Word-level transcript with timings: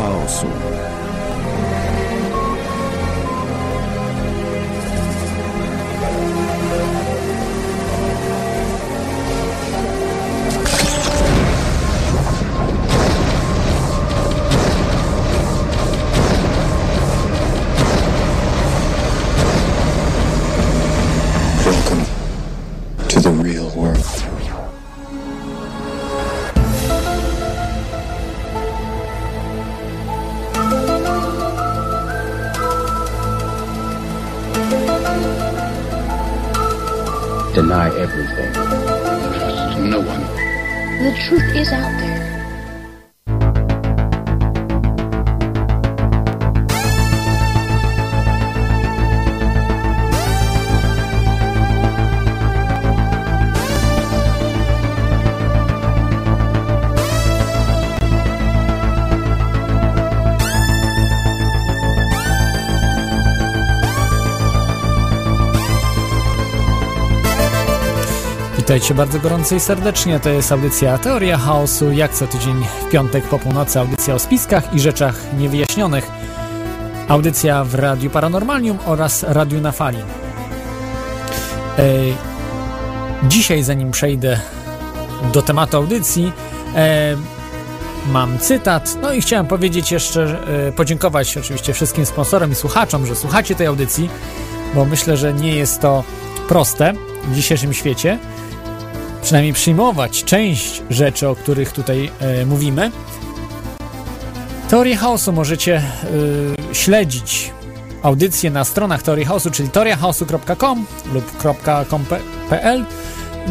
chaosu. 0.00 0.46
Welcome 0.48 0.79
truth 41.20 41.54
is 41.54 41.70
out 41.70 42.00
there. 42.00 42.19
Witajcie 68.70 68.94
bardzo 68.94 69.20
gorąco 69.20 69.54
i 69.54 69.60
serdecznie. 69.60 70.20
To 70.20 70.28
jest 70.28 70.52
audycja 70.52 70.98
Teoria 70.98 71.38
Chaosu. 71.38 71.92
Jak 71.92 72.12
co 72.14 72.26
tydzień 72.26 72.64
w 72.80 72.90
piątek 72.90 73.24
po 73.24 73.38
północy 73.38 73.80
audycja 73.80 74.14
o 74.14 74.18
spiskach 74.18 74.74
i 74.74 74.80
rzeczach 74.80 75.14
niewyjaśnionych. 75.38 76.10
Audycja 77.08 77.64
w 77.64 77.74
Radiu 77.74 78.10
Paranormalium 78.10 78.78
oraz 78.86 79.22
Radiu 79.22 79.60
na 79.60 79.72
Fali. 79.72 79.98
Ej, 81.78 82.14
dzisiaj, 83.22 83.62
zanim 83.62 83.90
przejdę 83.90 84.40
do 85.32 85.42
tematu 85.42 85.76
audycji, 85.76 86.32
e, 86.76 87.16
mam 88.12 88.38
cytat. 88.38 88.98
No 89.02 89.12
i 89.12 89.20
chciałem 89.20 89.46
powiedzieć 89.46 89.92
jeszcze, 89.92 90.36
e, 90.68 90.72
podziękować 90.72 91.36
oczywiście 91.36 91.72
wszystkim 91.72 92.06
sponsorom 92.06 92.52
i 92.52 92.54
słuchaczom, 92.54 93.06
że 93.06 93.16
słuchacie 93.16 93.54
tej 93.54 93.66
audycji, 93.66 94.10
bo 94.74 94.84
myślę, 94.84 95.16
że 95.16 95.34
nie 95.34 95.54
jest 95.54 95.80
to 95.80 96.04
proste 96.48 96.92
w 97.24 97.34
dzisiejszym 97.34 97.74
świecie 97.74 98.18
przynajmniej 99.22 99.52
przyjmować 99.52 100.24
część 100.24 100.82
rzeczy, 100.90 101.28
o 101.28 101.36
których 101.36 101.72
tutaj 101.72 102.10
e, 102.20 102.46
mówimy. 102.46 102.90
Teorię 104.68 104.96
chaosu 104.96 105.32
możecie 105.32 105.76
e, 105.76 106.74
śledzić 106.74 107.52
audycje 108.02 108.50
na 108.50 108.64
stronach 108.64 109.02
Teorii 109.02 109.24
Chaosu, 109.24 109.50
czyli 109.50 109.68
teoriachaosu.com 109.68 110.86
lub 111.12 111.24
.com.pl. 111.90 112.84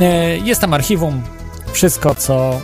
E, 0.01 0.37
jest 0.37 0.61
tam 0.61 0.73
archiwum, 0.73 1.21
wszystko 1.71 2.15
co 2.15 2.49
mm, 2.49 2.61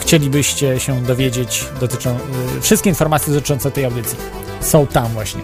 chcielibyście 0.00 0.80
się 0.80 1.02
dowiedzieć, 1.02 1.64
dotyczą, 1.80 2.10
e, 2.10 2.60
wszystkie 2.60 2.90
informacje 2.90 3.34
dotyczące 3.34 3.70
tej 3.70 3.84
audycji 3.84 4.18
są 4.60 4.86
tam 4.86 5.08
właśnie. 5.08 5.40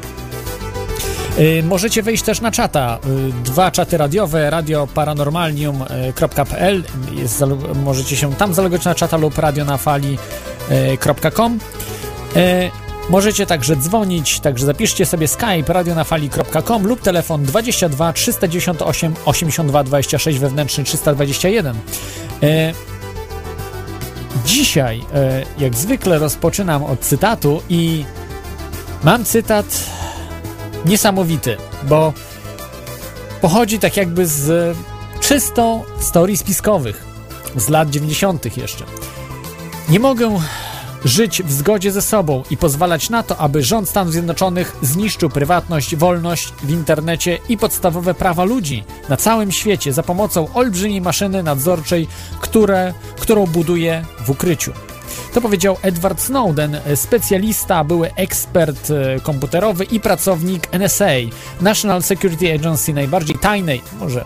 Y, 1.38 1.62
Możecie 1.62 2.02
wejść 2.02 2.22
też 2.24 2.40
na 2.40 2.50
czata. 2.50 2.98
y, 3.06 3.32
Dwa 3.44 3.70
czaty 3.70 3.96
radiowe, 3.96 4.50
radioparanormalium.pl 4.50 6.84
jest, 7.12 7.40
zalu- 7.40 7.74
możecie 7.76 8.16
się 8.16 8.34
tam 8.34 8.54
zalogować 8.54 8.84
na 8.84 8.94
czata 8.94 9.16
lub 9.16 9.38
radionafali.com 9.38 11.58
Y, 12.36 12.70
Możecie 13.10 13.46
także 13.46 13.76
dzwonić, 13.76 14.40
także 14.40 14.66
zapiszcie 14.66 15.06
sobie 15.06 15.28
skype 15.28 15.72
radionafali.com 15.72 16.86
lub 16.86 17.00
telefon 17.00 17.44
22 17.44 18.12
398 18.12 19.14
82 19.24 19.84
26 19.84 20.38
wewnętrzny 20.38 20.84
321. 20.84 21.76
Y, 22.42 22.74
Dzisiaj, 24.46 24.98
y, 24.98 25.02
jak 25.62 25.74
zwykle, 25.74 26.18
rozpoczynam 26.18 26.84
od 26.84 27.00
cytatu 27.00 27.62
i 27.68 28.04
mam 29.04 29.24
cytat 29.24 29.66
niesamowity, 30.84 31.56
bo 31.82 32.12
pochodzi 33.40 33.78
tak 33.78 33.96
jakby 33.96 34.26
z 34.26 34.76
czysto 35.20 35.84
z 36.00 36.40
spiskowych 36.40 37.04
z 37.56 37.68
lat 37.68 37.90
90. 37.90 38.56
jeszcze. 38.56 38.84
Nie 39.88 40.00
mogę 40.00 40.40
żyć 41.04 41.42
w 41.42 41.52
zgodzie 41.52 41.92
ze 41.92 42.02
sobą 42.02 42.42
i 42.50 42.56
pozwalać 42.56 43.10
na 43.10 43.22
to, 43.22 43.36
aby 43.36 43.62
rząd 43.62 43.88
Stanów 43.88 44.12
Zjednoczonych 44.12 44.76
zniszczył 44.82 45.30
prywatność, 45.30 45.96
wolność 45.96 46.52
w 46.62 46.70
internecie 46.70 47.38
i 47.48 47.56
podstawowe 47.56 48.14
prawa 48.14 48.44
ludzi 48.44 48.84
na 49.08 49.16
całym 49.16 49.52
świecie 49.52 49.92
za 49.92 50.02
pomocą 50.02 50.54
olbrzymiej 50.54 51.00
maszyny 51.00 51.42
nadzorczej, 51.42 52.08
które, 52.40 52.94
którą 53.20 53.46
buduje 53.46 54.04
w 54.24 54.30
ukryciu. 54.30 54.72
To 55.34 55.40
powiedział 55.40 55.76
Edward 55.82 56.20
Snowden, 56.20 56.80
specjalista, 56.94 57.84
były 57.84 58.14
ekspert 58.14 58.90
e, 58.90 59.20
komputerowy 59.20 59.84
i 59.84 60.00
pracownik 60.00 60.68
NSA, 60.72 61.14
National 61.60 62.02
Security 62.02 62.54
Agency, 62.54 62.92
najbardziej 62.94 63.38
tajnej, 63.38 63.82
może 64.00 64.24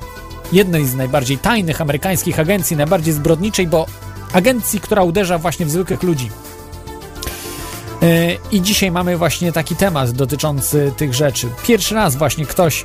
jednej 0.53 0.87
z 0.87 0.95
najbardziej 0.95 1.39
tajnych 1.39 1.81
amerykańskich 1.81 2.41
agencji, 2.41 2.77
najbardziej 2.77 3.15
zbrodniczej, 3.15 3.67
bo 3.67 3.87
agencji, 4.33 4.81
która 4.81 5.03
uderza 5.03 5.39
właśnie 5.39 5.67
w 5.67 5.71
zwykłych 5.71 6.03
ludzi. 6.03 6.31
E, 8.03 8.35
I 8.53 8.63
dzisiaj 8.63 8.91
mamy 8.91 9.17
właśnie 9.17 9.53
taki 9.53 9.77
temat 9.77 10.11
dotyczący 10.11 10.93
tych 10.97 11.15
rzeczy. 11.15 11.49
Pierwszy 11.67 11.95
raz 11.95 12.17
właśnie 12.17 12.47
ktoś 12.47 12.85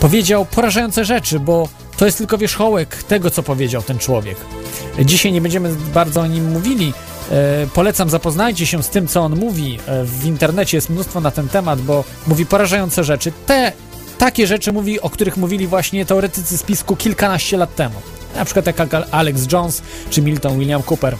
powiedział 0.00 0.46
porażające 0.46 1.04
rzeczy, 1.04 1.40
bo 1.40 1.68
to 1.96 2.06
jest 2.06 2.18
tylko 2.18 2.38
wierzchołek 2.38 3.02
tego, 3.02 3.30
co 3.30 3.42
powiedział 3.42 3.82
ten 3.82 3.98
człowiek. 3.98 4.36
Dzisiaj 4.98 5.32
nie 5.32 5.40
będziemy 5.40 5.76
bardzo 5.94 6.20
o 6.20 6.26
nim 6.26 6.52
mówili. 6.52 6.92
E, 7.30 7.66
polecam, 7.74 8.10
zapoznajcie 8.10 8.66
się 8.66 8.82
z 8.82 8.88
tym, 8.88 9.08
co 9.08 9.20
on 9.20 9.36
mówi. 9.36 9.78
E, 9.86 10.04
w 10.04 10.26
internecie 10.26 10.76
jest 10.76 10.90
mnóstwo 10.90 11.20
na 11.20 11.30
ten 11.30 11.48
temat, 11.48 11.80
bo 11.80 12.04
mówi 12.26 12.46
porażające 12.46 13.04
rzeczy. 13.04 13.32
Te 13.46 13.72
takie 14.18 14.46
rzeczy 14.46 14.72
mówi, 14.72 15.00
o 15.00 15.10
których 15.10 15.36
mówili 15.36 15.66
właśnie 15.66 16.06
teoretycy 16.06 16.58
spisku 16.58 16.96
kilkanaście 16.96 17.56
lat 17.56 17.74
temu. 17.74 17.94
Na 18.36 18.44
przykład 18.44 18.66
jak 18.66 18.76
Alex 19.10 19.52
Jones 19.52 19.82
czy 20.10 20.22
Milton 20.22 20.58
William 20.58 20.82
Cooper. 20.82 21.16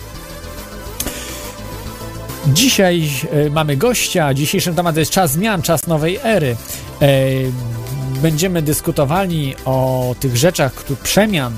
Dzisiaj 2.47 3.11
e, 3.31 3.51
mamy 3.51 3.77
gościa. 3.77 4.35
Dzisiejszym 4.35 4.75
tematem 4.75 5.01
jest 5.01 5.13
czas 5.13 5.33
zmian, 5.33 5.63
czas 5.63 5.87
nowej 5.87 6.19
ery. 6.23 6.57
Będziemy 8.23 8.63
dyskutowali 8.63 9.55
o 9.65 10.15
tych 10.21 10.37
rzeczach, 10.37 10.75
których 10.75 11.03
przemian, 11.03 11.55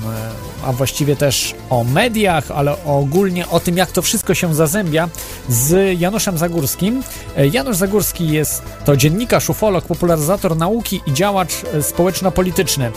a 0.63 0.73
właściwie 0.73 1.15
też 1.15 1.55
o 1.69 1.83
mediach, 1.83 2.51
ale 2.51 2.83
ogólnie 2.85 3.47
o 3.47 3.59
tym, 3.59 3.77
jak 3.77 3.91
to 3.91 4.01
wszystko 4.01 4.33
się 4.33 4.55
zazębia 4.55 5.09
z 5.49 5.99
Januszem 5.99 6.37
Zagórskim. 6.37 7.03
E, 7.37 7.47
Janusz 7.47 7.75
Zagórski 7.75 8.27
jest 8.27 8.61
to 8.85 8.97
dziennikarz, 8.97 9.49
ufolog, 9.49 9.85
popularyzator 9.85 10.57
nauki 10.57 11.01
i 11.05 11.13
działacz 11.13 11.51
e, 11.73 11.83
społeczno-polityczny. 11.83 12.91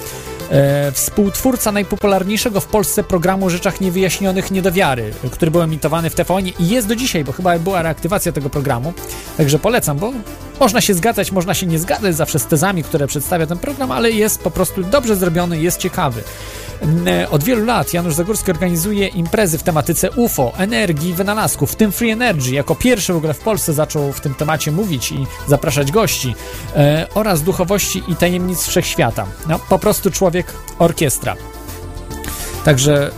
E, 0.51 0.93
współtwórca 0.93 1.73
najpopularniejszego 1.73 2.61
w 2.61 2.67
Polsce 2.67 3.05
programu 3.05 3.51
Rzeczach 3.51 3.81
Niewyjaśnionych 3.81 4.51
Niedowiary, 4.51 5.13
który 5.31 5.51
był 5.51 5.63
emitowany 5.63 6.11
w 6.11 6.15
tvn 6.15 6.47
i 6.59 6.69
jest 6.69 6.89
do 6.89 6.97
dzisiaj, 6.97 7.25
bo 7.25 7.33
chyba 7.33 7.59
była 7.59 7.83
reaktywacja 7.83 8.33
tego 8.33 8.51
programu. 8.51 8.93
Także 9.37 9.59
polecam, 9.59 9.99
bo 9.99 10.13
można 10.61 10.81
się 10.81 10.95
zgadzać, 10.95 11.33
można 11.33 11.55
się 11.55 11.67
nie 11.67 11.79
zgadzać 11.79 12.17
zawsze 12.17 12.39
z 12.39 12.47
tezami, 12.47 12.83
które 12.83 13.07
przedstawia 13.07 13.47
ten 13.47 13.59
program, 13.59 13.91
ale 13.91 14.11
jest 14.11 14.43
po 14.43 14.51
prostu 14.51 14.83
dobrze 14.83 15.17
zrobiony, 15.17 15.61
jest 15.61 15.79
ciekawy. 15.79 16.23
Od 17.31 17.45
wielu 17.45 17.65
lat 17.65 17.95
Janusz 17.95 18.15
Zagórski 18.15 18.51
organizuje 18.51 19.07
imprezy 19.09 19.59
w 19.59 19.63
tematyce 19.63 20.11
UFO, 20.11 20.53
energii, 20.57 21.15
wynalazków, 21.15 21.73
w 21.73 21.77
tym 21.77 21.93
Free 21.93 22.11
Energy. 22.11 22.55
Jako 22.55 22.75
pierwszy 22.75 23.13
w 23.13 23.17
ogóle 23.17 23.35
w 23.35 23.39
Polsce 23.39 23.73
zaczął 23.73 24.13
w 24.13 24.21
tym 24.21 24.35
temacie 24.35 24.73
mówić 24.73 25.13
i 25.13 25.27
zapraszać 25.47 25.93
gości 25.93 26.35
e, 26.77 27.07
oraz 27.15 27.43
duchowości 27.43 28.03
i 28.09 28.17
tajemnic 28.17 28.67
wszechświata. 28.67 29.27
No, 29.49 29.59
po 29.59 29.79
prostu 29.79 30.11
człowiek 30.11 30.53
orkiestra. 30.79 31.37
Także 32.65 33.11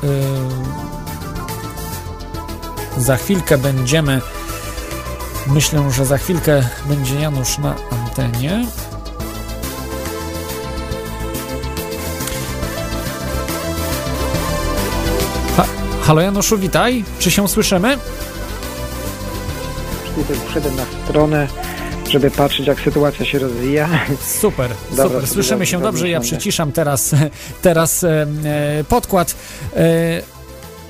e, 2.99 3.01
za 3.01 3.17
chwilkę 3.17 3.59
będziemy. 3.59 4.21
Myślę, 5.47 5.91
że 5.91 6.07
za 6.07 6.19
chwilkę 6.19 6.69
będzie 6.89 7.15
Janusz 7.21 7.59
na 7.59 7.75
antenie. 7.91 8.67
Ha, 15.57 15.65
halo 16.03 16.21
Januszu, 16.21 16.59
witaj. 16.59 17.05
Czy 17.19 17.31
się 17.31 17.49
słyszymy? 17.49 17.99
wszedłem 20.49 20.77
na 20.77 20.85
stronę, 21.05 21.49
żeby 22.11 22.31
patrzeć, 22.31 22.67
jak 22.67 22.81
sytuacja 22.81 23.27
się 23.27 23.39
rozwija. 23.39 23.89
Super, 24.21 24.71
Dobra, 24.91 25.05
super. 25.05 25.27
Słyszymy 25.29 25.67
się 25.67 25.81
dobrze. 25.81 26.09
Ja 26.09 26.21
przyciszam 26.21 26.73
teraz, 26.73 27.15
teraz 27.63 28.05
e, 28.05 28.27
e, 28.45 28.85
podkład. 28.85 29.35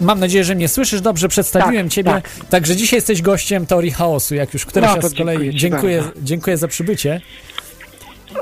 Mam 0.02 0.20
nadzieję, 0.20 0.44
że 0.44 0.54
mnie 0.54 0.69
słyszysz 0.69 1.00
dobrze, 1.00 1.28
przedstawiłem 1.28 1.87
Tak, 1.87 1.93
Ciebie. 1.93 2.10
tak. 2.10 2.28
Także 2.50 2.76
dzisiaj 2.76 2.96
jesteś 2.96 3.22
gościem 3.22 3.66
Teorii 3.66 3.90
Chaosu, 3.90 4.34
jak 4.34 4.54
już 4.54 4.66
któryś 4.66 4.88
No, 4.88 4.96
raz 4.96 5.10
z 5.10 5.14
kolei. 5.14 5.38
dziękuję 5.38 5.52
Dziękuję, 5.58 6.02
dziękuję 6.22 6.56
za 6.56 6.69
przybycie. 6.69 7.20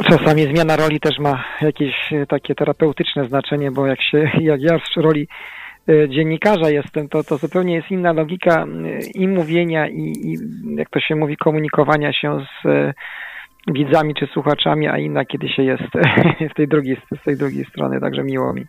Czasami 0.08 0.42
zmiana 0.54 0.76
roli 0.76 1.00
też 1.00 1.18
ma 1.18 1.44
jakieś 1.60 1.94
e, 2.12 2.26
takie 2.26 2.54
terapeutyczne 2.54 3.28
znaczenie, 3.28 3.70
bo 3.70 3.86
jak 3.86 4.02
się, 4.02 4.30
jak 4.40 4.60
ja 4.62 4.78
w 4.78 4.96
roli 4.96 5.28
e, 5.88 6.08
dziennikarza 6.08 6.70
jestem, 6.70 7.08
to, 7.08 7.24
to 7.24 7.36
zupełnie 7.38 7.74
jest 7.74 7.90
inna 7.90 8.12
logika 8.12 8.64
e, 8.64 9.00
i 9.14 9.28
mówienia, 9.28 9.88
i, 9.88 10.12
i 10.24 10.36
jak 10.76 10.90
to 10.90 11.00
się 11.00 11.16
mówi, 11.16 11.36
komunikowania 11.36 12.12
się 12.12 12.46
z 12.64 12.68
widzami 13.74 14.14
czy 14.14 14.26
słuchaczami, 14.26 14.88
a 14.88 14.98
inna 14.98 15.24
kiedy 15.24 15.48
się 15.48 15.62
jest 15.62 15.82
w 16.52 16.54
tej 16.54 16.68
drugiej, 16.68 16.96
z 17.20 17.24
tej 17.24 17.36
drugiej 17.36 17.64
strony, 17.64 18.00
także 18.00 18.22
miło 18.24 18.52
mi. 18.52 18.66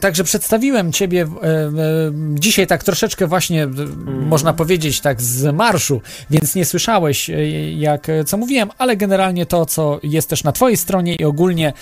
Także 0.00 0.24
przedstawiłem 0.24 0.92
Ciebie 0.92 1.22
ym, 1.22 1.78
ym, 1.78 2.34
dzisiaj 2.38 2.66
tak 2.66 2.84
troszeczkę 2.84 3.26
właśnie, 3.26 3.62
Mhm. 3.62 4.26
można 4.28 4.52
powiedzieć, 4.52 5.00
tak 5.00 5.20
z 5.20 5.54
marszu, 5.54 6.00
więc 6.30 6.54
nie 6.54 6.64
słyszałeś, 6.64 7.30
jak 7.76 8.06
co 8.26 8.36
mówiłem, 8.36 8.68
ale 8.78 8.96
generalnie 8.96 9.46
to, 9.46 9.66
co 9.66 10.00
jest 10.02 10.30
też 10.30 10.44
na 10.44 10.52
Twojej 10.52 10.76
stronie 10.76 11.14
i 11.14 11.24
ogólnie, 11.24 11.72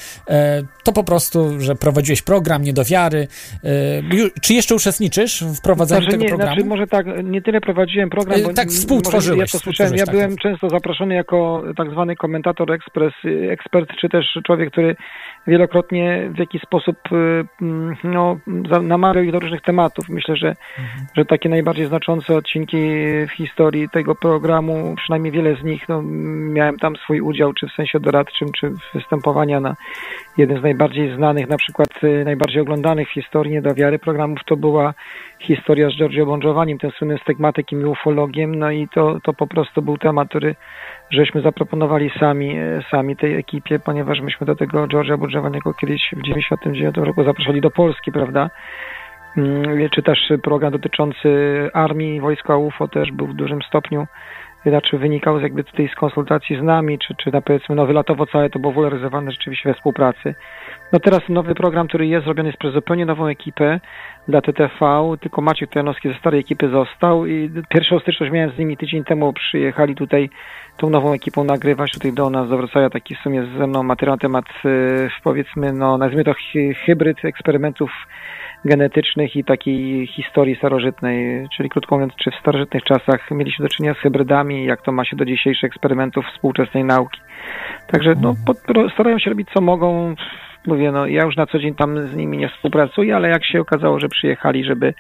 to 0.85 0.93
po 0.93 1.05
prostu, 1.05 1.61
że 1.61 1.75
prowadziłeś 1.75 2.23
program 2.23 2.63
Nie 2.63 2.73
do 2.73 2.85
wiary. 2.85 3.29
Y, 3.65 3.69
ju- 4.17 4.31
Czy 4.43 4.55
jeszcze 4.55 4.75
uczestniczysz 4.75 5.45
w 5.45 5.61
prowadzeniu 5.61 6.01
Znaczy, 6.03 6.11
tego 6.13 6.23
nie, 6.23 6.29
programu? 6.29 6.53
znaczy 6.55 6.69
może 6.69 6.87
tak, 6.87 7.07
nie 7.25 7.43
tyle 7.43 7.61
prowadziłem 7.61 8.11
program, 8.11 8.43
bo 8.43 8.53
tak 8.53 8.69
współtworzyłeś, 8.69 9.39
może 9.39 9.41
Ja 9.41 9.47
to 9.47 9.59
słyszałem, 9.59 9.93
ja 9.93 9.97
współtworzyłeś, 9.97 10.27
byłem 10.27 10.37
tak, 10.37 10.43
często 10.43 10.69
zaproszony 10.69 11.15
jako 11.15 11.63
tak 11.77 11.91
zwany 11.91 12.17
komentator 12.17 12.73
ekspres, 12.73 13.13
ekspert, 13.51 13.89
czy 14.01 14.09
też 14.09 14.27
człowiek, 14.47 14.71
który 14.71 14.97
wielokrotnie 15.47 16.31
w 16.35 16.39
jakiś 16.39 16.63
sposób 16.63 16.97
y, 17.13 17.45
mm, 17.63 17.97
no, 18.05 18.39
namawiał 18.83 19.25
ich 19.25 19.33
do 19.33 19.41
różnych 19.41 19.63
tematów. 19.63 20.09
Myślę, 20.09 20.37
że, 20.37 20.49
Mhm. 20.49 21.07
że 21.17 21.25
takie 21.25 21.49
najbardziej 21.49 21.87
znaczące 21.87 22.37
odcinki 22.37 22.77
w 23.29 23.31
historii 23.37 23.89
tego 23.89 24.15
programu, 24.15 24.95
przynajmniej 24.97 25.33
wiele 25.33 25.57
z 25.57 25.63
nich, 25.65 25.89
no, 25.89 26.03
miałem 26.53 26.79
tam 26.79 26.97
swój 26.97 27.21
udział, 27.21 27.53
czy 27.53 27.67
w 27.69 27.73
sensie 27.73 28.01
doradczym, 28.01 28.53
czy 28.53 28.73
występowania 28.95 29.61
na 29.61 29.77
jeden 30.41 30.61
z 30.61 30.63
najbardziej 30.63 31.17
znanych, 31.17 31.49
na 31.49 31.57
przykład 31.57 32.05
y, 32.05 32.25
najbardziej 32.25 32.63
oglądanych 32.63 33.09
w 33.09 33.13
historii 33.13 33.53
niedowiary 33.53 33.99
programów 33.99 34.39
to 34.47 34.57
była 34.57 34.95
historia 35.41 35.91
z 35.91 35.93
Giorgio 35.93 36.27
Bon 36.27 36.41
Giovannim, 36.41 36.79
tym 36.79 36.91
słynnym 36.91 37.19
stygmatykiem 37.19 37.81
i 37.81 37.85
ufologiem, 37.85 38.55
no 38.55 38.71
i 38.71 38.89
to, 38.89 39.19
to 39.23 39.33
po 39.33 39.47
prostu 39.47 39.83
był 39.83 39.99
temat, 39.99 40.29
który 40.29 40.55
żeśmy 41.11 41.41
zaproponowali 41.41 42.11
sami, 42.21 42.59
e, 42.59 42.83
sami 42.91 43.17
tej 43.17 43.35
ekipie, 43.37 43.79
ponieważ 43.79 44.21
myśmy 44.21 44.47
do 44.47 44.57
tego 44.57 44.87
Giorgia 44.87 45.17
Bon 45.17 45.31
Giovanniego 45.31 45.75
kiedyś 45.75 46.03
w 46.17 46.23
99 46.23 46.97
roku 46.97 47.25
zapraszali 47.25 47.61
do 47.61 47.71
Polski, 47.71 48.13
prawda? 48.13 48.51
Mm, 49.37 49.89
Czy 49.91 50.03
też 50.03 50.33
program 50.43 50.73
dotyczący 50.73 51.29
armii, 51.73 52.21
wojska 52.21 52.57
UFO 52.57 52.89
też 52.89 53.13
był 53.13 53.27
w 53.27 53.35
dużym 53.35 53.63
stopniu 53.63 54.07
znaczy 54.67 54.99
wynikał 54.99 55.39
z 55.39 55.43
jakby 55.43 55.65
tutaj 55.65 55.89
z 55.89 55.95
konsultacji 55.95 56.57
z 56.57 56.63
nami, 56.63 56.99
czy, 56.99 57.15
czy 57.15 57.33
na 57.33 57.41
powiedzmy 57.41 57.75
nowy 57.75 57.93
latowo 57.93 58.27
całe 58.27 58.51
to 58.51 58.59
było 58.59 58.73
woloryzowane 58.73 59.31
rzeczywiście 59.31 59.69
we 59.69 59.75
współpracy. 59.75 60.35
No 60.93 61.01
teraz 61.01 61.21
nowy 61.29 61.55
program, 61.55 61.89
który 61.89 62.07
jest 62.07 62.25
zrobiony 62.25 62.49
jest 62.49 62.59
przez 62.59 62.75
zupełnie 62.75 63.07
nową 63.07 63.27
ekipę 63.27 63.81
dla 64.29 64.41
TTV, 64.41 64.79
tylko 65.21 65.43
Maciek 65.43 65.71
Trojanowski 65.71 66.09
ze 66.09 66.15
starej 66.15 66.41
ekipy 66.41 66.69
został 66.69 67.27
i 67.27 67.51
pierwszą 67.69 67.99
styczność 67.99 68.33
miałem 68.33 68.51
z 68.51 68.59
nimi 68.59 68.77
tydzień 68.77 69.05
temu, 69.05 69.33
przyjechali 69.33 69.95
tutaj 69.95 70.31
tą 70.77 70.91
nową 70.91 71.13
ekipą 71.13 71.45
nagrywać 71.45 71.93
tutaj 71.93 72.13
do 72.13 72.31
nas, 72.31 72.49
do 72.49 72.57
Wrocławia, 72.57 72.91
taki 72.91 73.15
w 73.15 73.19
sumie 73.19 73.47
ze 73.59 73.67
mną 73.67 73.83
materiał 73.83 74.15
na 74.15 74.21
temat 74.21 74.45
e, 74.65 74.69
powiedzmy, 75.25 75.73
no 75.73 75.99
nazwijmy 75.99 76.25
to 76.25 76.33
hy- 76.33 76.75
hybryd 76.75 77.25
eksperymentów 77.25 77.91
genetycznych 78.65 79.37
i 79.37 79.45
takiej 79.45 80.07
historii 80.07 80.57
starożytnej, 80.57 81.49
czyli 81.57 81.69
krótko 81.69 81.95
mówiąc, 81.95 82.13
czy 82.17 82.31
w 82.31 82.35
starożytnych 82.35 82.85
czasach 82.85 83.31
mieliśmy 83.31 83.63
do 83.63 83.69
czynienia 83.69 83.95
z 83.95 83.99
hybrydami, 83.99 84.65
jak 84.65 84.83
to 84.83 84.93
ma 84.93 85.05
się 85.05 85.17
do 85.17 85.25
dzisiejszych 85.25 85.65
eksperymentów 85.65 86.27
współczesnej 86.27 86.85
nauki. 86.85 87.21
Także 87.87 88.15
no, 88.21 88.35
pod, 88.47 88.59
starają 88.95 89.19
się 89.19 89.31
robić 89.31 89.49
co 89.55 89.61
mogą. 89.61 90.15
Mówię, 90.67 90.93
no 90.93 91.07
ja 91.07 91.25
już 91.25 91.37
na 91.37 91.47
co 91.47 91.59
dzień 91.59 91.75
tam 91.75 92.09
z 92.09 92.17
nimi 92.17 92.39
nie 92.39 92.49
współpracuję, 92.49 93.17
ale 93.17 93.29
jak 93.29 93.45
się 93.45 93.61
okazało, 93.61 94.01
że 94.01 94.09
przyjechali, 94.09 94.65
żeby 94.65 94.95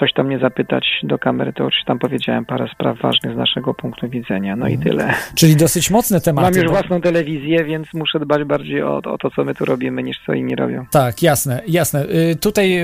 coś 0.00 0.12
tam 0.12 0.26
mnie 0.26 0.38
zapytać 0.38 0.84
do 1.02 1.18
kamery, 1.18 1.52
to 1.52 1.64
oczywiście 1.64 1.86
tam 1.86 1.98
powiedziałem 1.98 2.44
parę 2.44 2.66
spraw 2.74 2.98
ważnych 3.00 3.34
z 3.34 3.36
naszego 3.36 3.74
punktu 3.74 4.08
widzenia. 4.08 4.56
No 4.56 4.68
i 4.68 4.78
tyle. 4.78 5.14
Czyli 5.36 5.56
dosyć 5.56 5.90
mocne 5.90 6.20
tematy. 6.20 6.44
Mam 6.50 6.54
już 6.54 6.64
bo- 6.64 6.70
własną 6.70 7.00
telewizję, 7.00 7.64
więc 7.64 7.86
muszę 7.94 8.20
dbać 8.20 8.44
bardziej 8.44 8.82
o, 8.82 8.96
o 8.96 9.18
to, 9.18 9.30
co 9.30 9.44
my 9.44 9.54
tu 9.54 9.64
robimy, 9.64 10.02
niż 10.02 10.16
co 10.26 10.32
inni 10.32 10.56
robią. 10.56 10.84
Tak, 10.90 11.22
jasne, 11.22 11.62
jasne. 11.66 12.04
Y, 12.32 12.36
Tutaj 12.36 12.82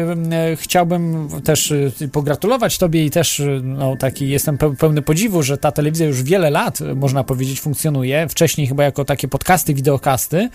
y, 0.52 0.56
chciałbym 0.56 1.28
też 1.44 1.70
y, 1.70 1.92
pogratulować 2.12 2.78
Tobie 2.78 3.04
i 3.04 3.10
też 3.10 3.40
y, 3.40 3.60
no, 3.64 3.96
taki 3.96 4.28
jestem 4.28 4.56
pe- 4.56 4.76
pełny 4.76 5.02
podziwu, 5.02 5.42
że 5.42 5.58
ta 5.58 5.72
telewizja 5.72 6.06
już 6.06 6.22
wiele 6.22 6.50
lat, 6.50 6.81
y, 6.81 6.94
można 6.94 7.25
powiedzieć, 7.25 7.60
funkcjonuje. 7.60 8.26
Wcześniej 8.28 8.66
chyba 8.66 8.84
jako 8.84 9.04
takie 9.04 9.28
podcasty, 9.28 9.75
wideokasty. 9.75 10.48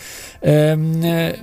Ym, 0.72 1.04
y, 1.04 1.34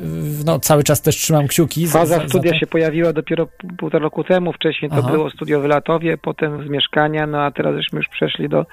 No, 0.46 0.58
cały 0.60 0.84
czas 0.84 1.02
też 1.02 1.16
trzymam 1.16 1.46
kciuki. 1.48 1.86
za- 1.86 1.98
Faza 1.98 2.14
za- 2.16 2.22
za 2.22 2.28
studia 2.28 2.50
to. 2.52 2.58
się 2.58 2.66
pojawiła 2.66 3.12
dopiero 3.12 3.48
półtora 3.78 4.02
roku 4.02 4.24
temu. 4.24 4.52
Wcześniej 4.52 4.81
to 4.88 4.96
Aha. 4.98 5.10
było 5.10 5.30
studio 5.30 5.60
w 5.60 5.64
Latowie, 5.64 6.18
potem 6.18 6.66
z 6.66 6.70
mieszkania, 6.70 7.26
no 7.26 7.42
a 7.42 7.50
teraz 7.50 7.76
żeśmy 7.76 7.96
już 7.96 8.08
przeszli 8.08 8.48
do 8.48 8.66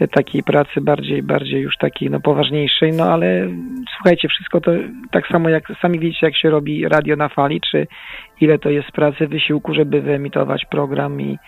e, 0.00 0.08
takiej 0.08 0.42
pracy 0.42 0.80
bardziej, 0.80 1.22
bardziej 1.22 1.62
już 1.62 1.76
takiej 1.76 2.10
no 2.10 2.20
poważniejszej, 2.20 2.92
no 2.92 3.04
ale 3.04 3.48
słuchajcie, 3.96 4.28
wszystko 4.28 4.60
to 4.60 4.70
tak 5.10 5.26
samo 5.26 5.48
jak 5.48 5.72
sami 5.82 5.98
widzicie, 5.98 6.26
jak 6.26 6.36
się 6.36 6.50
robi 6.50 6.88
radio 6.88 7.16
na 7.16 7.28
fali, 7.28 7.60
czy 7.70 7.86
ile 8.40 8.58
to 8.58 8.70
jest 8.70 8.90
pracy, 8.92 9.28
wysiłku, 9.28 9.74
żeby 9.74 10.00
wyemitować 10.00 10.64
program 10.70 11.20
i 11.20 11.38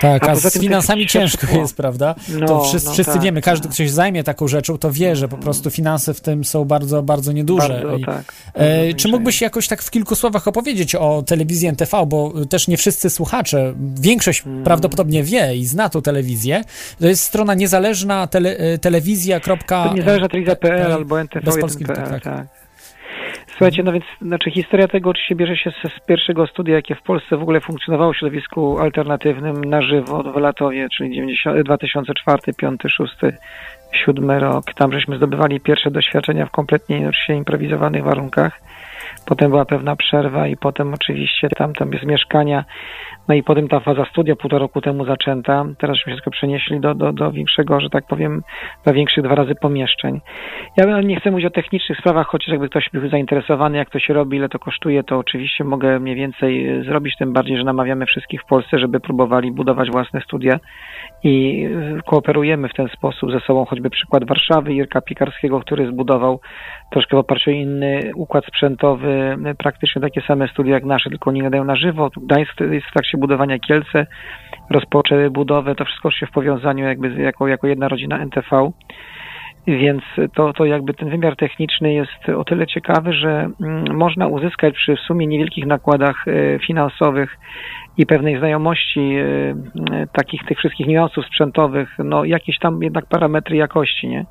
Tak, 0.00 0.28
A 0.28 0.30
a, 0.30 0.36
z 0.36 0.52
tym 0.52 0.62
finansami 0.62 1.06
ciężko 1.06 1.46
jest, 1.58 1.76
prawda? 1.76 2.14
No, 2.28 2.46
to 2.46 2.64
wszyscy, 2.64 2.88
no 2.88 2.92
wszyscy 2.94 3.12
tak, 3.12 3.22
wiemy, 3.22 3.40
każdy, 3.40 3.62
tak. 3.68 3.74
kto 3.74 3.84
się 3.84 3.90
zajmie 3.90 4.24
taką 4.24 4.48
rzeczą, 4.48 4.78
to 4.78 4.90
wie, 4.92 5.16
że 5.16 5.28
po 5.28 5.38
prostu 5.38 5.70
finanse 5.70 6.14
w 6.14 6.20
tym 6.20 6.44
są 6.44 6.64
bardzo, 6.64 7.02
bardzo 7.02 7.32
nieduże. 7.32 7.68
bardzo 7.68 7.96
I- 7.96 8.04
tak. 8.04 8.32
E, 8.54 8.80
bardzo 8.80 8.96
czy 8.96 9.08
mógłbyś 9.08 9.40
jakoś 9.40 9.68
tak 9.68 9.82
w 9.82 9.90
kilku 9.90 10.14
słowach 10.14 10.48
opowiedzieć 10.48 10.94
o 10.94 11.22
telewizji 11.26 11.68
NTV, 11.68 12.06
bo 12.06 12.32
też 12.50 12.68
nie 12.68 12.76
wszyscy 12.76 13.10
słuchacze, 13.10 13.74
większość 14.00 14.42
Hmm. 14.42 14.64
prawdopodobnie 14.64 15.22
wie 15.24 15.56
i 15.56 15.66
zna 15.66 15.88
tą 15.88 16.02
telewizję. 16.02 16.64
To 17.00 17.06
jest 17.06 17.22
strona 17.22 17.54
niezależna 17.54 18.26
tele, 18.26 18.56
e, 18.56 18.78
telewizja. 18.78 19.40
To 19.40 19.56
niezależna 19.94 20.28
telewizja.pl 20.28 20.82
PL, 20.82 20.92
albo 20.92 21.16
polskich 21.60 21.86
ntv1.pl, 21.86 22.10
tak. 22.10 22.22
tak. 22.22 22.59
Słuchajcie, 23.60 23.82
no 23.82 23.92
więc 23.92 24.04
znaczy 24.22 24.50
historia 24.50 24.88
tego 24.88 25.10
oczywiście 25.10 25.34
bierze 25.34 25.56
się 25.56 25.70
z, 25.70 25.92
z 25.96 26.00
pierwszego 26.06 26.46
studia, 26.46 26.74
jakie 26.74 26.94
w 26.94 27.02
Polsce 27.02 27.36
w 27.36 27.42
ogóle 27.42 27.60
funkcjonowało 27.60 28.12
w 28.12 28.16
środowisku 28.16 28.78
alternatywnym 28.78 29.64
na 29.64 29.82
żywo 29.82 30.22
w 30.22 30.36
Latowie, 30.36 30.88
czyli 30.96 31.14
90, 31.14 31.62
2004, 31.62 32.54
5, 32.56 32.80
6, 32.88 33.14
7 33.92 34.30
rok. 34.30 34.64
Tam 34.74 34.92
żeśmy 34.92 35.16
zdobywali 35.16 35.60
pierwsze 35.60 35.90
doświadczenia 35.90 36.46
w 36.46 36.50
kompletnie 36.50 37.08
oczywiście 37.08 37.34
improwizowanych 37.34 38.04
warunkach. 38.04 38.60
Potem 39.26 39.50
była 39.50 39.64
pewna 39.64 39.96
przerwa 39.96 40.46
i 40.46 40.56
potem 40.56 40.94
oczywiście 40.94 41.48
tam, 41.48 41.74
tam 41.74 41.92
jest 41.92 42.04
mieszkania, 42.04 42.64
no 43.28 43.34
i 43.34 43.42
potem 43.42 43.68
ta 43.68 43.80
faza 43.80 44.04
studia 44.04 44.36
półtora 44.36 44.60
roku 44.60 44.80
temu 44.80 45.04
zaczęta. 45.04 45.64
Teraz 45.78 45.96
się 45.96 46.04
wszystko 46.06 46.30
przenieśli 46.30 46.80
do, 46.80 46.94
do, 46.94 47.12
do 47.12 47.32
większego, 47.32 47.80
że 47.80 47.90
tak 47.90 48.06
powiem, 48.06 48.42
do 48.86 48.92
większych 48.92 49.24
dwa 49.24 49.34
razy 49.34 49.54
pomieszczeń. 49.54 50.20
Ja 50.76 51.00
nie 51.00 51.20
chcę 51.20 51.30
mówić 51.30 51.46
o 51.46 51.50
technicznych 51.50 51.98
sprawach, 51.98 52.26
chociaż 52.26 52.48
jakby 52.48 52.68
ktoś 52.68 52.90
był 52.92 53.08
zainteresowany, 53.08 53.78
jak 53.78 53.90
to 53.90 53.98
się 53.98 54.14
robi, 54.14 54.36
ile 54.36 54.48
to 54.48 54.58
kosztuje, 54.58 55.02
to 55.02 55.18
oczywiście 55.18 55.64
mogę 55.64 56.00
mniej 56.00 56.16
więcej 56.16 56.68
e, 56.68 56.82
zrobić, 56.82 57.16
tym 57.18 57.32
bardziej, 57.32 57.56
że 57.56 57.64
namawiamy 57.64 58.06
wszystkich 58.06 58.42
w 58.42 58.46
Polsce, 58.46 58.78
żeby 58.78 59.00
próbowali 59.00 59.52
budować 59.52 59.90
własne 59.90 60.20
studia 60.20 60.58
i 61.24 61.68
kooperujemy 62.06 62.68
w 62.68 62.74
ten 62.74 62.88
sposób 62.88 63.32
ze 63.32 63.40
sobą, 63.40 63.64
choćby 63.64 63.90
przykład 63.90 64.28
Warszawy, 64.28 64.72
Jirka 64.72 65.00
Pikarskiego, 65.00 65.60
który 65.60 65.86
zbudował 65.86 66.40
troszkę 66.90 67.16
w 67.16 67.20
oparciu 67.20 67.50
o 67.50 67.52
inny 67.52 68.10
układ 68.14 68.46
sprzętowy, 68.46 69.36
praktycznie 69.58 70.02
takie 70.02 70.20
same 70.20 70.48
studia 70.48 70.74
jak 70.74 70.84
nasze, 70.84 71.10
tylko 71.10 71.30
oni 71.30 71.42
nadają 71.42 71.64
na 71.64 71.76
żywo. 71.76 72.10
Gdańsk 72.16 72.60
jest 72.60 72.86
w 72.86 72.92
trakcie 72.92 73.18
budowania 73.18 73.58
Kielce, 73.58 74.06
rozpoczęły 74.70 75.30
budowę, 75.30 75.74
to 75.74 75.84
wszystko 75.84 76.10
się 76.10 76.26
w 76.26 76.30
powiązaniu 76.30 76.84
jakby 76.84 77.22
jako, 77.22 77.48
jako 77.48 77.66
jedna 77.66 77.88
rodzina 77.88 78.18
NTV. 78.18 78.70
Więc 79.66 80.02
to, 80.34 80.52
to 80.52 80.64
jakby 80.64 80.94
ten 80.94 81.10
wymiar 81.10 81.36
techniczny 81.36 81.92
jest 81.92 82.28
o 82.36 82.44
tyle 82.44 82.66
ciekawy, 82.66 83.12
że 83.12 83.50
mm, 83.60 83.96
można 83.96 84.26
uzyskać 84.26 84.74
przy 84.74 84.96
w 84.96 85.00
sumie 85.00 85.26
niewielkich 85.26 85.66
nakładach 85.66 86.28
e, 86.28 86.58
finansowych 86.58 87.38
i 87.96 88.06
pewnej 88.06 88.38
znajomości 88.38 89.00
e, 89.00 90.06
takich 90.12 90.44
tych 90.44 90.58
wszystkich 90.58 90.86
niuansów 90.86 91.26
sprzętowych, 91.26 91.88
no 91.98 92.24
jakieś 92.24 92.58
tam 92.58 92.82
jednak 92.82 93.06
parametry 93.06 93.56
jakości, 93.56 94.08
nie? 94.08 94.24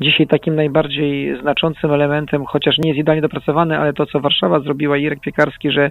Dzisiaj 0.00 0.26
takim 0.26 0.54
najbardziej 0.54 1.40
znaczącym 1.40 1.92
elementem, 1.92 2.44
chociaż 2.44 2.78
nie 2.78 2.90
jest 2.90 3.00
idealnie 3.00 3.22
dopracowany, 3.22 3.78
ale 3.78 3.92
to, 3.92 4.06
co 4.06 4.20
Warszawa 4.20 4.60
zrobiła, 4.60 4.96
Irek 4.96 5.20
Piekarski, 5.20 5.70
że 5.70 5.90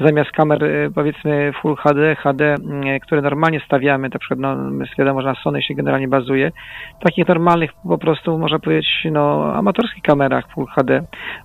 zamiast 0.00 0.30
kamer 0.30 0.64
e, 0.64 0.90
powiedzmy 0.94 1.52
Full 1.62 1.76
HD, 1.76 2.16
HD, 2.16 2.54
e, 2.86 3.00
które 3.00 3.22
normalnie 3.22 3.60
stawiamy, 3.60 4.08
na 4.08 4.18
przykład 4.18 4.40
no, 4.40 4.56
wiadomo, 4.98 5.22
że 5.22 5.28
na 5.28 5.34
Sony 5.34 5.62
się 5.62 5.74
generalnie 5.74 6.08
bazuje, 6.08 6.52
takich 7.04 7.28
normalnych 7.28 7.70
po 7.88 7.98
prostu 7.98 8.38
można 8.38 8.58
powiedzieć 8.58 9.06
no, 9.12 9.54
amatorskich 9.54 10.02
kamerach 10.02 10.44
Full 10.54 10.66
HD, 10.66 11.02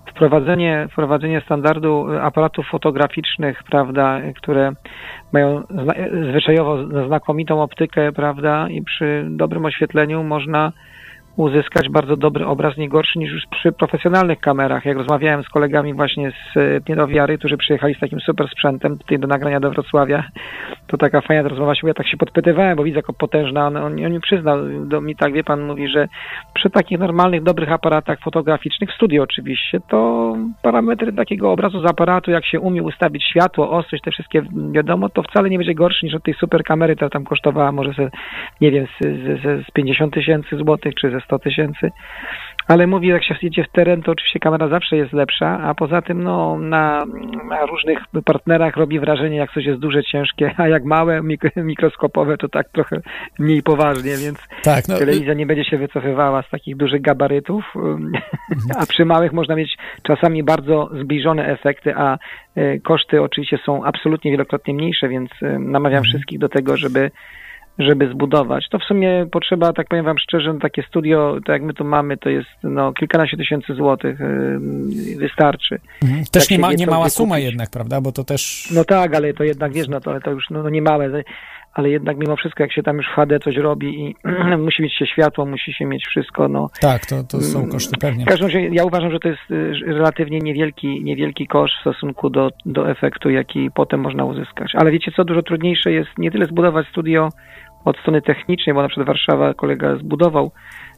wprowadzenie, 0.09 0.87
wprowadzenie 0.91 1.41
standardu 1.41 2.07
aparatów 2.21 2.67
fotograficznych, 2.67 3.63
prawda, 3.63 4.21
które 4.35 4.71
mają 5.33 5.63
zwyczajowo 6.29 7.05
znakomitą 7.07 7.61
optykę, 7.61 8.11
prawda, 8.11 8.69
i 8.69 8.81
przy 8.81 9.25
dobrym 9.29 9.65
oświetleniu 9.65 10.23
można 10.23 10.71
uzyskać 11.37 11.89
bardzo 11.89 12.17
dobry 12.17 12.45
obraz, 12.45 12.77
nie 12.77 12.89
gorszy 12.89 13.19
niż 13.19 13.31
już 13.31 13.43
przy 13.51 13.71
profesjonalnych 13.71 14.39
kamerach. 14.39 14.85
Jak 14.85 14.97
rozmawiałem 14.97 15.43
z 15.43 15.49
kolegami 15.49 15.93
właśnie 15.93 16.31
z 16.31 16.57
e, 16.57 16.79
Niedowiary, 16.89 17.37
którzy 17.37 17.57
przyjechali 17.57 17.95
z 17.95 17.99
takim 17.99 18.19
super 18.19 18.47
sprzętem 18.49 18.97
tutaj 18.97 19.19
do 19.19 19.27
nagrania 19.27 19.59
do 19.59 19.71
Wrocławia, 19.71 20.23
to 20.87 20.97
taka 20.97 21.21
fajna 21.21 21.49
rozmowa 21.49 21.75
się, 21.75 21.87
ja 21.87 21.93
tak 21.93 22.07
się 22.07 22.17
podpytywałem, 22.17 22.77
bo 22.77 22.83
widzę 22.83 22.97
jako 22.97 23.13
potężna, 23.13 23.67
on, 23.67 23.77
on, 23.77 24.05
on 24.05 24.19
przyznał 24.21 24.57
do 24.85 25.01
mi 25.01 25.15
tak, 25.15 25.33
wie 25.33 25.43
pan, 25.43 25.61
mówi, 25.61 25.87
że 25.87 26.07
przy 26.53 26.69
takich 26.69 26.99
normalnych, 26.99 27.43
dobrych 27.43 27.71
aparatach 27.71 28.19
fotograficznych, 28.19 28.89
w 28.89 28.95
studiu 28.95 29.23
oczywiście, 29.23 29.79
to 29.89 30.35
parametry 30.61 31.13
takiego 31.13 31.51
obrazu 31.51 31.81
z 31.81 31.85
aparatu, 31.85 32.31
jak 32.31 32.45
się 32.45 32.59
umie 32.59 32.83
ustawić 32.83 33.23
światło, 33.23 33.71
ostrość, 33.71 34.03
te 34.03 34.11
wszystkie 34.11 34.41
wiadomo, 34.71 35.09
to 35.09 35.23
wcale 35.23 35.49
nie 35.49 35.57
będzie 35.57 35.75
gorszy 35.75 36.05
niż 36.05 36.15
od 36.15 36.23
tej 36.23 36.33
super 36.33 36.63
kamery, 36.63 36.95
która 36.95 37.09
tam 37.09 37.23
kosztowała 37.23 37.71
może 37.71 37.93
ze, 37.93 38.09
nie 38.61 38.71
wiem, 38.71 38.87
z, 39.01 39.05
z, 39.41 39.67
z 39.67 39.71
50 39.71 40.13
tysięcy 40.13 40.57
złotych, 40.57 40.93
czy 40.95 41.11
ze 41.11 41.19
100 41.21 41.39
tysięcy. 41.39 41.91
Ale 42.67 42.87
mówi, 42.87 43.07
jak 43.07 43.23
się 43.23 43.35
jedzie 43.41 43.63
w 43.63 43.71
teren, 43.71 44.01
to 44.01 44.11
oczywiście 44.11 44.39
kamera 44.39 44.67
zawsze 44.67 44.97
jest 44.97 45.13
lepsza, 45.13 45.59
a 45.63 45.75
poza 45.75 46.01
tym 46.01 46.23
no, 46.23 46.57
na, 46.59 47.05
na 47.49 47.65
różnych 47.65 47.99
partnerach 48.25 48.77
robi 48.77 48.99
wrażenie, 48.99 49.37
jak 49.37 49.51
coś 49.51 49.65
jest 49.65 49.79
duże, 49.79 50.03
ciężkie, 50.03 50.51
a 50.57 50.67
jak 50.67 50.83
małe, 50.83 51.21
mikroskopowe, 51.55 52.37
to 52.37 52.49
tak 52.49 52.69
trochę 52.69 53.01
mniej 53.39 53.63
poważnie, 53.63 54.17
więc 54.17 54.39
tak, 54.63 54.87
no, 54.87 54.97
telewizja 54.97 55.33
nie 55.33 55.45
będzie 55.45 55.65
się 55.65 55.77
wycofywała 55.77 56.41
z 56.41 56.49
takich 56.49 56.77
dużych 56.77 57.01
gabarytów, 57.01 57.73
a 58.79 58.85
przy 58.85 59.05
małych 59.05 59.33
można 59.33 59.55
mieć 59.55 59.77
czasami 60.03 60.43
bardzo 60.43 60.89
zbliżone 61.01 61.47
efekty, 61.47 61.95
a 61.95 62.17
e, 62.55 62.79
koszty 62.79 63.21
oczywiście 63.21 63.57
są 63.65 63.83
absolutnie 63.83 64.31
wielokrotnie 64.31 64.73
mniejsze, 64.73 65.09
więc 65.09 65.29
namawiam 65.59 65.97
mhm. 65.97 66.03
wszystkich 66.03 66.39
do 66.39 66.49
tego, 66.49 66.77
żeby 66.77 67.11
żeby 67.79 68.09
zbudować. 68.09 68.65
To 68.69 68.79
w 68.79 68.83
sumie 68.83 69.25
potrzeba, 69.31 69.73
tak 69.73 69.87
powiem 69.87 70.05
wam 70.05 70.17
szczerze, 70.19 70.53
no 70.53 70.59
takie 70.59 70.83
studio, 70.83 71.37
tak 71.45 71.53
jak 71.53 71.63
my 71.63 71.73
tu 71.73 71.85
mamy, 71.85 72.17
to 72.17 72.29
jest 72.29 72.49
no, 72.63 72.93
kilkanaście 72.93 73.37
tysięcy 73.37 73.73
złotych, 73.73 74.19
yy, 74.19 75.17
wystarczy. 75.17 75.79
Mhm. 76.03 76.23
Też 76.31 76.43
tak 76.43 76.51
nie, 76.51 76.59
ma, 76.59 76.73
nie 76.73 76.87
mała 76.87 77.09
suma 77.09 77.39
jednak, 77.39 77.69
prawda, 77.69 78.01
bo 78.01 78.11
to 78.11 78.23
też... 78.23 78.71
No 78.75 78.83
tak, 78.83 79.15
ale 79.15 79.33
to 79.33 79.43
jednak, 79.43 79.73
wiesz, 79.73 79.87
no 79.87 80.01
to, 80.01 80.11
ale 80.11 80.21
to 80.21 80.31
już 80.31 80.49
no, 80.49 80.63
no 80.63 80.69
nie 80.69 80.81
małe, 80.81 81.23
ale 81.75 81.89
jednak 81.89 82.17
mimo 82.17 82.35
wszystko, 82.35 82.63
jak 82.63 82.73
się 82.73 82.83
tam 82.83 82.97
już 82.97 83.05
w 83.07 83.15
HD 83.15 83.39
coś 83.39 83.57
robi 83.57 84.05
i 84.05 84.15
musi 84.65 84.83
mieć 84.83 84.93
się 84.97 85.05
światło, 85.07 85.45
musi 85.45 85.73
się 85.73 85.85
mieć 85.85 86.07
wszystko, 86.07 86.47
no... 86.47 86.69
Tak, 86.81 87.05
to, 87.05 87.23
to 87.23 87.41
są 87.41 87.59
mm, 87.59 87.71
koszty 87.71 87.97
pewnie. 87.99 88.25
W 88.25 88.27
każdym 88.27 88.47
razie 88.47 88.69
ja 88.71 88.83
uważam, 88.83 89.11
że 89.11 89.19
to 89.19 89.27
jest 89.27 89.51
y, 89.51 89.73
relatywnie 89.85 90.39
niewielki, 90.39 91.03
niewielki 91.03 91.47
koszt 91.47 91.75
w 91.77 91.81
stosunku 91.81 92.29
do, 92.29 92.49
do 92.65 92.91
efektu, 92.91 93.29
jaki 93.29 93.69
potem 93.71 93.99
można 93.99 94.25
uzyskać. 94.25 94.71
Ale 94.75 94.91
wiecie 94.91 95.11
co, 95.15 95.25
dużo 95.25 95.41
trudniejsze 95.41 95.91
jest 95.91 96.09
nie 96.17 96.31
tyle 96.31 96.45
zbudować 96.45 96.87
studio, 96.87 97.29
od 97.85 97.97
strony 97.97 98.21
technicznej, 98.21 98.73
bo 98.73 98.81
na 98.81 98.87
przykład 98.87 99.07
Warszawa 99.07 99.53
kolega 99.53 99.95
zbudował, 99.95 100.51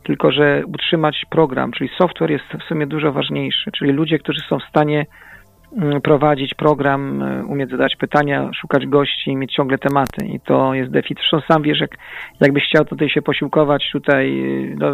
tylko 0.03 0.31
że 0.31 0.63
utrzymać 0.67 1.25
program, 1.29 1.71
czyli 1.71 1.89
software 1.97 2.31
jest 2.31 2.45
w 2.45 2.63
sumie 2.63 2.87
dużo 2.87 3.11
ważniejszy, 3.11 3.71
czyli 3.71 3.91
ludzie, 3.91 4.19
którzy 4.19 4.39
są 4.49 4.59
w 4.59 4.69
stanie 4.69 5.05
mm, 5.77 6.01
prowadzić 6.01 6.53
program, 6.53 7.21
y, 7.21 7.45
umieć 7.45 7.69
zadać 7.69 7.95
pytania, 7.95 8.49
szukać 8.53 8.85
gości, 8.85 9.35
mieć 9.35 9.53
ciągle 9.53 9.77
tematy 9.77 10.25
i 10.25 10.39
to 10.39 10.73
jest 10.73 10.91
deficyt. 10.91 11.17
Zresztą 11.17 11.53
sam 11.53 11.63
wiesz, 11.63 11.79
jak, 11.79 11.91
jakbyś 12.41 12.63
chciał 12.63 12.85
tutaj 12.85 13.09
się 13.09 13.21
posiłkować 13.21 13.89
tutaj 13.91 14.39
y, 14.39 14.75
no, 14.79 14.87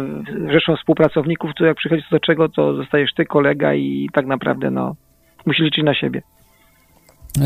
rzeszą 0.52 0.76
współpracowników, 0.76 1.50
to 1.56 1.64
jak 1.64 1.76
przychodzi 1.76 2.02
do 2.10 2.20
czego, 2.20 2.48
to 2.48 2.74
zostajesz 2.74 3.14
ty, 3.14 3.24
kolega 3.24 3.74
i 3.74 4.08
tak 4.12 4.26
naprawdę 4.26 4.70
no, 4.70 4.94
musisz 5.46 5.64
liczyć 5.64 5.84
na 5.84 5.94
siebie. 5.94 6.22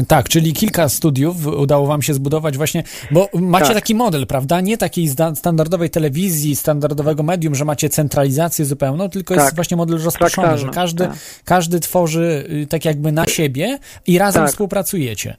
Tak, 0.09 0.28
czyli 0.28 0.52
kilka 0.52 0.88
studiów 0.88 1.47
udało 1.47 1.87
wam 1.87 2.02
się 2.02 2.14
zbudować 2.14 2.57
właśnie, 2.57 2.83
bo 3.11 3.28
macie 3.35 3.66
tak. 3.66 3.75
taki 3.75 3.95
model, 3.95 4.26
prawda? 4.26 4.61
Nie 4.61 4.78
takiej 4.78 5.09
standardowej 5.35 5.90
telewizji, 5.90 6.57
standardowego 6.57 7.23
medium, 7.23 7.54
że 7.54 7.64
macie 7.64 7.88
centralizację 7.88 8.64
zupełną, 8.64 9.09
tylko 9.09 9.35
tak. 9.35 9.45
jest 9.45 9.54
właśnie 9.54 9.76
model 9.76 10.02
rozproszony, 10.02 10.59
że 10.59 10.68
każdy, 10.68 11.04
tak. 11.04 11.16
każdy 11.45 11.80
tworzy 11.80 12.47
y, 12.62 12.66
tak 12.66 12.85
jakby 12.85 13.12
na 13.12 13.26
siebie 13.26 13.78
i 14.07 14.18
razem 14.18 14.42
tak. 14.42 14.50
współpracujecie. 14.50 15.37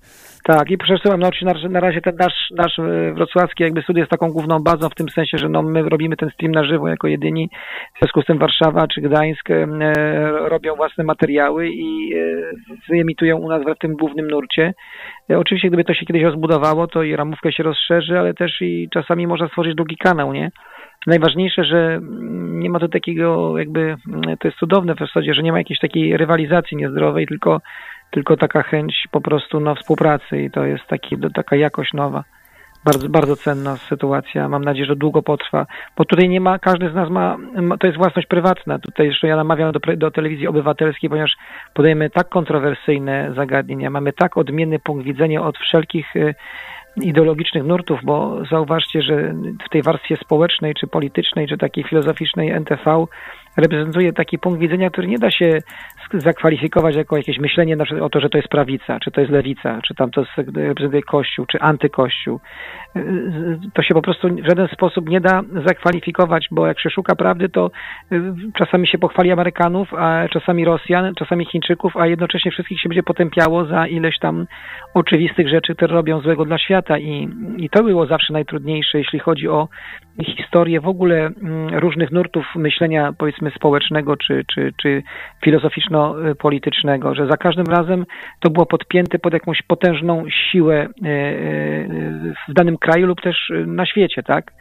Tak, 0.49 0.71
i 0.71 0.77
przesyłam, 0.77 1.19
no, 1.19 1.29
na, 1.41 1.69
na 1.69 1.79
razie 1.79 2.01
ten 2.01 2.15
nasz, 2.15 2.49
nasz 2.51 2.79
e, 2.79 3.13
wrocławski 3.13 3.63
jakby 3.63 3.81
studio 3.81 4.01
jest 4.01 4.11
taką 4.11 4.31
główną 4.31 4.59
bazą 4.59 4.89
w 4.89 4.95
tym 4.95 5.09
sensie, 5.09 5.37
że 5.37 5.49
no, 5.49 5.61
my 5.61 5.89
robimy 5.89 6.17
ten 6.17 6.29
stream 6.29 6.51
na 6.51 6.63
żywo 6.63 6.87
jako 6.87 7.07
jedyni, 7.07 7.49
w 7.95 7.99
związku 7.99 8.21
z 8.21 8.25
tym 8.25 8.37
Warszawa 8.37 8.87
czy 8.87 9.01
Gdańsk 9.01 9.49
e, 9.51 9.65
robią 10.49 10.75
własne 10.75 11.03
materiały 11.03 11.69
i 11.69 12.13
e, 12.13 12.19
wyemitują 12.89 13.37
u 13.37 13.49
nas 13.49 13.61
w 13.75 13.79
tym 13.79 13.93
głównym 13.93 14.27
nurcie. 14.27 14.73
E, 15.29 15.39
oczywiście 15.39 15.67
gdyby 15.67 15.83
to 15.83 15.93
się 15.93 16.05
kiedyś 16.05 16.23
rozbudowało, 16.23 16.87
to 16.87 17.03
i 17.03 17.15
ramówka 17.15 17.51
się 17.51 17.63
rozszerzy, 17.63 18.19
ale 18.19 18.33
też 18.33 18.61
i 18.61 18.89
czasami 18.93 19.27
można 19.27 19.47
stworzyć 19.47 19.75
drugi 19.75 19.97
kanał, 19.97 20.33
nie? 20.33 20.51
Najważniejsze, 21.07 21.63
że 21.63 21.99
nie 22.39 22.69
ma 22.69 22.79
tu 22.79 22.87
takiego 22.87 23.57
jakby, 23.57 23.95
to 24.39 24.47
jest 24.47 24.57
cudowne 24.57 24.95
w 24.95 24.99
zasadzie, 24.99 25.33
że 25.33 25.43
nie 25.43 25.51
ma 25.51 25.57
jakiejś 25.57 25.79
takiej 25.79 26.17
rywalizacji 26.17 26.77
niezdrowej, 26.77 27.27
tylko 27.27 27.61
tylko 28.11 28.37
taka 28.37 28.63
chęć 28.63 29.07
po 29.11 29.21
prostu 29.21 29.59
no, 29.59 29.75
współpracy 29.75 30.41
i 30.41 30.51
to 30.51 30.65
jest 30.65 30.87
taki, 30.87 31.17
taka 31.35 31.55
jakość 31.55 31.93
nowa. 31.93 32.23
Bardzo, 32.85 33.09
bardzo 33.09 33.35
cenna 33.35 33.77
sytuacja. 33.77 34.49
Mam 34.49 34.63
nadzieję, 34.63 34.85
że 34.85 34.95
długo 34.95 35.21
potrwa, 35.21 35.65
bo 35.97 36.05
tutaj 36.05 36.29
nie 36.29 36.41
ma, 36.41 36.59
każdy 36.59 36.89
z 36.89 36.93
nas 36.93 37.09
ma, 37.09 37.37
to 37.79 37.87
jest 37.87 37.97
własność 37.97 38.27
prywatna. 38.27 38.79
Tutaj 38.79 39.07
zresztą 39.07 39.27
ja 39.27 39.35
namawiam 39.35 39.71
do, 39.71 39.79
do 39.97 40.11
telewizji 40.11 40.47
obywatelskiej, 40.47 41.09
ponieważ 41.09 41.37
podejmujemy 41.73 42.09
tak 42.09 42.29
kontrowersyjne 42.29 43.33
zagadnienia, 43.35 43.89
mamy 43.89 44.13
tak 44.13 44.37
odmienny 44.37 44.79
punkt 44.79 45.05
widzenia 45.05 45.41
od 45.41 45.57
wszelkich 45.57 46.15
y, 46.15 46.35
ideologicznych 47.01 47.63
nurtów, 47.63 47.99
bo 48.03 48.45
zauważcie, 48.51 49.01
że 49.01 49.33
w 49.65 49.69
tej 49.69 49.81
warstwie 49.81 50.17
społecznej, 50.17 50.73
czy 50.73 50.87
politycznej, 50.87 51.47
czy 51.47 51.57
takiej 51.57 51.83
filozoficznej 51.83 52.49
NTV 52.49 53.05
reprezentuje 53.57 54.13
taki 54.13 54.39
punkt 54.39 54.59
widzenia, 54.59 54.89
który 54.89 55.07
nie 55.07 55.19
da 55.19 55.31
się 55.31 55.61
zakwalifikować 56.13 56.95
jako 56.95 57.17
jakieś 57.17 57.39
myślenie 57.39 57.77
o 58.01 58.09
to, 58.09 58.19
że 58.19 58.29
to 58.29 58.37
jest 58.37 58.49
prawica, 58.49 58.99
czy 58.99 59.11
to 59.11 59.21
jest 59.21 59.33
lewica, 59.33 59.79
czy 59.81 59.95
tam 59.95 60.11
to 60.11 60.23
reprezentuje 60.55 61.03
Kościół, 61.03 61.45
czy 61.45 61.59
antykościół. 61.59 62.39
To 63.73 63.83
się 63.83 63.93
po 63.93 64.01
prostu 64.01 64.27
w 64.27 64.47
żaden 64.47 64.67
sposób 64.67 65.09
nie 65.09 65.21
da 65.21 65.41
zakwalifikować, 65.65 66.47
bo 66.51 66.67
jak 66.67 66.79
się 66.79 66.89
szuka 66.89 67.15
prawdy, 67.15 67.49
to 67.49 67.71
y, 68.11 68.21
czasami 68.57 68.87
się 68.87 68.97
pochwali 68.97 69.31
Amerykanów, 69.31 69.93
a 69.93 70.27
czasami 70.27 70.65
Rosjan, 70.65 71.15
czasami 71.15 71.45
Chińczyków, 71.45 71.97
a 71.97 72.07
jednocześnie 72.07 72.51
wszystkich 72.51 72.81
się 72.81 72.89
będzie 72.89 73.03
potępiało 73.03 73.65
za 73.65 73.87
ileś 73.87 74.19
tam 74.19 74.47
oczywistych 74.93 75.49
rzeczy, 75.49 75.75
które 75.75 75.95
robią 75.95 76.21
złego 76.21 76.45
dla 76.45 76.57
świata 76.57 76.97
i, 76.97 77.29
i 77.57 77.69
to 77.69 77.83
było 77.83 78.05
zawsze 78.05 78.33
najtrudniejsze, 78.33 78.97
jeśli 78.97 79.19
chodzi 79.19 79.47
o 79.47 79.67
historię 80.25 80.81
w 80.81 80.87
ogóle 80.87 81.15
mm, 81.15 81.79
różnych 81.79 82.11
nurtów 82.11 82.45
myślenia, 82.55 83.13
powiedzmy, 83.17 83.51
społecznego 83.51 84.17
czy, 84.17 84.45
czy, 84.53 84.73
czy 84.81 85.03
filozoficzno-politycznego, 85.99 87.15
że 87.15 87.27
za 87.27 87.37
każdym 87.37 87.65
razem 87.65 88.05
to 88.39 88.49
było 88.49 88.65
podpięte 88.65 89.19
pod 89.19 89.33
jakąś 89.33 89.61
potężną 89.61 90.23
siłę 90.29 90.75
e, 90.75 90.85
e, 90.85 90.89
w 92.49 92.53
danym 92.53 92.77
kraju 92.77 93.07
lub 93.07 93.21
też 93.21 93.51
na 93.65 93.85
świecie, 93.85 94.23
tak? 94.23 94.51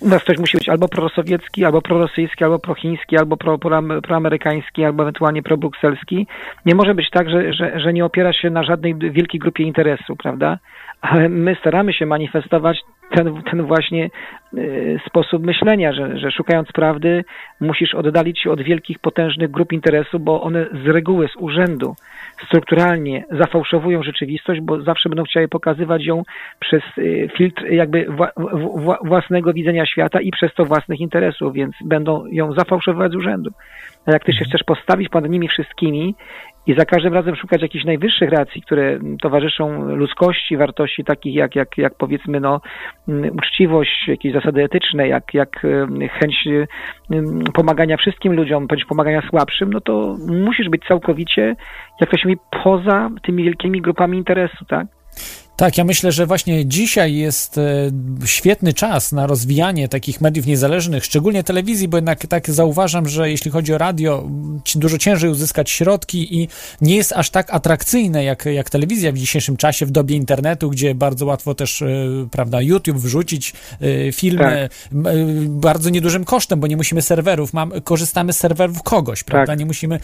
U 0.00 0.08
nas 0.08 0.22
ktoś 0.22 0.38
musi 0.38 0.58
być 0.58 0.68
albo 0.68 0.88
prosowiecki, 0.88 1.64
albo 1.64 1.82
prorosyjski, 1.82 2.44
albo 2.44 2.58
prochiński, 2.58 3.18
albo 3.18 3.36
pro, 3.36 3.58
proamerykański, 4.02 4.84
albo 4.84 5.02
ewentualnie 5.02 5.42
probrukselski. 5.42 6.26
Nie 6.66 6.74
może 6.74 6.94
być 6.94 7.10
tak, 7.10 7.30
że, 7.30 7.52
że, 7.52 7.80
że 7.80 7.92
nie 7.92 8.04
opiera 8.04 8.32
się 8.32 8.50
na 8.50 8.62
żadnej 8.62 8.94
wielkiej 8.94 9.40
grupie 9.40 9.64
interesu, 9.64 10.16
prawda? 10.16 10.58
Ale 11.00 11.28
my 11.28 11.56
staramy 11.60 11.92
się 11.92 12.06
manifestować 12.06 12.78
ten, 13.10 13.42
ten 13.42 13.62
właśnie 13.62 14.10
y, 14.54 15.00
sposób 15.06 15.46
myślenia, 15.46 15.92
że, 15.92 16.18
że 16.18 16.30
szukając 16.30 16.72
prawdy 16.72 17.24
musisz 17.60 17.94
oddalić 17.94 18.40
się 18.40 18.50
od 18.50 18.62
wielkich, 18.62 18.98
potężnych 18.98 19.50
grup 19.50 19.72
interesu, 19.72 20.18
bo 20.18 20.42
one 20.42 20.66
z 20.84 20.86
reguły, 20.86 21.28
z 21.28 21.36
urzędu 21.36 21.94
strukturalnie 22.46 23.24
zafałszowują 23.30 24.02
rzeczywistość, 24.02 24.60
bo 24.60 24.82
zawsze 24.82 25.08
będą 25.08 25.24
chciały 25.24 25.48
pokazywać 25.48 26.04
ją 26.04 26.22
przez 26.60 26.82
y, 26.98 27.28
filtr 27.36 27.64
jakby 27.66 28.06
własnego 29.04 29.52
widzenia 29.52 29.86
świata 29.86 30.20
i 30.20 30.30
przez 30.30 30.54
to 30.54 30.64
własnych 30.64 31.00
interesów, 31.00 31.52
więc 31.52 31.74
będą 31.84 32.26
ją 32.26 32.52
zafałszowywać 32.52 33.12
z 33.12 33.16
urzędu. 33.16 33.50
A 34.06 34.12
jak 34.12 34.24
ty 34.24 34.32
się 34.32 34.44
chcesz 34.44 34.62
postawić 34.66 35.08
ponad 35.08 35.30
nimi 35.30 35.48
wszystkimi 35.48 36.14
i 36.68 36.74
za 36.74 36.84
każdym 36.84 37.14
razem 37.14 37.36
szukać 37.36 37.62
jakichś 37.62 37.84
najwyższych 37.84 38.30
racji, 38.30 38.62
które 38.62 38.98
towarzyszą 39.22 39.82
ludzkości, 39.96 40.56
wartości 40.56 41.04
takich 41.04 41.34
jak, 41.34 41.56
jak, 41.56 41.78
jak 41.78 41.94
powiedzmy 41.94 42.40
no, 42.40 42.60
uczciwość, 43.32 44.08
jakieś 44.08 44.32
zasady 44.32 44.64
etyczne, 44.64 45.08
jak, 45.08 45.34
jak 45.34 45.66
chęć 46.10 46.48
pomagania 47.54 47.96
wszystkim 47.96 48.32
ludziom, 48.32 48.66
bądź 48.66 48.84
pomagania 48.84 49.22
słabszym, 49.30 49.72
no 49.72 49.80
to 49.80 50.16
musisz 50.44 50.68
być 50.68 50.82
całkowicie, 50.88 51.56
jak 52.00 52.10
to 52.10 52.16
się 52.16 52.28
mówi, 52.28 52.40
poza 52.64 53.10
tymi 53.22 53.44
wielkimi 53.44 53.80
grupami 53.80 54.18
interesu, 54.18 54.64
tak? 54.64 54.86
Tak, 55.58 55.78
ja 55.78 55.84
myślę, 55.84 56.12
że 56.12 56.26
właśnie 56.26 56.66
dzisiaj 56.66 57.14
jest 57.14 57.58
e, 57.58 57.90
świetny 58.24 58.72
czas 58.72 59.12
na 59.12 59.26
rozwijanie 59.26 59.88
takich 59.88 60.20
mediów 60.20 60.46
niezależnych, 60.46 61.04
szczególnie 61.04 61.44
telewizji, 61.44 61.88
bo 61.88 61.96
jednak 61.96 62.26
tak 62.26 62.50
zauważam, 62.50 63.08
że 63.08 63.30
jeśli 63.30 63.50
chodzi 63.50 63.74
o 63.74 63.78
radio, 63.78 64.28
dużo 64.74 64.98
ciężej 64.98 65.30
uzyskać 65.30 65.70
środki 65.70 66.40
i 66.40 66.48
nie 66.80 66.96
jest 66.96 67.12
aż 67.12 67.30
tak 67.30 67.54
atrakcyjne 67.54 68.24
jak, 68.24 68.44
jak 68.44 68.70
telewizja 68.70 69.12
w 69.12 69.18
dzisiejszym 69.18 69.56
czasie, 69.56 69.86
w 69.86 69.90
dobie 69.90 70.16
internetu, 70.16 70.70
gdzie 70.70 70.94
bardzo 70.94 71.26
łatwo 71.26 71.54
też, 71.54 71.82
e, 71.82 71.86
prawda, 72.30 72.62
YouTube 72.62 72.98
wrzucić 72.98 73.52
e, 73.80 74.12
filmy 74.12 74.68
tak. 74.68 74.98
bardzo 75.48 75.90
niedużym 75.90 76.24
kosztem, 76.24 76.60
bo 76.60 76.66
nie 76.66 76.76
musimy 76.76 77.02
serwerów, 77.02 77.52
mam, 77.52 77.72
korzystamy 77.84 78.32
z 78.32 78.36
serwerów 78.36 78.82
kogoś, 78.82 79.24
prawda, 79.24 79.52
tak. 79.52 79.58
nie 79.58 79.66
musimy 79.66 80.00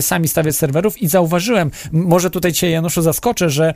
sami 0.00 0.28
stawiać 0.28 0.56
serwerów 0.56 1.02
i 1.02 1.08
zauważyłem, 1.08 1.70
może 1.92 2.30
tutaj 2.30 2.52
cię 2.52 2.70
Januszu 2.70 3.02
zaskoczę, 3.02 3.50
że 3.50 3.74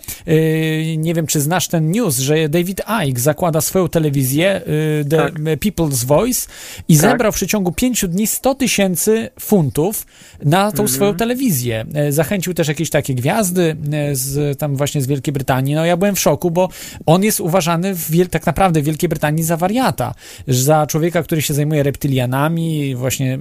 nie 0.99 1.15
wiem, 1.15 1.27
czy 1.27 1.41
znasz 1.41 1.69
ten 1.69 1.91
news, 1.91 2.19
że 2.19 2.49
David 2.49 2.83
Icke 3.07 3.21
zakłada 3.21 3.61
swoją 3.61 3.89
telewizję, 3.89 4.61
y, 5.01 5.05
The 5.09 5.17
tak. 5.17 5.35
People's 5.35 6.05
Voice, 6.05 6.49
i 6.89 6.97
tak. 6.97 7.03
zebrał 7.03 7.33
w 7.33 7.35
przeciągu 7.35 7.73
pięciu 7.73 8.09
dni 8.09 8.27
100 8.27 8.55
tysięcy 8.55 9.31
funtów 9.41 10.07
na 10.45 10.73
tą 10.73 10.83
mm 10.83 10.87
-hmm. 10.87 10.95
swoją 10.95 11.15
telewizję. 11.15 11.85
E, 11.95 12.13
zachęcił 12.13 12.55
też 12.55 12.69
jakieś 12.69 12.91
takie 12.91 13.15
gwiazdy 13.15 13.77
e, 13.93 14.17
z, 14.17 14.59
tam 14.59 14.77
właśnie 14.77 15.03
z 15.03 15.07
Wielkiej 15.07 15.33
Brytanii. 15.33 15.75
No 15.75 15.85
ja 15.85 15.97
byłem 15.97 16.15
w 16.15 16.21
szoku, 16.21 16.51
bo 16.51 16.69
on 17.07 17.23
jest 17.23 17.41
uważany 17.41 17.95
w, 17.95 18.29
tak 18.31 18.47
naprawdę 18.47 18.83
w 18.83 18.85
Wielkiej 18.85 19.09
Brytanii 19.09 19.45
za 19.45 19.57
wariata, 19.57 20.15
za 20.49 20.87
człowieka, 20.87 21.23
który 21.23 21.43
się 21.43 21.55
zajmuje 21.55 21.83
reptylianami, 21.83 22.95
właśnie 22.95 23.39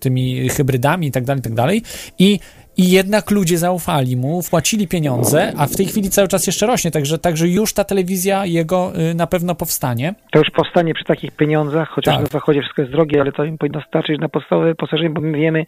tymi 0.00 0.48
hybrydami 0.48 1.06
i 1.06 1.12
tak 1.12 1.24
dalej, 1.24 1.40
i 1.40 1.42
tak 1.42 1.54
dalej. 1.54 1.82
I 2.18 2.38
i 2.82 2.90
jednak 2.90 3.30
ludzie 3.30 3.58
zaufali 3.58 4.16
mu, 4.16 4.42
wpłacili 4.42 4.88
pieniądze, 4.88 5.52
a 5.58 5.66
w 5.66 5.76
tej 5.76 5.86
chwili 5.86 6.10
cały 6.10 6.28
czas 6.28 6.46
jeszcze 6.46 6.66
rośnie, 6.66 6.90
także, 6.90 7.18
także 7.18 7.48
już 7.48 7.74
ta 7.74 7.84
telewizja 7.84 8.46
jego 8.46 8.92
y, 9.10 9.14
na 9.14 9.26
pewno 9.26 9.54
powstanie. 9.54 10.14
To 10.32 10.38
już 10.38 10.50
powstanie 10.50 10.94
przy 10.94 11.04
takich 11.04 11.30
pieniądzach, 11.36 11.88
chociaż 11.88 12.14
tak. 12.14 12.22
na 12.22 12.28
zachodzie 12.28 12.60
wszystko 12.60 12.82
jest 12.82 12.92
drogie, 12.92 13.20
ale 13.20 13.32
to 13.32 13.44
im 13.44 13.58
powinno 13.58 13.80
starczyć 13.88 14.20
na 14.20 14.28
podstawowe 14.28 14.74
posażenie, 14.74 15.10
bo 15.10 15.20
my 15.20 15.38
wiemy 15.38 15.64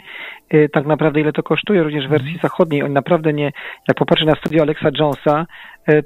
y, 0.54 0.68
tak 0.72 0.86
naprawdę 0.86 1.20
ile 1.20 1.32
to 1.32 1.42
kosztuje, 1.42 1.82
również 1.82 2.06
w 2.06 2.10
wersji 2.10 2.32
mhm. 2.32 2.42
zachodniej. 2.42 2.82
Oni 2.82 2.94
naprawdę 2.94 3.32
nie, 3.32 3.52
jak 3.88 3.96
popatrzę 3.96 4.24
na 4.24 4.34
studio 4.34 4.62
Alexa 4.62 4.88
Jonesa, 4.98 5.46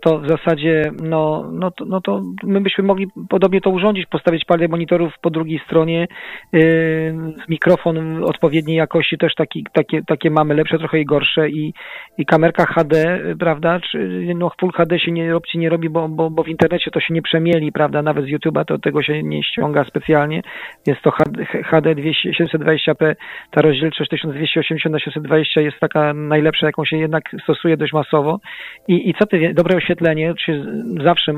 to 0.01 0.19
w 0.19 0.29
zasadzie, 0.29 0.83
no, 1.03 1.51
no, 1.53 1.71
to, 1.71 1.85
no 1.85 2.01
to 2.01 2.23
my 2.43 2.61
byśmy 2.61 2.85
mogli 2.85 3.07
podobnie 3.29 3.61
to 3.61 3.71
urządzić, 3.71 4.07
postawić 4.07 4.45
parę 4.45 4.69
monitorów 4.69 5.13
po 5.23 5.31
drugiej 5.31 5.61
stronie, 5.67 6.09
yy, 6.53 7.15
mikrofon 7.49 8.25
odpowiedniej 8.25 8.77
jakości 8.77 9.19
też 9.19 9.35
taki, 9.35 9.67
takie, 9.73 10.03
takie 10.03 10.31
mamy, 10.31 10.55
lepsze 10.55 10.79
trochę 10.79 11.01
i 11.01 11.05
gorsze 11.05 11.49
i, 11.49 11.75
i 12.19 12.27
kamerka 12.27 12.67
HD, 12.67 13.21
prawda, 13.39 13.81
czy 13.81 13.99
no 14.35 14.51
Full 14.61 14.73
HD 14.73 14.99
się 14.99 15.13
nie, 15.13 15.37
opcji 15.37 15.61
nie 15.61 15.69
robi, 15.69 15.89
bo, 15.89 16.09
bo, 16.09 16.31
bo 16.31 16.43
w 16.43 16.49
internecie 16.49 16.91
to 16.91 17.01
się 17.01 17.15
nie 17.15 17.23
przemieli, 17.23 17.73
prawda, 17.73 18.03
nawet 18.03 18.25
z 18.25 18.29
YouTube'a 18.29 18.65
to 18.65 18.79
tego 18.79 19.03
się 19.03 19.23
nie 19.23 19.43
ściąga 19.43 19.85
specjalnie, 19.85 20.43
jest 20.87 21.03
to 21.03 21.11
HD 21.65 21.95
720p, 21.95 23.15
ta 23.51 23.63
rozdzielczość 23.63 24.11
1280 24.11 24.93
na 24.93 24.99
720 24.99 25.61
jest 25.61 25.81
taka 25.81 26.15
najlepsza, 26.15 26.67
jaką 26.67 26.85
się 26.85 26.97
jednak 26.97 27.25
stosuje 27.43 27.77
dość 27.77 27.93
masowo. 27.93 28.41
I, 28.89 29.11
i 29.11 29.15
co 29.15 29.27
ty, 29.27 29.55
dobre 29.69 29.85
oświetlenie, 29.85 30.35
zawsze 31.05 31.33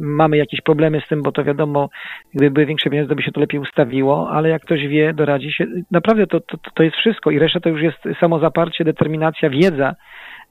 mamy 0.00 0.36
jakieś 0.36 0.60
problemy 0.60 1.00
z 1.00 1.08
tym, 1.08 1.22
bo 1.22 1.32
to 1.32 1.44
wiadomo, 1.44 1.88
gdyby 2.34 2.50
były 2.50 2.66
większe 2.66 2.90
pieniądze, 2.90 3.08
to 3.08 3.16
by 3.16 3.22
się 3.22 3.32
to 3.32 3.40
lepiej 3.40 3.60
ustawiło, 3.60 4.30
ale 4.30 4.48
jak 4.48 4.62
ktoś 4.62 4.86
wie, 4.86 5.14
doradzi 5.14 5.52
się, 5.52 5.66
naprawdę 5.90 6.26
to, 6.26 6.40
to, 6.40 6.56
to 6.74 6.82
jest 6.82 6.96
wszystko 6.96 7.30
i 7.30 7.38
reszta 7.38 7.60
to 7.60 7.68
już 7.68 7.82
jest 7.82 7.98
samozaparcie, 8.20 8.84
determinacja, 8.84 9.50
wiedza, 9.50 9.94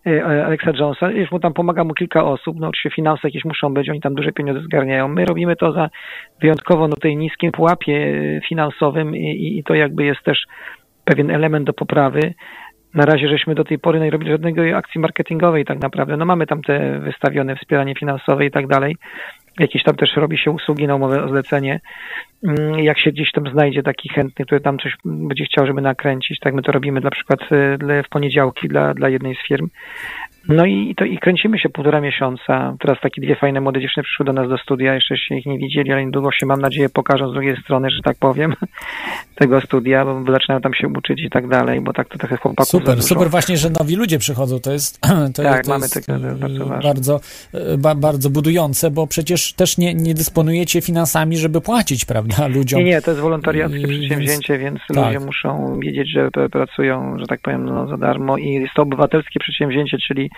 e, 0.08 0.46
Alexa 0.46 0.72
Jonesa, 0.80 1.12
już 1.12 1.32
mu 1.32 1.39
tam 1.39 1.53
pomaga 1.53 1.84
mu 1.84 1.94
kilka 1.94 2.24
osób, 2.24 2.60
no 2.60 2.68
oczywiście 2.68 2.96
finanse 2.96 3.27
jakieś 3.27 3.46
muszą 3.46 3.74
być, 3.74 3.89
oni 3.89 4.01
tam 4.01 4.15
duże 4.15 4.32
pieniądze 4.32 4.62
zgarniają. 4.62 5.08
My 5.08 5.25
robimy 5.25 5.56
to 5.56 5.72
za 5.72 5.89
wyjątkowo 6.42 6.88
no 6.88 6.96
tej 6.96 7.18
niskim 7.18 7.51
pułapie 7.51 8.42
finansowym 8.50 9.16
i, 9.16 9.57
i 9.57 9.64
to 9.64 9.75
jakby 9.75 10.03
jest 10.03 10.24
też 10.24 10.46
pewien 11.05 11.31
element 11.31 11.66
do 11.66 11.74
poprawy. 11.74 12.33
Na 12.94 13.06
razie 13.06 13.27
żeśmy 13.27 13.56
do 13.56 13.64
tej 13.64 13.79
pory 13.79 14.00
nie 14.00 14.12
robili 14.12 14.32
żadnej 14.32 14.74
akcji 14.74 15.01
marketingowej 15.01 15.66
tak 15.66 15.82
naprawdę. 15.82 16.18
No 16.18 16.25
mamy 16.25 16.48
tam 16.48 16.62
te 16.62 17.00
wystawione 17.00 17.56
wspieranie 17.56 17.96
finansowe 17.96 18.46
i 18.46 18.51
tak 18.51 18.68
dalej. 18.68 18.98
Jakieś 19.60 19.84
tam 19.84 19.96
też 19.96 20.16
robi 20.16 20.38
się 20.38 20.51
usługi 20.51 20.88
na 20.88 20.96
umowę 20.96 21.24
o 21.24 21.29
zlecenie. 21.29 21.79
Mm, 22.48 22.79
jak 22.79 23.00
się 23.00 23.12
gdzieś 23.12 23.32
tam 23.32 23.48
znajdzie 23.51 23.84
taki 23.84 24.10
chętny, 24.10 24.46
który 24.46 24.62
tam 24.62 24.77
coś 24.79 24.98
będzie 25.06 25.46
chciał, 25.46 25.68
żeby 25.68 25.82
nakręcić, 25.82 26.40
tak 26.40 26.53
my 26.53 26.62
to 26.62 26.72
robimy 26.72 27.01
na 27.01 27.12
przykład 27.12 27.42
y, 27.42 28.03
w 28.03 28.10
poniedziałki 28.10 28.68
dla, 28.68 28.94
dla 28.94 29.10
jednej 29.10 29.36
z 29.36 29.48
firm. 29.48 29.68
No 30.48 30.66
i, 30.66 30.96
to, 30.98 31.06
i 31.06 31.18
kręcimy 31.18 31.60
się 31.60 31.70
półtora 31.70 32.01
miesiąca. 32.01 32.75
Teraz 32.79 32.98
takie 33.01 33.22
dwie 33.22 33.36
fajne 33.36 33.62
młode 33.62 33.82
dziewczyny 33.82 34.03
przyszły 34.03 34.25
do 34.25 34.34
nas 34.34 34.50
do 34.50 34.58
studia, 34.58 34.96
jeszcze 34.96 35.18
się 35.18 35.36
ich 35.36 35.46
nie 35.46 35.58
widzieli, 35.58 35.92
ale 35.92 36.06
niedługo 36.06 36.32
się 36.32 36.46
mam 36.46 36.62
nadzieję 36.62 36.90
pokażą 36.90 37.29
z 37.29 37.34
drugiej 37.34 37.58
strony, 37.58 37.90
że 37.90 38.01
tak 38.03 38.18
powiem, 38.18 38.53
tego 39.36 39.62
studia, 39.62 40.06
bo 40.06 40.32
zaczynają 40.32 40.62
tam 40.62 40.74
się 40.74 40.88
uczyć 40.88 41.22
i 41.22 41.29
tak 41.29 41.48
dalej, 41.48 41.82
bo 41.82 41.94
tak 41.94 42.10
to 42.10 42.18
trochę 42.18 42.38
chłopaków 42.38 42.70
Super, 42.70 43.03
super 43.03 43.29
właśnie, 43.29 43.58
że 43.58 43.70
nowi 43.70 43.96
ludzie 43.96 44.20
przychodzą, 44.20 44.60
to 44.60 44.72
jest, 44.72 45.01
to, 45.36 45.44
tak, 45.44 45.64
to 45.64 45.72
mamy 45.72 45.84
jest 45.84 45.94
takie, 45.94 46.20
bardzo, 46.36 46.66
bardzo, 46.66 47.20
ba, 47.77 47.96
bardzo 47.96 48.29
budujące, 48.29 48.92
bo 48.92 49.08
przecież 49.08 49.53
też 49.53 49.77
nie, 49.77 49.94
nie 49.94 50.14
dysponujecie 50.14 50.82
finansami, 50.82 51.38
żeby 51.38 51.62
płacić, 51.62 52.06
prawda, 52.06 52.48
ludziom. 52.56 52.79
Nie, 52.79 52.86
nie, 52.86 53.01
to 53.01 53.12
jest 53.12 53.22
wolontariackie 53.22 53.88
przedsięwzięcie, 53.88 54.58
więc 54.58 54.79
tak. 54.88 55.06
ludzie 55.06 55.25
muszą 55.25 55.79
wiedzieć, 55.79 56.12
że 56.12 56.29
pracują, 56.51 57.20
że 57.20 57.25
tak 57.25 57.42
powiem, 57.42 57.66
no, 57.66 57.88
za 57.88 57.98
darmo 57.98 58.38
i 58.38 58.53
jest 58.53 58.74
to 58.74 58.82
obywatelskie 58.82 59.40
przedsięwzięcie, 59.40 59.98
czyli 60.08 60.29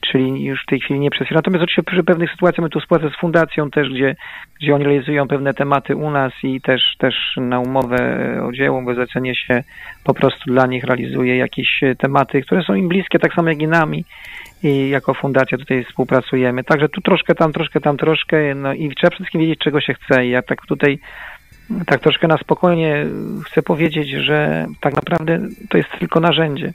czyli 0.00 0.44
już 0.44 0.62
w 0.62 0.66
tej 0.66 0.80
chwili 0.80 1.00
nie 1.00 1.10
przez 1.10 1.30
Natomiast 1.30 1.62
oczywiście 1.62 1.82
przy 1.82 2.04
pewnych 2.04 2.30
sytuacjach 2.30 2.62
my 2.62 2.70
tu 2.70 2.80
współpracę 2.80 3.14
z 3.14 3.20
fundacją 3.20 3.70
też, 3.70 3.88
gdzie, 3.88 4.16
gdzie 4.60 4.74
oni 4.74 4.84
realizują 4.84 5.28
pewne 5.28 5.54
tematy 5.54 5.96
u 5.96 6.10
nas 6.10 6.32
i 6.42 6.60
też, 6.60 6.96
też 6.98 7.14
na 7.36 7.60
umowę 7.60 7.98
o 8.48 8.52
dzieło, 8.52 8.82
bo 8.82 8.94
zlecenie 8.94 9.34
się 9.34 9.62
po 10.04 10.14
prostu 10.14 10.44
dla 10.46 10.66
nich 10.66 10.84
realizuje 10.84 11.36
jakieś 11.36 11.80
tematy, 11.98 12.42
które 12.42 12.62
są 12.62 12.74
im 12.74 12.88
bliskie, 12.88 13.18
tak 13.18 13.34
samo 13.34 13.48
jak 13.48 13.62
i 13.62 13.68
nami. 13.68 14.04
I 14.62 14.88
jako 14.88 15.14
fundacja 15.14 15.58
tutaj 15.58 15.84
współpracujemy. 15.84 16.64
Także 16.64 16.88
tu 16.88 17.00
troszkę, 17.00 17.34
tam 17.34 17.52
troszkę, 17.52 17.80
tam 17.80 17.96
troszkę, 17.96 18.54
no 18.54 18.72
i 18.72 18.94
trzeba 18.94 19.10
wszystkim 19.10 19.40
wiedzieć, 19.40 19.58
czego 19.58 19.80
się 19.80 19.94
chce. 19.94 20.26
I 20.26 20.30
ja 20.30 20.42
tak 20.42 20.66
tutaj 20.66 20.98
tak 21.86 22.00
troszkę 22.00 22.28
na 22.28 22.38
spokojnie 22.38 23.06
chcę 23.46 23.62
powiedzieć, 23.62 24.08
że 24.08 24.66
tak 24.80 24.94
naprawdę 24.94 25.38
to 25.68 25.78
jest 25.78 25.90
tylko 25.98 26.20
narzędzie 26.20 26.72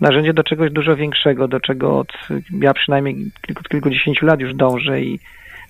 narzędzie 0.00 0.34
do 0.34 0.44
czegoś 0.44 0.70
dużo 0.70 0.96
większego, 0.96 1.48
do 1.48 1.60
czego 1.60 1.98
od, 1.98 2.12
ja 2.60 2.74
przynajmniej 2.74 3.16
kilku, 3.46 3.62
kilkudziesięciu 3.62 4.26
lat 4.26 4.40
już 4.40 4.54
dążę 4.54 5.00
i 5.00 5.18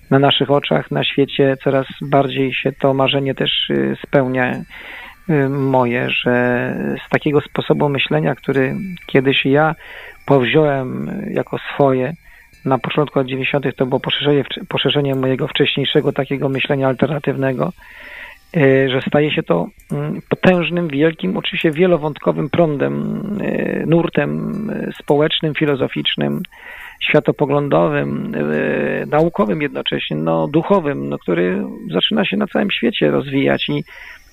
na 0.09 0.19
naszych 0.19 0.51
oczach, 0.51 0.91
na 0.91 1.03
świecie 1.03 1.57
coraz 1.63 1.87
bardziej 2.01 2.53
się 2.53 2.71
to 2.71 2.93
marzenie 2.93 3.35
też 3.35 3.69
y, 3.69 3.97
spełnia 4.07 4.53
y, 5.29 5.49
moje, 5.49 6.09
że 6.09 6.75
z 7.05 7.09
takiego 7.09 7.41
sposobu 7.41 7.89
myślenia, 7.89 8.35
który 8.35 8.75
kiedyś 9.07 9.45
ja 9.45 9.75
powziąłem 10.25 11.11
jako 11.33 11.57
swoje, 11.73 12.13
na 12.65 12.77
początku 12.77 13.19
lat 13.19 13.27
90. 13.27 13.75
to 13.75 13.85
było 13.85 13.99
poszerzenie, 13.99 14.43
poszerzenie 14.69 15.15
mojego 15.15 15.47
wcześniejszego 15.47 16.11
takiego 16.11 16.49
myślenia 16.49 16.87
alternatywnego, 16.87 17.73
że 18.87 19.01
staje 19.07 19.31
się 19.31 19.43
to 19.43 19.67
mm, 19.91 20.21
potężnym, 20.29 20.87
wielkim, 20.87 21.37
oczywiście 21.37 21.71
wielowątkowym 21.71 22.49
prądem, 22.49 23.21
e, 23.41 23.85
nurtem 23.85 24.51
e, 24.69 24.91
społecznym, 25.01 25.53
filozoficznym, 25.55 26.41
światopoglądowym, 26.99 28.31
naukowym 29.07 29.61
jednocześnie, 29.61 30.17
no, 30.17 30.47
duchowym, 30.47 31.09
no, 31.09 31.17
który 31.17 31.63
zaczyna 31.91 32.25
się 32.25 32.37
na 32.37 32.47
całym 32.47 32.71
świecie 32.71 33.11
rozwijać 33.11 33.69
i 33.69 33.83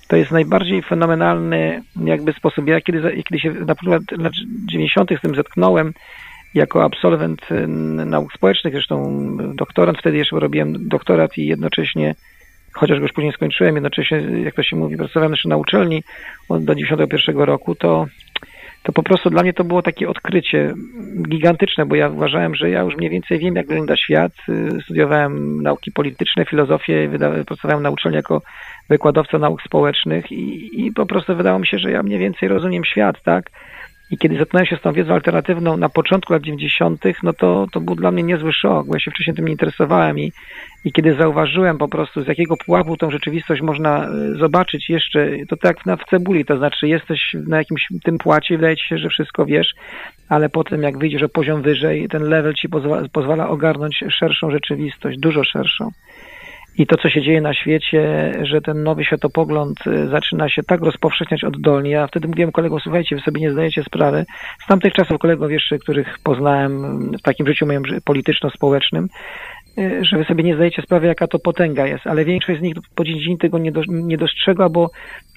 to 0.09 0.16
jest 0.16 0.31
najbardziej 0.31 0.83
fenomenalny 0.83 1.83
jakby 2.05 2.33
sposób. 2.33 2.68
Ja 2.68 2.81
kiedy, 2.81 3.22
kiedy 3.22 3.40
się 3.40 3.51
na 3.51 3.75
przykład 3.75 4.03
w 4.18 4.20
lat 4.20 4.33
90. 4.70 5.11
z 5.18 5.20
tym 5.20 5.35
zetknąłem, 5.35 5.92
jako 6.55 6.85
absolwent 6.85 7.40
nauk 8.07 8.33
społecznych, 8.33 8.72
zresztą 8.72 9.27
doktorant, 9.55 9.98
wtedy 9.98 10.16
jeszcze 10.16 10.40
robiłem 10.40 10.88
doktorat 10.88 11.38
i 11.38 11.46
jednocześnie 11.46 12.14
chociaż 12.72 12.98
go 12.98 13.02
już 13.02 13.12
później 13.12 13.32
skończyłem, 13.32 13.74
jednocześnie, 13.74 14.18
jak 14.44 14.54
to 14.54 14.62
się 14.62 14.76
mówi, 14.76 14.96
pracowałem 14.96 15.32
jeszcze 15.32 15.48
na 15.48 15.56
uczelni 15.56 16.02
do 16.50 16.74
91 16.74 17.38
roku, 17.38 17.74
to, 17.74 18.06
to 18.82 18.92
po 18.92 19.02
prostu 19.02 19.30
dla 19.30 19.42
mnie 19.42 19.52
to 19.52 19.64
było 19.64 19.82
takie 19.82 20.08
odkrycie 20.08 20.74
gigantyczne, 21.28 21.87
bo 21.87 21.94
ja 21.94 22.08
uważałem, 22.08 22.54
że 22.54 22.70
ja 22.70 22.80
już 22.80 22.96
mniej 22.96 23.11
więcej 23.11 23.38
wiem, 23.38 23.56
jak 23.56 23.66
wygląda 23.66 23.96
świat. 23.96 24.32
Studiowałem 24.85 25.62
nauki 25.62 25.92
polityczne, 25.92 26.44
filozofię, 26.44 27.08
pracowałem 27.46 27.82
na 27.82 27.90
uczelni 27.90 28.16
jako 28.16 28.42
wykładowca 28.88 29.38
nauk 29.38 29.62
społecznych 29.62 30.32
i, 30.32 30.87
i 30.87 30.92
po 30.92 31.06
prostu 31.06 31.37
wydało 31.37 31.58
mi 31.58 31.66
się, 31.66 31.78
że 31.78 31.90
ja 31.90 32.02
mniej 32.02 32.18
więcej 32.18 32.48
rozumiem 32.48 32.85
świat, 32.85 33.22
tak? 33.22 33.50
I 34.12 34.18
kiedy 34.18 34.38
zetknąłem 34.38 34.66
się 34.66 34.77
z 34.77 34.81
tą 34.81 34.92
wiedzą 34.92 35.14
alternatywną 35.14 35.77
na 35.77 35.88
początku 35.88 36.33
lat 36.33 36.42
90., 36.42 37.05
no 37.22 37.33
to, 37.33 37.66
to 37.72 37.81
był 37.81 37.94
dla 37.94 38.11
mnie 38.11 38.22
niezły 38.22 38.53
szok, 38.53 38.87
bo 38.87 38.94
ja 38.94 39.01
się 39.01 39.11
wcześniej 39.11 39.37
tym 39.37 39.44
nie 39.44 39.53
interesowałem 39.53 40.18
i, 40.18 40.33
i 40.85 40.92
kiedy 40.92 41.14
zauważyłem 41.14 41.79
po 41.79 41.88
prostu, 41.88 42.22
z 42.22 42.27
jakiego 42.27 42.57
pułapu 42.57 42.96
tą 42.96 43.11
rzeczywistość 43.11 43.62
można 43.62 44.07
e, 44.07 44.09
zobaczyć 44.38 44.90
jeszcze, 44.90 45.31
to 45.48 45.57
tak 45.57 45.87
na 45.87 45.96
w 45.96 46.05
cebuli, 46.11 46.44
to 46.44 46.59
znaczy 46.59 46.88
jesteś 46.88 47.37
na 47.48 47.57
jakimś 47.57 47.88
tym 48.05 48.18
płacie, 48.18 48.57
wydaje 48.57 48.77
ci 48.77 48.88
się, 48.88 48.98
że 48.98 49.09
wszystko 49.09 49.46
wiesz, 49.46 49.75
ale 50.29 50.48
potem 50.48 50.83
jak 50.83 50.98
wyjdziesz 50.98 51.22
o 51.22 51.29
poziom 51.29 51.62
wyżej, 51.62 52.09
ten 52.09 52.22
level 52.22 52.55
ci 52.55 52.68
pozwala, 52.68 53.03
pozwala 53.12 53.48
ogarnąć 53.48 54.05
szerszą 54.11 54.51
rzeczywistość, 54.51 55.18
dużo 55.18 55.44
szerszą. 55.44 55.90
I 56.78 56.87
to, 56.87 56.96
co 56.96 57.11
się 57.11 57.22
dzieje 57.22 57.40
na 57.40 57.54
świecie, 57.54 58.32
że 58.42 58.61
ten 58.61 58.82
nowy 58.82 59.04
światopogląd 59.04 59.87
y, 59.87 60.08
zaczyna 60.08 60.48
się 60.48 60.62
tak 60.62 60.80
rozpowszechniać 60.80 61.44
oddolnie. 61.44 61.90
Ja 61.90 62.06
wtedy 62.06 62.28
mówiłem 62.28 62.52
kolegom, 62.52 62.80
słuchajcie, 62.80 63.16
wy 63.16 63.22
sobie 63.22 63.40
nie 63.40 63.50
zdajecie 63.50 63.82
sprawy. 63.85 64.24
Z 64.64 64.66
tamtych 64.66 64.92
czasów 64.92 65.18
kolegów 65.18 65.50
jeszcze, 65.50 65.78
których 65.78 66.18
poznałem 66.24 67.00
w 67.12 67.22
takim 67.22 67.46
życiu 67.46 67.66
moim 67.66 67.82
polityczno-społecznym, 68.04 69.08
y, 69.78 70.04
że 70.04 70.18
wy 70.18 70.24
sobie 70.24 70.44
nie 70.44 70.54
zdajecie 70.54 70.82
sprawy, 70.82 71.06
jaka 71.06 71.26
to 71.26 71.38
potęga 71.38 71.87
jest, 71.87 72.06
ale 72.06 72.24
większość 72.24 72.58
z 72.58 72.62
nich 72.62 72.74
po 72.94 73.04
dzień 73.04 73.20
dzień 73.20 73.38
tego 73.38 73.58
nie, 73.58 73.72
do, 73.72 73.82
nie 73.88 74.18
bo, 74.70 74.90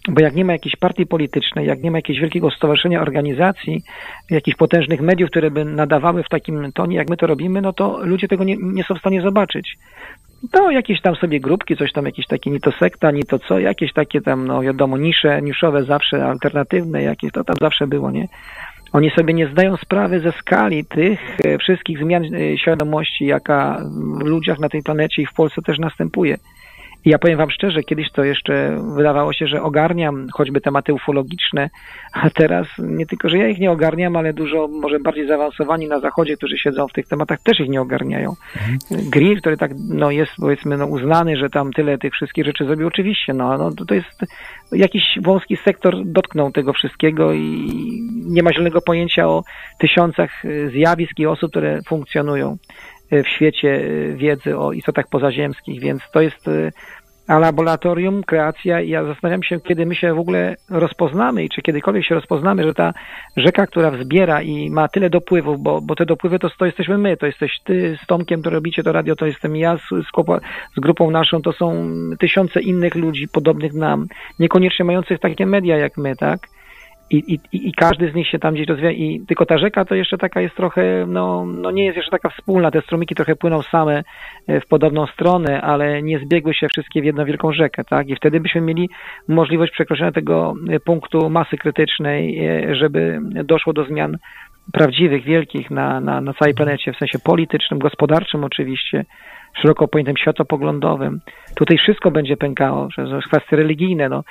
bo 0.10 0.22
jak 0.22 0.36
nie 0.36 0.46
ma 0.46 0.54
jakiejś 0.54 0.76
partii 0.76 1.06
politycznej, 1.06 1.68
jak 1.68 1.84
nie 1.84 1.92
ma 1.92 1.98
jakiegoś 1.98 2.22
wielkiego 2.22 2.52
stowarzyszenia 2.52 3.02
organizacji, 3.02 3.82
jakichś 4.30 4.58
potężnych 4.58 5.02
mediów, 5.02 5.30
które 5.30 5.52
by 5.52 5.66
nadawały 5.66 6.24
w 6.24 6.30
takim 6.30 6.72
tonie, 6.72 6.98
jak 6.98 7.10
my 7.10 7.18
to 7.18 7.28
robimy, 7.28 7.62
no 7.62 7.74
to 7.74 8.00
ludzie 8.04 8.28
tego 8.28 8.44
nie, 8.44 8.56
nie 8.62 8.84
są 8.84 8.96
w 8.96 9.00
stanie 9.00 9.22
zobaczyć 9.22 9.78
to 10.52 10.72
jakieś 10.72 11.02
tam 11.02 11.16
sobie 11.16 11.40
grupki, 11.40 11.78
coś 11.78 11.92
tam, 11.92 12.06
jakieś 12.06 12.28
takie, 12.28 12.52
ni 12.52 12.60
to 12.60 12.72
sekta, 12.72 13.12
ni 13.12 13.24
to 13.24 13.40
co, 13.40 13.60
jakieś 13.60 13.94
takie 13.94 14.22
tam, 14.22 14.48
no 14.48 14.62
wiadomo, 14.62 14.98
nisze, 14.98 15.42
niszowe 15.42 15.84
zawsze, 15.84 16.26
alternatywne 16.26 17.04
jakieś, 17.04 17.32
to 17.32 17.44
tam 17.44 17.56
zawsze 17.62 17.88
było, 17.88 18.12
nie? 18.12 18.28
Oni 18.94 19.12
sobie 19.12 19.34
nie 19.34 19.48
zdają 19.48 19.78
sprawy 19.78 20.20
ze 20.20 20.32
skali 20.32 20.86
tych 20.86 21.38
e, 21.46 21.58
wszystkich 21.58 22.00
zmian 22.00 22.24
e, 22.24 22.58
świadomości, 22.58 23.26
jaka 23.26 23.82
w 24.22 24.26
ludziach 24.26 24.60
na 24.60 24.70
tej 24.70 24.84
planecie 24.84 25.22
i 25.22 25.26
w 25.26 25.34
Polsce 25.34 25.62
też 25.62 25.80
następuje. 25.80 26.38
I 27.06 27.10
ja 27.10 27.20
powiem 27.20 27.38
Wam 27.38 27.52
szczerze, 27.52 27.84
kiedyś 27.84 28.12
to 28.12 28.24
jeszcze 28.24 28.78
wydawało 28.96 29.34
się, 29.34 29.48
że 29.48 29.62
ogarniam 29.62 30.28
choćby 30.34 30.62
tematy 30.62 30.94
ufologiczne, 30.94 31.70
a 32.14 32.30
teraz 32.30 32.68
nie 32.80 33.06
tylko, 33.06 33.30
że 33.30 33.38
ja 33.38 33.48
ich 33.48 33.60
nie 33.60 33.72
ogarniam, 33.72 34.16
ale 34.16 34.34
dużo 34.34 34.68
może 34.68 35.00
bardziej 35.00 35.28
zaawansowani 35.28 35.88
na 35.88 36.00
zachodzie, 36.00 36.38
którzy 36.38 36.58
siedzą 36.58 36.88
w 36.88 36.94
tych 36.94 37.08
tematach, 37.08 37.40
też 37.44 37.60
ich 37.60 37.70
nie 37.70 37.82
ogarniają. 37.82 38.34
Mhm. 38.56 39.10
Grill, 39.10 39.40
który 39.40 39.58
tak 39.58 39.72
no, 39.90 40.12
jest 40.12 40.32
powiedzmy 40.40 40.78
no, 40.78 40.86
uznany, 40.86 41.38
że 41.38 41.50
tam 41.50 41.74
tyle 41.74 41.98
tych 41.98 42.14
wszystkich 42.14 42.46
rzeczy 42.46 42.66
zrobił, 42.66 42.88
oczywiście, 42.88 43.34
no, 43.34 43.58
no 43.58 43.72
to, 43.88 43.94
jest 43.94 44.26
jakiś 44.72 45.04
wąski 45.22 45.58
sektor 45.58 45.96
dotknął 46.06 46.52
tego 46.52 46.74
wszystkiego 46.74 47.34
i 47.34 47.70
nie 48.26 48.44
ma 48.44 48.54
zielonego 48.54 48.82
pojęcia 48.82 49.28
o 49.28 49.44
tysiącach 49.80 50.44
zjawisk 50.72 51.20
i 51.20 51.26
osób, 51.26 51.52
które 51.52 51.80
funkcjonują 51.88 52.58
w 53.12 53.28
świecie 53.28 53.82
wiedzy 54.16 54.58
o 54.58 54.72
istotach 54.72 55.08
pozaziemskich, 55.08 55.82
więc 55.82 56.02
to 56.14 56.22
jest 56.22 56.50
a 57.28 57.40
laboratorium, 57.40 58.24
kreacja 58.24 58.82
i 58.82 58.90
ja 58.90 59.06
zastanawiam 59.06 59.44
się, 59.44 59.60
kiedy 59.60 59.86
my 59.86 59.96
się 59.96 60.14
w 60.14 60.20
ogóle 60.20 60.56
rozpoznamy 60.70 61.44
i 61.44 61.50
czy 61.50 61.62
kiedykolwiek 61.62 62.06
się 62.06 62.16
rozpoznamy, 62.16 62.64
że 62.64 62.74
ta 62.74 62.94
rzeka, 63.38 63.68
która 63.68 63.92
wzbiera 63.92 64.42
i 64.42 64.70
ma 64.70 64.88
tyle 64.88 65.10
dopływów, 65.10 65.60
bo, 65.60 65.82
bo 65.82 65.96
te 65.96 66.06
dopływy 66.06 66.40
to, 66.40 66.50
to 66.50 66.66
jesteśmy 66.66 66.98
my, 66.98 67.18
to 67.18 67.26
jesteś 67.26 67.60
ty 67.64 67.98
z 68.04 68.08
Tomkiem, 68.08 68.42
to 68.42 68.50
robicie 68.50 68.84
to 68.84 68.92
radio, 68.92 69.16
to 69.16 69.26
jestem 69.26 69.56
ja 69.56 69.78
z, 69.78 69.90
z, 69.90 70.12
z 70.78 70.80
grupą 70.80 71.12
naszą, 71.12 71.42
to 71.42 71.54
są 71.54 71.90
tysiące 72.20 72.62
innych 72.62 72.96
ludzi 72.96 73.28
podobnych 73.28 73.74
nam, 73.74 74.08
niekoniecznie 74.40 74.86
mających 74.86 75.20
takie 75.20 75.46
media 75.46 75.78
jak 75.78 75.98
my, 75.98 76.16
tak? 76.16 76.55
I, 77.10 77.18
i, 77.34 77.68
I 77.68 77.74
każdy 77.74 78.12
z 78.12 78.16
nich 78.16 78.28
się 78.28 78.40
tam 78.40 78.54
gdzieś 78.54 78.68
rozwija 78.68 78.92
i 78.92 79.22
tylko 79.28 79.46
ta 79.46 79.58
rzeka 79.58 79.86
to 79.86 79.96
jeszcze 79.96 80.18
taka 80.18 80.42
jest 80.42 80.56
trochę, 80.56 81.06
no, 81.08 81.46
no 81.46 81.72
nie 81.72 81.86
jest 81.86 81.98
jeszcze 81.98 82.12
taka 82.12 82.30
wspólna, 82.30 82.72
te 82.72 82.82
strumyki 82.82 83.16
trochę 83.16 83.36
płyną 83.36 83.62
same 83.62 84.04
e, 84.48 84.62
w 84.62 84.68
podobną 84.68 85.08
stronę, 85.08 85.62
ale 85.62 86.02
nie 86.02 86.20
zbiegły 86.20 86.54
się 86.54 86.68
wszystkie 86.68 87.02
w 87.02 87.06
jedną 87.06 87.26
wielką 87.26 87.54
rzekę, 87.54 87.84
tak? 87.84 88.10
I 88.10 88.16
wtedy 88.16 88.40
byśmy 88.40 88.62
mieli 88.62 88.90
możliwość 89.28 89.72
przekroczenia 89.72 90.12
tego 90.12 90.54
e, 90.70 90.80
punktu 90.80 91.30
masy 91.30 91.58
krytycznej, 91.58 92.48
e, 92.48 92.76
żeby 92.76 93.20
doszło 93.44 93.74
do 93.74 93.86
zmian 93.86 94.18
prawdziwych, 94.74 95.24
wielkich 95.24 95.72
na, 95.72 96.00
na, 96.00 96.22
na 96.22 96.34
całej 96.34 96.54
planecie, 96.54 96.94
w 96.94 96.98
sensie 96.98 97.20
politycznym, 97.20 97.80
gospodarczym 97.80 98.44
oczywiście, 98.44 99.06
szeroko 99.62 99.88
pojętym 99.88 100.18
światopoglądowym. 100.18 101.20
Tutaj 101.56 101.78
wszystko 101.78 102.12
będzie 102.12 102.38
pękało, 102.38 102.88
kwestie 103.28 103.56
religijne, 103.56 104.10
no 104.10 104.24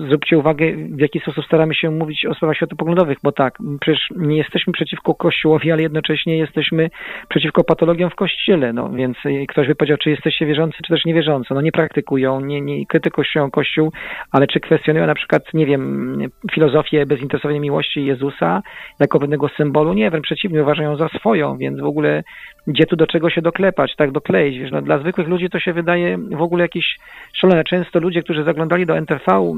zwróćcie 0.00 0.38
uwagę, 0.38 0.72
w 0.76 1.00
jaki 1.00 1.20
sposób 1.20 1.44
staramy 1.44 1.74
się 1.74 1.90
mówić 1.90 2.26
o 2.26 2.34
sprawach 2.34 2.56
światopoglądowych, 2.56 3.18
bo 3.22 3.32
tak, 3.32 3.58
przecież 3.80 4.08
nie 4.16 4.36
jesteśmy 4.36 4.72
przeciwko 4.72 5.14
Kościołowi, 5.14 5.72
ale 5.72 5.82
jednocześnie 5.82 6.38
jesteśmy 6.38 6.90
przeciwko 7.28 7.64
patologiom 7.64 8.10
w 8.10 8.14
Kościele, 8.14 8.72
no 8.72 8.90
więc 8.90 9.16
ktoś 9.48 9.68
by 9.68 9.74
powiedział, 9.74 9.96
czy 9.98 10.10
jesteście 10.10 10.46
wierzący, 10.46 10.78
czy 10.84 10.92
też 10.92 11.04
niewierzący. 11.04 11.54
No 11.54 11.60
nie 11.60 11.72
praktykują, 11.72 12.40
nie, 12.40 12.60
nie 12.60 12.86
krytykują 12.86 13.50
Kościół, 13.50 13.92
ale 14.30 14.46
czy 14.46 14.60
kwestionują 14.60 15.06
na 15.06 15.14
przykład, 15.14 15.54
nie 15.54 15.66
wiem, 15.66 16.18
filozofię 16.52 17.06
bezinteresownej 17.06 17.60
miłości 17.60 18.04
Jezusa 18.04 18.62
jako 19.00 19.18
pewnego 19.18 19.48
symbolu? 19.48 19.92
Nie, 19.92 20.10
wręcz 20.10 20.24
przeciwnie, 20.24 20.62
uważają 20.62 20.96
za 20.96 21.08
swoją, 21.08 21.56
więc 21.56 21.80
w 21.80 21.84
ogóle 21.84 22.22
gdzie 22.66 22.86
tu 22.86 22.96
do 22.96 23.06
czego 23.06 23.30
się 23.30 23.42
doklepać, 23.42 23.96
tak 23.96 24.12
dokleić, 24.12 24.58
wiesz, 24.58 24.70
no 24.70 24.82
dla 24.82 24.98
zwykłych 24.98 25.28
ludzi 25.28 25.50
to 25.50 25.60
się 25.60 25.72
wydaje 25.72 26.18
w 26.18 26.42
ogóle 26.42 26.64
jakieś 26.64 26.98
szalone. 27.32 27.64
Często 27.64 28.00
ludzie, 28.00 28.22
którzy 28.22 28.44
zaglądali 28.44 28.86
do 28.86 28.96
NTV, 28.96 29.52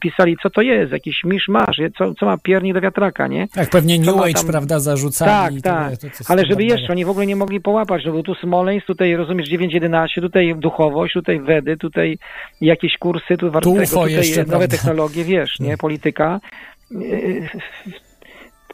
pisali, 0.00 0.36
co 0.42 0.50
to 0.50 0.62
jest, 0.62 0.92
jakiś 0.92 1.24
misz 1.24 1.48
masz, 1.48 1.80
co, 1.98 2.14
co 2.14 2.26
ma 2.26 2.38
pierni 2.38 2.72
do 2.72 2.80
wiatraka, 2.80 3.26
nie? 3.26 3.48
Tak, 3.48 3.70
pewnie 3.70 3.98
New 3.98 4.16
Age, 4.16 4.32
tam... 4.32 4.46
prawda, 4.46 4.80
zarzucali. 4.80 5.62
Tak, 5.62 5.90
tak, 5.90 5.98
to, 5.98 6.24
to, 6.24 6.30
ale 6.30 6.46
żeby 6.46 6.64
jeszcze, 6.64 6.92
oni 6.92 7.04
w 7.04 7.08
ogóle 7.08 7.26
nie 7.26 7.36
mogli 7.36 7.60
połapać, 7.60 8.04
no 8.04 8.12
bo 8.12 8.22
tu 8.22 8.34
Smoleńsk, 8.34 8.86
tutaj 8.86 9.16
rozumiesz 9.16 9.48
9.11, 9.50 10.06
tutaj 10.20 10.54
duchowość, 10.54 11.14
tutaj 11.14 11.40
Wedy, 11.40 11.76
tutaj 11.76 12.18
jakieś 12.60 12.98
kursy, 12.98 13.36
tu 13.36 13.50
warto 13.50 13.70
tutaj 13.70 14.12
jeszcze, 14.12 14.40
nowe 14.40 14.48
prawda? 14.48 14.68
technologie, 14.68 15.24
wiesz, 15.24 15.60
nie, 15.60 15.76
polityka 15.76 16.40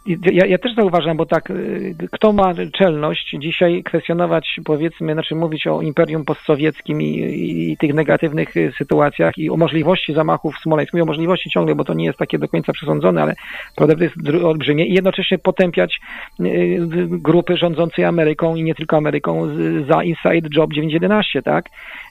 ja, 0.09 0.47
ja, 0.47 0.59
też 0.59 0.75
zauważam, 0.75 1.17
bo 1.17 1.27
tak, 1.27 1.51
y, 1.51 1.95
kto 2.13 2.33
ma 2.33 2.55
czelność 2.73 3.37
dzisiaj 3.39 3.83
kwestionować, 3.83 4.61
powiedzmy, 4.65 5.13
znaczy 5.13 5.35
mówić 5.35 5.67
o 5.67 5.83
imperium 5.83 6.25
postsowieckim 6.25 7.03
i, 7.03 7.07
i, 7.07 7.73
i 7.73 7.77
tych 7.77 7.95
negatywnych 7.95 8.57
y, 8.57 8.73
sytuacjach 8.79 9.39
i 9.39 9.51
o 9.51 9.57
możliwości 9.57 10.15
zamachów 10.15 10.55
w 10.55 10.63
Smoleńsku, 10.63 10.97
mówię 10.97 11.03
o 11.03 11.07
możliwości 11.07 11.51
ciągle, 11.51 11.75
bo 11.75 11.85
to 11.85 11.95
nie 11.95 12.05
jest 12.05 12.19
takie 12.19 12.39
do 12.39 12.49
końca 12.49 12.73
przesądzone, 12.73 13.23
ale 13.23 13.35
to 13.75 13.87
jest 13.87 14.17
olbrzymie 14.45 14.87
i 14.87 14.95
jednocześnie 14.95 15.39
potępiać 15.39 16.01
y, 16.41 16.79
grupy 17.11 17.57
rządzącej 17.57 18.05
Ameryką 18.05 18.57
i 18.57 18.63
nie 18.63 18.75
tylko 18.75 18.97
Ameryką 18.97 19.49
za 19.89 20.03
Inside 20.03 20.49
Job 20.57 20.73
911, 20.73 21.43
tak? 21.43 21.65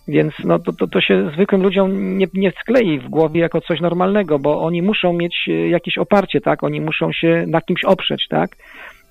Więc 0.08 0.34
no, 0.44 0.60
to, 0.60 0.74
to, 0.74 0.88
to 0.88 1.02
się 1.02 1.32
zwykłym 1.34 1.64
ludziom 1.64 2.18
nie, 2.18 2.28
nie 2.34 2.52
sklei 2.52 3.00
w 3.00 3.10
głowie 3.10 3.42
jako 3.42 3.62
coś 3.62 3.82
normalnego, 3.82 4.40
bo 4.40 4.62
oni 4.62 4.82
muszą 4.82 5.14
mieć 5.14 5.50
jakieś 5.70 5.98
oparcie, 5.98 6.42
tak? 6.42 6.64
Oni 6.64 6.82
muszą 6.82 7.12
się 7.12 7.46
na 7.48 7.62
kimś 7.62 7.84
oprzeć, 7.84 8.28
tak? 8.30 8.50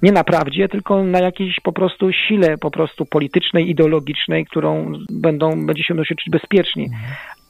Nie 0.03 0.13
na 0.13 0.25
prawdzie, 0.25 0.69
tylko 0.69 1.05
na 1.05 1.21
jakiejś 1.21 1.61
po 1.61 1.73
prostu 1.73 2.13
sile 2.13 2.59
po 2.59 2.71
prostu 2.71 3.07
politycznej, 3.07 3.71
ideologicznej, 3.71 4.45
którą 4.45 4.93
będą, 5.11 5.67
będzie 5.67 5.85
się 5.85 5.95
nosić 5.95 6.25
bezpiecznie. 6.31 6.87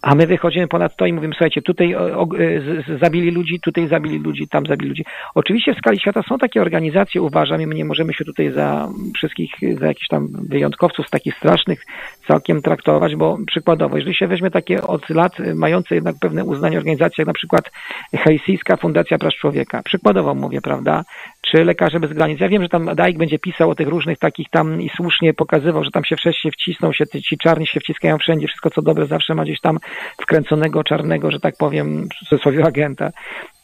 A 0.06 0.14
my 0.14 0.26
wychodzimy 0.26 0.68
ponad 0.68 0.96
to 0.96 1.06
i 1.06 1.12
mówimy, 1.12 1.34
słuchajcie, 1.34 1.62
tutaj 1.62 1.94
z, 2.38 3.00
zabili 3.00 3.30
ludzi, 3.30 3.60
tutaj 3.60 3.88
zabili 3.88 4.18
ludzi, 4.18 4.48
tam 4.48 4.66
zabili 4.66 4.88
ludzi. 4.88 5.04
Oczywiście 5.34 5.74
w 5.74 5.78
skali 5.78 6.00
świata 6.00 6.22
są 6.28 6.38
takie 6.38 6.62
organizacje, 6.62 7.22
uważam, 7.22 7.60
i 7.60 7.66
my 7.66 7.74
nie 7.74 7.84
możemy 7.84 8.14
się 8.14 8.24
tutaj 8.24 8.52
za 8.52 8.88
wszystkich, 9.14 9.50
za 9.78 9.86
jakichś 9.86 10.08
tam 10.08 10.28
wyjątkowców 10.48 11.10
takich 11.10 11.36
strasznych 11.36 11.84
całkiem 12.28 12.62
traktować, 12.62 13.16
bo 13.16 13.38
przykładowo, 13.46 13.96
jeżeli 13.96 14.14
się 14.14 14.26
weźmie 14.26 14.50
takie 14.50 14.82
od 14.82 15.10
lat 15.10 15.32
mające 15.54 15.94
jednak 15.94 16.16
pewne 16.20 16.44
uznanie 16.44 16.78
organizacje, 16.78 17.22
jak 17.22 17.26
na 17.26 17.34
przykład 17.34 17.70
Hejsyjska 18.12 18.76
Fundacja 18.76 19.18
Praw 19.18 19.34
Człowieka, 19.34 19.82
przykładowo 19.82 20.34
mówię, 20.34 20.60
prawda, 20.60 21.04
czy 21.50 21.64
Lekarze 21.64 22.00
Bez 22.00 22.12
Granic. 22.12 22.40
Ja 22.40 22.48
wiem, 22.48 22.62
że 22.62 22.68
tam 22.68 22.94
Dajk 22.94 23.18
będzie 23.18 23.38
pisał 23.38 23.70
o 23.70 23.74
tych 23.74 23.88
różnych 23.88 24.18
takich 24.18 24.50
tam 24.50 24.82
i 24.82 24.90
słusznie 24.96 25.34
pokazywał, 25.34 25.84
że 25.84 25.90
tam 25.90 26.04
się 26.04 26.16
wreszcie 26.24 26.50
wcisną, 26.50 26.92
się 26.92 27.06
ci 27.06 27.38
czarni 27.38 27.66
się 27.66 27.80
wciskają 27.80 28.18
wszędzie, 28.18 28.46
wszystko 28.46 28.70
co 28.70 28.82
dobre 28.82 29.06
zawsze 29.06 29.34
ma 29.34 29.44
gdzieś 29.44 29.60
tam 29.60 29.78
wkręconego 30.22 30.84
czarnego, 30.84 31.30
że 31.30 31.40
tak 31.40 31.56
powiem, 31.56 32.08
w 32.08 32.28
cudzysłowie 32.28 32.64
agenta 32.70 33.10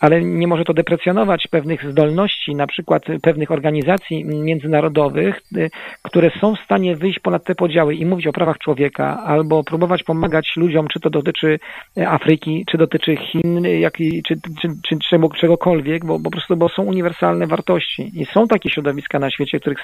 ale 0.03 0.23
nie 0.23 0.47
może 0.47 0.65
to 0.65 0.75
deprecjonować 0.75 1.47
pewnych 1.51 1.91
zdolności, 1.91 2.55
na 2.55 2.67
przykład 2.67 3.03
pewnych 3.23 3.51
organizacji 3.51 4.25
międzynarodowych, 4.25 5.41
y, 5.57 5.71
które 6.03 6.31
są 6.41 6.55
w 6.55 6.65
stanie 6.65 6.97
wyjść 6.97 7.19
ponad 7.19 7.45
te 7.45 7.55
podziały 7.55 7.95
i 7.95 8.07
mówić 8.07 8.27
o 8.27 8.33
prawach 8.33 8.59
człowieka, 8.59 9.23
albo 9.25 9.65
próbować 9.65 10.03
pomagać 10.03 10.53
ludziom, 10.57 10.89
czy 10.89 11.01
to 11.01 11.11
dotyczy 11.11 11.59
y, 11.99 12.09
Afryki, 12.09 12.65
czy 12.71 12.79
dotyczy 12.79 13.17
Chin, 13.17 13.65
jak 13.81 14.01
i, 14.01 14.23
czy, 14.23 14.35
czy, 14.61 14.69
czy, 14.89 14.99
czy 14.99 15.19
czegokolwiek, 15.41 16.05
bo, 16.05 16.21
po 16.21 16.31
prostu 16.31 16.57
bo 16.57 16.69
są 16.69 16.83
uniwersalne 16.83 17.47
wartości. 17.47 18.11
I 18.15 18.27
są 18.27 18.49
takie 18.49 18.71
środowiska 18.71 19.19
na 19.19 19.31
świecie, 19.31 19.61
których 19.61 19.79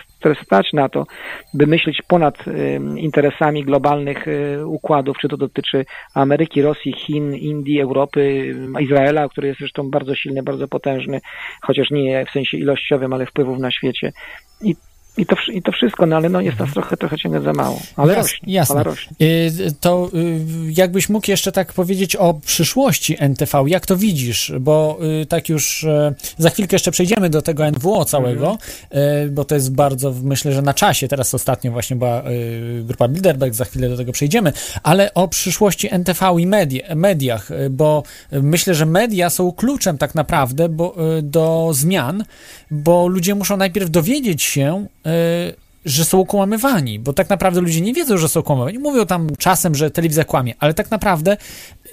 stać 0.45 0.73
na 0.73 0.89
to, 0.89 1.07
by 1.55 1.67
myśleć 1.67 2.03
ponad 2.09 2.49
y, 2.49 2.81
interesami 2.97 3.65
globalnych 3.65 4.29
y, 4.29 4.67
układów, 4.67 5.19
czy 5.19 5.29
to 5.29 5.37
dotyczy 5.37 5.85
Ameryki, 6.15 6.63
Rosji, 6.63 6.93
Chin, 6.93 7.35
Indii, 7.35 7.81
Europy, 7.81 8.55
Izraela, 8.81 9.29
który 9.29 9.49
jest 9.49 9.61
zresztą 9.61 9.91
bardzo 9.91 10.08
bardzo 10.09 10.15
silny, 10.15 10.43
bardzo 10.43 10.69
potężny, 10.69 11.21
chociaż 11.63 11.91
nie 11.91 12.27
w 12.27 12.31
sensie 12.31 12.57
ilościowym, 12.57 13.13
ale 13.13 13.27
wpływów 13.27 13.59
na 13.59 13.71
świecie. 13.71 14.13
I 14.61 14.75
i 15.19 15.27
to, 15.27 15.37
i 15.53 15.63
to 15.63 15.73
wszystko, 15.73 16.07
no 16.07 16.17
ale 16.17 16.29
no 16.29 16.41
jest 16.41 16.59
nas 16.59 16.73
trochę, 16.73 16.97
trochę 16.97 17.19
ciągle 17.19 17.41
za 17.41 17.53
mało. 17.53 17.81
Ale 17.97 18.15
Jas- 18.15 18.17
rośnie, 18.23 18.53
jasne. 18.53 18.75
ale 18.75 18.85
rośnie. 18.85 19.17
Y, 19.23 19.51
To 19.81 20.11
y, 20.15 20.73
jakbyś 20.73 21.09
mógł 21.09 21.31
jeszcze 21.31 21.53
tak 21.53 21.73
powiedzieć 21.73 22.17
o 22.17 22.35
przyszłości 22.47 23.17
NTV, 23.19 23.65
jak 23.67 23.87
to 23.87 23.97
widzisz? 23.97 24.53
Bo 24.61 24.99
y, 25.23 25.27
tak 25.27 25.49
już 25.49 25.85
e, 25.85 26.15
za 26.39 26.51
chwilkę 26.51 26.75
jeszcze 26.75 26.91
przejdziemy 26.91 27.31
do 27.31 27.43
tego 27.43 27.71
NWO 27.71 28.05
całego, 28.05 28.51
Mhm. 28.51 28.59
e, 28.91 29.29
bo 29.29 29.45
to 29.45 29.55
jest 29.55 29.75
bardzo, 29.75 30.15
myślę, 30.23 30.53
że 30.53 30.63
na 30.63 30.75
czasie. 30.75 31.09
Teraz 31.09 31.35
ostatnio 31.35 31.73
właśnie 31.73 31.97
była 31.97 32.23
y, 32.31 32.83
grupa 32.85 33.09
Bilderberg, 33.09 33.55
za 33.55 33.65
chwilę 33.65 33.89
do 33.89 33.97
tego 33.97 34.13
przejdziemy, 34.13 34.53
ale 34.83 35.15
o 35.15 35.29
przyszłości 35.29 35.95
NTV 35.95 36.35
i 36.39 36.47
media, 36.47 36.95
mediach, 36.95 37.49
bo 37.71 38.03
myślę, 38.33 38.75
że 38.75 38.87
media 38.87 39.31
są 39.31 39.53
kluczem 39.53 39.99
tak 39.99 40.15
naprawdę 40.15 40.69
bo, 40.69 40.97
do 41.23 41.71
zmian, 41.73 42.25
bo 42.71 43.09
ludzie 43.09 43.35
muszą 43.35 43.57
najpierw 43.57 43.91
dowiedzieć 43.91 44.43
się, 44.43 44.87
że 45.85 46.05
są 46.05 46.21
okłamywani, 46.21 46.99
bo 46.99 47.13
tak 47.13 47.29
naprawdę 47.29 47.61
ludzie 47.61 47.81
nie 47.81 47.95
wiedzą, 47.95 48.19
że 48.19 48.29
są 48.29 48.41
okłamywani. 48.41 48.79
Mówią 48.79 49.07
tam 49.07 49.29
czasem, 49.39 49.75
że 49.75 49.91
telewizja 49.91 50.25
kłamie, 50.25 50.55
ale 50.59 50.75
tak 50.75 50.91
naprawdę 50.91 51.37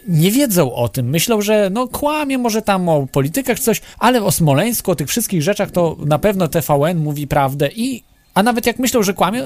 nie 0.08 0.32
wiedzą 0.32 0.74
o 0.74 0.90
tym. 0.90 1.10
Myślą, 1.10 1.42
że 1.42 1.70
no 1.74 1.88
kłamie 1.88 2.38
może 2.38 2.62
tam 2.62 2.90
o 2.90 3.08
politykach 3.08 3.60
coś, 3.60 3.82
ale 4.00 4.24
o 4.24 4.32
Smoleńsku, 4.32 4.92
o 4.92 4.96
tych 4.96 5.08
wszystkich 5.08 5.42
rzeczach 5.42 5.72
to 5.72 5.96
na 6.06 6.20
pewno 6.20 6.48
TVN 6.48 6.98
mówi 6.98 7.28
prawdę 7.28 7.70
i 7.76 8.04
a 8.34 8.44
nawet 8.44 8.66
jak 8.66 8.80
myślą, 8.80 9.04
że 9.04 9.14
kłamie, 9.14 9.46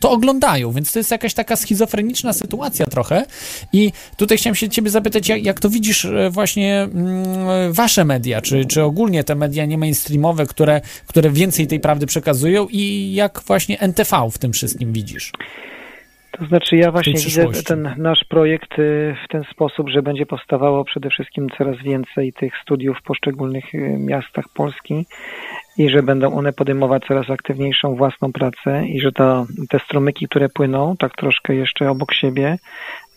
to 0.00 0.10
oglądają, 0.10 0.72
więc 0.72 0.92
to 0.92 0.98
jest 0.98 1.10
jakaś 1.10 1.34
taka 1.34 1.56
schizofreniczna 1.56 2.32
sytuacja 2.32 2.86
trochę. 2.86 3.24
I 3.72 3.92
tutaj 4.16 4.38
chciałem 4.38 4.54
się 4.54 4.68
ciebie 4.68 4.90
zapytać, 4.90 5.28
jak, 5.28 5.44
jak 5.44 5.60
to 5.60 5.70
widzisz 5.70 6.04
e, 6.04 6.30
właśnie 6.30 6.82
mm, 6.82 7.72
wasze 7.72 8.04
media, 8.04 8.40
czy, 8.40 8.64
czy 8.64 8.82
ogólnie 8.82 9.24
te 9.24 9.34
media 9.34 9.64
nie 9.64 9.78
mainstreamowe, 9.78 10.46
które, 10.46 10.80
które 11.06 11.30
więcej 11.30 11.66
tej 11.66 11.80
prawdy 11.80 12.06
przekazują 12.06 12.66
i 12.70 13.12
jak 13.14 13.40
właśnie 13.46 13.80
NTV 13.80 14.28
w 14.30 14.38
tym 14.38 14.52
wszystkim 14.52 14.92
widzisz? 14.92 15.32
To 16.38 16.46
znaczy 16.46 16.76
ja 16.76 16.92
właśnie 16.92 17.12
widzę 17.12 17.62
ten 17.66 17.94
nasz 17.96 18.24
projekt 18.24 18.78
y, 18.78 19.16
w 19.24 19.28
ten 19.28 19.44
sposób, 19.52 19.88
że 19.88 20.02
będzie 20.02 20.26
powstawało 20.26 20.84
przede 20.84 21.10
wszystkim 21.10 21.46
coraz 21.58 21.76
więcej 21.82 22.32
tych 22.32 22.52
studiów 22.62 22.98
w 22.98 23.02
poszczególnych 23.02 23.74
y, 23.74 23.78
miastach 23.98 24.44
Polski 24.54 25.06
i 25.78 25.88
że 25.88 26.02
będą 26.02 26.34
one 26.34 26.52
podejmować 26.52 27.02
coraz 27.08 27.30
aktywniejszą 27.30 27.96
własną 27.96 28.32
pracę 28.32 28.86
i 28.86 29.00
że 29.00 29.12
to, 29.12 29.46
te 29.68 29.78
strumyki, 29.78 30.28
które 30.28 30.48
płyną 30.48 30.96
tak 30.98 31.16
troszkę 31.16 31.54
jeszcze 31.54 31.90
obok 31.90 32.12
siebie, 32.12 32.58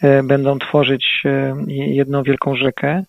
y, 0.03 0.23
będą 0.23 0.59
tworzyć 0.59 1.23
y, 1.25 1.53
jedną 1.67 2.23
wielką 2.23 2.55
rzekę 2.55 3.03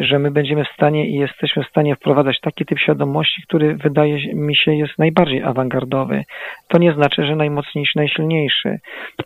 że 0.00 0.18
my 0.18 0.30
będziemy 0.30 0.64
w 0.64 0.68
stanie 0.74 1.08
i 1.08 1.14
jesteśmy 1.14 1.64
w 1.64 1.68
stanie 1.68 1.96
wprowadzać 1.96 2.40
taki 2.40 2.66
typ 2.66 2.78
świadomości, 2.78 3.42
który 3.42 3.76
wydaje 3.76 4.34
mi 4.34 4.56
się 4.56 4.74
jest 4.74 4.98
najbardziej 4.98 5.42
awangardowy. 5.42 6.24
To 6.68 6.78
nie 6.78 6.92
znaczy, 6.92 7.26
że 7.26 7.36
najmocniejszy, 7.36 7.98
najsilniejszy, 7.98 8.78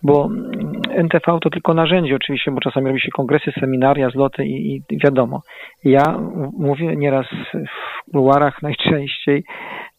bo 0.02 0.24
mm, 0.24 0.72
NTV 0.90 1.38
to 1.42 1.50
tylko 1.50 1.74
narzędzie 1.74 2.16
oczywiście, 2.16 2.50
bo 2.50 2.61
czasami 2.61 2.87
robi 2.87 3.00
się 3.00 3.11
kongresy, 3.11 3.52
seminaria, 3.61 4.11
zloty 4.11 4.44
i, 4.44 4.76
i 4.76 4.98
wiadomo. 5.05 5.42
Ja 5.85 6.18
mówię 6.59 6.96
nieraz 6.96 7.26
w 7.52 8.11
kuluarach 8.11 8.62
najczęściej, 8.68 9.44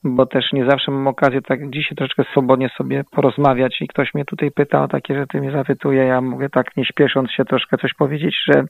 bo 0.03 0.25
też 0.25 0.53
nie 0.53 0.65
zawsze 0.65 0.91
mam 0.91 1.07
okazję 1.07 1.41
tak 1.41 1.69
dzisiaj 1.69 1.95
troszeczkę 1.95 2.23
swobodnie 2.31 2.69
sobie 2.69 3.03
porozmawiać 3.11 3.81
i 3.81 3.87
ktoś 3.87 4.13
mnie 4.13 4.25
tutaj 4.25 4.51
pyta 4.51 4.83
o 4.83 4.87
takie 4.87 5.15
rzeczy, 5.15 5.37
mnie 5.37 5.51
zapytuje, 5.51 6.03
ja 6.03 6.21
mówię 6.21 6.49
tak 6.49 6.77
nie 6.77 6.85
śpiesząc 6.85 7.31
się 7.31 7.45
troszkę 7.45 7.77
coś 7.77 7.93
powiedzieć, 7.93 8.35
że 8.45 8.63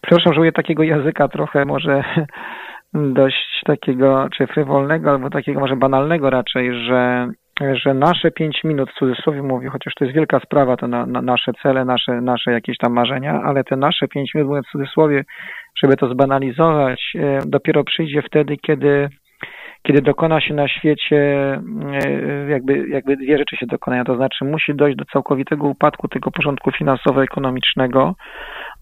przepraszam, 0.00 0.34
że 0.34 0.52
takiego 0.52 0.82
języka 0.82 1.28
trochę 1.28 1.64
może 1.64 2.04
dość 2.92 3.62
takiego, 3.64 4.28
czy 4.36 4.46
frywolnego, 4.46 5.10
albo 5.10 5.30
takiego 5.30 5.60
może 5.60 5.76
banalnego 5.76 6.30
raczej, 6.30 6.84
że, 6.84 7.28
że 7.60 7.94
nasze 7.94 8.30
pięć 8.30 8.64
minut, 8.64 8.90
w 8.90 8.98
cudzysłowie 8.98 9.42
mówię, 9.42 9.68
chociaż 9.68 9.94
to 9.94 10.04
jest 10.04 10.16
wielka 10.16 10.40
sprawa, 10.40 10.76
to 10.76 10.88
na, 10.88 11.06
na 11.06 11.22
nasze 11.22 11.52
cele, 11.62 11.84
nasze, 11.84 12.20
nasze 12.20 12.52
jakieś 12.52 12.78
tam 12.78 12.92
marzenia, 12.92 13.42
ale 13.44 13.64
te 13.64 13.76
nasze 13.76 14.08
pięć 14.08 14.34
minut, 14.34 14.48
mówię 14.48 14.62
w 14.62 14.72
cudzysłowie, 14.72 15.24
żeby 15.82 15.96
to 15.96 16.08
zbanalizować, 16.08 17.12
e, 17.14 17.38
dopiero 17.46 17.84
przyjdzie 17.84 18.22
wtedy, 18.22 18.56
kiedy 18.56 19.08
kiedy 19.88 20.02
dokona 20.02 20.40
się 20.40 20.54
na 20.54 20.68
świecie, 20.68 21.16
e, 21.92 22.48
jakby, 22.48 22.88
jakby 22.88 23.16
dwie 23.16 23.38
rzeczy 23.38 23.56
się 23.56 23.66
dokonają, 23.66 24.04
to 24.04 24.16
znaczy 24.16 24.44
musi 24.44 24.74
dojść 24.74 24.98
do 24.98 25.04
całkowitego 25.04 25.68
upadku 25.68 26.08
tego 26.08 26.30
porządku 26.30 26.70
finansowo-ekonomicznego, 26.72 28.14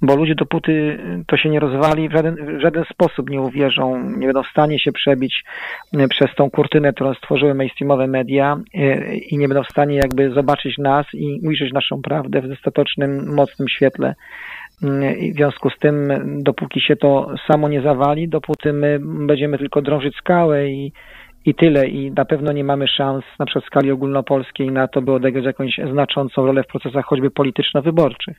bo 0.03 0.17
ludzie 0.17 0.35
dopóty 0.35 0.99
to 1.27 1.37
się 1.37 1.49
nie 1.49 1.61
rozwali, 1.61 2.09
w 2.09 2.13
żaden, 2.13 2.59
w 2.59 2.61
żaden 2.61 2.85
sposób 2.85 3.31
nie 3.31 3.41
uwierzą, 3.41 4.11
nie 4.11 4.27
będą 4.27 4.43
w 4.43 4.51
stanie 4.51 4.79
się 4.79 4.93
przebić 4.93 5.45
e, 5.95 6.09
przez 6.09 6.35
tą 6.35 6.51
kurtynę, 6.51 6.93
którą 6.93 7.15
stworzyły 7.15 7.55
mainstreamowe 7.55 8.07
media 8.07 8.57
e, 8.75 9.17
i 9.17 9.39
nie 9.39 9.49
będą 9.49 9.63
w 9.63 9.71
stanie 9.71 9.97
jakby 9.97 10.31
zobaczyć 10.31 10.79
nas 10.79 11.07
i 11.15 11.41
ujrzeć 11.47 11.73
naszą 11.73 12.03
prawdę 12.03 12.41
w 12.41 12.49
dostatecznym, 12.49 13.35
mocnym 13.35 13.69
świetle. 13.69 14.15
I 15.19 15.33
w 15.33 15.37
związku 15.37 15.71
z 15.71 15.79
tym, 15.79 16.09
dopóki 16.43 16.81
się 16.81 16.97
to 16.97 17.35
samo 17.51 17.69
nie 17.69 17.83
zawali, 17.83 18.29
dopóty 18.29 18.73
my 18.73 18.99
będziemy 19.01 19.59
tylko 19.59 19.83
drążyć 19.83 20.17
skałę 20.17 20.69
i, 20.69 20.93
i 21.45 21.55
tyle. 21.55 21.89
I 21.89 22.11
na 22.11 22.25
pewno 22.25 22.53
nie 22.53 22.65
mamy 22.65 22.89
szans, 22.89 23.25
na 23.39 23.47
przykład 23.47 23.65
w 23.65 23.67
skali 23.67 23.91
ogólnopolskiej, 23.91 24.71
na 24.71 24.89
to, 24.89 25.03
by 25.03 25.13
odegrać 25.13 25.45
jakąś 25.45 25.81
znaczącą 25.93 26.47
rolę 26.47 26.63
w 26.63 26.67
procesach 26.67 27.05
choćby 27.05 27.31
polityczno-wyborczych. 27.31 28.37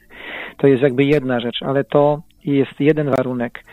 To 0.57 0.67
jest 0.67 0.83
jakby 0.83 1.03
jedna 1.03 1.39
rzecz, 1.39 1.57
ale 1.61 1.83
to 1.83 2.21
jest 2.45 2.79
jeden 2.79 3.09
warunek. 3.09 3.63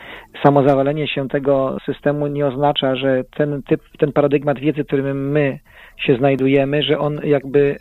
Samo 0.43 0.69
zawalenie 0.69 1.09
się 1.09 1.29
tego 1.29 1.77
systemu 1.87 2.27
nie 2.27 2.47
oznacza, 2.47 2.97
że 2.97 3.23
ten 3.37 3.63
typ, 3.63 3.81
ten 3.99 4.13
paradygmat 4.13 4.59
wiedzy, 4.59 4.85
którym 4.85 5.31
my 5.31 5.59
się 5.97 6.17
znajdujemy, 6.17 6.83
że 6.83 6.99
on 6.99 7.21
jakby 7.25 7.59
y, 7.59 7.77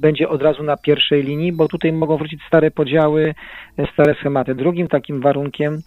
będzie 0.00 0.28
od 0.28 0.42
razu 0.42 0.62
na 0.62 0.76
pierwszej 0.76 1.22
linii, 1.22 1.52
bo 1.52 1.68
tutaj 1.68 1.92
mogą 1.92 2.16
wrócić 2.16 2.40
stare 2.48 2.70
podziały, 2.70 3.34
y, 3.78 3.86
stare 3.92 4.14
schematy. 4.14 4.54
Drugim 4.54 4.88
takim 4.88 5.20
warunkiem 5.20 5.78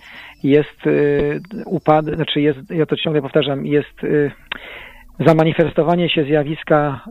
jest 0.43 0.87
y, 0.87 1.41
upad, 1.65 2.05
znaczy 2.05 2.41
jest, 2.41 2.59
ja 2.69 2.85
to 2.85 2.95
ciągle 2.95 3.21
powtarzam, 3.21 3.65
jest 3.65 4.01
zamanifestowanie 5.27 6.09
się 6.09 6.23
zjawiska 6.23 7.05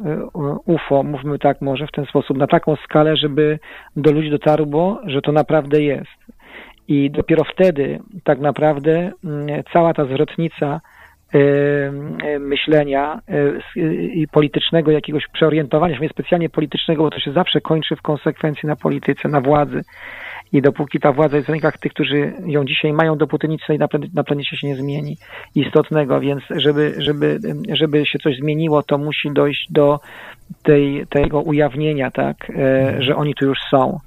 UFO, 0.67 1.03
mówmy 1.03 1.39
tak 1.39 1.61
może 1.61 1.87
w 1.87 1.93
ten 1.93 2.07
sposób, 2.07 2.39
na 2.39 2.47
taką 2.47 2.77
skalę, 2.77 3.17
żeby 3.17 3.59
do 3.97 4.13
ludzi 4.13 4.31
dotarło, 4.31 5.01
że 5.07 5.23
to 5.23 5.33
naprawdę 5.33 5.83
jest. 5.83 6.19
I 6.89 7.11
dopiero 7.11 7.45
wtedy 7.45 7.99
tak 8.25 8.39
naprawdę 8.39 9.13
mm, 9.25 9.63
cała 9.73 9.95
ta 9.95 10.05
zwrotnica 10.05 10.81
myślenia 12.41 13.21
i 14.15 14.29
politycznego 14.33 14.91
jakiegoś 14.91 15.25
przeorientowania 15.33 15.95
mówię 15.95 16.09
specjalnie 16.09 16.49
politycznego, 16.49 17.03
bo 17.03 17.11
to 17.11 17.21
się 17.21 17.33
zawsze 17.33 17.61
kończy 17.61 17.97
w 17.97 18.03
konsekwencji 18.03 18.67
na 18.67 18.77
polityce, 18.77 19.29
na 19.29 19.41
władzy. 19.41 19.85
I 20.53 20.63
dopóki 20.63 21.01
ta 21.01 21.13
władza 21.13 21.37
jest 21.37 21.47
w 21.49 21.51
rękach 21.51 21.79
tych, 21.79 21.93
którzy 21.93 22.33
ją 22.47 22.65
dzisiaj 22.65 22.93
mają, 22.93 23.17
dopóty 23.17 23.49
nic 23.49 23.61
tutaj 23.61 23.79
na 24.15 24.25
planecie 24.25 24.57
się 24.57 24.67
nie 24.67 24.77
zmieni 24.77 25.17
istotnego, 25.55 26.21
więc 26.21 26.43
żeby, 26.57 26.95
żeby, 26.99 27.39
żeby 27.73 28.07
się 28.07 28.19
coś 28.19 28.37
zmieniło, 28.37 28.83
to 28.83 28.99
musi 28.99 29.31
dojść 29.33 29.67
do 29.71 30.01
tej, 30.63 31.07
tego 31.07 31.41
ujawnienia, 31.41 32.11
tak, 32.11 32.51
e, 32.51 33.03
że 33.03 33.17
oni 33.17 33.35
tu 33.35 33.45
już 33.47 33.59
są. 33.71 33.99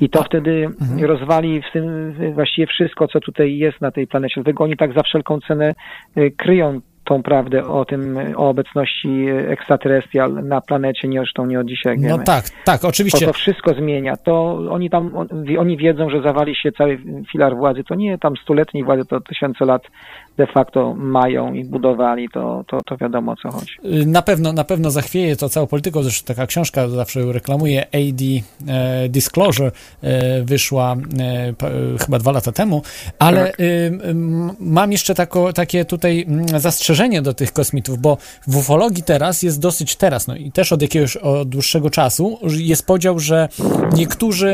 I 0.00 0.08
to 0.10 0.22
wtedy 0.22 0.68
rozwali 1.02 1.62
w 1.62 1.72
tym 1.72 2.14
właściwie 2.34 2.66
wszystko, 2.66 3.08
co 3.08 3.20
tutaj 3.20 3.58
jest 3.58 3.80
na 3.80 3.90
tej 3.90 4.06
planecie. 4.06 4.34
Dlatego 4.36 4.64
oni 4.64 4.76
tak 4.76 4.92
za 4.94 5.02
wszelką 5.02 5.40
cenę 5.40 5.74
e, 6.16 6.30
kryją 6.30 6.80
tą 7.04 7.22
prawdę 7.22 7.66
o 7.66 7.84
tym, 7.84 8.18
o 8.36 8.48
obecności 8.48 9.26
ekstraterrestrial 9.48 10.34
na 10.44 10.60
planecie, 10.60 11.08
nie 11.08 11.18
zresztą 11.18 11.46
nie 11.46 11.60
od 11.60 11.66
dzisiaj, 11.66 11.98
No 11.98 12.18
tak, 12.18 12.44
tak, 12.64 12.80
To, 12.80 12.88
oczywiście. 12.88 13.26
to 13.26 13.32
wszystko 13.32 13.74
zmienia. 13.74 14.16
To 14.16 14.58
oni 14.70 14.90
tam, 14.90 15.16
on- 15.16 15.28
oni 15.58 15.76
wiedzą, 15.76 16.10
że 16.10 16.22
zawali 16.22 16.56
się 16.56 16.72
cały 16.72 16.98
filar 17.32 17.56
władzy. 17.56 17.84
To 17.84 17.94
nie 17.94 18.18
tam 18.18 18.36
stuletniej 18.36 18.84
władzy, 18.84 19.04
to 19.04 19.20
tysiące 19.20 19.64
lat 19.64 19.82
de 20.36 20.46
facto 20.46 20.94
mają 20.94 21.52
i 21.54 21.64
budowali. 21.64 22.28
To, 22.28 22.64
to, 22.66 22.78
to 22.86 22.96
wiadomo 22.96 23.32
o 23.32 23.36
co 23.36 23.50
chodzi. 23.50 23.72
Na 24.06 24.22
pewno, 24.22 24.52
na 24.52 24.64
pewno 24.64 24.90
zachwieje 24.90 25.36
to 25.36 25.48
całą 25.48 25.66
polityką, 25.66 26.02
zresztą 26.02 26.26
taka 26.26 26.46
książka 26.46 26.88
zawsze 26.88 27.32
reklamuje, 27.32 27.86
AD 27.86 28.22
e, 28.68 29.08
Disclosure, 29.08 29.70
e, 30.02 30.42
wyszła 30.42 30.92
e, 31.18 31.52
p- 31.52 31.66
e, 31.66 31.98
chyba 32.04 32.18
dwa 32.18 32.32
lata 32.32 32.52
temu, 32.52 32.82
ale 33.18 33.46
Tak. 33.46 33.60
y, 33.60 33.98
mam 34.60 34.92
jeszcze 34.92 35.14
tako, 35.14 35.52
takie 35.52 35.84
tutaj 35.84 36.24
mm, 36.28 36.60
zastrzeżenie, 36.60 37.22
do 37.22 37.34
tych 37.34 37.52
kosmitów, 37.52 37.98
bo 37.98 38.16
w 38.46 38.56
ufologii 38.56 39.02
teraz 39.02 39.42
jest 39.42 39.60
dosyć 39.60 39.96
teraz, 39.96 40.26
no 40.26 40.36
i 40.36 40.52
też 40.52 40.72
od 40.72 40.82
jakiegoś 40.82 41.16
od 41.16 41.48
dłuższego 41.48 41.90
czasu 41.90 42.38
jest 42.58 42.86
podział, 42.86 43.18
że 43.18 43.48
niektórzy 43.94 44.48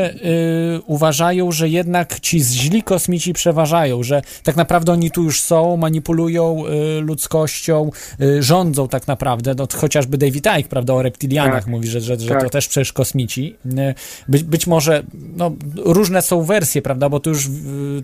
y, 0.77 0.81
uważają, 0.85 1.51
że 1.51 1.69
jednak 1.69 2.19
ci 2.19 2.39
źli 2.39 2.83
kosmici 2.83 3.33
przeważają, 3.33 4.03
że 4.03 4.21
tak 4.43 4.55
naprawdę 4.55 4.91
oni 4.91 5.11
tu 5.11 5.23
już 5.23 5.41
są, 5.41 5.72
manipulują 5.77 6.63
y, 6.97 7.01
ludzkością, 7.01 7.91
y, 8.21 8.43
rządzą 8.43 8.87
tak 8.87 9.07
naprawdę, 9.07 9.55
no 9.57 9.67
chociażby 9.75 10.17
David 10.17 10.47
Icke, 10.59 10.69
prawda, 10.69 10.93
o 10.93 11.01
reptilianach 11.01 11.63
tak. 11.63 11.67
mówi, 11.67 11.87
że, 11.87 12.01
że, 12.01 12.19
że 12.19 12.29
tak. 12.29 12.43
to 12.43 12.49
też 12.49 12.67
przecież 12.67 12.93
kosmici. 12.93 13.55
Y, 13.65 13.93
być, 14.27 14.43
być 14.43 14.67
może, 14.67 15.03
no 15.37 15.51
różne 15.85 16.21
są 16.21 16.43
wersje, 16.43 16.81
prawda, 16.81 17.09
bo 17.09 17.19
tu 17.19 17.29
już 17.29 17.49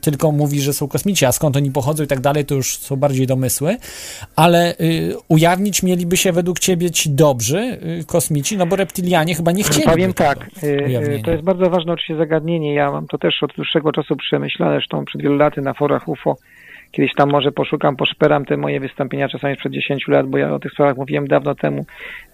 tylko 0.01 0.31
mówi, 0.31 0.61
że 0.61 0.73
są 0.73 0.87
kosmici, 0.87 1.25
a 1.25 1.31
skąd 1.31 1.57
oni 1.57 1.71
pochodzą 1.71 2.03
i 2.03 2.07
tak 2.07 2.19
dalej, 2.19 2.45
to 2.45 2.55
już 2.55 2.77
są 2.77 2.95
bardziej 2.95 3.27
domysły, 3.27 3.77
ale 4.35 4.75
y, 4.81 5.13
ujawnić 5.27 5.83
mieliby 5.83 6.17
się 6.17 6.31
według 6.31 6.59
ciebie 6.59 6.91
ci 6.91 7.09
dobrzy 7.09 7.79
y, 8.01 8.05
kosmici, 8.05 8.57
no 8.57 8.65
bo 8.65 8.75
reptilianie 8.75 9.35
chyba 9.35 9.51
nie 9.51 9.63
chcieli. 9.63 9.85
Powiem 9.85 10.13
tak, 10.13 10.49
y, 10.63 11.21
to 11.25 11.31
jest 11.31 11.43
bardzo 11.43 11.69
ważne 11.69 11.93
oczywiście 11.93 12.15
zagadnienie, 12.15 12.73
ja 12.73 12.91
mam 12.91 13.07
to 13.07 13.17
też 13.17 13.43
od 13.43 13.53
dłuższego 13.53 13.91
czasu 13.91 14.15
przemyślane, 14.15 14.71
zresztą 14.71 15.05
przed 15.05 15.21
wielu 15.21 15.35
laty 15.35 15.61
na 15.61 15.73
forach 15.73 16.07
UFO, 16.07 16.37
kiedyś 16.91 17.13
tam 17.13 17.29
może 17.29 17.51
poszukam, 17.51 17.95
poszperam 17.95 18.45
te 18.45 18.57
moje 18.57 18.79
wystąpienia 18.79 19.29
czasami 19.29 19.55
sprzed 19.55 19.71
10 19.73 20.07
lat, 20.07 20.27
bo 20.27 20.37
ja 20.37 20.53
o 20.53 20.59
tych 20.59 20.71
sprawach 20.71 20.97
mówiłem 20.97 21.27
dawno 21.27 21.55
temu, 21.55 21.85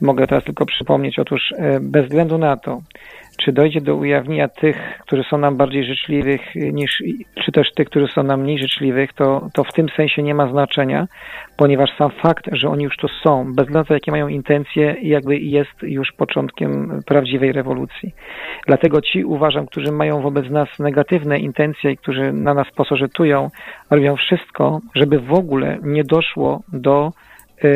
mogę 0.02 0.28
teraz 0.28 0.44
tylko 0.44 0.66
przypomnieć. 0.66 1.20
Otóż 1.20 1.54
bez 1.82 2.06
względu 2.06 2.38
na 2.38 2.58
to, 2.58 2.82
czy 3.38 3.52
dojdzie 3.52 3.82
do 3.82 3.96
ujawnienia 3.96 4.48
tych, 4.48 5.00
którzy 5.00 5.24
są 5.24 5.38
nam 5.38 5.58
bardziej 5.58 5.86
życzliwych, 5.86 6.42
niż, 6.56 7.04
czy 7.46 7.52
też 7.52 7.72
tych, 7.72 7.90
którzy 7.90 8.08
są 8.08 8.24
nam 8.24 8.42
mniej 8.42 8.60
życzliwych, 8.60 9.14
to, 9.14 9.50
to 9.54 9.64
w 9.64 9.74
tym 9.74 9.90
sensie 9.90 10.24
nie 10.24 10.36
ma 10.36 10.48
znaczenia, 10.48 11.08
ponieważ 11.58 11.98
sam 11.98 12.12
fakt, 12.12 12.46
że 12.52 12.70
oni 12.70 12.84
już 12.84 12.98
to 12.98 13.08
są, 13.24 13.54
bez 13.54 13.66
względu 13.66 13.90
na 13.90 13.96
jakie 13.96 14.12
mają 14.12 14.28
intencje, 14.28 14.96
jakby 15.02 15.38
jest 15.38 15.82
już 15.82 16.12
początkiem 16.12 17.02
prawdziwej 17.06 17.52
rewolucji. 17.52 18.16
Dlatego 18.68 19.02
ci 19.02 19.26
uważam, 19.26 19.66
którzy 19.66 19.92
mają 19.92 20.22
wobec 20.22 20.50
nas 20.50 20.80
negatywne 20.80 21.40
intencje 21.40 21.92
i 21.92 21.98
którzy 21.98 22.34
na 22.34 22.54
nas 22.54 22.68
posożytują, 22.76 23.50
robią 23.90 24.16
wszystko, 24.16 24.80
żeby 24.96 25.20
w 25.20 25.34
ogóle 25.34 25.78
nie 25.84 26.04
doszło 26.04 26.64
do 26.74 27.12
Y, 27.12 27.25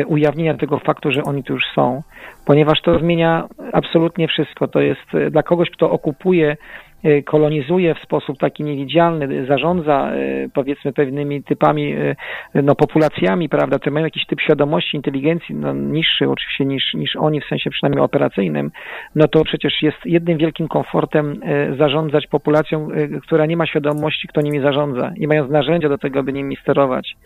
ujawnienia 0.06 0.54
tego 0.54 0.78
faktu, 0.78 1.12
że 1.12 1.22
oni 1.24 1.44
tu 1.44 1.52
już 1.52 1.64
są, 1.74 2.02
ponieważ 2.44 2.82
to 2.82 2.98
zmienia 2.98 3.48
absolutnie 3.72 4.28
wszystko. 4.28 4.68
To 4.68 4.80
jest 4.80 5.14
y, 5.14 5.30
dla 5.30 5.42
kogoś, 5.42 5.70
kto 5.70 5.90
okupuje 5.90 6.50
Y, 6.52 6.89
kolonizuje 7.24 7.94
w 7.94 7.98
sposób 7.98 8.38
taki 8.38 8.64
niewidzialny, 8.64 9.46
zarządza 9.46 10.12
y, 10.14 10.50
powiedzmy 10.54 10.92
pewnymi 10.92 11.42
typami, 11.42 11.94
y, 11.96 12.16
no 12.54 12.74
populacjami, 12.74 13.48
prawda, 13.48 13.78
które 13.78 13.92
mają 13.92 14.06
jakiś 14.06 14.26
typ 14.26 14.40
świadomości, 14.40 14.96
inteligencji, 14.96 15.54
no 15.54 15.72
niższy 15.72 16.28
oczywiście 16.28 16.64
niż, 16.64 16.94
niż 16.94 17.16
oni 17.16 17.40
w 17.40 17.44
sensie 17.44 17.70
przynajmniej 17.70 18.04
operacyjnym, 18.04 18.70
no 19.14 19.28
to 19.28 19.44
przecież 19.44 19.82
jest 19.82 19.98
jednym 20.04 20.38
wielkim 20.38 20.68
komfortem 20.68 21.40
zarządzać 21.78 22.26
populacją, 22.26 22.88
która 23.22 23.46
nie 23.46 23.56
ma 23.56 23.66
świadomości, 23.66 24.28
kto 24.28 24.40
nimi 24.40 24.60
zarządza 24.60 25.12
i 25.16 25.26
mając 25.26 25.50
narzędzia 25.50 25.88
do 25.88 25.98
tego, 25.98 26.22
by 26.22 26.32
nimi 26.32 26.56
sterować. 26.56 27.16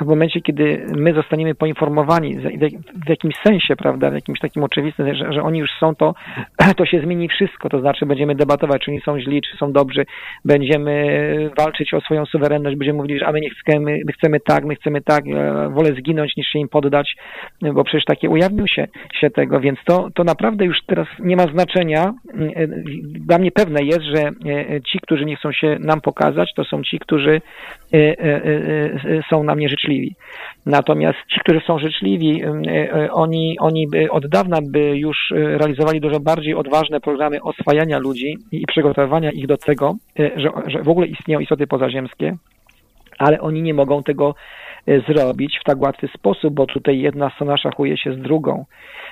W 0.00 0.04
momencie, 0.04 0.40
kiedy 0.40 0.86
my 0.96 1.14
zostaniemy 1.14 1.54
poinformowani 1.54 2.38
w 3.06 3.08
jakimś 3.08 3.34
sensie, 3.46 3.76
prawda, 3.76 4.10
w 4.10 4.14
jakimś 4.14 4.40
takim 4.40 4.64
oczywistym, 4.64 5.14
że, 5.14 5.32
że 5.32 5.42
oni 5.42 5.58
już 5.58 5.70
są, 5.80 5.94
to, 5.94 6.14
to 6.76 6.86
się 6.86 7.00
zmieni 7.00 7.28
wszystko, 7.28 7.68
to 7.68 7.80
znaczy 7.80 8.06
będziemy 8.06 8.34
debatować, 8.34 8.82
czy 8.82 8.90
oni 8.90 9.00
są 9.00 9.23
źli, 9.24 9.42
czy 9.42 9.56
są 9.56 9.72
dobrzy, 9.72 10.06
będziemy 10.44 11.50
walczyć 11.58 11.94
o 11.94 12.00
swoją 12.00 12.26
suwerenność, 12.26 12.76
będziemy 12.76 12.96
mówili, 12.96 13.18
że 13.18 13.26
a 13.26 13.32
my 13.32 13.40
nie 13.40 13.50
chcemy, 13.50 14.00
my 14.06 14.12
chcemy 14.12 14.40
tak, 14.40 14.64
my 14.64 14.74
chcemy 14.74 15.00
tak, 15.00 15.24
wolę 15.70 15.94
zginąć 15.98 16.36
niż 16.36 16.46
się 16.48 16.58
im 16.58 16.68
poddać, 16.68 17.16
bo 17.62 17.84
przecież 17.84 18.04
takie 18.04 18.30
ujawnił 18.30 18.66
się, 18.68 18.86
się 19.20 19.30
tego, 19.30 19.60
więc 19.60 19.78
to, 19.84 20.08
to 20.14 20.24
naprawdę 20.24 20.64
już 20.64 20.76
teraz 20.86 21.08
nie 21.18 21.36
ma 21.36 21.46
znaczenia. 21.46 22.14
Dla 23.02 23.38
mnie 23.38 23.50
pewne 23.50 23.84
jest, 23.84 24.02
że 24.02 24.30
ci, 24.92 24.98
którzy 25.02 25.24
nie 25.24 25.36
chcą 25.36 25.52
się 25.52 25.76
nam 25.80 26.00
pokazać, 26.00 26.54
to 26.56 26.64
są 26.64 26.82
ci, 26.82 26.98
którzy 26.98 27.40
e, 27.94 27.98
e, 27.98 28.44
e, 28.44 29.22
są 29.30 29.44
nam 29.44 29.58
nieżyczliwi. 29.58 30.16
Natomiast 30.66 31.18
ci, 31.34 31.40
którzy 31.40 31.60
są 31.66 31.78
życzliwi, 31.78 32.42
oni, 33.10 33.58
oni 33.58 33.88
by 33.88 34.10
od 34.10 34.26
dawna 34.26 34.58
by 34.62 34.98
już 34.98 35.16
realizowali 35.30 36.00
dużo 36.00 36.20
bardziej 36.20 36.54
odważne 36.54 37.00
programy 37.00 37.42
oswajania 37.42 37.98
ludzi 37.98 38.38
i 38.52 38.66
przygotowania 38.66 39.30
ich 39.30 39.46
do 39.46 39.56
tego, 39.56 39.96
że, 40.36 40.50
że 40.66 40.82
w 40.82 40.88
ogóle 40.88 41.06
istnieją 41.06 41.40
istoty 41.40 41.66
pozaziemskie, 41.66 42.36
ale 43.18 43.40
oni 43.40 43.62
nie 43.62 43.74
mogą 43.74 44.02
tego 44.02 44.34
zrobić 45.08 45.58
w 45.60 45.64
tak 45.64 45.80
łatwy 45.80 46.08
sposób, 46.08 46.54
bo 46.54 46.66
tutaj 46.66 46.98
jedna 46.98 47.30
strona 47.30 47.56
szachuje 47.56 47.96
się 47.96 48.14
z 48.14 48.18
drugą. 48.18 48.64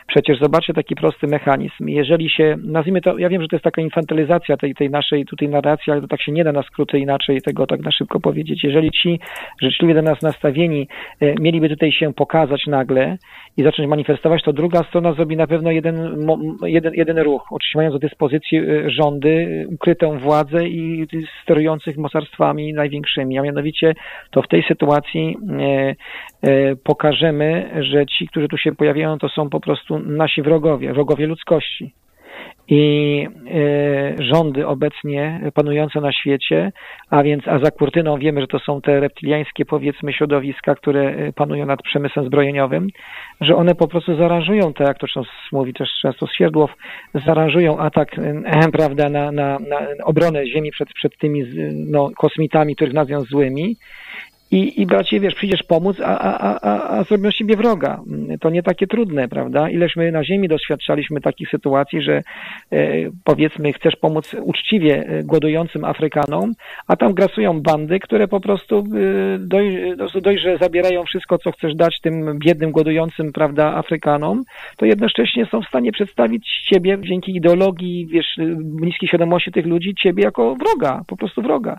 Przecież 0.07 0.39
zobaczcie 0.39 0.75
taki 0.75 0.95
prosty 0.95 1.27
mechanizm. 1.27 1.89
Jeżeli 1.89 2.31
się, 2.31 2.57
nazwijmy 2.65 3.01
to, 3.01 3.19
ja 3.19 3.29
wiem, 3.29 3.43
że 3.43 3.49
to 3.49 3.57
jest 3.57 3.65
taka 3.65 3.83
infantylizacja 3.83 4.57
tej, 4.57 4.75
tej 4.75 4.91
naszej 4.91 5.25
tutaj 5.25 5.49
narracji, 5.49 5.93
ale 5.93 6.01
to 6.01 6.09
tak 6.09 6.23
się 6.23 6.33
nie 6.33 6.45
da 6.45 6.53
na 6.53 6.63
skróty 6.63 6.99
inaczej 6.99 7.43
tego 7.43 7.67
tak 7.67 7.81
na 7.81 7.91
szybko 7.91 8.21
powiedzieć. 8.21 8.65
Jeżeli 8.65 8.91
ci 8.91 9.21
życzliwie 9.63 9.95
do 9.95 10.03
nas 10.03 10.23
nastawieni 10.23 10.89
e, 11.21 11.35
mieliby 11.41 11.69
tutaj 11.69 11.93
się 11.93 12.15
pokazać 12.15 12.67
nagle 12.67 13.17
i 13.57 13.63
zacząć 13.63 13.89
manifestować, 13.89 14.43
to 14.43 14.53
druga 14.53 14.83
strona 14.83 15.13
zrobi 15.13 15.37
na 15.37 15.47
pewno 15.47 15.71
jeden, 15.71 16.27
jeden, 16.63 16.95
jeden 16.95 17.19
ruch. 17.19 17.43
Oczywiście 17.51 17.79
mając 17.79 17.95
do 17.95 18.09
dyspozycji 18.09 18.59
e, 18.59 18.91
rządy, 18.91 19.67
ukrytą 19.71 20.19
władzę 20.19 20.69
i 20.69 21.07
sterujących 21.43 21.97
mocarstwami 21.97 22.73
największymi, 22.73 23.39
a 23.39 23.43
mianowicie 23.43 23.95
to 24.31 24.43
w 24.43 24.49
tej 24.49 24.63
sytuacji 24.69 25.37
e, 26.43 26.77
pokażemy, 26.77 27.71
że 27.81 28.07
ci, 28.07 28.29
którzy 28.29 28.49
tu 28.49 28.57
się 28.57 28.75
pojawiają, 28.75 29.19
to 29.19 29.29
są 29.29 29.51
po 29.51 29.61
prostu 29.61 29.99
nasi 29.99 30.43
wrogowie, 30.43 30.93
wrogowie 30.93 31.27
ludzkości. 31.27 31.93
I 32.69 33.27
y, 34.21 34.25
rządy 34.25 34.67
obecnie 34.67 35.51
panujące 35.55 36.01
na 36.01 36.13
świecie, 36.13 36.73
a 37.11 37.23
więc 37.23 37.49
a 37.49 37.59
za 37.59 37.71
kurtyną 37.71 38.19
wiemy, 38.19 38.41
że 38.41 38.47
to 38.47 38.59
są 38.59 38.81
te 38.81 39.01
reptiliańskie 39.01 39.65
powiedzmy 39.65 40.13
środowiska, 40.13 40.75
które 40.75 41.01
e, 41.01 41.33
panują 41.33 41.67
nad 41.67 41.83
przemysłem 41.83 42.27
zbrojeniowym, 42.27 42.89
że 43.41 43.57
one 43.57 43.75
po 43.75 43.89
prostu 43.89 44.17
zaaranżują, 44.17 44.73
tak 44.73 44.89
jak 44.89 44.99
to 44.99 45.07
mówi 45.53 45.75
też 45.75 45.89
często 46.03 46.27
Swierdłow, 46.27 46.71
zaaranżują 47.15 47.79
atak 47.79 48.19
e, 48.19 48.69
prawda, 48.79 49.09
na, 49.09 49.33
na, 49.33 49.59
na 49.59 49.79
obronę 50.05 50.47
Ziemi 50.47 50.71
przed, 50.71 50.89
przed 50.93 51.19
tymi 51.19 51.45
no, 51.91 52.11
kosmitami, 52.17 52.77
których 52.77 52.95
nazwią 52.95 53.21
złymi 53.21 53.77
i, 54.53 54.81
i 54.83 54.87
bracie, 54.87 55.21
wiesz, 55.21 55.35
przyjdziesz 55.35 55.63
pomóc, 55.63 56.01
a, 56.01 56.19
a, 56.19 56.59
a, 56.61 56.99
a 56.99 57.05
zrobią 57.05 57.31
z 57.31 57.35
siebie 57.35 57.57
wroga. 57.57 58.01
To 58.41 58.51
nie 58.51 58.63
takie 58.63 58.87
trudne, 58.87 59.29
prawda? 59.29 59.71
Ileż 59.71 59.97
my 59.97 60.13
na 60.13 60.25
ziemi 60.25 60.49
doświadczaliśmy 60.49 61.21
takich 61.21 61.51
sytuacji, 61.51 62.03
że 62.03 62.23
e, 62.73 62.87
powiedzmy 63.25 63.73
chcesz 63.73 63.97
pomóc 63.97 64.37
uczciwie 64.43 65.05
e, 65.07 65.23
głodującym 65.23 65.85
Afrykanom, 65.85 66.53
a 66.89 66.97
tam 66.97 67.15
grasują 67.15 67.61
bandy, 67.61 68.01
które 68.01 68.29
po 68.29 68.41
prostu 68.41 68.79
e, 68.79 69.39
doj, 69.39 69.95
dość, 70.23 70.43
że 70.43 70.59
zabierają 70.59 71.05
wszystko, 71.05 71.39
co 71.39 71.53
chcesz 71.53 71.75
dać 71.75 72.01
tym 72.01 72.39
biednym, 72.39 72.73
głodującym, 72.73 73.33
prawda, 73.33 73.75
Afrykanom, 73.75 74.43
to 74.77 74.87
jednocześnie 74.87 75.47
są 75.47 75.63
w 75.63 75.69
stanie 75.69 75.93
przedstawić 75.93 76.63
ciebie 76.71 76.99
dzięki 77.01 77.37
ideologii, 77.37 78.07
wiesz, 78.07 78.37
niskiej 78.81 79.09
świadomości 79.09 79.53
tych 79.53 79.67
ludzi, 79.67 79.95
ciebie 79.95 80.23
jako 80.25 80.55
wroga, 80.55 81.03
po 81.07 81.17
prostu 81.17 81.43
wroga. 81.43 81.79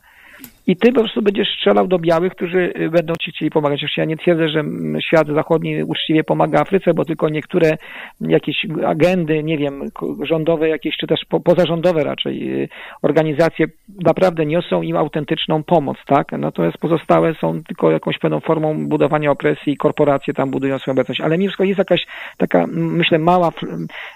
I 0.68 0.76
ty 0.76 0.92
po 0.92 1.00
prostu 1.00 1.22
będziesz 1.22 1.48
strzelał 1.58 1.88
do 1.88 2.00
białych, 2.00 2.36
którzy 2.36 2.74
y, 2.80 2.90
będą 2.90 3.14
ci 3.22 3.32
chcieli 3.32 3.52
pomagać. 3.52 3.80
Oczywiście 3.80 4.02
ja 4.02 4.06
nie 4.06 4.18
twierdzę, 4.18 4.50
że 4.50 4.64
świat 5.00 5.28
zachodni 5.28 5.84
uczciwie 5.84 6.24
pomaga 6.24 6.62
Afryce, 6.62 6.94
bo 6.94 7.06
tylko 7.06 7.30
niektóre 7.30 7.78
jakieś 8.22 8.66
agendy, 8.86 9.44
nie 9.44 9.58
wiem, 9.58 9.82
rządowe 10.22 10.70
jakieś, 10.70 10.98
czy 10.98 11.08
też 11.08 11.20
pozarządowe 11.44 12.04
raczej 12.04 12.64
y, 12.64 12.70
organizacje 13.02 13.68
naprawdę 14.04 14.46
niosą 14.46 14.82
im 14.82 14.98
autentyczną 14.98 15.64
pomoc, 15.64 15.98
tak? 16.06 16.32
Natomiast 16.32 16.78
pozostałe 16.78 17.36
są 17.36 17.64
tylko 17.64 17.92
jakąś 17.92 18.18
pewną 18.18 18.40
formą 18.40 18.88
budowania 18.88 19.32
opresji 19.32 19.74
i 19.74 19.78
korporacje 19.78 20.34
tam 20.34 20.52
budują 20.52 20.80
swoją 20.80 20.94
obecność. 20.94 21.22
Ale 21.22 21.38
mimo 21.38 21.48
wszystko 21.48 21.64
jest 21.64 21.78
jakaś 21.78 22.06
taka, 22.38 22.66
myślę, 22.68 23.20
mała, 23.20 23.52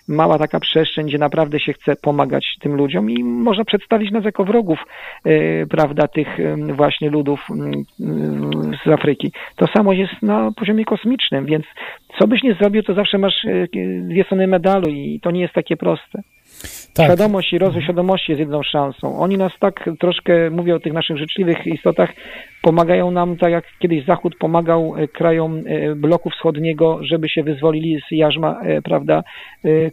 mała 0.08 0.38
taka 0.38 0.60
przestrzeń, 0.60 1.08
gdzie 1.08 1.18
naprawdę 1.18 1.60
się 1.60 1.74
chce 1.74 1.96
pomagać 1.96 2.58
tym 2.60 2.76
ludziom 2.76 3.12
i 3.12 3.24
można 3.24 3.66
przedstawić 3.66 4.12
nas 4.12 4.26
jako 4.26 4.44
wrogów, 4.44 4.80
yy, 5.26 5.68
prawda, 5.70 6.08
tych 6.08 6.37
właśnie 6.74 7.10
ludów 7.10 7.48
z 8.86 8.88
Afryki. 8.88 9.32
To 9.56 9.68
samo 9.68 9.94
jest 9.94 10.22
na 10.22 10.52
poziomie 10.52 10.86
kosmicznym, 10.86 11.46
więc 11.46 11.66
co 12.20 12.28
byś 12.28 12.44
nie 12.44 12.54
zrobił, 12.54 12.84
to 12.84 12.94
zawsze 12.94 13.18
masz 13.18 13.46
e, 13.46 13.68
dwie 14.02 14.24
strony 14.24 14.48
medalu 14.48 14.90
i 14.90 15.20
to 15.24 15.32
nie 15.32 15.42
jest 15.42 15.54
takie 15.54 15.78
proste. 15.78 16.22
Tak. 16.94 17.06
Świadomość 17.06 17.54
i 17.54 17.58
rozwój 17.58 17.84
świadomości 17.84 18.32
jest 18.32 18.40
jedną 18.40 18.64
szansą. 18.64 19.20
Oni 19.20 19.38
nas 19.38 19.52
tak 19.60 19.90
troszkę, 20.00 20.50
mówię 20.50 20.76
o 20.76 20.80
tych 20.80 20.94
naszych 20.94 21.18
życzliwych 21.18 21.68
istotach, 21.68 22.14
pomagają 22.62 23.12
nam, 23.12 23.38
tak 23.38 23.52
jak 23.52 23.64
kiedyś 23.80 24.06
Zachód 24.06 24.36
pomagał 24.40 24.94
e, 24.98 25.08
krajom 25.08 25.64
e, 25.66 25.96
bloku 25.96 26.30
wschodniego, 26.30 27.00
żeby 27.02 27.30
się 27.30 27.44
wyzwolili 27.44 28.00
z 28.08 28.12
jarzma, 28.12 28.62
e, 28.64 28.82
prawda, 28.82 29.24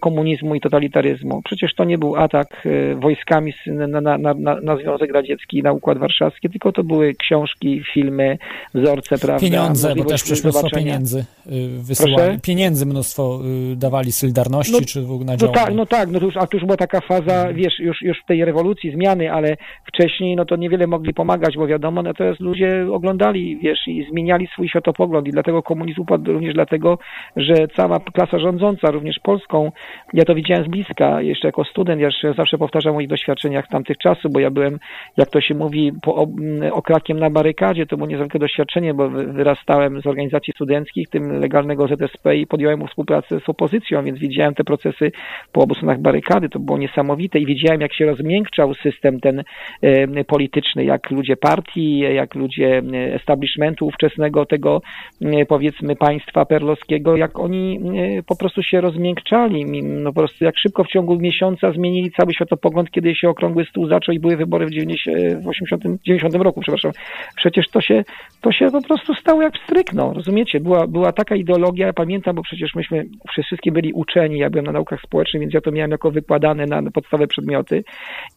komunizmu 0.01 0.55
i 0.55 0.61
totalitaryzmu. 0.61 1.43
Przecież 1.45 1.75
to 1.75 1.85
nie 1.85 1.99
był 1.99 2.17
atak 2.17 2.63
wojskami 2.97 3.53
na, 3.67 4.01
na, 4.01 4.19
na, 4.19 4.35
na- 4.35 4.77
Związek 4.77 5.13
Radziecki, 5.13 5.63
na 5.63 5.73
Układ 5.73 5.99
Warszawski, 5.99 6.51
tylko 6.51 6.73
to 6.73 6.85
były 6.85 7.15
książki, 7.15 7.83
filmy, 7.95 8.39
wzorce, 8.75 9.19
prawda, 9.19 9.41
Pieniądze, 9.41 9.95
bo 9.97 10.05
też 10.05 10.23
przecież 10.23 10.45
mnóstwo 10.45 10.71
pieniędzy 10.71 11.19
y, 11.19 11.69
wysyłali. 11.69 12.15
Proszę? 12.17 12.39
Pieniędzy 12.43 12.87
mnóstwo 12.87 13.41
y, 13.73 13.77
dawali 13.77 14.13
Solidarności, 14.13 14.73
No- 14.73 14.81
czy 14.81 15.03
w 15.03 15.11
ogóle 15.13 15.27
na 15.27 15.33
No 15.33 15.39
działania. 15.39 15.65
tak, 15.65 15.75
no 15.75 15.87
tak, 15.87 16.11
no 16.11 16.21
to 16.21 16.27
już, 16.27 16.37
a 16.37 16.47
to 16.47 16.57
już 16.57 16.65
była 16.65 16.77
taka 16.77 17.01
faza, 17.01 17.53
wiesz, 17.53 17.79
już, 17.79 18.03
już 18.03 18.19
w 18.25 18.27
tej 18.27 18.45
rewolucji, 18.45 18.91
zmiany, 18.93 19.33
ale 19.33 19.57
wcześniej 19.87 20.37
no 20.37 20.45
to 20.45 20.57
niewiele 20.57 20.87
mogli 20.87 21.15
pomagać, 21.15 21.57
bo 21.57 21.67
wiadomo, 21.67 22.03
natomiast 22.03 22.41
ludzie 22.55 22.93
oglądali, 22.93 23.57
wiesz, 23.57 23.89
i 23.89 24.07
zmieniali 24.11 24.47
swój 24.47 24.69
światopogląd. 24.69 25.29
I 25.29 25.31
dlatego 25.31 25.63
komunizm 25.63 26.01
upadł 26.01 26.33
również 26.33 26.55
dlatego, 26.55 26.99
że 27.37 27.55
cała 27.77 28.01
klasa 28.01 28.39
rządząca, 28.39 28.91
również 28.91 29.19
polską, 29.19 29.73
ja 30.13 30.25
to 30.25 30.35
widziałem 30.35 30.65
z 30.65 30.69
bliska, 30.69 31.23
jeszcze 31.23 31.49
jako 31.49 31.65
student, 31.65 32.01
ja 32.01 32.09
zawsze 32.37 32.59
powtarzam 32.59 32.91
o 32.91 32.95
moich 32.95 33.09
doświadczeniach 33.09 33.69
tamtych 33.69 33.99
czasów, 33.99 34.33
bo 34.33 34.41
ja 34.41 34.51
byłem, 34.51 34.79
jak 35.17 35.31
to 35.31 35.41
się 35.41 35.55
mówi, 35.55 35.93
po, 36.03 36.15
o, 36.15 36.23
m, 36.23 36.73
okrakiem 36.73 37.19
na 37.19 37.31
barykadzie, 37.31 37.87
to 37.87 37.97
było 37.97 38.09
niezwykłe 38.09 38.41
doświadczenie, 38.41 38.95
bo 38.95 39.11
wy- 39.11 39.33
wyrastałem 39.33 40.01
z 40.01 40.07
organizacji 40.07 40.53
studenckich, 40.53 41.09
tym 41.09 41.41
legalnego 41.41 41.89
ZSP 41.89 42.37
i 42.37 42.47
podjąłem 42.47 42.87
współpracę 42.87 43.41
z 43.41 43.49
opozycją, 43.49 44.05
więc 44.05 44.19
widziałem 44.19 44.55
te 44.55 44.65
procesy 44.65 45.13
po 45.53 45.61
obu 45.61 45.75
stronach 45.75 46.01
barykady, 46.01 46.49
to 46.49 46.59
było 46.59 46.79
niesamowite 46.79 47.39
i 47.39 47.47
widziałem, 47.47 47.81
jak 47.81 47.95
się 47.95 48.07
rozmiękczał 48.07 48.75
system 48.75 49.21
ten 49.21 49.43
e, 49.83 50.25
polityczny, 50.25 50.85
jak 50.85 51.11
ludzie 51.11 51.37
partii, 51.37 51.99
jak 51.99 52.35
ludzie 52.35 52.44
e, 52.61 53.15
establishmentu 53.15 53.87
ówczesnego 53.87 54.47
tego, 54.47 54.83
e, 55.23 55.47
powiedzmy, 55.47 55.97
państwa 55.97 56.45
perlowskiego, 56.45 57.17
jak 57.17 57.39
oni 57.39 57.81
e, 58.19 58.23
po 58.23 58.37
prostu 58.37 58.63
się 58.63 58.81
rozmiękczali, 58.81 59.65
Mi- 59.65 59.83
no 59.83 60.13
po 60.13 60.21
prostu 60.21 60.45
jak 60.45 60.59
szybko 60.59 60.85
w 60.85 60.89
ciągu 60.89 61.17
miesiąca 61.21 61.73
zmienili 61.73 62.11
cały 62.11 62.35
światopogląd, 62.35 62.91
kiedy 62.91 63.15
się 63.15 63.29
okrągły 63.29 63.65
stół 63.65 63.87
zaczął 63.89 64.15
i 64.15 64.21
były 64.21 64.37
wybory 64.37 64.67
w 64.67 64.71
90, 64.71 65.17
w 65.45 65.49
80, 65.49 65.85
90 66.05 66.35
roku, 66.35 66.61
przepraszam. 66.61 66.93
Przecież 67.37 67.69
to 67.69 67.81
się, 67.81 68.05
to 68.41 68.53
się 68.53 68.71
po 68.71 68.83
prostu 68.83 69.15
stało 69.15 69.43
jak 69.43 69.53
strykno, 69.65 70.13
rozumiecie? 70.13 70.61
Była, 70.61 70.87
była 70.87 71.13
taka 71.13 71.37
ideologia, 71.37 71.87
ja 71.87 71.93
pamiętam, 71.93 72.37
bo 72.37 72.43
przecież 72.43 72.75
myśmy 72.75 73.05
wszystkie 73.29 73.73
byli 73.73 73.93
uczeni, 73.93 74.39
ja 74.39 74.51
byłem 74.51 74.67
na 74.67 74.73
naukach 74.73 75.01
społecznych, 75.01 75.41
więc 75.41 75.55
ja 75.55 75.61
to 75.61 75.71
miałem 75.71 75.91
jako 75.91 76.11
wykładane 76.11 76.67
na 76.67 76.91
podstawowe 76.91 77.27
przedmioty 77.27 77.85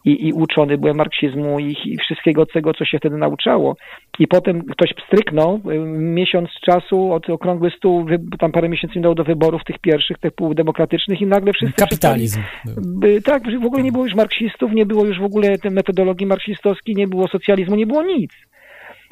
i, 0.04 0.28
i 0.28 0.32
uczony 0.32 0.78
byłem 0.78 0.96
marksizmu 0.96 1.58
i, 1.58 1.76
i 1.84 1.96
wszystkiego 1.96 2.46
tego, 2.46 2.74
co 2.74 2.84
się 2.84 2.98
wtedy 2.98 3.16
nauczało. 3.16 3.76
I 4.18 4.26
potem 4.26 4.62
ktoś 4.64 4.94
pstryknął, 4.94 5.60
y, 5.70 5.78
miesiąc 5.98 6.48
czasu 6.66 7.12
od 7.12 7.30
okrągły 7.30 7.70
stół, 7.70 8.06
tam 8.38 8.52
parę 8.52 8.68
miesięcy 8.68 8.98
minęło 8.98 9.14
do 9.14 9.24
wyborów 9.24 9.64
tych 9.64 9.78
pierwszych, 9.78 10.18
tych 10.18 10.32
półdemokratycznych 10.32 11.20
i 11.20 11.26
nagle 11.26 11.52
wszyscy 11.52 11.74
Kapitalizm. 11.74 12.40
przestali- 12.40 12.98
by, 12.98 13.22
tak, 13.22 13.42
w 13.62 13.66
ogóle 13.66 13.82
nie 13.82 13.92
było 13.92 14.04
już 14.04 14.14
marksistów, 14.14 14.72
nie 14.72 14.86
było 14.86 15.04
już 15.04 15.18
w 15.20 15.24
ogóle 15.24 15.58
tej 15.58 15.70
metodologii 15.70 16.26
marksistowskiej, 16.26 16.94
nie 16.94 17.06
było 17.06 17.28
socjalizmu, 17.28 17.76
nie 17.76 17.86
było 17.86 18.02
nic. 18.02 18.30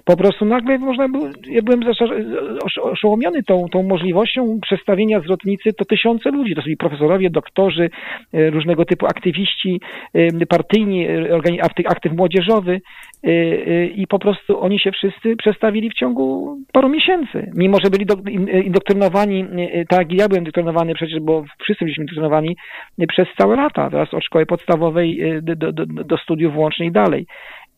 Po 0.06 0.16
prostu 0.16 0.44
nagle 0.44 0.78
można 0.78 1.08
było, 1.08 1.28
ja 1.48 1.62
byłem 1.62 1.80
oszołomiony 2.82 3.42
tą, 3.42 3.68
tą 3.72 3.82
możliwością 3.82 4.60
przestawienia 4.62 5.20
zwrotnicy 5.20 5.72
to 5.72 5.84
tysiące 5.84 6.30
ludzi. 6.30 6.54
To 6.54 6.62
byli 6.62 6.76
profesorowie, 6.76 7.30
doktorzy, 7.30 7.90
e, 8.32 8.50
różnego 8.50 8.84
typu 8.84 9.06
aktywiści 9.06 9.80
e, 10.14 10.46
partyjni, 10.46 11.06
e, 11.06 11.88
aktyw, 11.88 12.12
młodzieżowy 12.12 12.80
i 13.94 14.06
po 14.06 14.18
prostu 14.18 14.60
oni 14.60 14.78
się 14.78 14.92
wszyscy 14.92 15.36
przestawili 15.36 15.90
w 15.90 15.94
ciągu 15.94 16.58
paru 16.72 16.88
miesięcy. 16.88 17.50
Mimo, 17.56 17.78
że 17.84 17.90
byli 17.90 18.06
do, 18.06 18.14
in- 18.30 18.48
indoktrynowani, 18.48 19.44
tak 19.88 20.00
jak 20.00 20.20
ja 20.20 20.28
byłem 20.28 20.40
indoktrynowany 20.40 20.94
przecież, 20.94 21.20
bo 21.20 21.44
wszyscy 21.62 21.84
byliśmy 21.84 22.02
indoktrynowani 22.02 22.56
przez 23.08 23.28
całe 23.38 23.56
lata, 23.56 23.90
teraz 23.90 24.14
od 24.14 24.24
szkoły 24.24 24.46
podstawowej 24.46 25.22
do, 25.42 25.56
do, 25.56 25.72
do, 25.72 25.86
do 25.86 26.16
studiów 26.16 26.54
włącznie 26.54 26.86
i 26.86 26.92
dalej. 26.92 27.26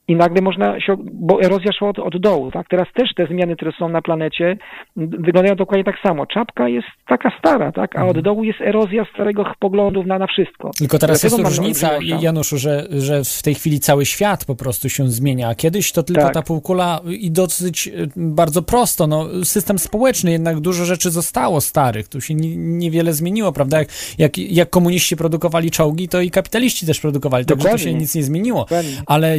I 0.08 0.16
nagle 0.16 0.42
można 0.42 0.80
się, 0.80 0.96
bo 1.12 1.42
erozja 1.42 1.72
szła 1.72 1.88
od, 1.88 1.98
od 1.98 2.20
dołu, 2.20 2.50
tak? 2.50 2.68
Teraz 2.68 2.86
też 2.94 3.14
te 3.16 3.26
zmiany, 3.26 3.56
które 3.56 3.72
są 3.78 3.88
na 3.88 4.02
planecie, 4.02 4.56
wyglądają 4.96 5.56
dokładnie 5.56 5.84
tak 5.84 5.96
samo. 6.02 6.26
Czapka 6.26 6.68
jest 6.68 6.88
taka 7.08 7.32
stara, 7.38 7.72
tak? 7.72 7.98
A 7.98 8.06
od 8.06 8.20
dołu 8.20 8.44
jest 8.44 8.60
erozja 8.60 9.04
starego 9.14 9.44
poglądów 9.58 10.06
na, 10.06 10.18
na 10.18 10.26
wszystko. 10.26 10.70
Tylko 10.78 10.98
teraz 10.98 11.20
Dlatego 11.20 11.42
jest 11.42 11.58
różnica, 11.58 11.90
Januszu, 12.20 12.58
że, 12.58 12.86
że 12.90 13.24
w 13.24 13.42
tej 13.42 13.54
chwili 13.54 13.80
cały 13.80 14.06
świat 14.06 14.44
po 14.44 14.54
prostu 14.54 14.88
się 14.88 15.08
zmienia. 15.08 15.48
A 15.48 15.54
kiedyś 15.54 15.92
to 15.92 16.02
tylko 16.02 16.22
Tak. 16.22 16.34
ta 16.34 16.42
półkula 16.42 17.00
i 17.06 17.30
dosyć 17.30 17.88
y, 17.88 18.08
bardzo 18.16 18.62
prosto. 18.62 19.06
No, 19.06 19.26
system 19.44 19.78
społeczny, 19.78 20.30
jednak 20.30 20.60
dużo 20.60 20.84
rzeczy 20.84 21.10
zostało 21.10 21.60
starych. 21.60 22.08
Tu 22.08 22.20
się 22.20 22.34
ni- 22.34 22.56
niewiele 22.56 23.12
zmieniło, 23.12 23.52
prawda? 23.52 23.78
Jak, 23.78 23.88
jak, 24.18 24.38
jak 24.38 24.70
komuniści 24.70 25.16
produkowali 25.16 25.70
czołgi, 25.70 26.08
to 26.08 26.20
i 26.20 26.30
kapitaliści 26.30 26.86
też 26.86 27.00
produkowali. 27.00 27.44
Także 27.44 27.68
tu 27.68 27.78
się 27.78 27.94
nic 27.94 28.14
nie 28.14 28.22
zmieniło. 28.22 28.60
Dokładnie. 28.60 28.92
Ale 29.06 29.36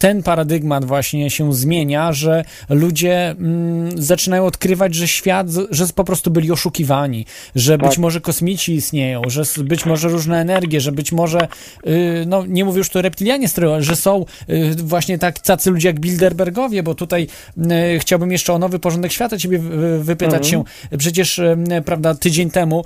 ten 0.00 0.22
paradygmat 0.22 0.84
właśnie 0.84 1.30
się 1.30 1.54
zmienia, 1.54 2.12
że 2.12 2.44
ludzie 2.68 3.30
mm, 3.30 4.02
zaczynają 4.02 4.46
odkrywać, 4.46 4.94
że 4.94 5.08
świat, 5.08 5.46
że 5.70 5.86
po 5.94 6.04
prostu 6.04 6.30
byli 6.30 6.52
oszukiwani, 6.52 7.26
że 7.54 7.78
być 7.78 7.90
Tak. 7.90 7.98
może 7.98 8.20
kosmici 8.20 8.74
istnieją, 8.74 9.22
że 9.26 9.42
być 9.64 9.86
może 9.86 10.08
różne 10.08 10.40
energie, 10.40 10.80
że 10.80 10.92
być 10.92 11.12
może, 11.12 11.48
y, 11.86 12.24
no 12.26 12.46
nie 12.46 12.64
mówię 12.64 12.78
już 12.78 12.90
tu 12.90 13.02
reptilianie 13.02 13.48
sterują, 13.48 13.82
że 13.82 13.96
są 13.96 14.24
y, 14.50 14.74
właśnie 14.76 15.18
tak, 15.18 15.38
tacy 15.38 15.70
ludzie 15.70 15.88
jak 15.88 16.00
Bilderbergowie, 16.00 16.82
bo 16.82 16.94
tutaj 16.94 17.26
y, 17.58 17.98
chciałbym 17.98 18.32
jeszcze 18.32 18.52
o 18.52 18.58
nowy 18.58 18.78
porządek 18.78 19.12
świata 19.12 19.38
ciebie 19.38 19.58
wy- 19.58 20.04
wypytać 20.04 20.46
się. 20.48 20.64
Przecież, 20.98 21.40
prawda, 21.84 22.14
tydzień 22.14 22.50
temu 22.50 22.84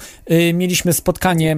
mieliśmy 0.54 0.92
spotkanie 0.92 1.56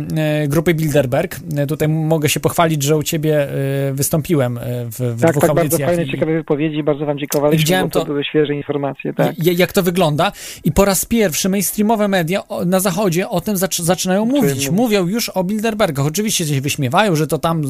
grupy 0.49 0.75
Bilderberg. 0.75 1.41
Tutaj 1.69 1.89
mogę 1.89 2.29
się 2.29 2.41
pochwalić, 2.41 2.83
że 2.83 2.97
u 2.97 3.03
ciebie 3.03 3.49
wystąpiłem 3.93 4.59
w, 4.63 5.15
w 5.17 5.21
Tak, 5.21 5.31
dwóch 5.31 5.46
tak, 5.47 5.57
bardzo 5.57 5.79
fajne, 5.79 6.03
i- 6.03 6.11
ciekawe 6.11 6.33
wypowiedzi, 6.33 6.83
bardzo 6.83 7.07
wam 7.07 7.19
dziękowaliśmy, 7.19 7.59
Widziałem 7.65 7.91
to, 7.91 8.01
to- 8.01 8.07
były 8.07 8.25
świeże 8.25 8.55
informacje, 8.55 9.15
tak. 9.15 9.35
Jak 9.39 9.73
to 9.73 9.83
wygląda? 9.83 10.33
I 10.65 10.73
po 10.73 10.85
raz 10.85 11.05
pierwszy 11.05 11.49
mainstreamowe 11.49 12.09
media 12.09 12.43
na 12.67 12.81
zachodzie 12.81 13.29
o 13.29 13.41
tym 13.41 13.55
zac- 13.57 13.83
zaczynają 13.83 14.25
mówić. 14.25 14.71
Mówią 14.71 15.07
już 15.07 15.29
o 15.29 15.45
Bilderbergach. 15.45 16.07
Oczywiście 16.07 16.47
się 16.47 16.61
wyśmiewają, 16.61 17.17
że 17.17 17.27
to 17.27 17.39
tam 17.39 17.63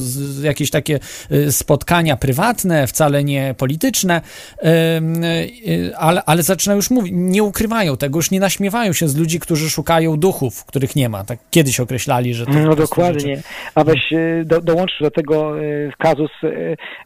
jakieś 0.43 0.71
takie 0.71 0.99
y, 1.33 1.53
spotkania 1.53 2.17
prywatne, 2.17 2.87
wcale 2.87 3.25
nie 3.25 3.55
polityczne, 3.59 4.21
y, 4.65 5.97
ale, 5.97 6.23
ale 6.25 6.43
zaczynają 6.43 6.77
już 6.77 6.91
mówić. 6.91 7.13
Nie 7.17 7.43
ukrywają 7.43 7.97
tego, 7.97 8.19
już 8.19 8.31
nie 8.31 8.41
naśmiewają 8.41 8.93
się 8.93 9.09
z 9.09 9.17
ludzi, 9.17 9.41
którzy 9.41 9.71
szukają 9.71 10.17
duchów, 10.17 10.65
których 10.65 10.97
nie 10.97 11.09
ma. 11.09 11.25
Tak 11.25 11.39
kiedyś 11.51 11.81
określali, 11.81 12.35
że 12.35 12.47
to 12.47 12.53
No 12.53 12.77
dokładnie. 12.77 13.43
A 13.75 13.85
weź 13.85 14.13
e, 14.13 14.45
do, 14.45 14.61
dołączysz 14.61 15.01
do 15.01 15.11
tego 15.11 15.53
kazus 15.99 16.31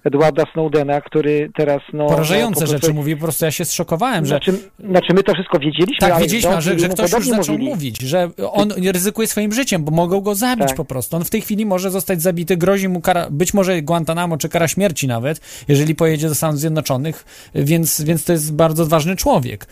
Edwarda 0.05 0.45
Snowdena, 0.53 0.60
który 1.05 1.51
teraz 1.57 1.83
no... 1.93 2.07
Porażające 2.07 2.61
no, 2.61 2.67
po 2.67 2.73
rzeczy 2.73 2.95
mówi, 2.95 3.17
po 3.17 3.23
prostu 3.23 3.45
ja 3.45 3.51
się 3.51 3.65
zszokowałem, 3.65 4.27
że 4.27 4.29
Znaczy, 4.29 4.53
znaczy 4.79 5.15
my 5.15 5.23
to 5.23 5.35
wszystko 5.35 5.59
wiedzieliśmy, 5.59 6.09
Tak, 6.09 6.21
wiedzieliśmy, 6.21 6.63
że, 6.63 6.79
że 6.79 6.89
ktoś 6.89 7.13
już 7.13 7.29
zaczął 7.29 7.55
mówili. 7.55 7.71
mówić, 7.71 8.03
że 8.03 8.31
on 8.53 8.73
ryzykuje 8.93 9.29
swoim 9.29 9.53
życiem, 9.53 9.85
bo 9.85 9.91
mogą 9.93 10.21
go 10.21 10.35
zabić 10.35 10.67
Tak. 10.69 10.77
po 10.77 10.85
prostu. 10.85 11.17
On 11.17 11.25
w 11.25 11.31
tej 11.31 11.41
chwili 11.41 11.67
może 11.67 11.91
zostać 11.91 12.23
zabity, 12.23 12.57
grozi 12.57 12.89
mu 12.89 13.01
kara, 13.01 13.27
być 13.31 13.55
może 13.55 13.83
Guantanamo 13.83 14.37
czy 14.37 14.49
kara 14.49 14.69
śmierci 14.69 15.09
nawet, 15.09 15.65
jeżeli 15.69 15.95
pojedzie 15.95 16.29
do 16.29 16.35
Stanów 16.35 16.59
Zjednoczonych, 16.59 17.25
więc, 17.55 18.05
więc 18.05 18.25
to 18.25 18.33
jest 18.33 18.57
bardzo 18.57 18.87
ważny 18.87 19.17
człowiek. 19.17 19.67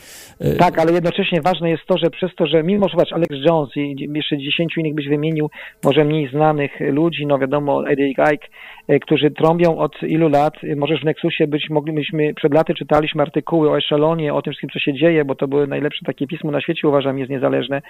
Tak, 0.58 0.78
ale 0.78 0.92
jednocześnie 0.92 1.42
ważne 1.42 1.70
jest 1.70 1.82
to, 1.86 1.98
że 1.98 2.10
przez 2.10 2.30
to, 2.36 2.46
że 2.46 2.62
mimo, 2.62 2.88
że 2.88 2.92
zobacz, 2.92 3.12
Alex 3.12 3.30
Jones 3.44 3.70
i 3.76 4.08
jeszcze 4.14 4.38
dziesięciu 4.38 4.80
innych 4.80 4.94
byś 4.94 5.08
wymienił, 5.08 5.50
może 5.84 6.04
mniej 6.04 6.30
znanych 6.30 6.72
ludzi, 6.80 7.26
no 7.26 7.38
wiadomo, 7.38 7.88
Eddie 7.88 8.14
Geik, 8.14 8.40
e, 8.42 8.48
którzy 9.00 9.30
trąbią 9.30 9.78
od 9.78 10.02
ilu 10.02 10.28
lat, 10.28 10.54
e, 10.64 10.76
możesz 10.76 11.00
w 11.00 11.04
Nexusie 11.04 11.46
być, 11.46 11.70
moglibyśmy, 11.70 12.34
przed 12.34 12.54
laty 12.54 12.74
czytaliśmy 12.74 13.22
artykuły 13.22 13.70
o 13.70 13.78
Echelonie, 13.78 14.34
o 14.34 14.42
tym 14.42 14.52
wszystkim, 14.52 14.70
co 14.70 14.78
się 14.78 14.94
dzieje, 14.94 15.24
bo 15.24 15.34
to 15.34 15.48
były 15.48 15.66
najlepsze 15.66 16.04
takie 16.06 16.26
pismo 16.26 16.50
na 16.50 16.60
świecie, 16.60 16.88
uważam, 16.88 17.18
jest 17.18 17.30
niezależne. 17.30 17.82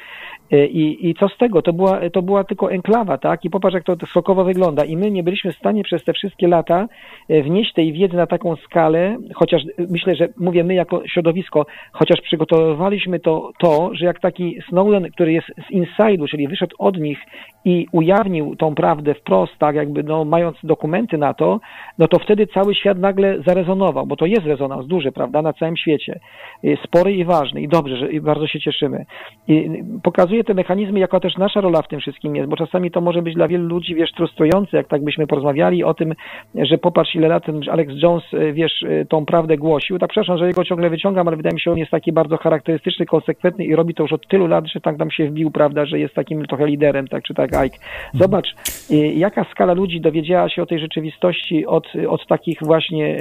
E, 0.53 0.66
I, 0.66 1.09
i 1.09 1.14
co 1.14 1.28
z 1.28 1.38
tego? 1.38 1.62
To 1.62 1.72
była, 1.72 2.11
to 2.11 2.22
była 2.22 2.44
tylko 2.44 2.72
enklawa, 2.72 3.18
tak? 3.18 3.44
I 3.44 3.51
popatrz, 3.51 3.74
jak 3.74 3.84
to 3.84 3.96
sokowo 4.07 4.44
wygląda. 4.44 4.84
I 4.84 4.96
my 4.96 5.11
nie 5.11 5.22
byliśmy 5.22 5.53
w 5.53 5.57
stanie 5.57 5.84
przez 5.84 6.05
te 6.05 6.12
wszystkie 6.12 6.49
lata 6.49 6.88
e, 7.28 7.42
wnieść 7.42 7.72
tej 7.72 7.92
wiedzy 7.92 8.16
na 8.16 8.26
taką 8.26 8.57
skalę, 8.57 9.16
chociaż 9.34 9.62
e, 9.62 9.66
myślę, 9.90 10.14
że 10.14 10.28
mówię 10.36 10.64
my 10.64 10.74
jako 10.74 11.03
środowisko, 11.07 11.66
chociaż 11.92 12.20
przygotowywaliśmy 12.20 13.20
to, 13.20 13.51
to, 13.59 13.90
że 13.94 14.07
jak 14.07 14.20
taki 14.20 14.59
Snowden, 14.68 15.11
który 15.11 15.32
jest 15.32 15.46
z 15.46 15.72
inside'u, 15.72 16.28
czyli 16.30 16.49
wyszedł 16.49 16.76
od 16.78 16.99
nich 16.99 17.18
i 17.64 17.86
ujawnił 17.92 18.57
tą 18.57 18.74
prawdę 18.74 19.14
wprost, 19.14 19.53
tak 19.59 19.76
jakby 19.76 20.03
no, 20.03 20.24
mając 20.24 20.57
dokumenty, 20.62 20.88
dokumenty 20.89 21.18
na 21.18 21.34
to, 21.34 21.61
no 21.99 22.09
to 22.09 22.18
wtedy 22.18 22.47
cały 22.47 22.74
świat 22.74 22.99
nagle 22.99 23.43
zarezonował, 23.47 24.07
bo 24.07 24.16
to 24.16 24.26
jest 24.26 24.47
rezonans 24.47 24.86
duży, 24.86 25.12
prawda, 25.12 25.43
na 25.43 25.53
całym 25.53 25.76
świecie. 25.76 26.20
Y, 26.64 26.78
spory 26.84 27.14
i 27.14 27.24
ważny 27.24 27.61
i 27.61 27.68
dobrze, 27.68 27.97
że 27.97 28.12
i 28.12 28.20
bardzo 28.20 28.47
się 28.47 28.61
cieszymy. 28.61 29.05
I 29.49 29.82
pokazuje 30.03 30.45
te 30.45 30.55
mechanizmy, 30.55 30.99
jaka 30.99 31.20
też 31.20 31.36
nasza 31.36 31.61
rola 31.61 31.82
w 31.82 31.89
tym 31.89 32.01
wszystkim 32.01 32.36
jest, 32.36 32.49
bo 32.49 32.57
czasami 32.57 32.91
to 32.91 33.01
może 33.01 33.22
być 33.22 33.34
dla 33.34 33.49
wielu 33.49 33.68
ludzi, 33.68 33.95
wiesz, 33.95 34.11
frustrujące, 34.16 34.76
jak 34.76 34.89
tak 34.89 35.05
byśmy 35.05 35.26
porozmawiali 35.26 35.84
o 35.84 35.95
tym, 35.95 36.14
że 36.55 36.78
popatrz 36.78 37.14
ile 37.14 37.28
lat 37.28 37.45
ten 37.47 37.61
Alex 37.70 37.93
Jones, 38.03 38.24
wiesz, 38.53 38.84
tą 39.09 39.26
prawdę 39.26 39.57
głosił. 39.57 39.99
Tak 39.99 40.11
przepraszam, 40.11 40.39
że 40.39 40.47
jego 40.47 40.64
ciągle 40.64 40.91
wyciągam, 40.91 41.28
ale 41.28 41.36
wydaje 41.36 41.55
mi 41.55 41.61
się, 41.61 41.64
że 41.64 41.72
on 41.72 41.78
jest 41.78 41.91
taki 41.91 42.12
bardzo 42.12 42.36
charakterystyczny, 42.36 43.07
konsekwentny 43.07 43.64
i 43.64 43.74
robi 43.74 43.95
to 43.95 44.03
już 44.03 44.12
od 44.12 44.28
tylu 44.28 44.47
lat, 44.47 44.66
że 44.66 44.80
tak 44.80 44.99
tam 44.99 45.11
się 45.11 45.28
wbił, 45.28 45.51
prawda, 45.51 45.86
że 45.86 45.99
jest 45.99 46.14
takim 46.14 46.47
trochę 46.47 46.66
liderem, 46.66 47.09
tak 47.09 47.22
czy 47.22 47.34
tak 47.34 47.51
Ike. 47.55 47.78
Zobacz, 48.14 48.49
y, 48.91 48.97
jaka 48.97 49.45
skala 49.45 49.72
ludzi 49.72 50.01
dowiedziała 50.01 50.49
się 50.49 50.62
o 50.62 50.66
tej 50.66 50.77
rzeczywistości 50.78 51.66
od, 51.66 51.86
od 52.08 52.26
takich 52.26 52.58
właśnie 52.62 53.16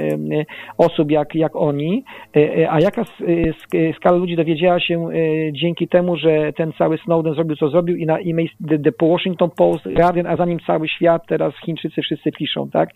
osób 0.78 1.10
jak, 1.10 1.34
jak 1.34 1.56
oni, 1.56 2.04
y, 2.36 2.70
a 2.70 2.80
jaka 2.80 3.04
skala 3.96 4.16
ludzi 4.16 4.36
dowiedziała 4.36 4.80
się 4.80 5.08
dzięki 5.52 5.88
temu, 5.88 6.16
że 6.16 6.52
ten 6.52 6.72
cały 6.72 6.98
Snowden 6.98 7.34
zrobił, 7.34 7.56
co 7.56 7.68
zrobił 7.68 7.96
i 7.96 8.06
na 8.06 8.18
e 8.18 8.22
The, 8.68 8.78
The 8.78 9.06
Washington 9.06 9.50
Post, 9.50 9.88
Guardian, 9.94 10.26
a 10.26 10.36
za 10.36 10.44
nim 10.44 10.58
cały 10.66 10.88
świat, 10.88 11.26
teraz 11.26 11.54
Chińczycy 11.64 12.02
wszyscy 12.02 12.32
piszą, 12.32 12.70
tak? 12.70 12.88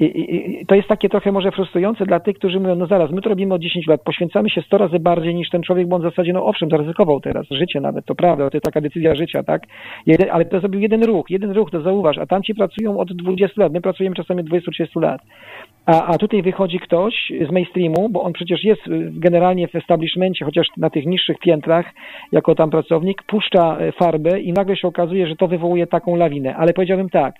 I, 0.00 0.04
i, 0.04 0.60
I, 0.60 0.66
to 0.66 0.74
jest 0.74 0.88
takie 0.88 1.08
trochę 1.08 1.32
może 1.32 1.50
frustrujące 1.50 2.06
dla 2.06 2.20
tych, 2.20 2.36
którzy 2.36 2.60
mówią, 2.60 2.74
no 2.74 2.86
zaraz, 2.86 3.10
my 3.10 3.22
to 3.22 3.28
robimy 3.28 3.54
od 3.54 3.60
10 3.60 3.86
lat, 3.86 4.02
poświęcamy 4.02 4.50
się 4.50 4.62
100 4.62 4.78
razy 4.78 4.98
bardziej 4.98 5.34
niż 5.34 5.50
ten 5.50 5.62
człowiek, 5.62 5.88
bo 5.88 5.96
on 5.96 6.02
w 6.02 6.10
zasadzie, 6.10 6.32
no 6.32 6.46
owszem, 6.46 6.70
zaryzykował 6.70 7.20
teraz 7.20 7.46
życie 7.50 7.80
nawet, 7.80 8.04
to 8.04 8.14
prawda, 8.14 8.50
to 8.50 8.56
jest 8.56 8.64
taka 8.64 8.80
decyzja 8.80 9.14
życia, 9.14 9.42
tak? 9.42 9.62
Jeden, 10.06 10.30
ale 10.30 10.44
to 10.44 10.60
zrobił 10.60 10.80
jeden 10.80 11.04
ruch, 11.04 11.30
jeden 11.30 11.50
ruch, 11.50 11.70
to 11.70 11.80
zauważ, 11.80 12.18
a 12.18 12.26
tamci 12.26 12.54
pracują 12.54 12.98
od 12.98 13.12
20 13.12 13.62
lat, 13.62 13.72
my 13.72 13.80
pracujemy 13.80 14.16
czasami 14.16 14.44
20-30 14.44 15.02
lat. 15.02 15.20
A, 15.86 16.06
a 16.06 16.18
tutaj 16.18 16.42
wychodzi 16.42 16.78
ktoś 16.78 17.32
z 17.48 17.52
mainstreamu, 17.52 18.08
bo 18.08 18.22
on 18.22 18.32
przecież 18.32 18.64
jest 18.64 18.82
generalnie 19.12 19.68
w 19.68 19.74
establishmencie, 19.74 20.44
chociaż 20.44 20.66
na 20.76 20.90
tych 20.90 21.06
niższych 21.06 21.38
piętrach, 21.38 21.86
jako 22.32 22.54
tam 22.54 22.70
pracownik, 22.70 23.22
puszcza 23.22 23.78
farbę 23.98 24.40
i 24.40 24.52
nagle 24.52 24.76
się 24.76 24.88
okazuje, 24.88 25.26
że 25.26 25.36
to 25.36 25.48
wywołuje 25.48 25.86
taką 25.86 26.16
lawinę. 26.16 26.56
Ale 26.56 26.72
powiedziałbym 26.72 27.08
tak, 27.08 27.34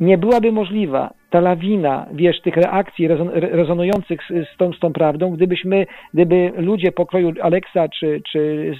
nie 0.00 0.18
byłaby 0.18 0.52
możliwa 0.52 1.10
ta 1.30 1.40
lawina, 1.40 2.06
wiesz, 2.12 2.40
tych 2.40 2.56
reakcji 2.56 3.08
rezon, 3.08 3.28
rezonujących 3.34 4.20
z, 4.22 4.54
z, 4.54 4.56
tą, 4.56 4.72
z 4.72 4.78
tą 4.78 4.92
prawdą, 4.92 5.30
gdybyśmy, 5.30 5.86
gdyby 6.14 6.52
ludzie 6.56 6.92
pokroju 6.92 7.32
Alexa, 7.42 7.88
czy, 7.88 8.20
czy 8.32 8.72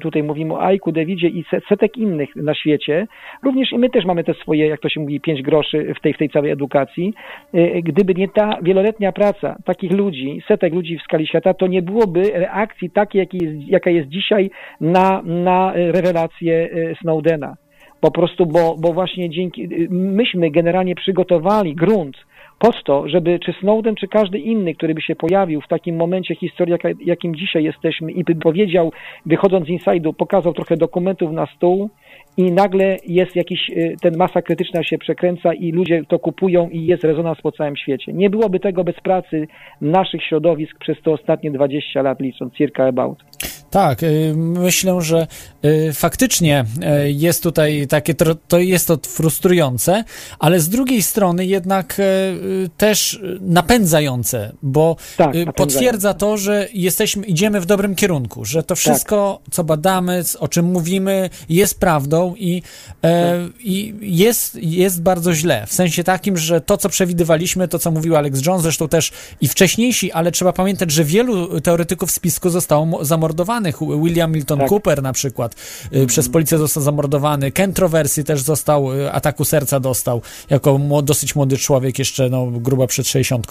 tutaj 0.00 0.22
mówimy 0.22 0.54
o 0.54 0.62
Aiku, 0.62 0.92
Davidzie 0.92 1.28
i 1.28 1.44
setek 1.68 1.96
innych 1.96 2.36
na 2.36 2.54
świecie, 2.54 3.06
również 3.42 3.72
i 3.72 3.78
my 3.78 3.90
też 3.90 4.04
mamy 4.04 4.24
te 4.24 4.34
swoje, 4.34 4.66
jak 4.66 4.80
to 4.80 4.88
się 4.88 5.00
mówi, 5.00 5.20
pięć 5.20 5.42
groszy 5.42 5.94
w 5.98 6.00
tej, 6.00 6.14
w 6.14 6.18
tej 6.18 6.30
całej 6.30 6.50
edukacji, 6.50 7.14
y, 7.54 7.82
gdyby 7.82 8.14
nie 8.14 8.28
ta 8.28 8.58
wieloletnia 8.62 9.12
praca 9.12 9.56
takich 9.64 9.92
ludzi, 9.92 10.42
setek 10.48 10.74
ludzi 10.74 10.98
w 10.98 11.02
skali 11.02 11.26
świata, 11.26 11.54
to 11.54 11.66
nie 11.66 11.82
byłoby 11.82 12.22
reakcji 12.22 12.90
takiej, 12.90 13.28
jest, 13.32 13.68
jaka 13.68 13.90
jest 13.90 14.08
dzisiaj 14.08 14.50
na, 14.80 15.22
na 15.22 15.72
rewelację 15.74 16.70
y, 16.72 16.96
Snowdena 17.02 17.56
po 18.02 18.10
prostu, 18.10 18.46
bo, 18.46 18.76
bo 18.78 18.92
właśnie 18.92 19.30
dzięki, 19.30 19.68
myśmy 19.90 20.50
generalnie 20.50 20.94
przygotowali 20.94 21.74
grunt 21.74 22.16
pod 22.58 22.84
to, 22.84 23.08
żeby 23.08 23.38
czy 23.38 23.52
Snowden, 23.60 23.94
czy 23.94 24.08
każdy 24.08 24.38
inny, 24.38 24.74
który 24.74 24.94
by 24.94 25.02
się 25.02 25.16
pojawił 25.16 25.60
w 25.60 25.68
takim 25.68 25.96
momencie 25.96 26.34
historii, 26.34 26.74
jakim 27.04 27.34
dzisiaj 27.36 27.64
jesteśmy 27.64 28.12
i 28.12 28.24
by 28.24 28.34
powiedział, 28.34 28.92
wychodząc 29.26 29.66
z 29.66 29.70
inside'u, 29.70 30.12
pokazał 30.14 30.52
trochę 30.52 30.76
dokumentów 30.76 31.32
na 31.32 31.46
stół, 31.56 31.90
i 32.36 32.52
nagle 32.52 32.96
jest 33.06 33.36
jakiś, 33.36 33.70
y, 33.70 33.96
ten 34.02 34.16
masa 34.16 34.42
krytyczna 34.42 34.84
się 34.84 34.98
przekręca 34.98 35.54
i 35.54 35.72
ludzie 35.72 36.02
to 36.08 36.18
kupują 36.18 36.68
i 36.68 36.86
jest 36.86 37.04
rezonans 37.04 37.40
po 37.42 37.52
całym 37.52 37.76
świecie. 37.76 38.12
Nie 38.12 38.30
byłoby 38.30 38.60
tego 38.60 38.84
bez 38.84 38.96
pracy 39.00 39.48
naszych 39.80 40.22
środowisk 40.22 40.78
przez 40.78 41.02
te 41.02 41.10
ostatnie 41.10 41.50
20 41.50 42.02
lat 42.02 42.20
licząc, 42.20 42.54
circa 42.54 42.84
about. 42.84 43.18
Tak, 43.70 44.02
y, 44.02 44.32
myślę, 44.36 45.00
że 45.00 45.26
faktycznie 45.92 46.64
jest 47.04 47.42
tutaj 47.42 47.86
takie, 47.86 48.14
to 48.48 48.58
jest 48.58 48.88
to 48.88 48.98
frustrujące, 49.08 50.04
ale 50.38 50.60
z 50.60 50.68
drugiej 50.68 51.02
strony 51.02 51.46
jednak 51.46 52.00
też 52.76 53.20
napędzające, 53.40 54.52
bo 54.62 54.96
tak, 55.16 55.30
potwierdza 55.56 56.14
to, 56.14 56.36
że 56.36 56.68
jesteśmy, 56.72 57.26
idziemy 57.26 57.60
w 57.60 57.66
dobrym 57.66 57.94
kierunku, 57.94 58.44
że 58.44 58.62
to 58.62 58.76
wszystko, 58.76 59.40
tak. 59.44 59.54
co 59.54 59.64
badamy, 59.64 60.22
o 60.38 60.48
czym 60.48 60.66
mówimy, 60.66 61.30
jest 61.48 61.80
prawdą, 61.80 62.34
i, 62.38 62.62
e, 63.04 63.48
i 63.60 63.94
jest, 64.00 64.58
jest 64.62 65.02
bardzo 65.02 65.34
źle. 65.34 65.66
W 65.66 65.72
sensie 65.72 66.04
takim, 66.04 66.36
że 66.36 66.60
to, 66.60 66.76
co 66.76 66.88
przewidywaliśmy, 66.88 67.68
to, 67.68 67.78
co 67.78 67.90
mówił 67.90 68.16
Alex 68.16 68.46
Jones, 68.46 68.62
zresztą 68.62 68.88
też 68.88 69.12
i 69.40 69.48
wcześniejsi, 69.48 70.12
ale 70.12 70.32
trzeba 70.32 70.52
pamiętać, 70.52 70.90
że 70.90 71.04
wielu 71.04 71.60
teoretyków 71.60 72.10
spisku 72.10 72.50
zostało 72.50 73.04
zamordowanych. 73.04 73.76
William 74.02 74.32
Milton 74.32 74.58
tak. 74.58 74.68
Cooper 74.68 75.02
na 75.02 75.12
przykład 75.12 75.51
mm. 75.92 76.06
przez 76.06 76.28
policję 76.28 76.58
został 76.58 76.82
zamordowany. 76.82 77.52
Controversy 77.52 78.24
też 78.24 78.42
został, 78.42 79.00
e, 79.00 79.12
ataku 79.12 79.44
serca 79.44 79.80
dostał, 79.80 80.22
jako 80.50 80.80
dosyć 81.02 81.34
młody 81.34 81.56
człowiek, 81.56 81.98
jeszcze 81.98 82.28
no, 82.28 82.46
gruba 82.46 82.86
przed 82.86 83.08
60. 83.08 83.46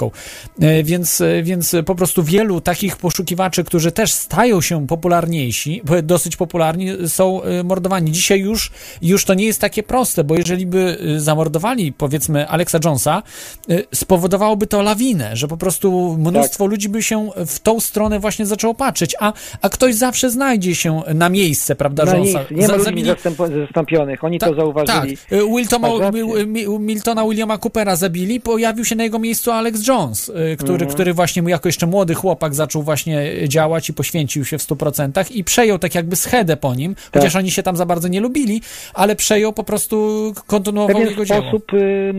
Więc, 0.84 1.22
więc 1.43 1.76
po 1.86 1.95
prostu 1.95 2.24
wielu 2.24 2.62
takich 2.62 2.97
poszukiwaczy, 2.97 3.64
którzy 3.64 3.91
też 3.91 4.14
stają 4.14 4.62
się 4.62 4.88
popularniejsi, 4.88 5.82
dosyć 6.04 6.36
popularni, 6.36 6.88
są 7.08 7.41
mordowani. 7.64 8.12
Dzisiaj 8.12 8.39
już 8.39 8.72
już, 9.02 9.26
to 9.26 9.34
nie 9.34 9.45
jest 9.45 9.62
takie 9.62 9.84
proste, 9.84 10.24
bo 10.24 10.36
jeżeli 10.36 10.66
by 10.66 10.97
y, 11.02 11.22
zamordowali, 11.22 11.93
powiedzmy, 11.93 12.47
Alexa 12.47 12.80
Jonesa, 12.86 13.24
y, 13.70 13.86
spowodowałoby 13.95 14.68
to 14.68 14.82
lawinę, 14.82 15.36
że 15.36 15.47
po 15.47 15.58
prostu 15.58 16.18
mnóstwo 16.20 16.64
tak. 16.64 16.72
ludzi 16.72 16.89
by 16.89 17.04
się 17.04 17.30
w 17.47 17.60
tą 17.60 17.80
stronę 17.80 18.20
właśnie 18.20 18.45
zaczęło 18.45 18.74
patrzeć, 18.74 19.16
a, 19.20 19.34
a 19.62 19.70
ktoś 19.70 19.95
zawsze 19.95 20.30
znajdzie 20.30 20.76
się 20.76 21.02
na 21.14 21.30
miejsce, 21.30 21.76
prawda, 21.76 21.91
na 21.96 22.14
Jonesa. 22.14 22.39
Nie 22.52 22.68
ma 22.68 22.76
ludzi 22.76 23.04
zastąpionych, 23.66 24.24
oni 24.24 24.39
Ta, 24.39 24.48
to 24.48 24.56
zauważyli. 24.56 25.18
Tak, 25.18 25.39
Wiltona, 25.56 25.88
Miltona 26.80 27.26
Williama 27.26 27.58
Coopera 27.58 27.96
zabili, 27.96 28.39
pojawił 28.39 28.86
się 28.86 28.96
na 28.96 29.04
jego 29.04 29.20
miejscu 29.20 29.52
Alex 29.52 29.88
Jones, 29.88 30.32
który, 30.58 30.74
mhm. 30.74 30.92
który 30.92 31.14
właśnie 31.14 31.44
jako 31.48 31.70
jeszcze 31.70 31.88
młody 31.88 32.14
chłopak 32.14 32.54
zaczął 32.54 32.84
właśnie 32.84 33.48
działać 33.48 33.89
i 33.89 33.94
poświęcił 33.94 34.46
się 34.46 34.58
w 34.58 34.62
100% 34.62 35.36
i 35.36 35.44
przejął 35.44 35.80
tak 35.80 35.96
jakby 35.96 36.16
schedę 36.16 36.58
po 36.58 36.76
nim, 36.76 36.96
tak. 36.96 37.14
chociaż 37.14 37.36
oni 37.36 37.52
się 37.52 37.64
tam 37.64 37.76
za 37.76 37.86
bardzo 37.86 38.08
nie 38.08 38.22
lubili, 38.22 38.62
ale 38.94 39.16
przejął 39.16 39.54
po 39.54 39.64
prostu, 39.64 39.96
kontynuował 40.48 40.96
Pewien 40.96 41.10
jego 41.10 41.26
sposób 41.26 41.74
y, 41.74 42.14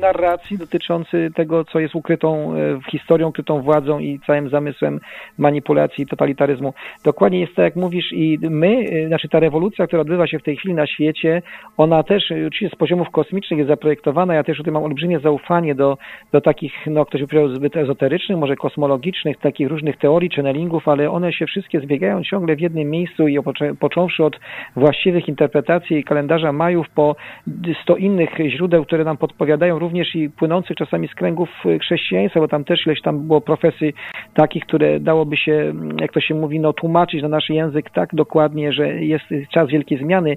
narracji 0.00 0.58
dotyczący 0.58 1.30
tego, 1.36 1.64
co 1.64 1.78
jest 1.78 1.94
ukrytą 1.94 2.56
y, 2.56 2.90
historią, 2.90 3.28
ukrytą 3.28 3.62
władzą 3.62 3.98
i 3.98 4.20
całym 4.26 4.50
zamysłem 4.50 5.00
manipulacji 5.38 6.04
i 6.04 6.06
totalitaryzmu. 6.06 6.74
Dokładnie 7.04 7.40
jest 7.40 7.54
tak, 7.54 7.64
jak 7.64 7.76
mówisz 7.76 8.12
i 8.12 8.38
my, 8.42 8.66
y, 8.66 9.08
znaczy 9.12 9.28
ta 9.28 9.40
rewolucja, 9.40 9.86
która 9.86 10.02
odbywa 10.02 10.26
się 10.26 10.38
w 10.38 10.42
tej 10.42 10.56
chwili 10.56 10.74
na 10.74 10.86
świecie, 10.86 11.42
ona 11.76 12.02
też 12.02 12.24
oczywiście 12.24 12.76
z 12.76 12.78
poziomów 12.78 13.10
kosmicznych 13.10 13.58
jest 13.58 13.68
zaprojektowana. 13.68 14.34
Ja 14.34 14.44
też 14.44 14.56
tutaj 14.56 14.72
mam 14.72 14.84
olbrzymie 14.84 15.20
zaufanie 15.20 15.74
do, 15.74 15.98
do 16.32 16.40
takich, 16.40 16.72
no 16.86 17.04
ktoś 17.04 17.20
by 17.20 17.28
powiedział 17.28 17.56
zbyt 17.56 17.76
ezoterycznych, 17.76 18.38
może 18.38 18.56
kosmologicznych, 18.56 19.36
takich 19.36 19.68
różnych 19.68 19.96
teorii, 19.96 20.30
channelingów, 20.30 20.88
ale 20.88 21.10
one 21.10 21.32
się 21.32 21.46
wszystkie 21.46 21.80
zbiegają 21.80 22.22
ciągle 22.22 22.56
w 22.56 22.60
jednym 22.60 22.90
miejscu 22.90 23.28
i 23.28 23.38
począwszy 23.80 24.24
od 24.24 24.40
właściwych 24.76 25.28
interpretacji 25.28 26.04
kalendarza 26.04 26.52
Majów 26.52 26.86
po 26.90 27.16
sto 27.82 27.96
innych 27.96 28.30
źródeł, 28.48 28.84
które 28.84 29.04
nam 29.04 29.16
podpowiadają, 29.16 29.78
również 29.78 30.14
i 30.14 30.30
płynących 30.30 30.76
czasami 30.76 31.08
z 31.08 31.14
kręgów 31.14 31.48
chrześcijaństwa, 31.80 32.40
bo 32.40 32.48
tam 32.48 32.64
też 32.64 32.86
ileś 32.86 33.02
tam 33.02 33.26
było 33.26 33.40
profesji 33.40 33.92
takich, 34.34 34.66
które 34.66 35.00
dałoby 35.00 35.36
się, 35.36 35.72
jak 36.00 36.12
to 36.12 36.20
się 36.20 36.34
mówi, 36.34 36.60
no 36.60 36.72
tłumaczyć 36.72 37.22
na 37.22 37.28
nasz 37.28 37.50
język 37.50 37.90
tak 37.90 38.14
dokładnie, 38.14 38.72
że 38.72 39.01
jest 39.06 39.24
czas 39.52 39.68
wielkiej 39.68 39.98
zmiany. 39.98 40.36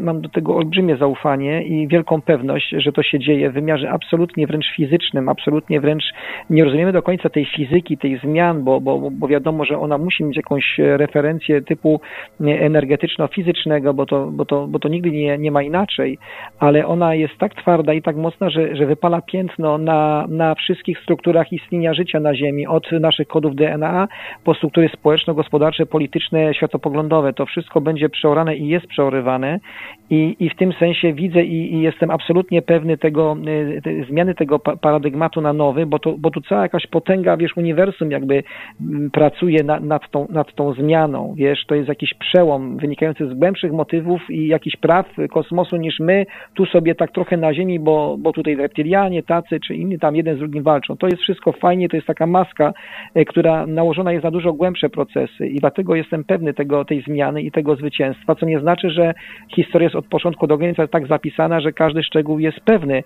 Mam 0.00 0.20
do 0.20 0.28
tego 0.28 0.56
olbrzymie 0.56 0.96
zaufanie 0.96 1.62
i 1.62 1.88
wielką 1.88 2.20
pewność, 2.22 2.68
że 2.78 2.92
to 2.92 3.02
się 3.02 3.18
dzieje 3.18 3.50
w 3.50 3.52
wymiarze 3.52 3.90
absolutnie 3.90 4.46
wręcz 4.46 4.66
fizycznym, 4.76 5.28
absolutnie 5.28 5.80
wręcz 5.80 6.04
nie 6.50 6.64
rozumiemy 6.64 6.92
do 6.92 7.02
końca 7.02 7.28
tej 7.28 7.44
fizyki, 7.44 7.98
tej 7.98 8.18
zmian, 8.18 8.64
bo, 8.64 8.80
bo, 8.80 9.10
bo 9.10 9.28
wiadomo, 9.28 9.64
że 9.64 9.78
ona 9.78 9.98
musi 9.98 10.24
mieć 10.24 10.36
jakąś 10.36 10.78
referencję 10.78 11.62
typu 11.62 12.00
energetyczno-fizycznego, 12.40 13.94
bo 13.94 14.06
to, 14.06 14.26
bo 14.26 14.44
to 14.44 14.66
bo, 14.66 14.78
to 14.78 14.88
nigdy 14.88 15.10
nie, 15.10 15.38
nie 15.38 15.50
ma 15.50 15.62
inaczej, 15.62 16.18
ale 16.58 16.86
ona 16.86 17.14
jest 17.14 17.38
tak 17.38 17.54
twarda 17.54 17.94
i 17.94 18.02
tak 18.02 18.16
mocna, 18.16 18.50
że, 18.50 18.76
że 18.76 18.86
wypala 18.86 19.22
piętno 19.22 19.78
na, 19.78 20.26
na 20.28 20.54
wszystkich 20.54 20.98
strukturach 20.98 21.52
istnienia 21.52 21.94
życia 21.94 22.20
na 22.20 22.34
Ziemi, 22.34 22.66
od 22.66 22.92
naszych 22.92 23.28
kodów 23.28 23.56
DNA 23.56 24.08
po 24.44 24.54
struktury 24.54 24.88
społeczno-gospodarcze, 24.88 25.86
polityczne, 25.86 26.54
światopoglądowe. 26.54 27.32
To 27.32 27.46
wszystko 27.46 27.80
będzie 27.80 28.03
będzie 28.04 28.16
przeorane 28.16 28.56
i 28.56 28.68
jest 28.68 28.86
przeorywane 28.86 29.60
i, 30.10 30.36
i 30.40 30.50
w 30.50 30.56
tym 30.56 30.72
sensie 30.72 31.12
widzę 31.12 31.42
i, 31.42 31.74
i 31.74 31.80
jestem 31.80 32.10
absolutnie 32.10 32.62
pewny 32.62 32.98
tego, 32.98 33.36
y, 33.48 33.82
te, 33.82 34.04
zmiany 34.04 34.34
tego 34.34 34.58
pa, 34.58 34.76
paradygmatu 34.76 35.40
na 35.40 35.52
nowy, 35.52 35.86
bo, 35.86 35.98
to, 35.98 36.14
bo 36.18 36.30
tu 36.30 36.40
cała 36.40 36.62
jakaś 36.62 36.86
potęga, 36.86 37.36
wiesz, 37.36 37.56
uniwersum 37.56 38.10
jakby 38.10 38.42
m, 38.80 39.10
pracuje 39.12 39.62
na, 39.62 39.80
nad, 39.80 40.10
tą, 40.10 40.26
nad 40.30 40.54
tą 40.54 40.72
zmianą, 40.74 41.34
wiesz, 41.36 41.66
to 41.66 41.74
jest 41.74 41.88
jakiś 41.88 42.14
przełom 42.14 42.76
wynikający 42.76 43.28
z 43.28 43.34
głębszych 43.34 43.72
motywów 43.72 44.30
i 44.30 44.46
jakichś 44.46 44.76
praw 44.76 45.06
kosmosu 45.30 45.76
niż 45.76 46.00
my 46.00 46.26
tu 46.54 46.66
sobie 46.66 46.94
tak 46.94 47.12
trochę 47.12 47.36
na 47.36 47.54
Ziemi, 47.54 47.80
bo, 47.80 48.16
bo 48.18 48.32
tutaj 48.32 48.56
reptilianie, 48.56 49.22
tacy 49.22 49.60
czy 49.60 49.74
inni 49.74 49.98
tam 49.98 50.16
jeden 50.16 50.36
z 50.36 50.38
drugim 50.38 50.62
walczą. 50.62 50.96
To 50.96 51.06
jest 51.06 51.22
wszystko 51.22 51.52
fajnie, 51.52 51.88
to 51.88 51.96
jest 51.96 52.06
taka 52.06 52.26
maska, 52.26 52.72
y, 53.16 53.24
która 53.24 53.66
nałożona 53.66 54.12
jest 54.12 54.24
na 54.24 54.30
dużo 54.30 54.52
głębsze 54.52 54.88
procesy 54.88 55.46
i 55.46 55.60
dlatego 55.60 55.94
jestem 55.94 56.24
pewny 56.24 56.54
tego, 56.54 56.84
tej 56.84 57.02
zmiany 57.02 57.42
i 57.42 57.50
tego 57.50 57.76
zwycięstwa, 57.76 58.34
co 58.34 58.46
nie 58.46 58.60
znaczy, 58.60 58.90
że 58.90 59.14
historia 59.54 59.88
jest 59.94 60.06
od 60.06 60.10
początku 60.10 60.46
do 60.46 60.58
końca 60.58 60.86
tak 60.86 61.06
zapisana, 61.06 61.60
że 61.60 61.72
każdy 61.72 62.02
szczegół 62.02 62.38
jest 62.38 62.60
pewny. 62.60 63.02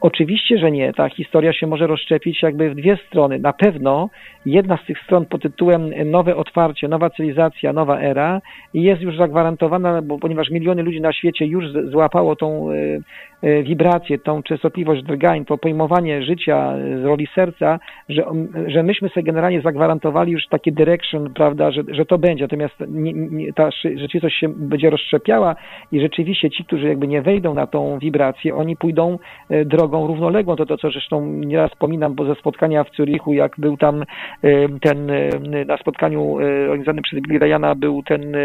Oczywiście, 0.00 0.58
że 0.58 0.70
nie. 0.70 0.92
Ta 0.92 1.08
historia 1.08 1.52
się 1.52 1.66
może 1.66 1.86
rozszczepić 1.86 2.42
jakby 2.42 2.70
w 2.70 2.74
dwie 2.74 2.98
strony. 3.06 3.38
Na 3.38 3.52
pewno 3.52 4.10
jedna 4.46 4.76
z 4.76 4.86
tych 4.86 4.98
stron 4.98 5.26
pod 5.26 5.42
tytułem 5.42 5.90
nowe 6.10 6.36
otwarcie, 6.36 6.88
nowa 6.88 7.10
cywilizacja, 7.10 7.72
nowa 7.72 8.00
era 8.00 8.40
jest 8.74 9.02
już 9.02 9.16
zagwarantowana, 9.16 10.02
bo 10.02 10.18
ponieważ 10.18 10.50
miliony 10.50 10.82
ludzi 10.82 11.00
na 11.00 11.12
świecie 11.12 11.46
już 11.46 11.64
złapało 11.90 12.36
tą 12.36 12.70
y, 12.70 13.02
y, 13.44 13.62
wibrację, 13.62 14.18
tą 14.18 14.42
częstotliwość 14.42 15.02
drgań, 15.02 15.44
to 15.44 15.58
pojmowanie 15.58 16.22
życia 16.22 16.74
z 17.02 17.04
roli 17.04 17.28
serca, 17.34 17.78
że, 18.08 18.24
że 18.66 18.82
myśmy 18.82 19.08
sobie 19.08 19.22
generalnie 19.22 19.60
zagwarantowali 19.60 20.32
już 20.32 20.46
taki 20.46 20.72
direction, 20.72 21.32
prawda, 21.34 21.70
że, 21.70 21.82
że 21.88 22.06
to 22.06 22.18
będzie. 22.18 22.44
Natomiast 22.44 22.74
nie, 22.88 23.12
nie, 23.12 23.52
ta 23.52 23.70
rzeczywistość 23.70 24.38
się 24.38 24.48
będzie 24.48 24.90
rozszczepiała 24.90 25.56
i 25.92 26.00
rzeczywiście 26.00 26.50
ci, 26.50 26.64
którzy 26.64 26.88
jakby 26.88 27.06
nie 27.08 27.22
wejdą 27.22 27.54
na 27.54 27.66
tą 27.66 27.98
wibrację, 27.98 28.54
oni 28.54 28.76
pójdą 28.76 29.18
e, 29.50 29.64
drogą 29.64 30.06
równoległą. 30.06 30.56
To 30.56 30.66
to, 30.66 30.76
co 30.76 30.90
zresztą 30.90 31.26
nieraz 31.26 31.70
wspominam, 31.70 32.14
bo 32.14 32.24
ze 32.24 32.34
spotkania 32.34 32.84
w 32.84 32.96
Zurichu, 32.96 33.32
jak 33.32 33.52
był 33.58 33.76
tam 33.76 34.04
ten 34.82 35.10
na 35.66 35.76
spotkaniu 35.76 36.34
organizowanym 36.70 37.02
przez 37.02 37.20
Billy 37.20 37.38
Ryana 37.38 37.74
był 37.74 38.02
ten, 38.02 38.36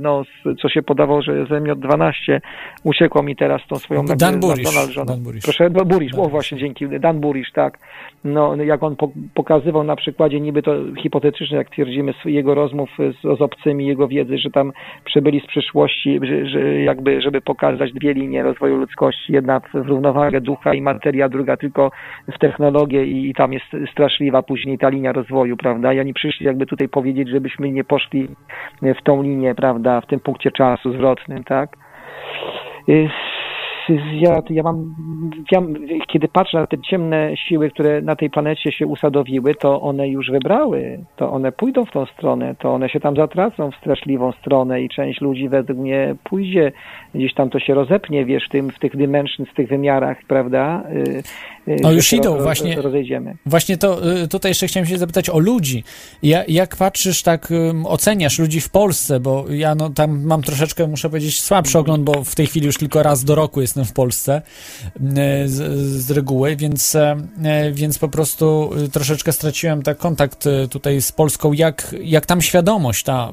no, 0.00 0.22
co 0.62 0.68
się 0.68 0.82
podawał, 0.82 1.22
że 1.22 1.46
zemiot 1.46 1.78
12, 1.78 2.40
uciekło 2.84 3.22
mi 3.22 3.36
teraz 3.36 3.62
tą 3.68 3.76
swoją 3.76 4.04
Dan 4.04 4.40
Burisz. 4.40 4.96
Dan 5.06 5.22
Burisz. 5.22 5.44
Proszę, 5.44 5.70
no, 5.70 5.84
Burisz, 5.84 6.14
o 6.14 6.28
właśnie, 6.28 6.58
dzięki, 6.58 6.88
Dan 6.88 7.20
Burisz, 7.20 7.52
tak. 7.52 7.78
No, 8.24 8.56
jak 8.56 8.82
on 8.82 8.96
pokazywał 9.34 9.84
na 9.84 9.96
przykładzie 9.96 10.40
niby 10.40 10.62
to 10.62 10.74
hipotetycznie, 11.02 11.56
jak 11.56 11.70
twierdzimy, 11.70 12.14
jego 12.24 12.54
rozmów 12.54 12.90
z, 12.98 13.38
z 13.38 13.42
obcymi, 13.42 13.86
jego 13.86 14.08
wiedzy, 14.08 14.38
że 14.38 14.50
tam 14.50 14.72
przybyli 15.04 15.40
z 15.40 15.46
przyszłości, 15.46 16.20
że, 16.22 16.46
że 16.46 16.80
jakby, 16.80 17.22
żeby 17.22 17.40
pokazać 17.40 17.92
dwie 17.92 18.14
linie 18.14 18.42
rozwoju 18.42 18.76
ludzkości, 18.76 19.32
jedna 19.32 19.60
w 19.60 19.74
równowagę 19.74 20.40
ducha 20.40 20.74
i 20.74 20.80
materia, 20.80 21.28
druga 21.28 21.56
tylko 21.56 21.90
w 22.34 22.38
technologię 22.38 23.04
i, 23.04 23.30
i 23.30 23.34
tam 23.34 23.52
jest 23.52 23.66
straszliwa 23.92 24.42
później 24.42 24.78
ta 24.78 24.88
linia 24.88 25.09
rozwoju, 25.12 25.56
prawda? 25.56 25.92
I 25.92 26.00
oni 26.00 26.14
przyszli 26.14 26.46
jakby 26.46 26.66
tutaj 26.66 26.88
powiedzieć, 26.88 27.28
żebyśmy 27.28 27.70
nie 27.70 27.84
poszli 27.84 28.28
w 28.82 29.02
tą 29.02 29.22
linię, 29.22 29.54
prawda, 29.54 30.00
w 30.00 30.06
tym 30.06 30.20
punkcie 30.20 30.50
czasu 30.50 30.92
zwrotnym, 30.92 31.44
tak? 31.44 31.76
ja, 34.12 34.42
ja 34.50 34.62
mam, 34.62 34.94
ja, 35.52 35.60
kiedy 36.08 36.28
patrzę 36.28 36.58
na 36.58 36.66
te 36.66 36.78
ciemne 36.78 37.36
siły, 37.36 37.70
które 37.70 38.02
na 38.02 38.16
tej 38.16 38.30
planecie 38.30 38.72
się 38.72 38.86
usadowiły, 38.86 39.54
to 39.54 39.80
one 39.80 40.08
już 40.08 40.30
wybrały, 40.30 41.04
to 41.16 41.30
one 41.30 41.52
pójdą 41.52 41.84
w 41.84 41.90
tą 41.90 42.06
stronę, 42.06 42.54
to 42.58 42.74
one 42.74 42.88
się 42.88 43.00
tam 43.00 43.16
zatracą 43.16 43.70
w 43.70 43.76
straszliwą 43.76 44.32
stronę 44.32 44.82
i 44.82 44.88
część 44.88 45.20
ludzi 45.20 45.48
według 45.48 45.78
mnie 45.78 46.14
pójdzie, 46.24 46.72
gdzieś 47.14 47.34
tam 47.34 47.50
to 47.50 47.58
się 47.58 47.74
rozepnie, 47.74 48.24
wiesz, 48.24 48.46
w, 48.46 48.48
tym, 48.48 48.70
w 48.70 48.78
tych 48.78 48.96
dimensions, 48.96 49.48
w 49.50 49.54
tych 49.54 49.68
wymiarach, 49.68 50.18
prawda? 50.28 50.82
Y, 51.68 51.72
y, 51.72 51.76
no 51.82 51.92
już 51.92 52.12
idą, 52.12 52.34
roz, 52.34 52.42
właśnie. 52.42 52.82
Rozejdziemy. 52.82 53.36
Właśnie 53.46 53.76
to 53.76 54.16
y, 54.22 54.28
tutaj 54.28 54.50
jeszcze 54.50 54.66
chciałem 54.66 54.86
się 54.86 54.98
zapytać 54.98 55.30
o 55.30 55.38
ludzi. 55.38 55.84
Ja, 56.22 56.44
jak 56.48 56.76
patrzysz, 56.76 57.22
tak 57.22 57.48
oceniasz 57.84 58.38
ludzi 58.38 58.60
w 58.60 58.68
Polsce, 58.68 59.20
bo 59.20 59.44
ja 59.50 59.74
no, 59.74 59.90
tam 59.90 60.22
mam 60.24 60.42
troszeczkę, 60.42 60.86
muszę 60.86 61.08
powiedzieć, 61.08 61.40
słabszy 61.40 61.78
ogląd, 61.78 62.04
bo 62.04 62.24
w 62.24 62.34
tej 62.34 62.46
chwili 62.46 62.66
już 62.66 62.76
tylko 62.76 63.02
raz 63.02 63.24
do 63.24 63.34
roku 63.34 63.60
jestem 63.60 63.84
w 63.84 63.92
Polsce 63.92 64.42
z, 65.46 65.80
z 66.04 66.10
reguły, 66.10 66.56
więc, 66.56 66.94
e, 66.94 67.16
więc 67.72 67.98
po 67.98 68.08
prostu 68.08 68.70
troszeczkę 68.92 69.32
straciłem 69.32 69.82
tak 69.82 69.98
kontakt 69.98 70.44
tutaj 70.70 71.00
z 71.00 71.12
Polską, 71.12 71.52
jak, 71.52 71.94
jak 72.02 72.26
tam 72.26 72.42
świadomość 72.42 73.04
ta 73.04 73.32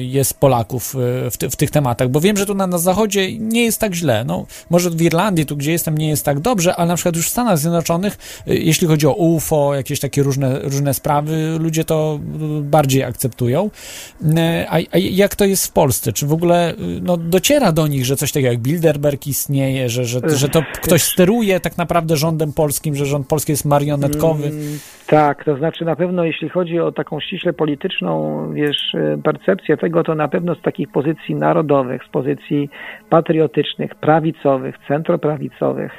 jest 0.00 0.40
Polaków 0.40 0.94
w, 1.30 1.36
w 1.50 1.56
tych 1.56 1.70
tematach, 1.70 2.08
bo 2.08 2.20
wiem, 2.20 2.36
że 2.36 2.46
tu 2.46 2.54
na, 2.54 2.66
na 2.66 2.78
zachodzie 2.78 3.38
nie 3.38 3.64
jest 3.64 3.80
tak 3.80 3.94
źle. 3.94 4.24
No, 4.24 4.46
może 4.70 4.90
w 4.90 5.02
Irlandii, 5.02 5.46
tu 5.46 5.56
gdzie 5.56 5.72
jestem, 5.72 5.98
nie 5.98 6.08
jest 6.08 6.24
tak 6.24 6.40
dobrze, 6.40 6.76
ale 6.76 6.88
na 6.88 6.94
przykład 6.94 7.16
już 7.16 7.28
w 7.28 7.30
Stanach 7.38 7.58
Zjednoczonych, 7.58 8.42
jeśli 8.46 8.86
chodzi 8.86 9.06
o 9.06 9.12
UFO, 9.12 9.74
jakieś 9.74 10.00
takie 10.00 10.22
różne, 10.22 10.58
różne 10.58 10.94
sprawy, 10.94 11.56
ludzie 11.60 11.84
to 11.84 12.18
bardziej 12.62 13.04
akceptują. 13.04 13.70
A, 14.68 14.74
a 14.74 14.98
jak 14.98 15.36
to 15.36 15.44
jest 15.44 15.66
w 15.66 15.72
Polsce? 15.72 16.12
Czy 16.12 16.26
w 16.26 16.32
ogóle 16.32 16.74
no, 17.02 17.16
dociera 17.16 17.72
do 17.72 17.86
nich, 17.86 18.04
że 18.04 18.16
coś 18.16 18.32
takiego 18.32 18.52
jak 18.52 18.60
Bilderberg 18.60 19.26
istnieje, 19.26 19.88
że, 19.88 20.04
że, 20.04 20.20
że 20.24 20.48
to 20.48 20.62
ktoś 20.82 21.02
steruje 21.02 21.60
tak 21.60 21.78
naprawdę 21.78 22.16
rządem 22.16 22.52
polskim, 22.52 22.94
że 22.94 23.06
rząd 23.06 23.26
polski 23.26 23.52
jest 23.52 23.64
marionetkowy? 23.64 24.46
Mm, 24.46 24.78
tak, 25.06 25.44
to 25.44 25.56
znaczy 25.56 25.84
na 25.84 25.96
pewno 25.96 26.24
jeśli 26.24 26.48
chodzi 26.48 26.80
o 26.80 26.92
taką 26.92 27.20
ściśle 27.20 27.52
polityczną, 27.52 28.42
wiesz, 28.52 28.96
percepcję 29.24 29.76
tego, 29.76 30.02
to 30.02 30.14
na 30.14 30.28
pewno 30.28 30.54
z 30.54 30.62
takich 30.62 30.88
pozycji 30.92 31.34
narodowych, 31.34 32.04
z 32.04 32.08
pozycji 32.08 32.70
patriotycznych, 33.10 33.94
prawicowych, 33.94 34.74
centroprawicowych, 34.88 35.92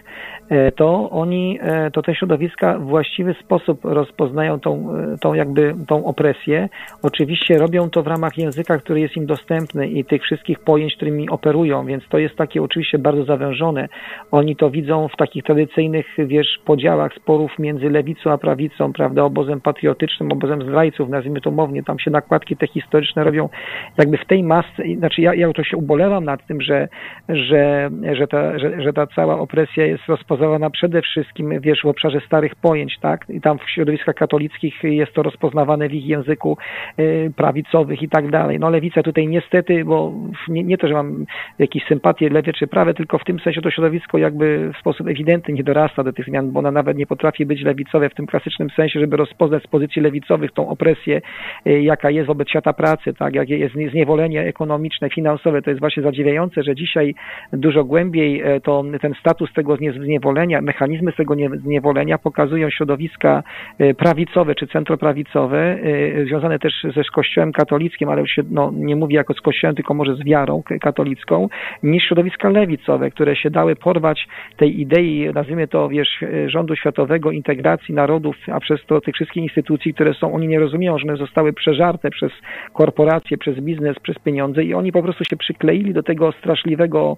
to 0.75 1.09
oni, 1.09 1.59
e, 1.61 1.91
to 1.91 2.01
te 2.01 2.15
środowiska 2.15 2.79
w 2.79 2.83
właściwy 2.83 3.35
sposób 3.43 3.79
rozpoznają 3.83 4.59
tą, 4.59 4.95
e, 4.95 5.17
tą 5.17 5.33
jakby 5.33 5.75
tą 5.87 6.05
opresję. 6.05 6.69
Oczywiście 7.03 7.57
robią 7.57 7.89
to 7.89 8.03
w 8.03 8.07
ramach 8.07 8.37
języka, 8.37 8.77
który 8.77 8.99
jest 8.99 9.17
im 9.17 9.25
dostępny 9.25 9.87
i 9.87 10.05
tych 10.05 10.23
wszystkich 10.23 10.59
pojęć, 10.59 10.95
którymi 10.95 11.29
operują, 11.29 11.85
więc 11.85 12.03
to 12.09 12.17
jest 12.17 12.35
takie 12.35 12.63
oczywiście 12.63 12.97
bardzo 12.97 13.23
zawężone. 13.23 13.87
Oni 14.31 14.55
to 14.55 14.69
widzą 14.69 15.07
w 15.07 15.15
takich 15.15 15.43
tradycyjnych, 15.43 16.05
wiesz, 16.17 16.59
podziałach 16.65 17.13
sporów 17.13 17.59
między 17.59 17.89
lewicą 17.89 18.31
a 18.31 18.37
prawicą, 18.37 18.93
prawda, 18.93 19.23
obozem 19.23 19.61
patriotycznym, 19.61 20.31
obozem 20.31 20.63
zdrajców, 20.63 21.09
nazwijmy 21.09 21.41
to 21.41 21.51
mownie, 21.51 21.83
tam 21.83 21.99
się 21.99 22.11
nakładki 22.11 22.57
te 22.57 22.67
historyczne 22.67 23.23
robią 23.23 23.49
jakby 23.97 24.17
w 24.17 24.25
tej 24.25 24.43
masce, 24.43 24.83
znaczy 24.97 25.21
ja, 25.21 25.33
ja 25.33 25.53
to 25.53 25.63
się 25.63 25.77
ubolewam 25.77 26.25
nad 26.25 26.47
tym, 26.47 26.61
że, 26.61 26.87
że, 27.29 27.89
że, 28.13 28.27
ta, 28.27 28.59
że, 28.59 28.81
że 28.81 28.93
ta 28.93 29.07
cała 29.07 29.39
opresja 29.39 29.85
jest 29.85 30.03
rozpoznana 30.07 30.38
rozpoznawana 30.39 30.69
przede 30.69 31.01
wszystkim, 31.01 31.59
wiesz, 31.61 31.81
w 31.83 31.85
obszarze 31.85 32.19
starych 32.25 32.55
pojęć, 32.55 32.99
tak? 33.01 33.25
I 33.29 33.41
tam 33.41 33.59
w 33.59 33.69
środowiskach 33.69 34.15
katolickich 34.15 34.83
jest 34.83 35.13
to 35.13 35.23
rozpoznawane 35.23 35.89
w 35.89 35.93
ich 35.93 36.05
języku 36.05 36.57
y, 36.99 37.31
prawicowych 37.35 38.01
i 38.01 38.09
tak 38.09 38.29
dalej. 38.29 38.59
No 38.59 38.69
lewica 38.69 39.03
tutaj 39.03 39.27
niestety, 39.27 39.85
bo 39.85 40.13
nie, 40.47 40.63
nie 40.63 40.77
to, 40.77 40.87
że 40.87 40.93
mam 40.93 41.25
jakieś 41.59 41.83
sympatie 41.87 42.29
lewie 42.29 42.53
czy 42.53 42.67
prawe, 42.67 42.93
tylko 42.93 43.17
w 43.17 43.23
tym 43.23 43.39
sensie 43.39 43.61
to 43.61 43.71
środowisko 43.71 44.17
jakby 44.17 44.71
w 44.73 44.79
sposób 44.79 45.07
ewidentny 45.07 45.53
nie 45.53 45.63
dorasta 45.63 46.03
do 46.03 46.13
tych 46.13 46.25
zmian, 46.25 46.51
bo 46.51 46.59
ona 46.59 46.71
nawet 46.71 46.97
nie 46.97 47.05
potrafi 47.05 47.45
być 47.45 47.61
lewicowe 47.61 48.09
w 48.09 48.15
tym 48.15 48.27
klasycznym 48.27 48.69
sensie, 48.69 48.99
żeby 48.99 49.17
rozpoznać 49.17 49.63
z 49.63 49.67
pozycji 49.67 50.01
lewicowych 50.01 50.51
tą 50.51 50.69
opresję, 50.69 51.21
y, 51.67 51.81
jaka 51.81 52.09
jest 52.09 52.27
wobec 52.27 52.49
świata 52.49 52.73
pracy, 52.73 53.13
tak? 53.13 53.35
Jakie 53.35 53.57
jest 53.57 53.75
zniewolenie 53.91 54.41
ekonomiczne, 54.41 55.09
finansowe. 55.09 55.61
To 55.61 55.69
jest 55.69 55.79
właśnie 55.79 56.03
zadziwiające, 56.03 56.63
że 56.63 56.75
dzisiaj 56.75 57.15
dużo 57.53 57.83
głębiej 57.83 58.55
y, 58.55 58.61
to 58.61 58.83
ten 59.01 59.13
status 59.19 59.53
tego 59.53 59.75
zniewolenia 59.75 60.28
zniewolenia, 60.29 60.61
mechanizmy 60.61 61.13
tego 61.13 61.35
zniewolenia 61.63 62.17
pokazują 62.17 62.69
środowiska 62.69 63.43
e, 63.79 63.93
prawicowe 63.93 64.55
czy 64.55 64.67
centroprawicowe, 64.67 65.57
e, 65.59 66.25
związane 66.25 66.59
też 66.59 66.73
ze 66.95 67.03
Kościołem 67.13 67.51
katolickim, 67.51 68.09
ale 68.09 68.21
już 68.21 68.31
się 68.31 68.41
no, 68.51 68.71
nie 68.75 68.95
mówi 68.95 69.15
jako 69.15 69.33
z 69.33 69.41
Kościołem, 69.41 69.75
tylko 69.75 69.93
może 69.93 70.15
z 70.15 70.23
wiarą 70.23 70.63
katolicką, 70.81 71.49
niż 71.83 72.03
środowiska 72.03 72.49
lewicowe, 72.49 73.11
które 73.11 73.35
się 73.35 73.49
dały 73.49 73.75
porwać 73.75 74.27
tej 74.57 74.81
idei, 74.81 75.29
nazwijmy 75.33 75.67
to, 75.67 75.89
wiesz, 75.89 76.23
e, 76.23 76.49
rządu 76.49 76.75
światowego, 76.75 77.31
integracji 77.31 77.93
narodów, 77.93 78.35
a 78.51 78.59
przez 78.59 78.85
to 78.85 79.01
tych 79.01 79.15
wszystkich 79.15 79.43
instytucji, 79.43 79.93
które 79.93 80.13
są, 80.13 80.33
oni 80.33 80.47
nie 80.47 80.59
rozumieją, 80.59 80.97
że 80.97 81.03
one 81.07 81.17
zostały 81.17 81.53
przeżarte 81.53 82.09
przez 82.09 82.31
korporacje, 82.73 83.37
przez 83.37 83.59
biznes, 83.59 83.99
przez 83.99 84.19
pieniądze 84.19 84.63
i 84.63 84.73
oni 84.73 84.91
po 84.91 85.03
prostu 85.03 85.23
się 85.23 85.37
przykleili 85.37 85.93
do 85.93 86.03
tego 86.03 86.31
straszliwego 86.31 87.17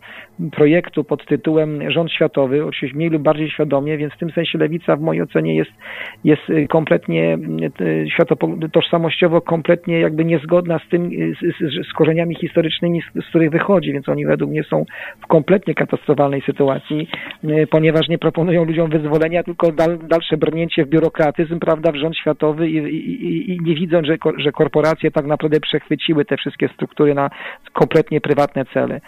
projektu 0.52 1.04
pod 1.04 1.26
tytułem 1.26 1.92
rząd 1.92 2.12
światowy, 2.12 2.66
oczywiście 2.66 3.01
mniej 3.02 3.10
lub 3.10 3.24
bardziej 3.24 3.50
świadomy, 3.50 3.82
poziomie, 3.82 3.98
więc 3.98 4.14
w 4.14 4.18
tym 4.18 4.32
sensie 4.32 4.58
lewica 4.58 4.96
w 4.96 5.02
mojej 5.02 5.24
ocenie 5.24 5.56
jest, 5.56 5.72
jest 6.24 6.42
kompletnie 6.70 7.38
światotożsamościowo 8.14 9.42
kompletnie 9.42 10.00
jakby 10.00 10.26
niezgodna 10.26 10.80
z 10.80 10.90
tym, 10.90 11.10
z, 11.10 11.40
z, 11.40 11.88
z 11.88 11.94
korzeniami 11.94 12.36
historycznymi, 12.36 13.02
z, 13.02 13.26
z 13.26 13.30
których 13.30 13.52
wychodzi, 13.52 13.94
więc 13.94 14.10
oni 14.10 14.26
według 14.26 14.52
mnie 14.52 14.64
są 14.64 14.86
w 15.24 15.28
kompletnie 15.28 15.74
katastrofalnej 15.74 16.42
sytuacji, 16.42 17.10
ponieważ 17.70 18.08
nie 18.10 18.18
proponują 18.18 18.66
ludziom 18.66 18.90
wyzwolenia, 18.90 19.44
tylko 19.44 19.72
dal, 19.72 19.98
dalsze 19.98 20.38
brnięcie 20.38 20.86
w 20.86 20.90
biurokratyzm, 20.90 21.60
prawda, 21.60 21.92
w 21.92 21.96
rząd 21.96 22.18
światowy 22.18 22.70
i, 22.70 22.76
i, 22.76 23.52
i 23.52 23.60
nie 23.64 23.76
widzą, 23.76 24.02
że, 24.04 24.18
że 24.38 24.52
korporacje 24.52 25.12
tak 25.12 25.26
naprawdę 25.26 25.60
przechwyciły 25.60 26.26
te 26.26 26.38
wszystkie 26.38 26.68
struktury 26.68 27.14
na 27.14 27.30
kompletnie 27.74 28.22
prywatne 28.22 28.66
cele. 28.66 29.02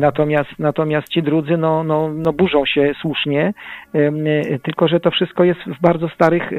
Natomiast, 0.00 0.50
natomiast 0.58 1.08
ci 1.08 1.22
drudzy, 1.22 1.56
no, 1.56 1.84
no, 1.84 2.10
no 2.14 2.32
burzą 2.32 2.66
się 2.66 2.94
słusznie, 3.08 3.52
tylko 4.62 4.88
że 4.88 5.00
to 5.00 5.10
wszystko 5.10 5.44
jest 5.44 5.60
w 5.60 5.80
bardzo 5.80 6.08
starych 6.08 6.50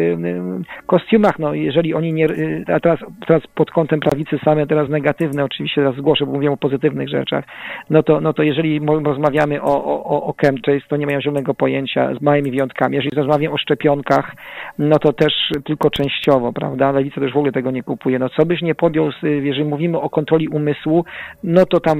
kostiumach. 0.85 1.39
No, 1.39 1.53
jeżeli 1.53 1.93
oni 1.93 2.13
nie, 2.13 2.27
a 2.75 2.79
teraz, 2.79 2.99
teraz 3.27 3.47
pod 3.55 3.71
kątem 3.71 3.99
prawicy 3.99 4.39
same 4.45 4.67
teraz 4.67 4.89
negatywne, 4.89 5.43
oczywiście 5.43 5.81
teraz 5.81 5.95
zgłoszę, 5.95 6.25
bo 6.25 6.31
mówię 6.31 6.51
o 6.51 6.57
pozytywnych 6.57 7.09
rzeczach, 7.09 7.45
no 7.89 8.03
to, 8.03 8.21
no 8.21 8.33
to 8.33 8.43
jeżeli 8.43 8.79
rozmawiamy 9.03 9.61
o, 9.61 9.85
o, 9.85 10.23
o 10.23 10.33
chemtrails, 10.41 10.87
to 10.87 10.97
nie 10.97 11.05
mają 11.05 11.21
zielonego 11.21 11.53
pojęcia, 11.53 12.15
z 12.15 12.21
małymi 12.21 12.51
wyjątkami. 12.51 12.95
Jeżeli 12.95 13.15
rozmawiam 13.15 13.53
o 13.53 13.57
szczepionkach, 13.57 14.35
no 14.79 14.99
to 14.99 15.13
też 15.13 15.33
tylko 15.65 15.89
częściowo, 15.89 16.53
prawda? 16.53 16.91
Lewica 16.91 17.21
też 17.21 17.33
w 17.33 17.37
ogóle 17.37 17.51
tego 17.51 17.71
nie 17.71 17.83
kupuje. 17.83 18.19
No 18.19 18.29
co 18.29 18.45
byś 18.45 18.61
nie 18.61 18.75
podjął, 18.75 19.09
jeżeli 19.23 19.65
mówimy 19.65 19.99
o 19.99 20.09
kontroli 20.09 20.47
umysłu, 20.47 21.05
no 21.43 21.65
to 21.65 21.79
tam 21.79 21.97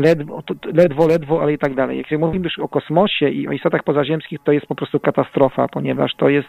ledwo, 0.00 0.42
ledwo, 0.74 1.06
ledwo, 1.06 1.42
ale 1.42 1.52
i 1.52 1.58
tak 1.58 1.74
dalej. 1.74 2.04
Jak 2.10 2.20
mówimy 2.20 2.44
już 2.44 2.58
o 2.58 2.68
kosmosie 2.68 3.28
i 3.28 3.48
o 3.48 3.52
istotach 3.52 3.77
pozaziemskich, 3.82 4.38
to 4.44 4.52
jest 4.52 4.66
po 4.66 4.74
prostu 4.74 5.00
katastrofa, 5.00 5.68
ponieważ 5.68 6.14
to 6.14 6.28
jest 6.28 6.48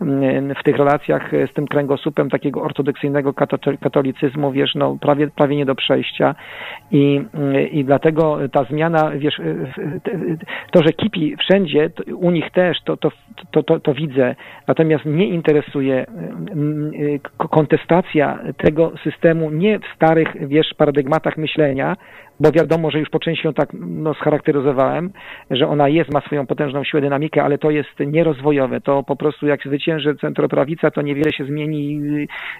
mm, 0.00 0.54
w 0.54 0.62
tych 0.62 0.76
relacjach 0.76 1.30
z 1.50 1.54
tym 1.54 1.66
kręgosłupem 1.66 2.30
takiego 2.30 2.62
ortodoksyjnego 2.62 3.34
katolicyzmu, 3.80 4.52
wiesz, 4.52 4.74
no 4.74 4.96
prawie, 5.00 5.28
prawie 5.28 5.56
nie 5.56 5.66
do 5.66 5.74
przejścia. 5.74 6.34
I, 6.90 7.20
i 7.70 7.84
dlatego 7.84 8.38
ta 8.52 8.64
zmiana, 8.64 9.10
wiesz, 9.10 9.40
to, 10.70 10.82
że 10.82 10.92
kipi 10.92 11.36
wszędzie, 11.36 11.90
u 12.14 12.30
nich 12.30 12.50
też, 12.50 12.78
to, 12.84 12.96
to, 12.96 13.10
to, 13.50 13.62
to, 13.62 13.80
to 13.80 13.94
widzę, 13.94 14.34
natomiast 14.68 15.04
mnie 15.04 15.26
interesuje 15.26 16.06
kontestacja 17.50 18.38
tego 18.56 18.92
systemu 19.04 19.50
nie 19.50 19.78
w 19.78 19.96
starych, 19.96 20.48
wiesz, 20.48 20.74
paradygmatach 20.76 21.36
myślenia, 21.36 21.96
bo 22.40 22.52
wiadomo, 22.52 22.90
że 22.90 22.98
już 22.98 23.10
po 23.10 23.18
części 23.18 23.46
ją 23.46 23.54
tak 23.54 23.68
no, 23.80 24.14
scharakteryzowałem, 24.14 25.10
że 25.50 25.68
ona 25.68 25.88
jest, 25.88 26.12
ma 26.12 26.20
swoją 26.20 26.46
potężną 26.46 26.84
siłę, 26.84 27.00
dynamikę, 27.00 27.42
ale 27.42 27.58
to 27.58 27.70
jest 27.70 28.00
nierozwojowe. 28.06 28.80
To 28.80 29.02
po 29.02 29.16
prostu 29.16 29.46
jak 29.46 29.62
zwycięży 29.62 30.16
centroprawica, 30.20 30.90
to 30.90 31.02
niewiele 31.02 31.32
się 31.32 31.44
zmieni 31.44 32.00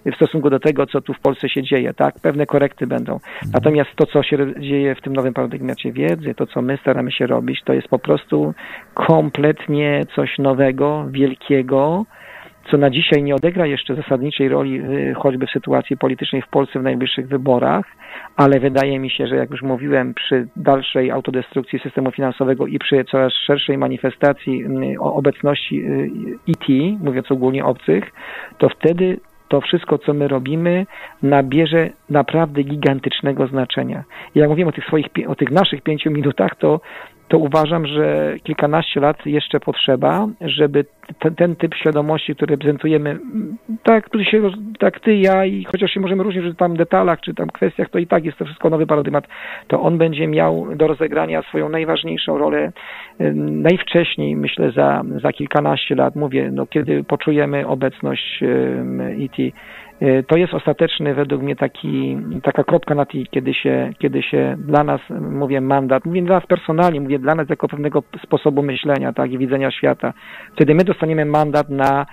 w 0.06 0.14
stosunku 0.14 0.50
do 0.50 0.60
tego, 0.60 0.86
co 0.86 1.00
tu 1.00 1.14
w 1.14 1.20
Polsce 1.20 1.48
się 1.48 1.62
dzieje, 1.62 1.94
tak? 1.94 2.14
Pewne 2.22 2.46
korekty 2.46 2.86
będą. 2.86 3.18
Natomiast 3.52 3.90
to, 3.96 4.06
co 4.06 4.22
się 4.22 4.54
dzieje 4.60 4.94
w 4.94 5.00
tym 5.00 5.12
nowym 5.12 5.34
paradygmacie 5.34 5.92
wiedzy, 5.92 6.34
to, 6.34 6.46
co 6.46 6.62
my 6.62 6.78
staramy 6.80 7.12
się 7.12 7.26
robić, 7.26 7.62
to 7.64 7.72
jest 7.72 7.88
po 7.88 7.98
prostu 7.98 8.54
kompletnie 8.94 10.00
coś 10.14 10.38
nowego, 10.38 11.06
wielkiego, 11.10 12.04
co 12.70 12.76
na 12.76 12.90
dzisiaj 12.90 13.22
nie 13.22 13.34
odegra 13.34 13.66
jeszcze 13.66 13.94
zasadniczej 13.94 14.48
roli 14.48 14.80
y, 14.80 15.14
choćby 15.14 15.46
w 15.46 15.50
sytuacji 15.50 15.96
politycznej 15.96 16.42
w 16.42 16.48
Polsce 16.48 16.78
w 16.78 16.82
najbliższych 16.82 17.28
wyborach, 17.28 17.86
ale 18.36 18.60
wydaje 18.60 18.98
mi 18.98 19.10
się, 19.10 19.26
że 19.26 19.36
jak 19.36 19.50
już 19.50 19.62
mówiłem, 19.62 20.14
przy 20.14 20.48
dalszej 20.56 21.10
autodestrukcji 21.10 21.78
systemu 21.78 22.10
finansowego 22.10 22.66
i 22.66 22.78
przy 22.78 23.04
coraz 23.04 23.32
szerszej 23.32 23.78
manifestacji 23.78 24.64
y, 24.64 25.00
obecności 25.00 25.84
IT, 26.46 26.70
y, 26.70 27.04
mówiąc 27.04 27.30
ogólnie 27.32 27.64
obcych, 27.64 28.12
to 28.58 28.68
wtedy 28.68 29.20
to 29.48 29.60
wszystko, 29.60 29.98
co 29.98 30.14
my 30.14 30.28
robimy, 30.28 30.86
nabierze 31.22 31.90
naprawdę 32.10 32.62
gigantycznego 32.62 33.46
znaczenia. 33.46 34.04
Jak 34.34 34.48
mówiłem 34.48 34.68
o 34.68 34.72
tych 34.72 34.84
swoich, 34.84 35.06
o 35.26 35.34
tych 35.34 35.50
naszych 35.50 35.82
pięciu 35.82 36.10
minutach, 36.10 36.56
to 36.58 36.80
to 37.28 37.38
uważam, 37.38 37.86
że 37.86 38.34
kilkanaście 38.42 39.00
lat 39.00 39.26
jeszcze 39.26 39.60
potrzeba, 39.60 40.26
żeby 40.40 40.84
ten, 41.18 41.34
ten 41.34 41.56
typ 41.56 41.74
świadomości, 41.74 42.34
który 42.34 42.50
reprezentujemy, 42.50 43.18
tak, 43.82 44.08
się, 44.22 44.50
tak 44.78 45.00
ty, 45.00 45.16
ja 45.16 45.44
i 45.44 45.64
chociaż 45.64 45.90
się 45.90 46.00
możemy 46.00 46.22
różnić 46.22 46.44
w 46.44 46.56
tam 46.56 46.76
detalach, 46.76 47.20
czy 47.20 47.34
tam 47.34 47.48
kwestiach, 47.48 47.90
to 47.90 47.98
i 47.98 48.06
tak 48.06 48.24
jest 48.24 48.38
to 48.38 48.44
wszystko 48.44 48.70
nowy 48.70 48.86
paradygmat, 48.86 49.24
to 49.66 49.80
on 49.82 49.98
będzie 49.98 50.26
miał 50.26 50.66
do 50.76 50.86
rozegrania 50.86 51.42
swoją 51.42 51.68
najważniejszą 51.68 52.38
rolę. 52.38 52.72
Najwcześniej, 53.44 54.36
myślę, 54.36 54.72
za, 54.72 55.02
za 55.22 55.32
kilkanaście 55.32 55.94
lat, 55.94 56.16
mówię, 56.16 56.50
no, 56.52 56.66
kiedy 56.66 57.04
poczujemy 57.04 57.66
obecność 57.66 58.40
IT 59.18 59.54
to 60.26 60.36
jest 60.36 60.54
ostateczny 60.54 61.14
według 61.14 61.42
mnie 61.42 61.56
taki, 61.56 62.18
taka 62.42 62.64
kropka 62.64 62.94
na 62.94 63.06
tej, 63.06 63.26
kiedy 63.30 63.54
się, 63.54 63.90
kiedy 63.98 64.22
się 64.22 64.56
dla 64.58 64.84
nas, 64.84 65.00
mówię 65.20 65.60
mandat, 65.60 66.04
mówię 66.04 66.22
dla 66.22 66.34
nas 66.34 66.46
personalnie, 66.46 67.00
mówię 67.00 67.18
dla 67.18 67.34
nas 67.34 67.48
jako 67.48 67.68
pewnego 67.68 68.02
sposobu 68.22 68.62
myślenia 68.62 69.12
tak, 69.12 69.32
i 69.32 69.38
widzenia 69.38 69.70
świata. 69.70 70.12
Wtedy 70.52 70.74
my 70.74 70.84
dostaniemy 70.84 71.24
mandat 71.24 71.68
na 71.68 72.06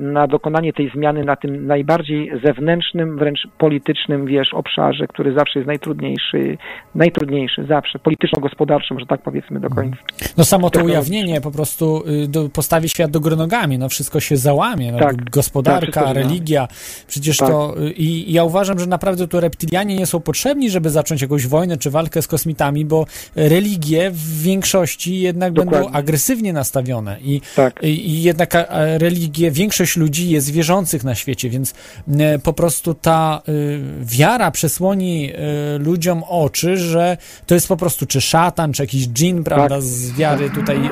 na 0.00 0.26
dokonanie 0.26 0.72
tej 0.72 0.90
zmiany 0.94 1.24
na 1.24 1.36
tym 1.36 1.66
najbardziej 1.66 2.32
zewnętrznym, 2.44 3.18
wręcz 3.18 3.48
politycznym, 3.58 4.26
wiesz, 4.26 4.54
obszarze, 4.54 5.06
który 5.06 5.34
zawsze 5.34 5.58
jest 5.58 5.66
najtrudniejszy, 5.66 6.58
najtrudniejszy 6.94 7.64
zawsze, 7.68 7.98
polityczno-gospodarczym, 7.98 9.00
że 9.00 9.06
tak 9.06 9.22
powiedzmy 9.22 9.60
do 9.60 9.70
końca. 9.70 9.96
No 10.36 10.44
samo 10.44 10.70
to 10.70 10.84
ujawnienie 10.84 11.40
po 11.40 11.50
prostu 11.50 12.04
y, 12.46 12.50
postawi 12.50 12.88
świat 12.88 13.10
do 13.10 13.20
góry 13.20 13.36
nogami, 13.36 13.78
no 13.78 13.88
wszystko 13.88 14.20
się 14.20 14.36
załamie, 14.36 14.92
no, 14.92 14.98
tak, 14.98 15.30
gospodarka, 15.30 16.04
tak, 16.04 16.16
religia, 16.16 16.68
przecież 17.06 17.36
tak. 17.36 17.48
to 17.48 17.74
y, 17.82 17.92
i, 17.92 18.32
ja 18.32 18.44
uważam, 18.44 18.78
że 18.78 18.86
naprawdę 18.86 19.28
tu 19.28 19.40
reptilianie 19.40 19.96
nie 19.96 20.06
są 20.06 20.20
potrzebni, 20.20 20.70
żeby 20.70 20.90
zacząć 20.90 21.22
jakąś 21.22 21.46
wojnę 21.46 21.76
czy 21.76 21.90
walkę 21.90 22.22
z 22.22 22.28
kosmitami, 22.28 22.84
bo 22.84 23.06
religie 23.36 24.10
w 24.10 24.42
większości 24.42 25.20
jednak 25.20 25.52
Dokładnie. 25.52 25.80
będą 25.80 25.98
agresywnie 25.98 26.52
nastawione 26.52 27.16
i, 27.20 27.40
tak. 27.56 27.82
i, 27.82 27.86
i 27.86 28.22
jednak 28.22 28.68
religia 28.98 29.21
religię, 29.22 29.50
większość 29.50 29.96
ludzi 29.96 30.30
jest 30.30 30.50
wierzących 30.50 31.04
na 31.04 31.14
świecie, 31.14 31.50
więc 31.50 31.74
e, 32.18 32.38
po 32.38 32.52
prostu 32.52 32.94
ta 32.94 33.42
y, 33.48 33.80
wiara 34.00 34.50
przesłoni 34.50 35.30
y, 35.30 35.78
ludziom 35.78 36.22
oczy, 36.28 36.76
że 36.76 37.16
to 37.46 37.54
jest 37.54 37.68
po 37.68 37.76
prostu 37.76 38.06
czy 38.06 38.20
szatan, 38.20 38.72
czy 38.72 38.82
jakiś 38.82 39.08
dżin, 39.08 39.44
prawda, 39.44 39.68
tak. 39.68 39.82
z 39.82 40.12
wiary 40.12 40.50
tutaj, 40.50 40.90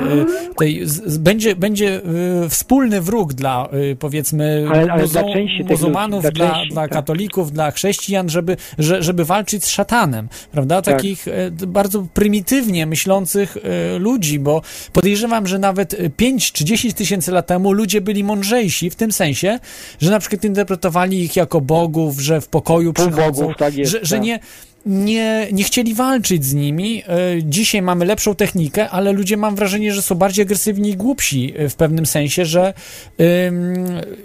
tutaj 0.49 0.81
z, 0.83 1.17
będzie, 1.17 1.55
będzie 1.55 2.01
wspólny 2.49 3.01
wróg 3.01 3.33
dla 3.33 3.69
powiedzmy 3.99 4.65
ale, 4.69 4.91
ale 4.91 5.07
dla 5.07 5.23
muzułmanów, 5.69 6.21
dla, 6.21 6.31
dla, 6.31 6.51
części, 6.51 6.73
dla 6.73 6.81
tak. 6.81 6.91
katolików, 6.91 7.51
dla 7.51 7.71
chrześcijan, 7.71 8.29
żeby, 8.29 8.57
że, 8.77 9.03
żeby 9.03 9.25
walczyć 9.25 9.63
z 9.63 9.69
szatanem, 9.69 10.29
prawda, 10.51 10.81
tak. 10.81 10.95
takich 10.95 11.25
bardzo 11.67 12.07
prymitywnie 12.13 12.85
myślących 12.85 13.57
ludzi, 13.99 14.39
bo 14.39 14.61
podejrzewam, 14.93 15.47
że 15.47 15.59
nawet 15.59 15.97
5 16.17 16.51
czy 16.51 16.65
10 16.65 16.93
tysięcy 16.93 17.31
lat 17.31 17.47
temu 17.47 17.73
ludzie 17.73 18.01
byli 18.01 18.10
byli 18.11 18.23
mądrzejsi 18.23 18.89
w 18.89 18.95
tym 18.95 19.11
sensie, 19.11 19.59
że 20.01 20.11
na 20.11 20.19
przykład 20.19 20.43
interpretowali 20.43 21.23
ich 21.23 21.35
jako 21.35 21.61
bogów, 21.61 22.19
że 22.19 22.41
w 22.41 22.47
pokoju 22.47 22.93
przychodzą, 22.93 23.41
bogów, 23.41 23.57
tak 23.57 23.75
jest, 23.75 23.91
że, 23.91 23.99
że 24.01 24.15
tak. 24.15 24.25
nie 24.25 24.39
nie, 24.85 25.47
nie 25.51 25.63
chcieli 25.63 25.93
walczyć 25.93 26.45
z 26.45 26.53
nimi. 26.53 27.03
E, 27.07 27.43
dzisiaj 27.43 27.81
mamy 27.81 28.05
lepszą 28.05 28.35
technikę, 28.35 28.89
ale 28.89 29.11
ludzie 29.11 29.37
mam 29.37 29.55
wrażenie, 29.55 29.93
że 29.93 30.01
są 30.01 30.15
bardziej 30.15 30.43
agresywni 30.43 30.89
i 30.89 30.97
głupsi 30.97 31.53
e, 31.57 31.69
w 31.69 31.75
pewnym 31.75 32.05
sensie, 32.05 32.45
że 32.45 32.73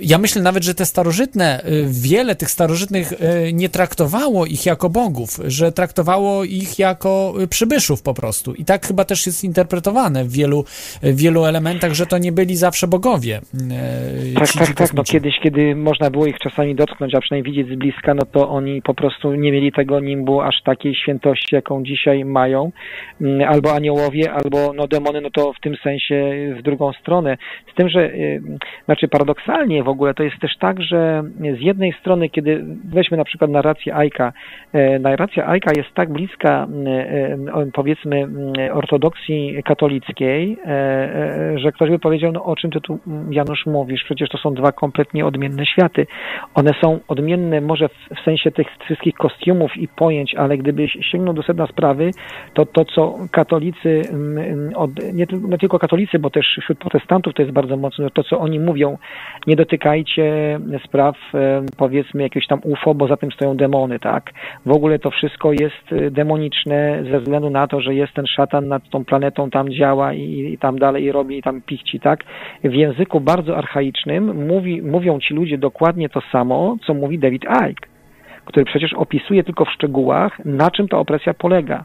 ja 0.01 0.19
myślę 0.19 0.43
nawet, 0.43 0.65
że 0.65 0.75
te 0.75 0.87
starożytne, 0.87 1.63
e, 1.63 1.71
wiele 1.89 2.35
tych 2.35 2.51
starożytnych 2.51 3.13
nie 3.53 3.69
traktowało 3.69 4.47
ich 4.47 4.67
jako 4.67 4.91
bogów, 4.91 5.41
że 5.47 5.73
traktowało 5.73 6.45
ich 6.45 6.79
jako 6.79 7.35
przybyszów 7.51 8.03
po 8.03 8.15
prostu. 8.15 8.55
I 8.55 8.65
tak 8.65 8.87
chyba 8.87 9.05
też 9.05 9.27
jest 9.27 9.45
interpretowane 9.45 10.25
w 10.25 10.33
wielu, 10.33 10.65
w 11.03 11.17
wielu 11.17 11.45
elementach, 11.45 11.93
że 11.93 12.07
to 12.07 12.19
nie 12.19 12.33
byli 12.33 12.57
zawsze 12.57 12.89
bogowie. 12.89 13.41
Tak, 14.35 14.53
tak, 14.53 14.75
tak. 14.75 14.95
No 14.95 15.05
kiedyś, 15.05 15.35
kiedy 15.43 15.75
można 15.75 16.11
było 16.11 16.27
ich 16.27 16.39
czasami 16.39 16.75
dotknąć, 16.75 17.15
a 17.15 17.21
przynajmniej 17.21 17.53
widzieć 17.53 17.75
z 17.75 17.79
bliska, 17.79 18.15
no 18.15 18.23
to 18.33 18.49
oni 18.49 18.83
po 18.83 18.95
prostu 18.95 19.35
nie 19.35 19.53
mieli 19.53 19.73
tego 19.73 20.01
nimbu 20.01 20.41
aż 20.47 20.63
takiej 20.63 20.95
świętości, 20.95 21.55
jaką 21.55 21.83
dzisiaj 21.83 22.25
mają, 22.25 22.71
mm, 23.21 23.49
albo 23.49 23.75
aniołowie, 23.75 24.33
albo 24.33 24.73
no 24.73 24.87
demony, 24.87 25.21
no 25.21 25.31
to 25.31 25.53
w 25.53 25.61
tym 25.61 25.77
sensie 25.77 26.17
w 26.59 26.63
drugą 26.63 26.93
stronę. 26.93 27.37
Z 27.73 27.75
tym, 27.75 27.89
że 27.89 28.01
y, 28.01 28.43
znaczy 28.85 29.09
paradoksalnie 29.09 29.83
w 29.83 29.89
ogóle 29.89 30.15
to 30.15 30.23
jest 30.23 30.39
też 30.41 30.57
tak, 30.59 30.83
że 30.83 31.23
z 31.59 31.61
jednej 31.61 31.93
strony, 32.01 32.29
kiedy 32.29 32.65
weźmy 32.85 33.17
na 33.17 33.25
przykład 33.25 33.51
narrację 33.51 33.95
Ajka, 33.95 34.33
y, 34.75 34.99
narracja 34.99 35.47
Ajka 35.47 35.71
jest 35.77 35.95
tak 35.95 36.13
bliska 36.13 36.67
y, 37.67 37.73
powiedzmy 37.73 38.17
mm, 38.17 38.53
ortodoksji 38.73 39.63
katolickiej, 39.65 40.57
że 41.55 41.73
ktoś 41.73 41.91
by 41.91 41.99
powiedział, 41.99 42.33
no 42.33 42.45
o 42.45 42.57
czym 42.57 42.71
ty 42.71 42.81
tu 42.81 42.99
Janusz 43.31 43.67
mówisz, 43.67 44.05
przecież 44.05 44.29
to 44.29 44.39
są 44.39 44.55
dwa 44.55 44.73
kompletnie 44.73 45.27
odmienne 45.27 45.67
światy. 45.67 46.07
One 46.55 46.71
są 46.81 46.99
odmienne 47.09 47.61
może 47.61 47.89
w 47.89 48.25
sensie 48.25 48.51
tych 48.51 48.67
wszystkich 48.85 49.15
kostiumów 49.15 49.77
i 49.77 49.89
pojęć, 49.89 50.35
ale 50.37 50.59
gdyby 50.59 50.89
sięgnął 50.89 51.35
do 51.35 51.43
sedna 51.43 51.67
sprawy, 51.67 52.11
to 52.55 52.67
to, 52.67 52.85
co 52.85 53.15
katolicy, 53.31 54.03
mm, 54.11 54.71
od, 54.75 54.91
nie, 55.13 55.27
nie 55.49 55.59
tylko 55.59 55.79
katolicy, 55.79 56.19
bo 56.19 56.31
też 56.31 56.59
wśród 56.63 56.79
protestantów 56.79 57.35
to 57.35 57.43
jest 57.43 57.55
bardzo 57.55 57.77
mocno, 57.77 58.11
to 58.11 58.23
co 58.25 58.39
oni 58.39 58.61
mówią, 58.61 58.99
nie 59.47 59.57
dotykajcie 59.57 60.59
spraw 60.85 61.17
e, 61.35 61.63
powiedzmy 61.77 62.23
jakiegoś 62.23 62.47
tam 62.47 62.61
UFO, 62.65 62.95
bo 62.95 63.09
za 63.09 63.17
tym 63.17 63.33
stoją 63.33 63.57
demony, 63.57 63.99
tak? 63.99 64.33
W 64.67 64.71
ogóle 64.71 64.99
to 64.99 65.11
wszystko 65.11 65.53
jest 65.53 65.93
e, 65.93 66.11
demoniczne 66.11 67.05
ze 67.11 67.21
względu 67.21 67.51
na 67.51 67.67
to, 67.67 67.81
że 67.81 67.95
jest 67.95 68.13
ten 68.15 68.27
szatan 68.27 68.69
nad 68.69 68.89
tą 68.91 69.05
planetą, 69.05 69.51
tam 69.51 69.71
działa 69.71 70.15
i, 70.15 70.53
i 70.53 70.59
tam 70.59 70.79
dalej 70.79 71.13
robi 71.13 71.39
i 71.39 71.43
tam 71.43 71.63
pichci, 71.63 72.01
tak? 72.01 72.25
W 72.65 72.75
języku 72.75 73.21
bardzo 73.21 73.57
archaicznym 73.57 74.47
mówi, 74.47 74.83
mówią 74.83 75.21
ci 75.21 75.35
ludzie 75.35 75.59
dokładnie 75.59 76.09
to 76.09 76.21
samo, 76.33 76.77
co 76.87 76.95
mówi 76.95 77.19
David 77.19 77.45
Icke, 77.45 77.96
który 78.47 78.65
przecież 78.65 78.93
opisuje 78.93 79.45
tylko 79.45 79.65
w 79.65 79.71
szczegółach, 79.71 80.45
na 80.45 80.71
czym 80.71 80.89
ta 80.89 80.99
opresja 80.99 81.35
polega. 81.35 81.85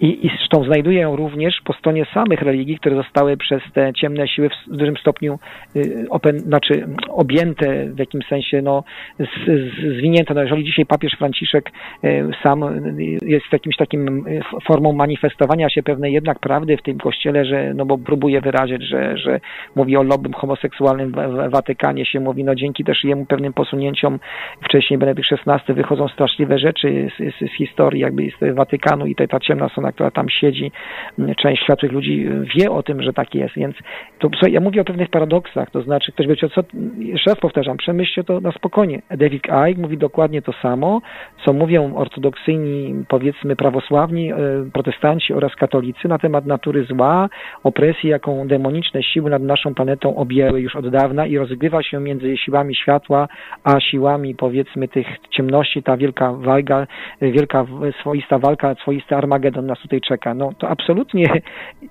I, 0.00 0.26
I 0.26 0.30
zresztą 0.38 0.64
znajduje 0.64 1.00
ją 1.00 1.16
również 1.16 1.60
po 1.64 1.72
stronie 1.72 2.06
samych 2.14 2.42
religii, 2.42 2.78
które 2.78 2.96
zostały 2.96 3.36
przez 3.36 3.62
te 3.74 3.92
ciemne 3.92 4.28
siły 4.28 4.48
w 4.66 4.76
dużym 4.76 4.96
stopniu 4.96 5.38
y, 5.76 6.06
open, 6.10 6.38
znaczy 6.38 6.86
objęte 7.08 7.86
w 7.86 7.98
jakimś 7.98 8.26
sensie 8.26 8.62
no, 8.62 8.84
z, 9.18 9.46
z, 9.46 9.98
zwinięte. 9.98 10.34
No, 10.34 10.42
jeżeli 10.42 10.64
dzisiaj 10.64 10.86
papież 10.86 11.12
Franciszek 11.18 11.70
y, 12.04 12.30
sam 12.42 12.62
y, 12.62 13.18
jest 13.26 13.46
jakimś 13.52 13.76
takim 13.76 14.24
formą 14.64 14.92
manifestowania 14.92 15.70
się 15.70 15.82
pewnej 15.82 16.12
jednak 16.12 16.38
prawdy 16.38 16.76
w 16.76 16.82
tym 16.82 16.98
kościele, 16.98 17.44
że 17.44 17.74
no 17.74 17.86
bo 17.86 17.98
próbuje 17.98 18.40
wyrazić, 18.40 18.82
że, 18.82 19.16
że 19.18 19.40
mówi 19.76 19.96
o 19.96 20.02
lobbym 20.02 20.32
homoseksualnym 20.32 21.12
w 21.12 21.50
Watykanie 21.50 22.06
się 22.06 22.20
mówi, 22.20 22.44
no 22.44 22.54
dzięki 22.54 22.84
też 22.84 23.04
jemu 23.04 23.26
pewnym 23.26 23.52
posunięciom 23.52 24.18
wcześniej 24.62 24.98
Benedykt 24.98 25.28
XVI 25.32 25.74
wychodzą 25.74 26.08
straszliwe 26.08 26.58
rzeczy 26.58 27.10
z, 27.18 27.34
z, 27.34 27.50
z 27.50 27.56
historii 27.56 28.00
jakby 28.00 28.30
z 28.40 28.54
Watykanu 28.54 29.06
i 29.06 29.14
ta, 29.14 29.26
ta 29.26 29.40
ciemna 29.40 29.67
która 29.92 30.10
tam 30.10 30.28
siedzi, 30.28 30.72
m, 31.18 31.34
część 31.34 31.62
światłych 31.62 31.92
ludzi 31.92 32.28
wie 32.56 32.70
o 32.70 32.82
tym, 32.82 33.02
że 33.02 33.12
tak 33.12 33.34
jest, 33.34 33.54
więc 33.54 33.76
to, 34.18 34.28
słuchaj, 34.32 34.52
ja 34.52 34.60
mówię 34.60 34.80
o 34.80 34.84
pewnych 34.84 35.08
paradoksach, 35.08 35.70
to 35.70 35.82
znaczy 35.82 36.12
ktoś 36.12 36.26
będzie, 36.26 36.48
co, 36.48 36.62
jeszcze 36.98 37.30
raz 37.30 37.40
powtarzam, 37.40 37.76
przemyślcie 37.76 38.24
to 38.24 38.40
na 38.40 38.52
spokojnie. 38.52 39.02
David 39.10 39.42
Icke 39.46 39.80
mówi 39.82 39.98
dokładnie 39.98 40.42
to 40.42 40.52
samo, 40.52 41.00
co 41.44 41.52
mówią 41.52 41.94
ortodoksyjni, 41.96 43.04
powiedzmy 43.08 43.56
prawosławni, 43.56 44.32
e, 44.32 44.36
protestanci 44.72 45.34
oraz 45.34 45.54
katolicy 45.56 46.08
na 46.08 46.18
temat 46.18 46.46
natury 46.46 46.84
zła, 46.84 47.28
opresji, 47.64 48.10
jaką 48.10 48.48
demoniczne 48.48 49.02
siły 49.02 49.30
nad 49.30 49.42
naszą 49.42 49.74
planetą 49.74 50.16
objęły 50.16 50.60
już 50.60 50.76
od 50.76 50.88
dawna 50.88 51.26
i 51.26 51.38
rozgrywa 51.38 51.82
się 51.82 52.00
między 52.00 52.36
siłami 52.36 52.74
światła, 52.74 53.28
a 53.64 53.80
siłami 53.80 54.34
powiedzmy 54.34 54.88
tych 54.88 55.06
ciemności, 55.30 55.82
ta 55.82 55.96
wielka 55.96 56.32
walka, 56.32 56.86
wielka 57.22 57.64
w- 57.64 57.92
swoista 58.00 58.38
walka, 58.38 58.74
swoisty 58.74 59.16
Armagedon 59.16 59.57
nas 59.66 59.78
tutaj 59.78 60.00
czeka. 60.00 60.34
No 60.34 60.52
to 60.58 60.68
absolutnie 60.68 61.24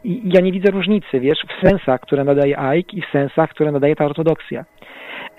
ja 0.04 0.42
nie 0.42 0.52
widzę 0.52 0.72
różnicy, 0.72 1.20
wiesz, 1.20 1.40
w 1.58 1.68
sensach, 1.68 2.02
które 2.02 2.24
nadaje 2.24 2.58
Ike 2.78 2.98
i 2.98 3.02
w 3.02 3.06
sensach, 3.12 3.50
które 3.50 3.72
nadaje 3.72 3.96
ta 3.96 4.06
ortodoksja. 4.06 4.66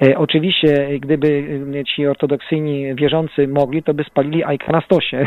E, 0.06 0.18
Oczywiście, 0.18 0.98
gdyby 1.00 1.44
e, 1.80 1.84
ci 1.84 2.06
ortodoksyjni 2.06 2.94
wierzący 2.94 3.48
mogli, 3.48 3.82
to 3.82 3.94
by 3.94 4.04
spalili 4.04 4.44
Ike 4.54 4.72
na 4.72 4.80
stosie. 4.80 5.26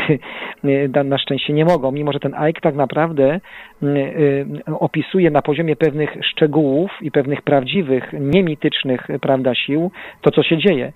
E, 0.94 1.04
Na- 1.04 1.18
szczęście 1.18 1.52
nie 1.52 1.64
mogą, 1.64 1.92
mimo 1.92 2.12
że 2.12 2.20
ten 2.20 2.34
Ike 2.34 2.60
tak 2.60 2.74
naprawdę 2.74 3.40
opisuje 4.80 5.30
na 5.30 5.42
poziomie 5.42 5.76
pewnych 5.76 6.16
szczegółów 6.22 6.90
i 7.02 7.10
pewnych 7.10 7.42
prawdziwych, 7.42 8.12
niemitycznych, 8.20 9.10
e, 9.10 9.18
prawda, 9.18 9.54
sił, 9.54 9.90
to 10.20 10.30
co 10.30 10.42
się 10.42 10.58
dzieje. 10.58 10.92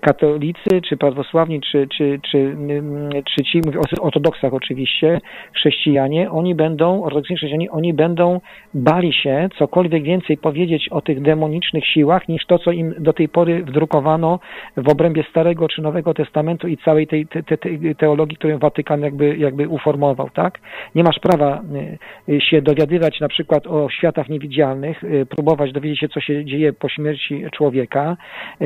Katolicy, 0.00 0.82
czy 0.88 0.96
prawosławni, 0.96 1.60
czy, 1.60 1.88
czy, 1.96 2.20
czy, 2.30 2.56
czy 3.24 3.44
ci, 3.44 3.60
mówię 3.66 3.78
o 3.80 4.02
ortodoksach 4.04 4.54
oczywiście, 4.54 5.20
chrześcijanie, 5.54 6.30
oni 6.30 6.54
będą, 6.54 7.04
ortodoksyjni 7.04 7.36
chrześcijanie, 7.36 7.70
oni 7.70 7.94
będą 7.94 8.40
bali 8.74 9.12
się 9.12 9.48
cokolwiek 9.58 10.02
więcej 10.02 10.36
powiedzieć 10.36 10.88
o 10.88 11.00
tych 11.00 11.22
demonicznych 11.22 11.86
siłach, 11.86 12.28
niż 12.28 12.46
to, 12.46 12.58
co 12.58 12.72
im 12.72 12.94
do 12.98 13.12
tej 13.12 13.28
pory 13.28 13.64
wdrukowano 13.64 14.40
w 14.76 14.88
obrębie 14.88 15.24
Starego 15.30 15.68
czy 15.68 15.82
Nowego 15.82 16.14
Testamentu 16.14 16.68
i 16.68 16.76
całej 16.76 17.06
tej 17.06 17.26
te, 17.26 17.42
te, 17.42 17.58
te, 17.58 17.68
teologii, 17.98 18.36
którą 18.36 18.58
Watykan 18.58 19.00
jakby, 19.00 19.36
jakby 19.36 19.68
uformował, 19.68 20.30
tak? 20.30 20.58
Nie 20.94 21.04
masz 21.04 21.18
prawa 21.18 21.57
y, 22.28 22.40
się 22.40 22.62
dowiadywać 22.62 23.20
na 23.20 23.28
przykład 23.28 23.66
o 23.66 23.90
światach 23.90 24.28
niewidzialnych, 24.28 25.04
y, 25.04 25.26
próbować 25.26 25.72
dowiedzieć 25.72 26.00
się, 26.00 26.08
co 26.08 26.20
się 26.20 26.44
dzieje 26.44 26.72
po 26.72 26.88
śmierci 26.88 27.44
człowieka. 27.52 28.16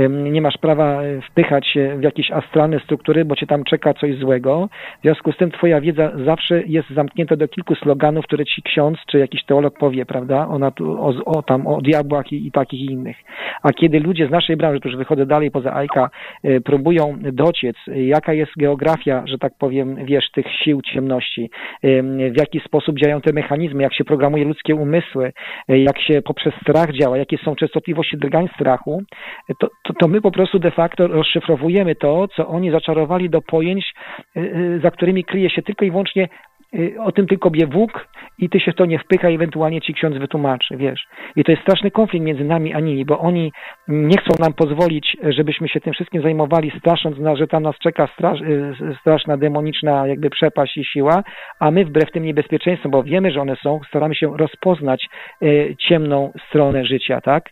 Nie 0.08 0.42
masz 0.42 0.58
prawa 0.58 1.04
y, 1.04 1.20
wpychać 1.30 1.66
się 1.66 1.96
w 1.98 2.02
jakieś 2.02 2.30
astralne 2.30 2.80
struktury, 2.80 3.24
bo 3.24 3.36
cię 3.36 3.46
tam 3.46 3.64
czeka 3.64 3.94
coś 3.94 4.16
złego. 4.16 4.68
W 4.98 5.02
związku 5.02 5.32
z 5.32 5.36
tym 5.36 5.50
twoja 5.50 5.80
wiedza 5.80 6.12
zawsze 6.24 6.62
jest 6.66 6.90
zamknięta 6.90 7.36
do 7.36 7.48
kilku 7.48 7.74
sloganów, 7.74 8.24
które 8.24 8.44
ci 8.44 8.62
ksiądz 8.62 8.98
czy 9.06 9.18
jakiś 9.18 9.44
teolog 9.44 9.78
powie, 9.78 10.06
prawda? 10.06 10.48
O, 10.48 10.58
natu- 10.58 10.96
o, 10.98 11.24
o 11.24 11.42
tam, 11.42 11.66
o 11.66 11.80
diabłach 11.80 12.32
i, 12.32 12.46
i 12.46 12.52
takich 12.52 12.80
i 12.80 12.84
innych. 12.84 13.16
A 13.62 13.72
kiedy 13.72 14.00
ludzie 14.00 14.26
z 14.28 14.30
naszej 14.30 14.56
branży, 14.56 14.80
którzy 14.80 14.96
wychodzę 14.96 15.26
dalej 15.26 15.50
poza 15.50 15.74
AIKA, 15.74 16.10
y, 16.44 16.60
próbują 16.60 17.18
dociec, 17.32 17.76
jaka 17.86 18.32
jest 18.32 18.52
geografia, 18.56 19.22
że 19.26 19.38
tak 19.38 19.52
powiem, 19.58 19.96
wiesz, 20.04 20.30
tych 20.30 20.46
sił 20.64 20.82
ciemności, 20.82 21.50
w 22.32 22.36
jaki 22.36 22.60
sposób 22.60 22.81
działają 22.88 23.20
te 23.20 23.32
mechanizmy, 23.32 23.82
jak 23.82 23.94
się 23.94 24.04
programuje 24.04 24.44
ludzkie 24.44 24.74
umysły, 24.74 25.32
y, 25.70 25.78
jak 25.78 26.00
się 26.00 26.22
poprzez 26.22 26.54
strach 26.54 26.92
działa, 26.92 27.18
jakie 27.18 27.38
są 27.38 27.56
częstotliwości 27.56 28.16
drgań 28.16 28.48
strachu, 28.54 29.02
y, 29.50 29.54
to, 29.58 29.68
to, 29.84 29.94
to 29.94 30.08
my 30.08 30.20
po 30.20 30.30
prostu 30.30 30.58
de 30.58 30.70
facto 30.70 31.06
rozszyfrowujemy 31.06 31.94
to, 31.94 32.28
co 32.36 32.48
oni 32.48 32.70
zaczarowali 32.70 33.30
do 33.30 33.42
pojęć, 33.42 33.94
y, 34.36 34.80
za 34.82 34.90
którymi 34.90 35.24
kryje 35.24 35.50
się 35.50 35.62
tylko 35.62 35.84
i 35.84 35.90
wyłącznie 35.90 36.28
o 36.98 37.12
tym 37.12 37.26
tylko 37.26 37.50
wie 37.50 37.66
Bóg 37.66 38.08
i 38.38 38.48
ty 38.48 38.60
się 38.60 38.72
w 38.72 38.74
to 38.74 38.86
nie 38.86 38.98
wpycha 38.98 39.30
i 39.30 39.34
ewentualnie 39.34 39.80
ci 39.80 39.94
ksiądz 39.94 40.16
wytłumaczy, 40.16 40.76
wiesz. 40.76 41.06
I 41.36 41.44
to 41.44 41.52
jest 41.52 41.62
straszny 41.62 41.90
konflikt 41.90 42.26
między 42.26 42.44
nami 42.44 42.74
a 42.74 42.80
nimi, 42.80 43.04
bo 43.04 43.18
oni 43.18 43.52
nie 43.88 44.16
chcą 44.16 44.30
nam 44.38 44.52
pozwolić, 44.52 45.16
żebyśmy 45.22 45.68
się 45.68 45.80
tym 45.80 45.92
wszystkim 45.92 46.22
zajmowali, 46.22 46.72
strasząc 46.78 47.18
nas, 47.18 47.38
że 47.38 47.46
tam 47.46 47.62
nas 47.62 47.78
czeka 47.78 48.08
strasz, 48.14 48.40
y, 48.40 48.74
straszna, 49.00 49.36
demoniczna 49.36 50.06
jakby 50.06 50.30
przepaść 50.30 50.76
i 50.76 50.84
siła, 50.84 51.22
a 51.58 51.70
my 51.70 51.84
wbrew 51.84 52.10
tym 52.10 52.24
niebezpieczeństwom, 52.24 52.90
bo 52.90 53.02
wiemy, 53.02 53.30
że 53.30 53.40
one 53.40 53.56
są, 53.56 53.80
staramy 53.88 54.14
się 54.14 54.36
rozpoznać 54.36 55.06
y, 55.42 55.76
ciemną 55.78 56.32
stronę 56.48 56.84
życia, 56.84 57.20
tak? 57.20 57.44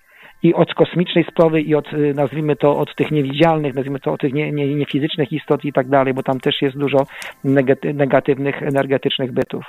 I 0.42 0.54
od 0.54 0.74
kosmicznej 0.74 1.24
sprawy 1.24 1.60
i 1.60 1.74
od, 1.74 1.92
y, 1.92 2.14
nazwijmy 2.14 2.56
to, 2.56 2.78
od 2.78 2.94
tych 2.94 3.10
niewidzialnych, 3.10 3.74
nazwijmy 3.74 4.00
to, 4.00 4.12
od 4.12 4.20
tych 4.20 4.32
nie, 4.32 4.52
nie, 4.52 4.74
niefizycznych 4.74 5.32
istot 5.32 5.64
i 5.64 5.72
tak 5.72 5.88
dalej, 5.88 6.14
bo 6.14 6.22
tam 6.22 6.40
też 6.40 6.62
jest 6.62 6.76
dużo 6.78 6.98
negaty- 7.44 7.94
negatywnych, 7.94 8.62
energetycznych 8.62 9.32
bytów. 9.32 9.64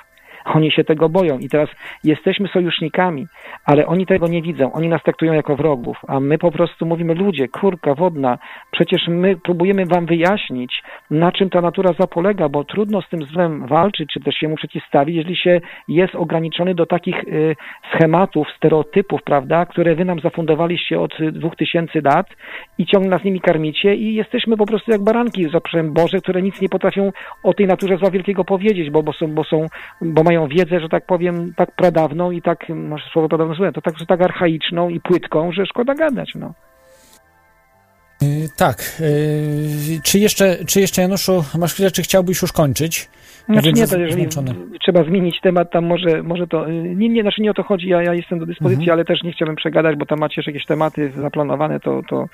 Oni 0.46 0.72
się 0.72 0.84
tego 0.84 1.10
boją 1.10 1.38
i 1.38 1.50
teraz 1.50 1.70
jesteśmy 2.04 2.48
sojusznikami, 2.48 3.28
ale 3.66 3.88
oni 3.88 4.06
tego 4.06 4.28
nie 4.28 4.42
widzą. 4.42 4.74
Oni 4.74 4.88
nas 4.88 5.04
traktują 5.04 5.34
jako 5.34 5.56
wrogów, 5.56 5.98
a 6.08 6.20
my 6.20 6.38
po 6.38 6.52
prostu 6.52 6.86
mówimy, 6.86 7.14
ludzie, 7.14 7.48
kurka 7.48 7.96
wodna, 7.96 8.38
przecież 8.72 9.08
my 9.08 9.38
próbujemy 9.38 9.86
wam 9.86 10.06
wyjaśnić, 10.06 10.84
na 11.12 11.32
czym 11.32 11.50
ta 11.50 11.62
natura 11.62 11.94
zapolega, 12.00 12.50
bo 12.50 12.64
trudno 12.64 13.02
z 13.02 13.10
tym 13.10 13.24
złem 13.24 13.68
walczyć, 13.68 14.10
czy 14.14 14.20
też 14.20 14.36
się 14.36 14.48
mu 14.48 14.56
przeciwstawić, 14.56 15.16
jeżeli 15.16 15.36
się 15.36 15.62
jest 15.88 16.16
ograniczony 16.16 16.76
do 16.76 16.86
takich 16.86 17.24
y, 17.24 17.56
schematów, 17.94 18.48
stereotypów, 18.58 19.24
prawda, 19.24 19.66
które 19.66 19.96
wy 19.96 20.06
nam 20.06 20.20
zafundowaliście 20.20 21.00
od 21.00 21.14
dwóch 21.32 21.56
tysięcy 21.56 22.02
lat 22.04 22.28
i 22.78 22.86
ciągle 22.86 23.10
nas 23.10 23.24
nimi 23.24 23.42
karmicie 23.42 23.96
i 23.96 24.14
jesteśmy 24.14 24.58
po 24.58 24.66
prostu 24.66 24.92
jak 24.92 25.04
baranki 25.04 25.50
z 25.50 25.56
oprzem 25.56 25.94
Boże, 25.94 26.18
które 26.18 26.42
nic 26.42 26.62
nie 26.62 26.70
potrafią 26.70 27.12
o 27.44 27.54
tej 27.54 27.68
naturze 27.68 27.98
zła 27.98 28.12
wielkiego 28.12 28.44
powiedzieć, 28.44 28.90
bo, 28.90 29.04
bo 29.04 29.14
są, 29.14 29.28
bo 29.28 29.44
są, 29.44 29.66
bo 30.02 30.24
mają 30.24 30.31
wiedzę, 30.48 30.80
że 30.80 30.90
tak 30.90 31.06
powiem, 31.06 31.54
tak 31.58 31.72
pradawną 31.76 32.32
i 32.32 32.42
tak, 32.42 32.70
może 32.70 33.04
słowo 33.14 33.30
pradawne 33.30 33.56
złe, 33.56 33.72
to 33.72 33.82
tak, 33.82 33.98
że 34.00 34.06
tak 34.06 34.22
archaiczną 34.22 34.90
i 34.90 35.00
płytką, 35.00 35.52
że 35.52 35.66
szkoda 35.66 35.96
gadać, 35.96 36.32
no. 36.36 36.54
Y, 38.24 38.50
Tak. 38.58 38.98
y, 39.00 40.00
Czy 40.04 40.20
jeszcze, 40.20 40.66
czy 40.66 40.82
jeszcze 40.82 41.02
Januszu, 41.02 41.44
masz 41.58 41.74
chwilę, 41.74 41.92
czy 41.92 42.02
chciałbyś 42.02 42.42
już 42.42 42.52
kończyć? 42.52 43.10
Znaczy 43.46 43.66
Wiem, 43.68 43.76
nie, 43.76 43.88
to 43.88 43.98
jeżeli 43.98 44.14
zmęczony. 44.22 44.56
trzeba 44.82 45.04
zmienić 45.04 45.42
temat, 45.42 45.72
tam 45.72 45.86
może, 45.86 46.24
może 46.24 46.48
to, 46.48 46.68
nie, 46.70 47.10
nie, 47.10 47.22
znaczy 47.22 47.42
nie 47.42 47.52
o 47.52 47.54
to 47.54 47.64
chodzi, 47.64 47.88
ja, 47.88 48.04
ja 48.04 48.14
jestem 48.14 48.40
do 48.40 48.46
dyspozycji, 48.46 48.84
Mhm. 48.84 48.94
ale 49.00 49.06
też 49.06 49.24
nie 49.24 49.32
chciałbym 49.34 49.56
przegadać, 49.56 49.96
bo 49.98 50.06
tam 50.06 50.20
macie 50.20 50.34
jeszcze 50.38 50.52
jakieś 50.52 50.66
tematy 50.66 51.12
zaplanowane, 51.22 51.80
to, 51.80 52.02
to. 52.10 52.26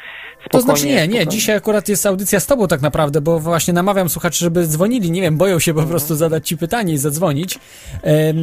To 0.52 0.62
znaczy 0.62 0.86
nie, 0.88 1.08
nie, 1.08 1.28
dzisiaj 1.28 1.56
akurat 1.56 1.90
jest 1.90 2.06
audycja 2.06 2.40
z 2.40 2.48
tobą 2.48 2.68
tak 2.68 2.82
naprawdę, 2.82 3.22
bo 3.22 3.40
właśnie 3.40 3.74
namawiam 3.74 4.10
słuchaczy, 4.10 4.40
żeby 4.46 4.64
dzwonili, 4.68 5.12
nie 5.12 5.22
wiem, 5.22 5.38
boją 5.38 5.60
się 5.60 5.72
Mhm. 5.72 5.88
po 5.88 5.92
prostu 5.92 6.16
zadać 6.16 6.48
ci 6.48 6.58
pytanie 6.58 6.94
i 6.94 6.98
zadzwonić. 6.98 7.60
E, 8.04 8.34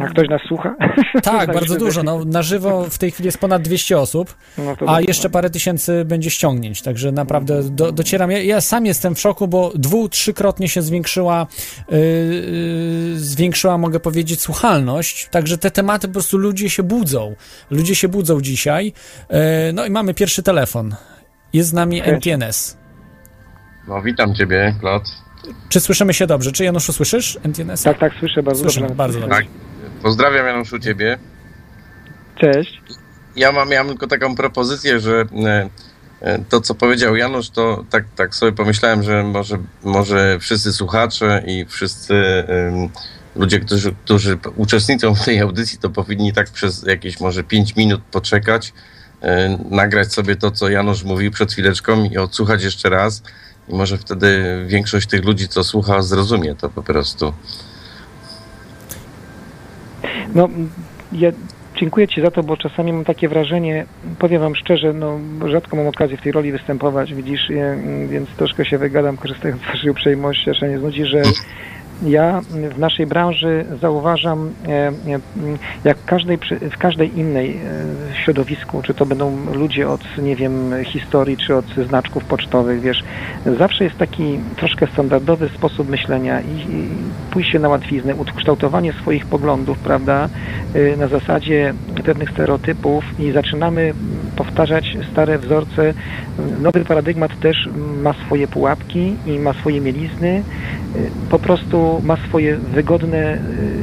A 0.00 0.08
ktoś 0.08 0.28
nas 0.28 0.42
słucha? 0.48 0.74
tak, 1.22 1.52
bardzo 1.58 1.78
dużo, 1.78 2.02
no, 2.02 2.24
na 2.24 2.42
żywo 2.42 2.84
w 2.90 2.98
tej 2.98 3.10
chwili 3.10 3.26
jest 3.26 3.38
ponad 3.38 3.62
200 3.62 3.98
osób, 3.98 4.34
No 4.58 4.76
a 4.86 5.00
jeszcze 5.00 5.30
parę 5.30 5.50
tysięcy 5.50 6.04
będzie 6.04 6.30
ściągnięć, 6.30 6.82
także 6.82 7.12
naprawdę 7.12 7.62
do, 7.62 7.92
docieram. 7.92 8.30
Ja, 8.30 8.38
ja 8.42 8.60
sam 8.60 8.86
jestem 8.86 9.14
w 9.14 9.20
szoku, 9.20 9.48
bo 9.48 9.72
dwu, 9.74 10.08
trzykrotnie 10.08 10.68
się 10.68 10.82
zwiększyła, 10.82 11.46
zwiększyła, 13.14 13.78
mogę 13.78 14.00
powiedzieć, 14.00 14.40
słuchalność, 14.40 15.28
także 15.30 15.58
te 15.58 15.70
tematy 15.70 16.06
po 16.08 16.12
prostu 16.12 16.38
ludzie 16.38 16.70
się 16.70 16.82
budzą. 16.82 17.36
Ludzie 17.70 17.94
się 17.94 18.08
budzą 18.08 18.40
dzisiaj. 18.40 18.92
Yy, 19.30 19.36
no 19.74 19.86
i 19.86 19.90
mamy 19.90 20.14
pierwszy 20.14 20.42
telefon. 20.42 20.94
Jest 21.52 21.68
z 21.68 21.72
nami. 21.72 22.02
NTNS. 22.02 22.76
No 23.88 24.02
witam 24.02 24.34
Ciebie, 24.34 24.74
Klot. 24.80 25.02
Czy 25.68 25.80
słyszymy 25.80 26.14
się 26.14 26.26
dobrze? 26.26 26.52
Czy 26.52 26.64
Januszu 26.64 26.92
słyszysz 26.92 27.38
NTNS? 27.42 27.82
Tak, 27.82 27.98
tak, 27.98 28.12
słyszę 28.18 28.42
bardzo 28.42 28.62
Słyszymy, 28.62 28.86
dobrze. 28.86 28.96
bardzo 28.96 29.20
dobrze. 29.20 29.36
Tak. 29.36 29.46
Pozdrawiam 30.02 30.46
Januszu 30.46 30.78
Ciebie. 30.78 31.18
Cześć. 32.40 32.80
Ja 33.36 33.52
mam, 33.52 33.70
ja 33.70 33.82
mam 33.84 33.88
tylko 33.92 34.06
taką 34.06 34.34
propozycję, 34.36 35.00
że 35.00 35.24
e, 35.46 35.68
to, 36.48 36.60
co 36.60 36.74
powiedział 36.74 37.16
Janusz, 37.16 37.50
to 37.50 37.84
tak, 37.90 38.04
tak 38.16 38.34
sobie 38.34 38.52
pomyślałem, 38.52 39.02
że 39.02 39.22
może, 39.22 39.58
może 39.84 40.38
wszyscy 40.40 40.72
słuchacze 40.72 41.42
i 41.46 41.64
wszyscy 41.64 42.14
em, 42.14 42.88
ludzie, 43.36 43.60
którzy, 43.60 43.94
którzy 44.04 44.38
uczestniczą 44.56 45.14
w 45.14 45.24
tej 45.24 45.40
audycji, 45.40 45.78
to 45.78 45.90
powinni 45.90 46.32
tak 46.32 46.50
przez 46.50 46.82
jakieś 46.82 47.20
może 47.20 47.44
5 47.44 47.76
minut 47.76 48.02
poczekać, 48.10 48.72
e, 49.22 49.58
nagrać 49.70 50.12
sobie 50.12 50.36
to, 50.36 50.50
co 50.50 50.68
Janusz 50.68 51.04
mówił 51.04 51.30
przed 51.30 51.52
chwileczką 51.52 52.04
i 52.04 52.16
odsłuchać 52.16 52.62
jeszcze 52.62 52.88
raz. 52.88 53.22
I 53.68 53.74
może 53.74 53.98
wtedy 53.98 54.64
większość 54.66 55.08
tych 55.08 55.24
ludzi, 55.24 55.48
co 55.48 55.64
słucha, 55.64 56.02
zrozumie 56.02 56.54
to 56.54 56.70
po 56.70 56.82
prostu. 56.82 57.32
No, 60.34 60.48
ja 61.12 61.32
dziękuję 61.76 62.08
Ci 62.08 62.20
za 62.20 62.30
to, 62.30 62.42
bo 62.42 62.56
czasami 62.56 62.92
mam 62.92 63.04
takie 63.04 63.28
wrażenie, 63.28 63.86
powiem 64.18 64.40
Wam 64.40 64.56
szczerze, 64.56 64.92
no 64.92 65.18
rzadko 65.46 65.76
mam 65.76 65.86
okazję 65.86 66.16
w 66.16 66.22
tej 66.22 66.32
roli 66.32 66.52
występować, 66.52 67.14
widzisz, 67.14 67.50
e, 67.50 67.76
więc 68.08 68.28
troszkę 68.30 68.64
się 68.64 68.78
wygadam, 68.78 69.16
korzystając 69.16 69.62
z 69.62 69.66
Waszej 69.66 69.90
uprzejmości, 69.90 70.50
aż 70.50 70.62
nie 70.62 70.78
znudzi, 70.78 71.04
że 71.04 71.22
ja 72.04 72.40
w 72.74 72.78
naszej 72.78 73.06
branży 73.06 73.64
zauważam, 73.80 74.50
e, 74.66 74.70
e, 74.70 74.92
jak 75.84 75.98
w 75.98 76.04
każdej, 76.04 76.38
w 76.70 76.78
każdej 76.78 77.18
innej 77.18 77.56
e, 77.56 78.16
środowisku, 78.24 78.82
czy 78.82 78.94
to 78.94 79.06
będą 79.06 79.36
ludzie 79.54 79.88
od, 79.88 80.00
nie 80.18 80.36
wiem, 80.36 80.72
historii, 80.84 81.36
czy 81.36 81.56
od 81.56 81.66
znaczków 81.88 82.24
pocztowych, 82.24 82.80
wiesz, 82.80 83.04
zawsze 83.58 83.84
jest 83.84 83.98
taki 83.98 84.38
troszkę 84.56 84.86
standardowy 84.86 85.48
sposób 85.48 85.88
myślenia 85.88 86.40
i, 86.40 86.72
i 86.74 86.88
pójście 87.30 87.58
na 87.58 87.68
łatwiznę, 87.68 88.14
ukształtowanie 88.14 88.92
swoich 88.92 89.26
poglądów, 89.26 89.78
prawda, 89.78 90.28
na 90.98 91.08
zasadzie 91.08 91.74
pewnych 92.04 92.30
stereotypów 92.30 93.04
i 93.18 93.32
zaczynamy 93.32 93.94
powtarzać 94.36 94.96
stare 95.12 95.38
wzorce. 95.38 95.94
Nowy 96.60 96.84
paradygmat 96.84 97.40
też 97.40 97.68
ma 98.02 98.12
swoje 98.26 98.48
pułapki 98.48 99.16
i 99.26 99.38
ma 99.38 99.52
swoje 99.52 99.80
mielizny, 99.80 100.42
po 101.30 101.38
prostu 101.38 101.93
ma 102.02 102.16
swoje 102.16 102.56
wygodne, 102.56 103.38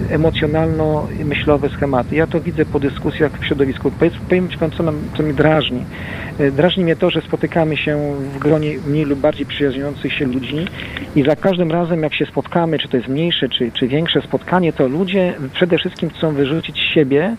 y, 0.09 0.13
emocjonalno-myślowe 0.13 1.69
schematy. 1.69 2.15
Ja 2.15 2.27
to 2.27 2.41
widzę 2.41 2.65
po 2.65 2.79
dyskusjach 2.79 3.31
w 3.39 3.45
środowisku. 3.45 3.91
Powiem 4.29 4.49
Ci 4.49 4.57
Wam, 4.57 4.71
co, 4.71 4.83
nam, 4.83 5.01
co 5.17 5.23
mi 5.23 5.33
drażni. 5.33 5.85
Y, 6.39 6.51
Drażni 6.51 6.83
mnie 6.83 6.95
to, 6.95 7.09
że 7.09 7.21
spotykamy 7.21 7.77
się 7.77 8.15
w 8.33 8.39
gronie 8.39 8.77
mniej 8.87 9.05
lub 9.05 9.19
bardziej 9.19 9.45
przyjaźniących 9.45 10.13
się 10.13 10.25
ludzi 10.25 10.67
i 11.15 11.23
za 11.23 11.35
każdym 11.35 11.71
razem, 11.71 12.03
jak 12.03 12.13
się 12.15 12.25
spotkamy, 12.25 12.79
czy 12.79 12.87
to 12.87 12.97
jest 12.97 13.09
mniejsze, 13.09 13.49
czy, 13.49 13.71
czy 13.71 13.87
większe 13.87 14.21
spotkanie, 14.21 14.73
to 14.73 14.87
ludzie 14.87 15.33
przede 15.53 15.77
wszystkim 15.77 16.09
chcą 16.09 16.33
wyrzucić 16.33 16.79
siebie 16.93 17.35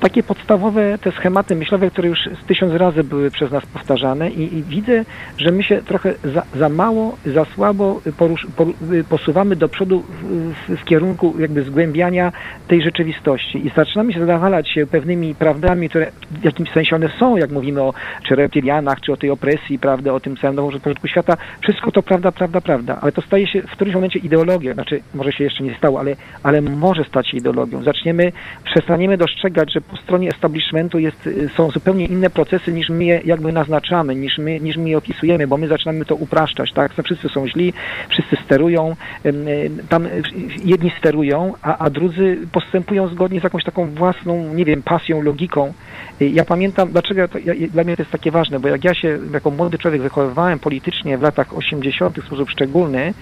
takie 0.00 0.22
podstawowe 0.22 0.98
te 0.98 1.12
schematy 1.12 1.56
myślowe, 1.56 1.90
które 1.90 2.08
już 2.08 2.18
z 2.42 2.46
tysiąc 2.46 2.74
razy 2.74 3.04
były 3.04 3.30
przez 3.30 3.50
nas 3.50 3.66
powtarzane 3.66 4.30
i, 4.30 4.58
i 4.58 4.62
widzę, 4.62 5.04
że 5.38 5.50
my 5.50 5.62
się 5.62 5.82
trochę 5.82 6.14
za, 6.34 6.42
za 6.58 6.68
mało, 6.68 7.16
za 7.26 7.44
słabo 7.44 8.00
porusz, 8.18 8.46
poru, 8.56 8.74
posuwamy 9.08 9.56
do 9.56 9.68
przodu 9.68 10.00
w, 10.00 10.52
w, 10.68 10.80
w 10.80 10.84
kierunku 10.84 11.34
jakby 11.38 11.62
zgłębiania 11.62 12.32
tej 12.68 12.82
rzeczywistości. 12.82 13.66
I 13.66 13.70
zaczynamy 13.76 14.12
się 14.12 14.20
zadawalać 14.20 14.68
się 14.68 14.86
pewnymi 14.86 15.34
prawdami, 15.34 15.88
które 15.88 16.10
w 16.30 16.44
jakimś 16.44 16.72
sensie 16.72 16.96
one 16.96 17.08
są, 17.18 17.36
jak 17.36 17.50
mówimy 17.50 17.82
o 17.82 17.94
czy 18.28 18.34
reptilianach, 18.34 19.00
czy 19.00 19.12
o 19.12 19.16
tej 19.16 19.30
opresji, 19.30 19.78
prawda, 19.78 20.12
o 20.12 20.20
tym 20.20 20.36
całym 20.36 20.56
nowym 20.56 20.80
porządku 20.80 21.08
świata, 21.08 21.36
wszystko 21.62 21.92
to 21.92 22.02
prawda, 22.02 22.32
prawda, 22.32 22.60
prawda, 22.60 22.98
ale 23.00 23.12
to 23.12 23.22
staje 23.22 23.46
się 23.46 23.62
w 23.62 23.70
którymś 23.70 23.94
momencie 23.94 24.18
ideologią, 24.18 24.74
znaczy 24.74 25.00
może 25.14 25.32
się 25.32 25.44
jeszcze 25.44 25.64
nie 25.64 25.74
stało, 25.74 26.00
ale, 26.00 26.16
ale 26.42 26.62
może 26.62 27.04
stać 27.04 27.28
się 27.28 27.36
ideologią. 27.36 27.82
Zaczniemy, 27.82 28.32
przestaniemy 28.64 29.16
dostrzegać, 29.16 29.72
że 29.72 29.80
po 29.90 29.96
stronie 29.96 30.28
establishmentu 30.28 30.98
jest, 30.98 31.26
y, 31.26 31.50
są 31.56 31.70
zupełnie 31.70 32.06
inne 32.06 32.30
procesy 32.30 32.72
niż 32.72 32.88
my 32.88 33.04
je 33.04 33.20
jakby 33.24 33.52
naznaczamy, 33.52 34.14
niż 34.14 34.38
my, 34.38 34.60
niż 34.60 34.76
my 34.76 34.88
je 34.88 34.98
opisujemy, 34.98 35.46
bo 35.46 35.56
my 35.56 35.68
zaczynamy 35.68 36.04
to 36.04 36.14
upraszczać, 36.14 36.72
tak? 36.72 36.92
Wszyscy 37.04 37.28
są 37.28 37.48
źli, 37.48 37.72
wszyscy 38.08 38.36
sterują, 38.44 38.96
y, 39.26 39.70
tam 39.88 40.06
y, 40.06 40.22
jedni 40.64 40.92
sterują, 40.98 41.52
a, 41.62 41.78
a 41.78 41.90
drudzy 41.90 42.38
postępują 42.52 43.08
zgodnie 43.08 43.40
z 43.40 43.44
jakąś 43.44 43.64
taką 43.64 43.86
własną, 43.86 44.54
nie 44.54 44.64
wiem, 44.64 44.82
pasją, 44.82 45.22
logiką. 45.22 45.72
Ja 46.20 46.44
pamiętam, 46.44 46.92
dlaczego 46.92 47.28
to, 47.28 47.38
ja, 47.38 47.54
dla 47.68 47.84
mnie 47.84 47.96
to 47.96 48.02
jest 48.02 48.12
takie 48.12 48.30
ważne, 48.30 48.60
bo 48.60 48.68
jak 48.68 48.84
ja 48.84 48.94
się 48.94 49.18
jako 49.32 49.50
młody 49.50 49.78
człowiek 49.78 50.02
wychowywałem 50.02 50.58
politycznie 50.58 51.18
w 51.18 51.22
latach 51.22 51.56
80. 51.56 52.20
w 52.20 52.26
sposób 52.26 52.50
szczególny 52.50 53.14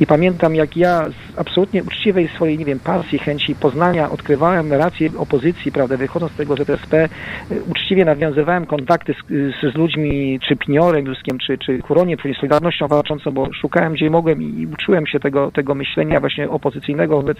i 0.00 0.06
pamiętam, 0.06 0.54
jak 0.54 0.76
ja 0.76 1.08
z 1.08 1.38
absolutnie 1.38 1.82
uczciwej 1.82 2.28
swojej, 2.28 2.58
nie 2.58 2.64
wiem, 2.64 2.80
pasji, 2.80 3.18
chęci 3.18 3.54
poznania 3.54 4.10
odkrywałem 4.10 4.72
rację 4.72 5.10
opozycji, 5.18 5.72
prawda, 5.72 5.96
wychodząc 5.96 6.32
z 6.32 6.36
tego 6.36 6.56
ZSP, 6.56 7.08
y, 7.50 7.62
uczciwie 7.70 8.04
nawiązywałem 8.04 8.66
kontakty 8.66 9.14
z, 9.14 9.72
z, 9.72 9.74
ludźmi, 9.74 10.40
czy 10.48 10.56
Piniorem 10.56 11.06
Juskiem, 11.06 11.38
czy, 11.38 11.58
czy 11.58 11.78
Kuroniem, 11.78 12.18
czyli 12.18 12.34
Solidarnością 12.34 12.88
Walczącą, 12.88 13.30
bo 13.30 13.52
szukałem 13.52 13.92
gdzie 13.92 14.10
mogłem 14.10 14.42
i, 14.42 14.60
i 14.60 14.66
uczyłem 14.66 15.06
się 15.06 15.20
tego, 15.20 15.50
tego 15.50 15.74
myślenia 15.74 16.20
właśnie 16.20 16.50
opozycyjnego 16.50 17.16
wobec 17.16 17.38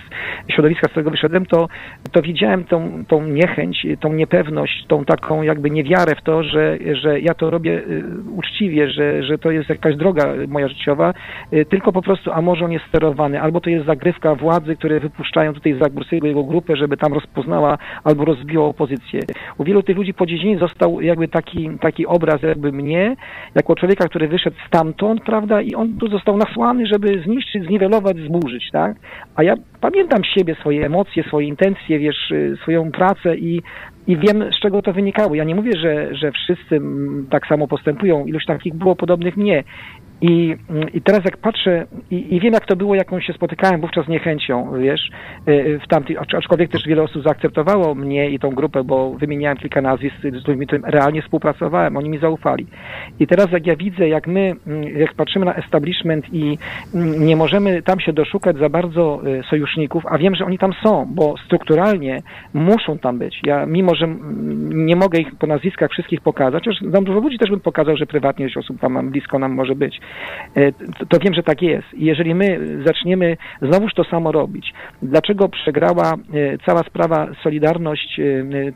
środowiska, 0.50 0.88
z 0.88 0.90
którego 0.90 1.10
wyszedłem, 1.10 1.46
to, 1.46 1.68
to 2.12 2.22
widziałem 2.22 2.64
tą, 2.64 3.04
tą 3.08 3.26
niechęć, 3.26 3.86
tą 4.00 4.12
niepewność, 4.12 4.84
tą 4.88 5.01
taką 5.04 5.42
jakby 5.42 5.70
niewiarę 5.70 6.14
w 6.14 6.22
to, 6.22 6.42
że, 6.42 6.78
że 6.92 7.20
ja 7.20 7.34
to 7.34 7.50
robię 7.50 7.72
y, 7.72 8.04
uczciwie, 8.36 8.90
że, 8.90 9.22
że 9.22 9.38
to 9.38 9.50
jest 9.50 9.68
jakaś 9.68 9.96
droga 9.96 10.34
moja 10.48 10.68
życiowa, 10.68 11.14
y, 11.52 11.64
tylko 11.64 11.92
po 11.92 12.02
prostu, 12.02 12.32
a 12.32 12.42
może 12.42 12.64
on 12.64 12.72
jest 12.72 12.84
sterowany, 12.88 13.40
albo 13.40 13.60
to 13.60 13.70
jest 13.70 13.86
zagrywka 13.86 14.34
władzy, 14.34 14.76
które 14.76 15.00
wypuszczają 15.00 15.52
tutaj 15.54 15.78
Zagórskiego 15.82 16.26
jego 16.26 16.44
grupę, 16.44 16.76
żeby 16.76 16.96
tam 16.96 17.12
rozpoznała 17.12 17.78
albo 18.04 18.24
rozbiła 18.24 18.66
opozycję. 18.66 19.20
U 19.58 19.64
wielu 19.64 19.82
tych 19.82 19.96
ludzi 19.96 20.14
po 20.14 20.26
dziedzinie 20.26 20.58
został 20.58 21.00
jakby 21.00 21.28
taki, 21.28 21.70
taki 21.80 22.06
obraz 22.06 22.42
jakby 22.42 22.72
mnie, 22.72 23.16
jako 23.54 23.74
człowieka, 23.74 24.08
który 24.08 24.28
wyszedł 24.28 24.56
stamtąd, 24.66 25.22
prawda, 25.24 25.62
i 25.62 25.74
on 25.74 25.98
tu 25.98 26.08
został 26.08 26.36
nasłany, 26.36 26.86
żeby 26.86 27.22
zniszczyć, 27.24 27.66
zniwelować, 27.66 28.16
zburzyć, 28.16 28.70
tak? 28.72 28.96
A 29.36 29.42
ja 29.42 29.54
pamiętam 29.80 30.24
siebie, 30.24 30.54
swoje 30.54 30.86
emocje, 30.86 31.22
swoje 31.22 31.48
intencje, 31.48 31.98
wiesz, 31.98 32.30
y, 32.30 32.56
swoją 32.62 32.90
pracę 32.90 33.36
i 33.36 33.62
i 34.06 34.16
wiem, 34.16 34.44
z 34.52 34.60
czego 34.60 34.82
to 34.82 34.92
wynikało. 34.92 35.34
Ja 35.34 35.44
nie 35.44 35.54
mówię, 35.54 35.72
że, 35.76 36.14
że 36.14 36.32
wszyscy 36.32 36.80
tak 37.30 37.46
samo 37.46 37.68
postępują. 37.68 38.26
Ilość 38.26 38.46
takich 38.46 38.74
było 38.74 38.96
podobnych 38.96 39.36
nie. 39.36 39.64
I, 40.22 40.56
I 40.94 41.02
teraz 41.02 41.24
jak 41.24 41.36
patrzę 41.36 41.86
i, 42.10 42.36
i 42.36 42.40
wiem, 42.40 42.52
jak 42.52 42.66
to 42.66 42.76
było, 42.76 42.94
jaką 42.94 43.20
się 43.20 43.32
spotykałem 43.32 43.80
wówczas 43.80 44.08
niechęcią, 44.08 44.72
wiesz, 44.78 45.10
y, 45.48 45.80
w 45.84 45.88
tamtej, 45.88 46.16
acz- 46.16 46.36
aczkolwiek 46.38 46.70
też 46.70 46.86
wiele 46.86 47.02
osób 47.02 47.22
zaakceptowało 47.22 47.94
mnie 47.94 48.30
i 48.30 48.38
tą 48.38 48.50
grupę, 48.50 48.84
bo 48.84 49.10
wymieniałem 49.10 49.58
kilka 49.58 49.80
nazwisk, 49.80 50.16
z 50.22 50.42
którymi 50.42 50.66
realnie 50.84 51.22
współpracowałem, 51.22 51.96
oni 51.96 52.10
mi 52.10 52.18
zaufali. 52.18 52.66
I 53.20 53.26
teraz 53.26 53.50
jak 53.50 53.66
ja 53.66 53.76
widzę, 53.76 54.08
jak 54.08 54.26
my, 54.26 54.52
mm, 54.66 54.98
jak 54.98 55.14
patrzymy 55.14 55.44
na 55.44 55.54
establishment 55.54 56.34
i 56.34 56.58
mm, 56.94 57.26
nie 57.26 57.36
możemy 57.36 57.82
tam 57.82 58.00
się 58.00 58.12
doszukać 58.12 58.56
za 58.56 58.68
bardzo 58.68 59.22
y, 59.26 59.42
sojuszników, 59.50 60.06
a 60.06 60.18
wiem, 60.18 60.34
że 60.34 60.44
oni 60.44 60.58
tam 60.58 60.72
są, 60.82 61.06
bo 61.14 61.34
strukturalnie 61.46 62.22
muszą 62.54 62.98
tam 62.98 63.18
być. 63.18 63.40
Ja 63.44 63.66
mimo, 63.66 63.94
że 63.94 64.04
mm, 64.04 64.86
nie 64.86 64.96
mogę 64.96 65.18
ich 65.18 65.34
po 65.38 65.46
nazwiskach 65.46 65.90
wszystkich 65.90 66.20
pokazać, 66.20 66.64
chociaż 66.64 66.80
znam 66.90 67.04
dużo 67.04 67.20
ludzi 67.20 67.38
też 67.38 67.50
bym 67.50 67.60
pokazał, 67.60 67.96
że 67.96 68.06
prywatnie 68.06 68.48
osób 68.56 68.80
tam 68.80 69.10
blisko 69.10 69.38
nam 69.38 69.52
może 69.52 69.74
być, 69.74 70.00
to, 70.98 71.06
to 71.06 71.18
wiem, 71.18 71.34
że 71.34 71.42
tak 71.42 71.62
jest. 71.62 71.94
I 71.94 72.04
jeżeli 72.04 72.34
my 72.34 72.58
zaczniemy 72.86 73.36
znowuż 73.62 73.94
to 73.94 74.04
samo 74.04 74.32
robić, 74.32 74.72
dlaczego 75.02 75.48
przegrała 75.48 76.12
e, 76.12 76.16
cała 76.66 76.82
sprawa 76.82 77.28
Solidarność, 77.42 78.20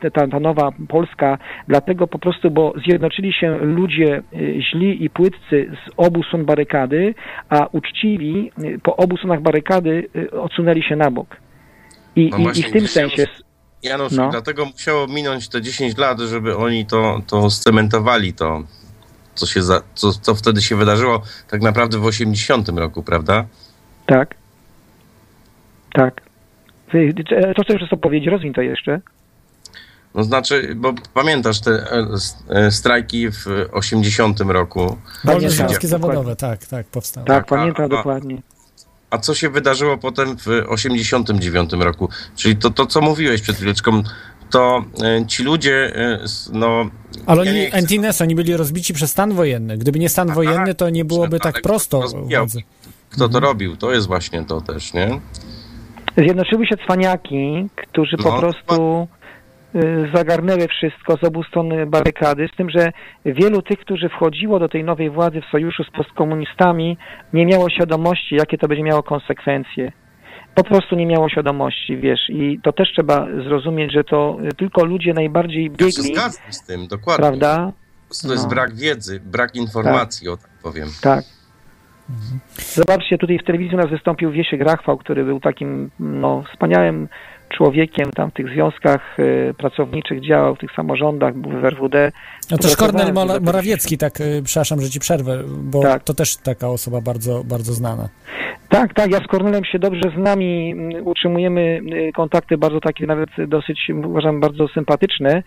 e, 0.05 0.11
ta, 0.11 0.28
ta 0.28 0.41
nowa 0.41 0.72
Polska, 0.89 1.39
dlatego 1.68 2.07
po 2.07 2.18
prostu, 2.18 2.51
bo 2.51 2.72
zjednoczyli 2.87 3.32
się 3.32 3.57
ludzie 3.57 4.16
e, 4.16 4.62
źli 4.62 5.05
i 5.05 5.11
płytcy 5.11 5.70
z 5.87 5.91
obu 5.97 6.22
stron 6.22 6.45
barykady, 6.45 7.14
a 7.49 7.66
uczciwi 7.72 8.53
e, 8.59 8.78
po 8.78 8.97
obu 8.97 9.16
stronach 9.16 9.41
barykady 9.41 10.09
e, 10.32 10.41
odsunęli 10.41 10.82
się 10.82 10.97
na 10.97 11.11
bok. 11.11 11.37
I, 12.16 12.30
No 12.30 12.39
i, 12.39 12.43
właśnie, 12.43 12.66
i 12.66 12.68
w 12.68 12.72
tym 12.72 12.89
sensie... 12.89 13.26
Janusz, 13.82 14.12
No. 14.12 14.30
dlatego 14.30 14.64
musiało 14.64 15.07
minąć 15.07 15.49
te 15.49 15.62
10 15.62 15.99
lat, 15.99 16.20
żeby 16.20 16.57
oni 16.57 16.87
to, 16.87 17.20
to 17.26 17.51
scementowali, 17.51 18.32
to 18.32 18.62
co, 19.37 19.47
się 19.47 19.62
za, 19.62 19.82
co, 19.95 20.12
co 20.12 20.34
wtedy 20.34 20.62
się 20.62 20.76
wydarzyło 20.76 21.22
tak 21.51 21.62
naprawdę 21.62 21.99
w 21.99 22.05
80 22.05 22.68
roku, 22.68 23.03
prawda? 23.03 23.45
Tak. 24.07 24.34
Tak. 25.93 26.20
Ty- 26.93 27.14
Co 27.57 27.62
chcesz 27.62 27.91
to 27.91 27.97
powiedzieć? 27.97 28.28
Rozwin 28.30 28.53
to 28.55 28.61
jeszcze. 28.62 29.01
No 30.14 30.24
znaczy, 30.24 30.72
bo 30.76 30.95
pamiętasz 31.14 31.61
te 31.61 31.70
e, 31.70 32.07
e, 32.49 32.70
strajki 32.70 33.30
w 33.30 33.47
80 33.72 34.41
roku. 34.41 34.99
Dokładnie. 35.24 35.51
zawodowe, 35.82 36.37
tak, 36.37 36.66
tak, 36.66 36.87
powstały. 36.87 37.26
Tak, 37.26 37.45
a- 37.45 37.47
pamiętam 37.47 37.84
a- 37.84 37.89
dokładnie. 37.89 38.43
A 39.11 39.18
co 39.18 39.34
się 39.34 39.51
wydarzyło 39.51 39.99
potem 39.99 40.37
w 40.39 40.47
89 40.68 41.72
roku? 41.72 42.09
Czyli 42.37 42.57
to, 42.57 42.70
to 42.70 42.87
co 42.87 43.01
mówiłeś 43.01 43.43
przed 43.43 43.57
chwileczką, 43.57 44.03
to 44.51 44.85
e, 45.05 45.27
ci 45.27 45.43
ludzie, 45.45 45.97
e, 45.97 46.19
no... 46.53 46.87
Ale 47.27 47.45
ja 47.45 47.51
oni, 47.51 47.73
Antines, 47.73 48.21
oni 48.23 48.35
byli 48.35 48.57
rozbici 48.57 48.95
przez 48.95 49.11
stan 49.11 49.33
wojenny. 49.33 49.79
Gdyby 49.79 49.99
nie 49.99 50.09
stan 50.09 50.27
Aha, 50.31 50.35
wojenny, 50.35 50.75
to 50.75 50.91
nie 50.91 51.05
byłoby 51.05 51.29
ale 51.33 51.41
tak 51.41 51.55
kto 51.55 51.69
prosto 51.69 52.01
rozbijał? 52.01 52.47
kto 53.11 53.29
to 53.29 53.41
robił. 53.41 53.77
To 53.77 53.93
jest 53.93 54.07
właśnie 54.07 54.45
to 54.45 54.61
też, 54.61 54.95
nie? 54.95 55.21
Zjednoczyły 56.17 56.67
się 56.67 56.77
cwaniaki, 56.77 57.67
którzy 57.77 58.17
po 58.17 58.31
No, 58.33 58.39
prostu 58.39 59.09
y, 59.75 60.11
zagarnęły 60.15 60.69
wszystko 60.69 61.17
z 61.17 61.25
obu 61.25 61.43
stron 61.45 61.69
barykady, 61.91 62.49
z 62.53 62.57
tym, 62.57 62.71
że 62.71 62.93
wielu 63.25 63.63
tych, 63.63 63.79
którzy 63.79 64.09
wchodziło 64.09 64.59
do 64.59 64.69
tej 64.69 64.85
nowej 64.85 65.11
władzy 65.11 65.41
w 65.41 65.51
sojuszu 65.51 65.85
z 65.85 65.91
postkomunistami, 65.91 66.99
nie 67.33 67.47
miało 67.47 67.71
świadomości, 67.71 68.35
jakie 68.35 68.59
to 68.59 68.69
będzie 68.69 68.85
miało 68.85 69.03
konsekwencje. 69.03 69.93
Po 70.57 70.65
prostu 70.65 70.97
nie 70.97 71.07
miało 71.07 71.29
świadomości, 71.29 71.97
wiesz, 71.97 72.21
i 72.29 72.61
to 72.63 72.73
też 72.73 72.89
trzeba 72.93 73.27
zrozumieć, 73.45 73.93
że 73.93 74.05
to 74.05 74.39
y, 74.45 74.55
tylko 74.55 74.85
ludzie 74.85 75.15
najbardziej 75.15 75.65
Ja 75.65 75.71
się 75.71 75.77
biegli, 75.77 76.15
zgadzam 76.15 76.53
z 76.53 76.63
tym, 76.67 76.87
dokładnie. 76.89 77.23
prawda? 77.27 77.73
To 78.23 78.33
jest 78.33 78.45
No. 78.45 78.51
brak 78.51 78.75
wiedzy, 78.75 79.21
brak 79.21 79.55
informacji, 79.55 80.29
o 80.29 80.37
tak 80.37 80.51
powiem. 80.63 80.89
Tak. 81.03 81.25
Zobaczcie, 82.75 83.19
tutaj 83.19 83.39
w 83.39 83.45
telewizji 83.45 83.75
u 83.75 83.81
nas 83.81 83.91
wystąpił 83.91 84.31
Wiesiek 84.31 84.61
Rachwał, 84.61 84.99
który 84.99 85.25
był 85.25 85.41
takim 85.41 85.91
no, 86.01 86.45
wspaniałym 86.53 87.09
człowiekiem 87.49 88.11
tam 88.11 88.31
w 88.31 88.35
tych 88.35 88.49
związkach 88.49 89.19
y, 89.19 89.55
pracowniczych, 89.59 90.21
działał 90.21 90.55
w 90.55 90.59
tych 90.59 90.73
samorządach, 90.73 91.35
był 91.35 91.61
w 91.61 91.65
RWD. 91.65 92.13
No 92.51 92.59
też 92.59 92.77
Kornel 92.77 93.07
z 93.07 93.43
Morawiecki, 93.43 93.99
tak, 93.99 94.21
y, 94.21 94.43
przepraszam, 94.45 94.81
że 94.81 94.91
ci 94.91 95.01
przerwę, 95.01 95.43
bo 95.47 95.83
Tak. 95.83 96.05
to 96.05 96.15
też 96.15 96.37
taka 96.37 96.69
osoba 96.69 97.01
bardzo, 97.01 97.45
bardzo 97.45 97.73
znana. 97.73 98.09
Tak, 98.69 98.95
tak, 98.95 99.11
ja 99.11 99.19
z 99.19 99.27
Kornelem 99.27 99.65
się 99.65 99.79
dobrze 99.79 100.11
znam 100.17 100.43
i 100.43 100.73
mm, 100.73 101.07
utrzymujemy 101.07 101.81
y, 102.09 102.13
kontakty 102.13 102.59
bardzo 102.59 102.81
takie 102.81 103.07
nawet 103.07 103.29
dosyć, 103.47 103.91
uważam, 104.05 104.41
bardzo 104.41 104.69
sympatyczne. 104.69 105.43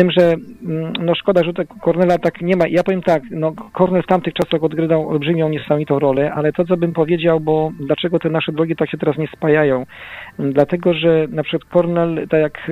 Tym, 0.00 0.10
że 0.10 0.22
mm, 0.22 0.92
no 1.00 1.14
szkoda, 1.14 1.44
że 1.44 1.52
tak 1.52 1.68
Kornela 1.80 2.18
tak 2.18 2.40
nie 2.40 2.56
ma. 2.56 2.64
Ja 2.68 2.82
powiem 2.82 3.02
tak, 3.02 3.22
no 3.30 3.52
Kornel 3.72 4.02
w 4.02 4.06
tamtych 4.06 4.34
czasach 4.34 4.64
odgrywał 4.64 5.08
olbrzymią, 5.08 5.48
niesamowitą 5.48 5.98
rolę, 5.98 6.32
ale 6.32 6.52
to, 6.52 6.64
co 6.64 6.76
bym 6.76 6.92
powiedział, 6.92 7.40
bo 7.40 7.70
dlaczego 7.80 8.18
te 8.18 8.30
nasze 8.30 8.52
drogi 8.52 8.76
tak 8.76 8.90
się 8.90 8.98
teraz 8.98 9.18
nie 9.18 9.28
spajają? 9.28 9.86
Dlatego, 10.38 10.94
że 10.94 11.26
na 11.30 11.42
przykład 11.42 11.70
Kornel, 11.70 12.28
tak 12.28 12.40
jak 12.40 12.70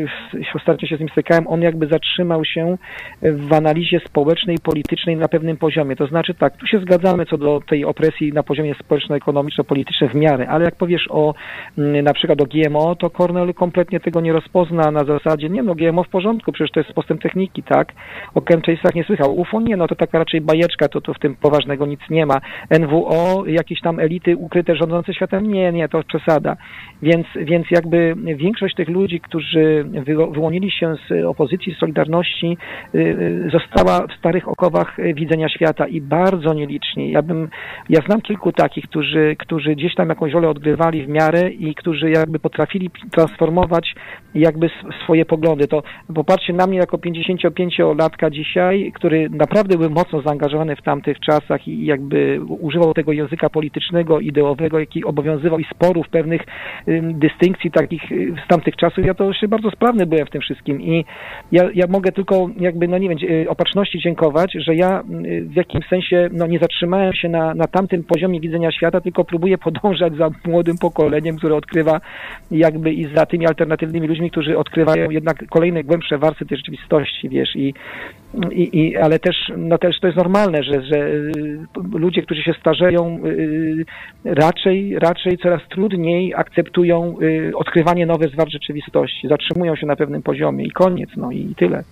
ostatnio 0.55 0.89
się 0.89 0.97
z 0.97 1.01
nim 1.01 1.09
stykałem, 1.09 1.47
on 1.47 1.62
jakby 1.62 1.87
zatrzymał 1.87 2.45
się 2.45 2.79
w 3.22 3.53
analizie 3.53 4.01
społecznej 4.01 4.57
i 4.57 4.61
politycznej 4.61 5.16
na 5.16 5.29
pewnym 5.29 5.57
poziomie. 5.57 5.97
To 5.97 6.07
znaczy 6.07 6.35
tak, 6.35 6.57
tu 6.57 6.66
się 6.66 6.81
zgadzamy 6.81 7.26
co 7.26 7.39
do 7.39 7.61
tej 7.68 7.85
opresji 7.85 8.33
na 8.33 8.43
poziomie 8.43 8.74
społeczno-ekonomiczno-politycznym 8.74 10.11
w 10.11 10.14
miarę, 10.14 10.49
ale 10.49 10.64
jak 10.64 10.76
powiesz 10.76 11.07
o 11.11 11.35
mm, 11.79 12.05
na 12.05 12.12
przykład 12.12 12.41
o 12.41 12.47
GMO, 12.47 12.97
to 12.97 13.11
Cornell 13.11 13.55
kompletnie 13.55 14.01
tego 14.01 14.20
nie 14.20 14.33
rozpozna 14.33 14.91
na 14.91 15.05
zasadzie, 15.05 15.49
nie 15.49 15.62
no, 15.62 15.74
GMO 15.74 16.05
w 16.05 16.09
porządku, 16.09 16.53
przecież 16.53 16.70
to 16.72 16.81
jest 16.81 16.93
postęp 16.93 17.18
techniki, 17.19 17.62
tak? 17.62 17.93
O 18.35 18.41
chemtrace'ach 18.41 18.95
nie 18.95 19.05
słychał. 19.05 19.41
UFO 19.41 19.61
nie, 19.61 19.77
no 19.77 19.87
to 19.87 19.95
taka 19.95 20.19
raczej 20.19 20.41
bajeczka, 20.41 20.89
to, 20.89 21.01
to 21.01 21.14
w 21.14 21.19
tym 21.19 21.37
poważnego 21.37 21.87
nic 21.87 22.01
nie 22.11 22.27
ma. 22.27 22.41
NWO, 22.71 23.45
jakieś 23.47 23.81
tam 23.81 24.01
elity 24.01 24.37
ukryte 24.37 24.77
rządzące 24.77 25.14
światem, 25.14 25.53
nie, 25.53 25.73
nie, 25.73 25.89
to 25.89 26.03
przesada. 26.03 26.57
Więc, 27.03 27.27
więc 27.37 27.66
jakby 27.71 28.14
większość 28.37 28.75
tych 28.75 28.89
ludzi, 28.89 29.21
którzy 29.21 29.85
wy, 30.07 30.14
wyłonili 30.14 30.71
się 30.71 30.95
z 31.09 31.25
opozycji, 31.25 31.75
z 31.75 31.79
Solidarności, 31.79 32.59
y, 32.95 32.99
y, 32.99 33.51
została 33.53 34.07
w 34.07 34.19
starych 34.19 34.49
okowach 34.49 34.97
widzenia 35.14 35.49
świata 35.49 35.87
i 35.87 36.01
bardzo 36.01 36.55
nieliczni. 36.55 37.11
Ja 37.11 37.23
bym, 37.23 37.49
ja 37.89 38.01
znam 38.07 38.21
kilku 38.21 38.53
takich, 38.53 38.85
którzy, 38.85 39.37
którzy 39.39 39.75
gdzieś 39.75 39.95
tam 39.95 40.09
jakąś 40.09 40.33
rolę 40.33 40.49
odgrywali 40.49 41.07
w 41.07 41.09
miarę 41.09 41.51
i 41.51 41.75
którzy 41.75 42.11
jakby 42.11 42.39
potrafili 42.39 42.91
transformować 43.11 43.95
jakby 44.35 44.71
swoje 45.05 45.25
poglądy. 45.25 45.69
To 45.69 45.83
popatrzcie 46.14 46.53
na 46.53 46.66
mnie 46.66 46.79
jako 46.79 46.97
55-latka 46.99 48.30
dzisiaj, 48.30 48.92
który 48.94 49.28
naprawdę 49.30 49.78
był 49.78 49.90
mocno 49.90 50.22
zaangażowany 50.22 50.76
w 50.76 50.82
tamtych 50.82 51.20
czasach 51.20 51.68
i 51.68 51.86
jakby 51.86 52.40
używał 52.61 52.94
tego 52.94 53.12
języka 53.12 53.51
politycznego, 53.51 54.20
ideowego, 54.20 54.78
jaki 54.78 55.05
obowiązywał 55.05 55.59
i 55.59 55.64
sporów 55.64 56.09
pewnych 56.09 56.42
dystynkcji 57.03 57.70
takich 57.70 58.12
y, 58.12 58.34
z 58.44 58.49
tamtych 58.49 58.76
czasów. 58.76 59.07
Ja 59.07 59.14
to 59.14 59.28
jeszcze 59.28 59.49
bardzo 59.49 59.70
sprawny 59.70 60.07
byłem 60.07 60.26
w 60.26 60.30
tym 60.30 60.40
wszystkim 60.40 60.82
i 60.82 61.05
ja, 61.53 61.68
ja 61.74 61.86
mogę 61.86 62.12
tylko 62.12 62.51
jakby, 62.61 62.88
no 62.88 62.99
nie 62.99 63.09
wiem, 63.09 63.18
y, 63.30 63.49
opatrzności 63.49 63.99
dziękować, 64.01 64.53
że 64.53 64.74
ja 64.74 65.01
y, 65.01 65.44
w 65.44 65.57
jakimś 65.57 65.88
sensie 65.88 66.28
no 66.32 66.46
nie 66.46 66.59
zatrzymałem 66.59 67.12
się 67.12 67.28
na, 67.28 67.55
na 67.55 67.66
tamtym 67.66 68.05
poziomie 68.05 68.40
widzenia 68.40 68.72
świata, 68.72 69.01
tylko 69.01 69.24
próbuję 69.24 69.59
podążać 69.68 70.14
za 70.14 70.30
młodym 70.46 70.78
pokoleniem, 70.78 71.36
które 71.36 71.57
odkrywa 71.57 72.01
jakby 72.51 72.92
i 72.92 73.14
za 73.14 73.26
tymi 73.26 73.46
alternatywnymi 73.46 74.09
ludźmi, 74.09 74.30
którzy 74.30 74.59
odkrywają 74.59 75.11
jednak 75.11 75.44
kolejne 75.51 75.84
głębsze 75.84 76.18
warstwy 76.18 76.46
tej 76.46 76.57
rzeczywistości, 76.57 76.88
wiesz, 77.24 77.57
i, 77.57 77.74
i, 78.53 78.78
i 78.78 78.97
ale 78.97 79.18
też, 79.18 79.36
no 79.57 79.78
też 79.78 80.01
to 80.01 80.07
jest 80.07 80.16
normalne, 80.16 80.62
że, 80.62 80.82
że 80.82 80.97
y, 80.97 81.59
ludzie, 81.93 82.22
którzy 82.22 82.43
się 82.43 82.55
starzeją, 82.61 83.20
y, 83.26 83.84
raczej, 84.24 84.99
raczej 84.99 85.39
coraz 85.39 85.62
trudniej 85.70 86.34
akceptują 86.34 87.16
y, 87.22 87.53
odkrywanie 87.57 88.07
nowych 88.07 88.32
zwart 88.32 88.51
rzeczywistości, 88.51 89.28
zatrzymują 89.28 89.76
się 89.76 89.86
na 89.86 89.97
pewnym 89.97 90.22
poziomie 90.22 90.64
i 90.64 90.70
koniec, 90.70 91.11
no 91.16 91.30
i 91.30 91.55
tyle. 91.57 91.84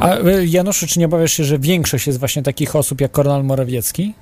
A 0.00 0.16
Januszu, 0.46 0.86
czy 0.86 1.00
nie 1.00 1.06
obawiasz 1.06 1.32
się, 1.32 1.44
że 1.44 1.58
większość 1.58 2.06
jest 2.06 2.18
właśnie 2.18 2.42
takich 2.42 2.76
osób 2.76 3.00
jak 3.00 3.10
Kornel 3.10 3.44
Morawiecki? 3.44 4.14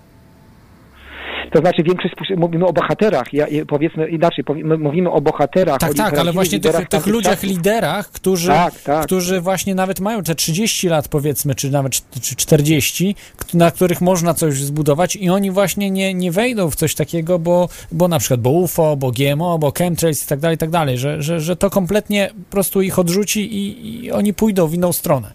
To 1.52 1.58
znaczy 1.60 1.82
większość, 1.82 2.14
mówimy 2.36 2.66
o 2.66 2.72
bohaterach, 2.72 3.32
ja, 3.32 3.46
powiedzmy 3.68 4.08
inaczej, 4.08 4.44
mówimy 4.78 5.10
o 5.10 5.20
bohaterach. 5.20 5.78
Tak, 5.78 5.90
o 5.90 5.94
tak, 5.94 6.18
ale 6.18 6.32
właśnie 6.32 6.60
tych, 6.60 6.88
tych 6.88 7.06
ludziach, 7.06 7.32
czasów. 7.34 7.48
liderach, 7.50 8.10
którzy, 8.10 8.48
Tak, 8.48 8.74
tak. 8.82 9.06
którzy 9.06 9.40
właśnie 9.40 9.74
nawet 9.74 10.00
mają 10.00 10.22
te 10.22 10.34
30 10.34 10.88
lat 10.88 11.08
powiedzmy, 11.08 11.54
czy 11.54 11.70
nawet 11.70 11.92
cz- 11.92 12.20
czy 12.20 12.36
40, 12.36 13.14
k- 13.36 13.44
na 13.54 13.70
których 13.70 14.00
można 14.00 14.34
coś 14.34 14.54
zbudować 14.54 15.16
i 15.16 15.30
oni 15.30 15.50
właśnie 15.50 15.90
nie, 15.90 16.14
nie 16.14 16.32
wejdą 16.32 16.70
w 16.70 16.76
coś 16.76 16.94
takiego, 16.94 17.38
bo, 17.38 17.68
bo 17.92 18.08
na 18.08 18.18
przykład 18.18 18.40
bo 18.40 18.50
UFO, 18.50 18.96
bo 18.96 19.10
GMO, 19.12 19.58
bo 19.58 19.72
chemtrails 19.78 20.24
i 20.24 20.28
tak 20.28 20.40
dalej, 20.40 20.54
i 20.54 20.58
tak 20.58 20.70
dalej, 20.70 20.98
że, 20.98 21.22
że, 21.22 21.40
że 21.40 21.56
to 21.56 21.70
kompletnie 21.70 22.30
po 22.44 22.50
prostu 22.50 22.82
ich 22.82 22.98
odrzuci 22.98 23.56
i, 23.56 24.04
i 24.04 24.12
oni 24.12 24.34
pójdą 24.34 24.66
w 24.66 24.74
inną 24.74 24.92
stronę. 24.92 25.32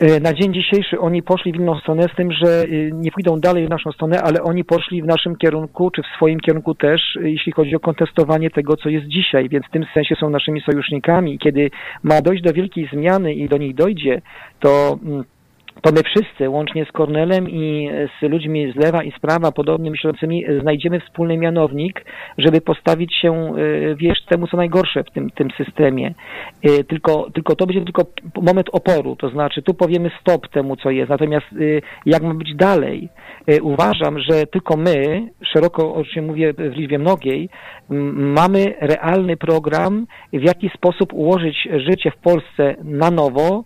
E, 0.00 0.20
Na 0.20 0.32
dzień 0.32 0.54
dzisiejszy 0.54 0.98
oni 1.00 1.22
poszli 1.22 1.52
w 1.52 1.56
inną 1.56 1.78
stronę, 1.78 2.02
z 2.12 2.16
tym, 2.16 2.32
że 2.32 2.64
y, 2.64 2.90
nie 2.94 3.12
pójdą 3.12 3.40
dalej 3.40 3.66
w 3.66 3.70
naszą 3.70 3.92
stronę, 3.92 4.22
ale 4.22 4.42
oni 4.42 4.64
poszli 4.64 5.02
w 5.02 5.06
naszym 5.06 5.36
kierunku, 5.36 5.90
czy 5.90 6.02
w 6.02 6.06
swoim 6.16 6.40
kierunku 6.40 6.74
też, 6.74 7.16
y, 7.16 7.30
jeśli 7.30 7.52
chodzi 7.52 7.76
o 7.76 7.80
kontestowanie 7.80 8.50
tego, 8.50 8.76
co 8.76 8.88
jest 8.88 9.06
dzisiaj, 9.06 9.48
więc 9.48 9.66
w 9.66 9.70
tym 9.70 9.84
sensie 9.94 10.14
są 10.14 10.30
naszymi 10.30 10.60
sojusznikami. 10.60 11.38
Kiedy 11.38 11.70
ma 12.02 12.22
dojść 12.22 12.42
do 12.42 12.52
wielkiej 12.52 12.88
zmiany 12.92 13.34
i 13.34 13.48
do 13.48 13.56
nich 13.56 13.74
dojdzie, 13.74 14.22
to 14.60 14.98
mm, 15.04 15.24
to 15.82 15.92
my 15.92 16.02
wszyscy, 16.02 16.48
łącznie 16.48 16.84
z 16.84 16.92
Kornelem 16.92 17.50
i 17.50 17.90
z 18.20 18.30
ludźmi 18.30 18.72
z 18.72 18.76
lewa 18.76 19.02
i 19.02 19.12
z 19.12 19.18
prawa, 19.18 19.52
podobnie 19.52 19.90
myślącymi, 19.90 20.44
znajdziemy 20.60 21.00
wspólny 21.00 21.36
mianownik, 21.36 22.04
żeby 22.38 22.60
postawić 22.60 23.14
się, 23.16 23.32
e, 23.32 23.94
wiesz, 23.94 24.24
temu, 24.24 24.46
co 24.46 24.56
najgorsze 24.56 25.04
w 25.04 25.10
tym, 25.10 25.30
tym 25.30 25.48
systemie. 25.50 26.14
E, 26.62 26.84
Tylko, 26.84 27.30
tylko 27.34 27.56
to 27.56 27.66
będzie 27.66 27.84
tylko 27.84 28.02
moment 28.42 28.68
oporu, 28.72 29.16
to 29.16 29.28
znaczy 29.28 29.62
tu 29.62 29.74
powiemy 29.74 30.10
stop 30.20 30.48
temu, 30.48 30.76
co 30.76 30.90
jest, 30.90 31.08
natomiast 31.10 31.46
e, 31.46 31.80
jak 32.06 32.22
ma 32.22 32.34
być 32.34 32.54
dalej? 32.54 33.08
Uważam, 33.62 34.18
że 34.18 34.46
tylko 34.46 34.76
my, 34.76 35.28
szeroko 35.42 35.94
oczywiście 35.94 36.22
mówię 36.22 36.52
w 36.52 36.76
liczbie 36.76 36.98
mnogiej, 36.98 37.48
mamy 38.14 38.74
realny 38.80 39.36
program, 39.36 40.06
w 40.32 40.42
jaki 40.42 40.68
sposób 40.68 41.12
ułożyć 41.12 41.68
życie 41.76 42.10
w 42.10 42.16
Polsce 42.16 42.76
na 42.84 43.10
nowo, 43.10 43.64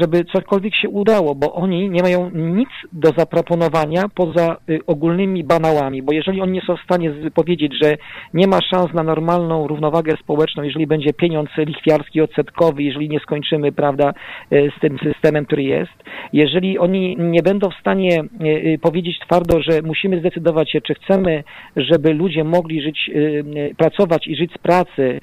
żeby 0.00 0.24
cokolwiek 0.24 0.74
się 0.74 0.88
udało, 0.88 1.34
bo 1.34 1.52
oni 1.54 1.90
nie 1.90 2.02
mają 2.02 2.30
nic 2.30 2.68
do 2.92 3.12
zaproponowania 3.16 4.04
poza 4.14 4.56
y, 4.70 4.80
ogólnymi 4.86 5.44
banałami, 5.44 6.02
bo 6.02 6.12
jeżeli 6.12 6.40
oni 6.40 6.52
nie 6.52 6.60
są 6.60 6.76
w 6.76 6.84
stanie 6.84 7.12
powiedzieć, 7.34 7.72
że 7.82 7.96
nie 8.34 8.46
ma 8.46 8.60
szans 8.60 8.92
na 8.94 9.02
normalną 9.02 9.66
równowagę 9.66 10.16
społeczną, 10.20 10.62
jeżeli 10.62 10.86
będzie 10.86 11.12
pieniądz 11.12 11.50
lichwiarski, 11.56 12.20
odsetkowy, 12.20 12.82
jeżeli 12.82 13.08
nie 13.08 13.20
skończymy, 13.20 13.72
prawda, 13.72 14.14
y, 14.52 14.70
z 14.76 14.80
tym 14.80 14.98
systemem, 14.98 15.44
który 15.44 15.62
jest, 15.62 15.92
jeżeli 16.32 16.78
oni 16.78 17.16
nie 17.18 17.42
będą 17.42 17.70
w 17.70 17.80
stanie 17.80 18.20
y, 18.20 18.78
powiedzieć 18.82 19.18
twardo, 19.18 19.62
że 19.62 19.82
musimy 19.82 20.20
zdecydować 20.20 20.70
się, 20.70 20.80
czy 20.80 20.94
chcemy, 20.94 21.44
żeby 21.76 22.14
ludzie 22.14 22.44
mogli 22.44 22.82
żyć, 22.82 23.10
pracować 23.76 24.26
i 24.26 24.36
żyć 24.36 24.52
z 24.52 24.58
pracy, 24.58 25.20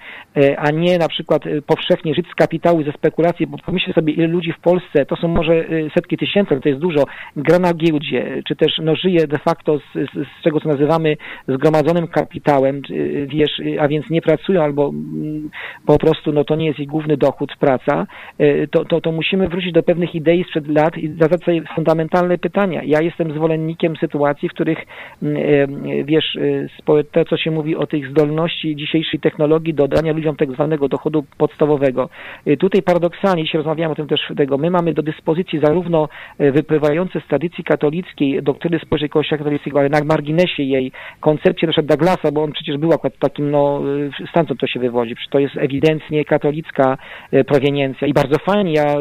a 0.57 0.71
nie 0.71 0.97
na 0.97 1.07
przykład 1.07 1.43
powszechnie 1.67 2.15
żyć 2.15 2.26
z 2.32 2.36
kapitału 2.36 2.84
ze 2.84 2.91
spekulacji, 2.91 3.47
bo 3.47 3.57
pomyślcie 3.57 3.93
sobie, 3.93 4.14
ile 4.16 4.28
ludzi 4.28 4.51
w 4.51 4.59
Polsce, 4.59 5.05
to 5.05 5.16
są 5.16 5.28
może 5.28 5.53
y, 5.53 5.89
setki 5.93 6.18
tysięcy, 6.18 6.59
to 6.61 6.70
jest 6.70 6.82
dużo, 6.82 7.03
gra 7.36 7.59
na 7.59 7.74
giełdzie, 7.74 8.41
czy 8.47 8.55
też 8.55 8.72
no, 8.84 8.95
żyje 8.95 9.28
de 9.28 9.38
facto 9.38 9.80
z, 9.80 9.84
z, 9.93 10.13
z 10.13 10.43
czego, 10.43 10.59
co 10.59 10.70
nazywamy 10.70 11.18
zgromadzonym 11.47 12.07
kapitałem, 12.07 12.82
y, 12.89 13.28
wiesz, 13.30 13.59
y, 13.59 13.82
a 13.82 13.88
więc 13.88 14.09
nie 14.09 14.22
pracują 14.22 14.63
albo 14.63 14.89
mm, 14.89 15.49
po 15.86 15.97
prostu 15.97 16.32
no, 16.32 16.43
to 16.43 16.55
nie 16.55 16.66
jest 16.66 16.80
ich 16.80 16.88
główny 16.88 17.18
dochód, 17.18 17.55
praca, 17.59 18.07
y, 18.41 18.68
to, 18.72 18.86
to, 18.86 19.01
to 19.01 19.11
musimy 19.11 19.47
wrócić 19.47 19.72
do 19.72 19.84
pewnych 19.84 20.16
idei 20.16 20.43
sprzed 20.43 20.68
lat 20.68 20.97
i 20.97 21.07
zadać 21.22 21.43
sobie 21.43 21.61
fundamentalne 21.76 22.38
pytania. 22.38 22.82
Ja 22.84 23.01
jestem 23.01 23.34
zwolennikiem 23.34 23.95
sytuacji, 23.95 24.49
w 24.49 24.53
których 24.53 24.80
mm, 25.24 25.38
y, 25.38 26.03
wiesz, 26.03 26.36
y, 26.36 26.70
to, 27.11 27.26
co 27.26 27.38
się 27.38 27.51
mówi 27.51 27.76
o 27.76 27.88
tych 27.88 28.09
zdolności 28.09 28.76
dzisiejszej 28.76 29.20
technologii 29.20 29.74
do 29.74 29.88
dania 29.88 30.13
ludziom 30.13 30.36
tak 30.36 30.51
zwanego 30.51 30.88
dochodu 30.88 31.26
podstawowego. 31.38 32.09
Y, 32.47 32.57
Tutaj 32.57 32.82
paradoksalnie, 32.82 33.43
dzisiaj 33.43 33.59
rozmawiałem 33.59 33.91
o 33.91 33.95
tym 33.95 34.05
też 34.06 34.22
tego, 34.38 34.58
my 34.58 34.70
mamy 34.72 34.93
do 34.93 35.03
dyspozycji 35.03 35.60
zarówno 35.60 36.10
e, 36.38 36.51
wypływające 36.51 37.22
z 37.22 37.28
tradycji 37.28 37.64
katolickiej 37.64 38.43
doktryny 38.43 38.80
społecznej 38.80 39.10
Kościoła 39.10 39.38
katolickiego, 39.38 39.80
ale 39.80 39.89
na 39.89 40.03
marginesie 40.03 40.64
jej 40.64 40.91
koncepcję 41.20 41.68
przykład 41.68 41.86
Douglasa, 41.86 42.32
bo 42.32 42.43
on 42.43 42.51
przecież 42.51 42.78
był 42.78 42.93
akurat 42.93 43.18
takim, 43.20 43.51
no, 43.51 43.82
e, 44.24 44.28
stamtąd 44.30 44.60
to 44.60 44.68
się 44.68 44.80
wywodzi, 44.80 45.16
to 45.30 45.39
jest 45.39 45.58
ewidentnie 45.58 46.26
katolicka 46.26 46.97
e, 47.32 47.43
proweniencja. 47.43 48.08
I 48.08 48.14
bardzo 48.14 48.39
fajnie, 48.39 48.74
ja 48.74 48.95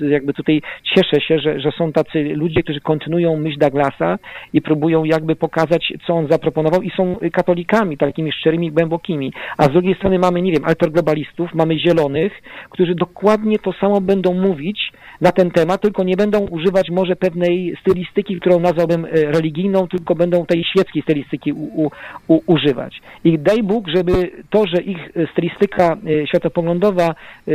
jakby 0.00 0.32
tutaj 0.32 0.62
cieszę 0.82 1.20
się, 1.20 1.38
że, 1.38 1.60
że 1.60 1.72
są 1.72 1.92
tacy 1.92 2.22
ludzie, 2.34 2.62
którzy 2.62 2.80
kontynuują 2.80 3.36
myśl 3.36 3.58
Douglasa 3.58 4.18
i 4.52 4.62
próbują 4.62 5.04
jakby 5.04 5.36
pokazać, 5.36 5.92
co 6.06 6.14
on 6.14 6.26
zaproponował 6.30 6.82
i 6.82 6.90
są 6.90 7.16
katolikami 7.32 7.96
takimi 7.96 8.32
szczerymi, 8.32 8.72
głębokimi, 8.72 9.32
a 9.58 9.62
z 9.62 9.70
drugiej 9.72 9.94
strony 9.94 10.18
mamy, 10.18 10.42
nie 10.42 10.52
wiem, 10.52 10.64
alterglobalistów, 10.64 11.54
mamy 11.54 11.78
zielonych, 11.78 12.32
którzy 12.70 12.94
dokładnie 12.94 13.58
to 13.58 13.72
samo 13.72 13.95
będą 14.00 14.34
mówić 14.34 14.92
na 15.20 15.32
ten 15.32 15.50
temat, 15.50 15.80
tylko 15.80 16.04
nie 16.04 16.16
będą 16.16 16.46
używać 16.46 16.90
może 16.90 17.16
pewnej 17.16 17.76
stylistyki, 17.80 18.40
którą 18.40 18.60
nazwałbym 18.60 19.04
e, 19.04 19.08
religijną, 19.10 19.88
tylko 19.88 20.14
będą 20.14 20.46
tej 20.46 20.64
świeckiej 20.64 21.02
stylistyki 21.02 21.52
u, 21.52 21.64
u, 21.82 21.90
u, 22.28 22.40
używać. 22.46 23.00
I 23.24 23.38
daj 23.38 23.62
Bóg, 23.62 23.88
żeby 23.88 24.30
to, 24.50 24.64
że 24.66 24.82
ich 24.82 24.98
stylistyka 25.32 25.96
e, 26.22 26.26
światopoglądowa, 26.26 27.14
e, 27.48 27.52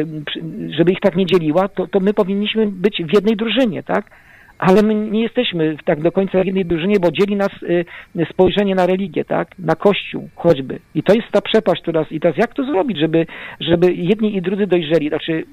żeby 0.69 0.91
ich 0.91 0.99
tak 0.99 1.15
nie 1.15 1.25
dzieliła, 1.25 1.67
to, 1.67 1.87
to 1.87 1.99
my 1.99 2.13
powinniśmy 2.13 2.67
być 2.67 3.03
w 3.03 3.13
jednej 3.13 3.35
drużynie, 3.35 3.83
tak? 3.83 4.05
Ale 4.61 4.81
my 4.81 4.95
nie 4.95 5.21
jesteśmy 5.21 5.75
tak 5.85 6.01
do 6.01 6.11
końca 6.11 6.43
w 6.43 6.45
jednej 6.45 6.65
drużynie, 6.65 6.99
bo 6.99 7.11
dzieli 7.11 7.35
nas 7.35 7.49
y, 7.63 7.85
spojrzenie 8.29 8.75
na 8.75 8.85
religię, 8.85 9.25
tak? 9.25 9.47
Na 9.59 9.75
Kościół 9.75 10.29
choćby. 10.35 10.79
I 10.95 11.03
to 11.03 11.13
jest 11.13 11.27
ta 11.31 11.41
przepaść 11.41 11.81
teraz. 11.85 12.11
I 12.11 12.19
teraz 12.19 12.37
jak 12.37 12.53
to 12.53 12.63
zrobić, 12.63 12.99
żeby, 12.99 13.25
żeby 13.59 13.93
jedni 13.93 14.35
i 14.35 14.41
drudzy 14.41 14.67
dojrzeli? 14.67 15.09
Znaczy, 15.09 15.43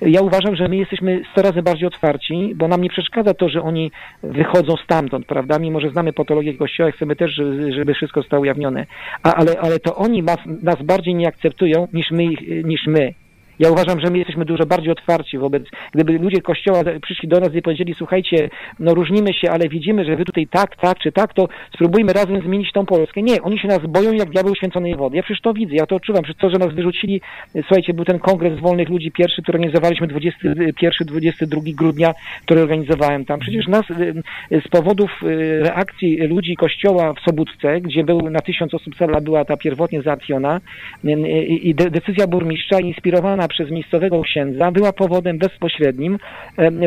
ja 0.00 0.20
uważam, 0.20 0.56
że 0.56 0.68
my 0.68 0.76
jesteśmy 0.76 1.22
100 1.32 1.42
razy 1.42 1.62
bardziej 1.62 1.88
otwarci, 1.88 2.52
bo 2.56 2.68
nam 2.68 2.82
nie 2.82 2.90
przeszkadza 2.90 3.34
to, 3.34 3.48
że 3.48 3.62
oni 3.62 3.90
wychodzą 4.22 4.76
stamtąd, 4.84 5.26
prawda? 5.26 5.58
Mimo, 5.58 5.80
że 5.80 5.90
znamy 5.90 6.12
patologię 6.12 6.54
Kościoła, 6.54 6.90
chcemy 6.90 7.16
też, 7.16 7.40
żeby 7.76 7.94
wszystko 7.94 8.20
zostało 8.20 8.42
ujawnione. 8.42 8.86
A, 9.22 9.34
ale, 9.34 9.60
ale 9.60 9.78
to 9.78 9.96
oni 9.96 10.22
nas, 10.22 10.38
nas 10.62 10.82
bardziej 10.82 11.14
nie 11.14 11.28
akceptują 11.28 11.88
niż 11.92 12.10
my, 12.10 12.24
niż 12.64 12.86
my. 12.86 13.14
Ja 13.58 13.70
uważam, 13.70 14.00
że 14.00 14.10
my 14.10 14.18
jesteśmy 14.18 14.44
dużo 14.44 14.66
bardziej 14.66 14.90
otwarci 14.90 15.38
wobec, 15.38 15.64
gdyby 15.92 16.12
ludzie 16.12 16.42
Kościoła 16.42 16.82
przyszli 17.02 17.28
do 17.28 17.40
nas 17.40 17.54
i 17.54 17.62
powiedzieli, 17.62 17.94
słuchajcie, 17.94 18.50
no 18.80 18.94
różnimy 18.94 19.32
się, 19.32 19.50
ale 19.50 19.68
widzimy, 19.68 20.04
że 20.04 20.16
wy 20.16 20.24
tutaj 20.24 20.46
tak, 20.46 20.76
tak 20.76 20.98
czy 20.98 21.12
tak, 21.12 21.34
to 21.34 21.48
spróbujmy 21.74 22.12
razem 22.12 22.40
zmienić 22.40 22.72
tą 22.72 22.86
Polskę. 22.86 23.22
Nie, 23.22 23.42
oni 23.42 23.58
się 23.58 23.68
nas 23.68 23.80
boją 23.88 24.12
jak 24.12 24.30
diabeł 24.30 24.54
święconej 24.54 24.96
wody. 24.96 25.16
Ja 25.16 25.22
przecież 25.22 25.40
to 25.40 25.54
widzę, 25.54 25.74
ja 25.74 25.86
to 25.86 25.96
odczuwam, 25.96 26.22
przez 26.22 26.36
to, 26.36 26.50
że 26.50 26.58
nas 26.58 26.74
wyrzucili, 26.74 27.20
słuchajcie, 27.54 27.94
był 27.94 28.04
ten 28.04 28.18
kongres 28.18 28.60
wolnych 28.60 28.88
ludzi 28.88 29.12
pierwszy, 29.12 29.42
który 29.42 29.58
organizowaliśmy 29.58 30.06
21-22 30.08 31.74
grudnia, 31.74 32.14
który 32.44 32.62
organizowałem 32.62 33.24
tam. 33.24 33.40
Przecież 33.40 33.68
nas 33.68 33.90
y, 33.90 34.22
z 34.66 34.68
powodów 34.68 35.10
y, 35.22 35.60
reakcji 35.62 36.16
ludzi 36.16 36.56
Kościoła 36.56 37.12
w 37.12 37.20
Sobótce, 37.20 37.80
gdzie 37.80 38.04
był 38.04 38.30
na 38.30 38.40
tysiąc 38.40 38.74
osób 38.74 38.96
cela 38.96 39.20
była 39.20 39.44
ta 39.44 39.56
pierwotnie 39.56 40.02
załatwiona 40.02 40.60
y, 41.04 41.10
i 41.44 41.74
decyzja 41.74 42.26
burmistrza 42.26 42.80
inspirowana 42.80 43.43
przez 43.48 43.70
miejscowego 43.70 44.22
księdza 44.22 44.72
była 44.72 44.92
powodem 44.92 45.38
bezpośrednim, 45.38 46.18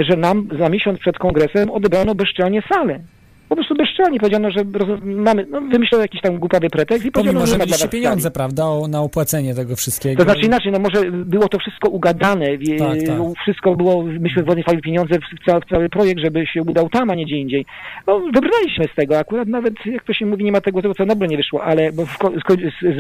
że 0.10 0.18
nam 0.18 0.48
za 0.60 0.70
miesiąc 0.70 1.00
przed 1.00 1.18
kongresem 1.18 1.72
odebrano 1.72 2.16
bezczelnie 2.16 2.62
salę 2.74 3.00
po 3.50 3.56
prostu 3.56 3.76
bezczelnie 3.76 4.20
powiedziano, 4.20 4.52
że 4.52 4.66
mamy, 5.04 5.46
no, 5.50 5.62
wymyślono 5.62 6.02
jakiś 6.02 6.22
tam 6.22 6.40
głupawy 6.40 6.70
pretekst 6.70 7.06
i 7.06 7.12
powiedziano, 7.12 7.46
że 7.46 7.58
nie 7.58 7.66
ma 7.66 7.88
pieniądze, 7.88 8.20
stali. 8.20 8.34
prawda, 8.34 8.66
o, 8.66 8.88
na 8.88 9.02
opłacenie 9.02 9.56
tego 9.56 9.76
wszystkiego. 9.76 10.26
To 10.26 10.32
znaczy 10.32 10.46
inaczej, 10.46 10.72
no 10.72 10.80
może 10.80 11.12
było 11.12 11.50
to 11.50 11.60
wszystko 11.60 11.90
ugadane, 11.90 12.46
tak, 12.80 12.98
tak. 13.08 13.18
wszystko 13.42 13.76
było, 13.76 14.04
myśmy 14.04 14.44
wydawali 14.44 14.82
pieniądze 14.82 15.16
w 15.20 15.46
cały, 15.46 15.62
w 15.62 15.66
cały 15.66 15.90
projekt, 15.90 16.22
żeby 16.22 16.48
się 16.48 16.62
udał 16.62 16.90
tam, 16.90 17.10
a 17.10 17.16
nie 17.16 17.26
gdzie 17.26 17.38
indziej. 17.38 17.66
No 18.08 18.20
wybraliśmy 18.20 18.86
z 18.94 18.96
tego, 18.96 19.20
akurat 19.20 19.48
nawet, 19.48 19.74
jak 19.86 20.04
to 20.04 20.14
się 20.14 20.26
mówi, 20.26 20.44
nie 20.44 20.52
ma 20.52 20.62
tego, 20.62 20.82
tego 20.82 20.94
co 20.94 21.06
Nobel 21.06 21.30
nie 21.30 21.38
wyszło, 21.38 21.64
ale 21.64 21.92
bo 21.92 22.06
w, 22.06 22.18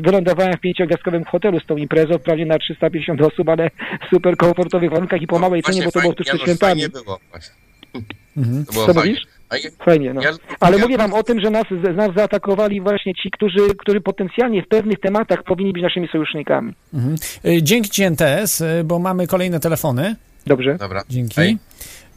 wylądowałem 0.03 0.53
w 0.53 0.59
pięciogwiazdkowym 0.59 1.23
hotelu 1.23 1.59
z 1.59 1.65
tą 1.65 1.77
imprezą, 1.77 2.19
prawie 2.19 2.45
na 2.45 2.59
350 2.59 3.21
osób, 3.21 3.49
ale 3.49 3.69
w 4.05 4.09
super 4.09 4.37
komfortowych 4.37 4.91
warunkach 4.91 5.21
i 5.21 5.27
po 5.27 5.39
małej 5.39 5.63
cenie, 5.63 5.83
bo 5.85 5.91
to 5.91 5.99
było 6.01 6.13
tuż 6.13 6.27
przed 6.27 6.41
świętami. 6.41 6.83
Mhm. 8.37 8.65
To 8.65 8.73
było 8.73 8.85
Co 8.87 8.93
fajnie. 8.93 9.09
mówisz? 9.09 9.36
Fajnie, 9.85 10.13
no. 10.13 10.21
Ale 10.59 10.77
mówię 10.77 10.97
wam 10.97 11.13
o 11.13 11.23
tym, 11.23 11.39
że 11.39 11.49
nas, 11.49 11.65
nas 11.95 12.09
zaatakowali 12.15 12.81
właśnie 12.81 13.15
ci, 13.15 13.31
którzy, 13.31 13.75
którzy 13.77 14.01
potencjalnie 14.01 14.63
w 14.63 14.67
pewnych 14.67 14.99
tematach 14.99 15.43
powinni 15.43 15.73
być 15.73 15.83
naszymi 15.83 16.07
sojusznikami. 16.07 16.73
Mhm. 16.93 17.15
Y, 17.45 17.63
dzięki 17.63 17.89
ci 17.89 18.03
NTS, 18.03 18.61
y, 18.61 18.83
bo 18.85 18.99
mamy 18.99 19.27
kolejne 19.27 19.59
telefony. 19.59 20.15
Dobrze. 20.45 20.77
Dobra. 20.77 21.03
Dzięki. 21.09 21.57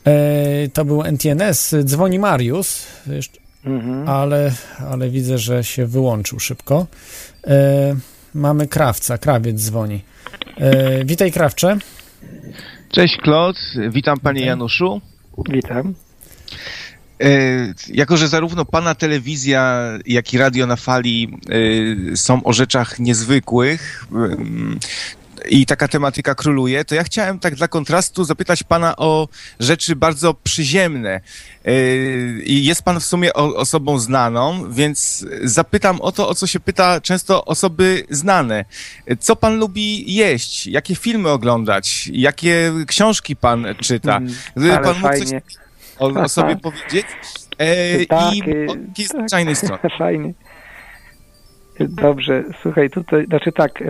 E, 0.07 0.69
to 0.69 0.85
był 0.85 1.03
NTNS. 1.03 1.75
Dzwoni 1.85 2.19
Mariusz, 2.19 2.83
mhm. 3.65 4.09
ale, 4.09 4.53
ale 4.91 5.11
widzę, 5.11 5.39
że 5.39 5.65
się 5.65 5.87
wyłączył 5.87 6.41
szybko. 6.41 6.87
E, 7.47 7.97
mamy 8.35 8.69
krawca, 8.69 9.19
krawiec 9.19 9.57
dzwoni. 9.57 10.01
E, 10.57 11.05
witaj 11.05 11.33
krawcze. 11.33 11.77
Cześć 12.93 13.17
Klot, 13.17 13.57
witam 13.91 14.21
panie 14.21 14.47
Januszu. 14.47 15.01
Witam. 15.49 15.95
E, 17.21 17.75
jako, 17.89 18.17
że 18.17 18.29
zarówno 18.29 18.65
pana 18.65 18.95
telewizja, 18.95 19.83
jak 20.07 20.35
i 20.35 20.39
radio 20.39 20.67
na 20.67 20.77
fali 20.77 21.39
e, 22.13 22.17
są 22.17 22.45
o 22.45 22.53
rzeczach 22.53 22.99
niezwykłych 22.99 24.07
i 25.49 25.67
taka 25.67 25.89
tematyka 25.89 26.35
króluje, 26.35 26.85
to 26.85 26.95
ja 26.95 27.05
chciałem 27.05 27.39
tak 27.39 27.55
dla 27.55 27.69
kontrastu 27.69 28.25
zapytać 28.25 28.63
pana 28.63 28.97
o 28.97 29.29
rzeczy 29.61 29.97
bardzo 29.97 30.35
przyziemne. 30.35 31.21
E, 31.65 31.73
I 32.43 32.65
jest 32.65 32.83
pan 32.83 33.01
w 33.01 33.05
sumie 33.05 33.35
osobą 33.35 33.99
znaną, 33.99 34.73
więc 34.73 35.27
zapytam 35.43 36.01
o 36.01 36.13
to, 36.13 36.29
o 36.29 36.35
co 36.35 36.47
się 36.47 36.61
pyta 36.61 37.01
często 37.01 37.45
osoby 37.45 38.07
znane. 38.11 38.65
Co 39.21 39.37
pan 39.37 39.59
lubi 39.59 40.15
jeść? 40.15 40.67
Jakie 40.67 40.95
filmy 40.95 41.29
oglądać? 41.29 42.11
Jakie 42.13 42.73
książki 42.87 43.37
pan 43.37 43.67
czyta? 43.81 44.21
Gdyby 44.57 44.79
pan 44.79 45.01
mógł 45.01 45.19
coś 45.19 45.31
o, 46.01 46.07
o 46.07 46.29
sobie 46.29 46.57
powiedzieć. 46.67 47.07
E, 47.59 48.07
tak, 48.07 48.35
I 48.35 49.03
y, 49.03 49.09
zwyczajnej 49.09 49.55
tak, 49.55 49.65
strony. 49.65 49.81
Fajnie. 49.99 50.33
Dobrze, 51.89 52.45
słuchaj, 52.63 52.91
tutaj, 52.91 53.27
znaczy 53.27 53.53
tak, 53.53 53.85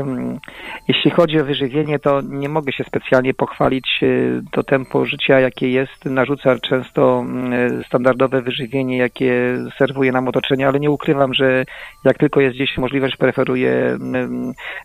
jeśli 0.88 1.10
chodzi 1.10 1.40
o 1.40 1.44
wyżywienie, 1.44 1.98
to 1.98 2.20
nie 2.20 2.48
mogę 2.48 2.72
się 2.72 2.84
specjalnie 2.84 3.34
pochwalić. 3.34 4.00
To 4.50 4.62
tempo 4.62 5.06
życia, 5.06 5.40
jakie 5.40 5.70
jest, 5.70 6.04
narzuca 6.04 6.58
często 6.58 7.24
standardowe 7.86 8.42
wyżywienie, 8.42 8.98
jakie 8.98 9.58
serwuje 9.78 10.12
nam 10.12 10.28
otoczenie, 10.28 10.68
ale 10.68 10.80
nie 10.80 10.90
ukrywam, 10.90 11.34
że 11.34 11.64
jak 12.04 12.18
tylko 12.18 12.40
jest 12.40 12.56
gdzieś 12.56 12.78
możliwość, 12.78 13.16
preferuję 13.16 13.98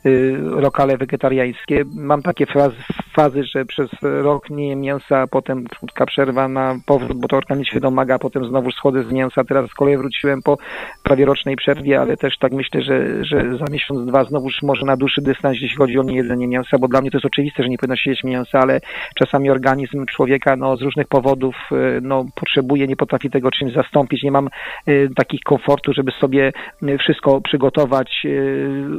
y, 0.06 0.38
lokale 0.42 0.98
wegetariańskie. 0.98 1.84
Mam 1.96 2.22
takie 2.22 2.46
fazy, 2.46 2.76
fazy, 3.16 3.44
że 3.44 3.66
przez 3.66 3.90
rok 4.02 4.50
nie 4.50 4.70
jem 4.70 4.82
mięsa, 4.82 5.28
potem 5.28 5.66
krótka 5.66 6.06
przerwa 6.06 6.48
na 6.48 6.76
powrót, 6.86 7.18
bo 7.20 7.28
to 7.28 7.38
organizm 7.38 7.72
się 7.72 7.80
domaga, 7.80 8.20
potem 8.20 8.46
znowu 8.46 8.72
schodzę 8.72 9.04
z 9.04 9.12
mięsa. 9.12 9.44
Teraz 9.44 9.70
z 9.70 9.74
kolei 9.74 9.98
wróciłem 9.98 10.42
po 10.42 10.58
prawie 11.04 11.26
rocznej 11.26 11.56
przerwie, 11.56 12.02
ale 12.02 12.18
też 12.18 12.38
tak 12.38 12.52
myślę, 12.52 12.82
że 12.82 12.95
że, 13.22 13.26
że 13.26 13.58
za 13.58 13.66
miesiąc, 13.72 14.06
dwa 14.06 14.24
znowuż 14.24 14.62
może 14.64 14.86
na 14.86 14.98
dłuższy 14.98 15.22
dystans, 15.22 15.58
jeśli 15.62 15.78
chodzi 15.78 16.00
o 16.00 16.04
niejedzenie 16.04 16.48
mięsa, 16.48 16.78
bo 16.80 16.88
dla 16.88 17.02
mnie 17.02 17.12
to 17.12 17.18
jest 17.18 17.26
oczywiste, 17.26 17.64
że 17.64 17.70
nie 17.70 17.78
powinno 17.78 17.96
się 17.96 18.10
jeść 18.10 18.24
mięsa, 18.24 18.60
ale 18.60 18.80
czasami 19.16 19.50
organizm 19.50 20.06
człowieka 20.06 20.56
no, 20.56 20.78
z 20.78 20.82
różnych 20.82 21.08
powodów 21.08 21.56
y, 21.72 22.02
no, 22.02 22.26
potrzebuje, 22.36 22.88
nie 22.88 22.96
potrafi 22.96 23.30
tego 23.30 23.52
czymś 23.52 23.74
zastąpić. 23.74 24.24
Nie 24.24 24.32
mam 24.32 24.50
y, 24.88 25.10
takich 25.16 25.42
komfortu, 25.42 25.94
żeby 25.94 26.12
sobie 26.12 26.52
y, 26.84 26.98
wszystko 26.98 27.42
przygotować, 27.42 28.26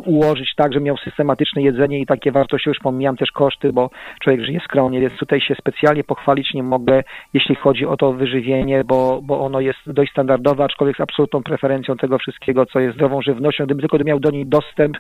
ułożyć 0.05 0.55
tak, 0.57 0.73
że 0.73 0.81
miał 0.81 0.97
systematyczne 0.97 1.63
jedzenie 1.63 2.01
i 2.01 2.07
takie 2.07 2.33
wartości. 2.33 2.69
Już 2.69 2.79
pomijam 2.79 3.17
też 3.17 3.31
koszty, 3.31 3.73
bo 3.73 3.91
człowiek 4.21 4.45
żyje 4.45 4.61
skromnie, 4.61 5.01
więc 5.01 5.17
tutaj 5.19 5.41
się 5.41 5.55
specjalnie 5.55 6.05
pochwalić 6.05 6.55
nie 6.55 6.63
mogę, 6.63 7.03
jeśli 7.35 7.55
chodzi 7.55 7.87
o 7.87 7.97
to 7.97 8.13
wyżywienie, 8.13 8.85
bo, 8.85 9.21
bo 9.23 9.41
ono 9.41 9.61
jest 9.61 9.79
dość 9.87 10.13
standardowe, 10.13 10.65
aczkolwiek 10.65 10.97
z 10.97 11.01
absolutną 11.01 11.43
preferencją 11.43 11.97
tego 11.97 12.19
wszystkiego, 12.19 12.67
co 12.67 12.81
jest 12.81 12.95
zdrową 12.95 13.23
żywnością. 13.23 13.65
Gdyby 13.65 13.83
tylko 13.89 14.05
miał 14.05 14.21
do 14.21 14.31
niej 14.31 14.47
dostęp, 14.47 14.97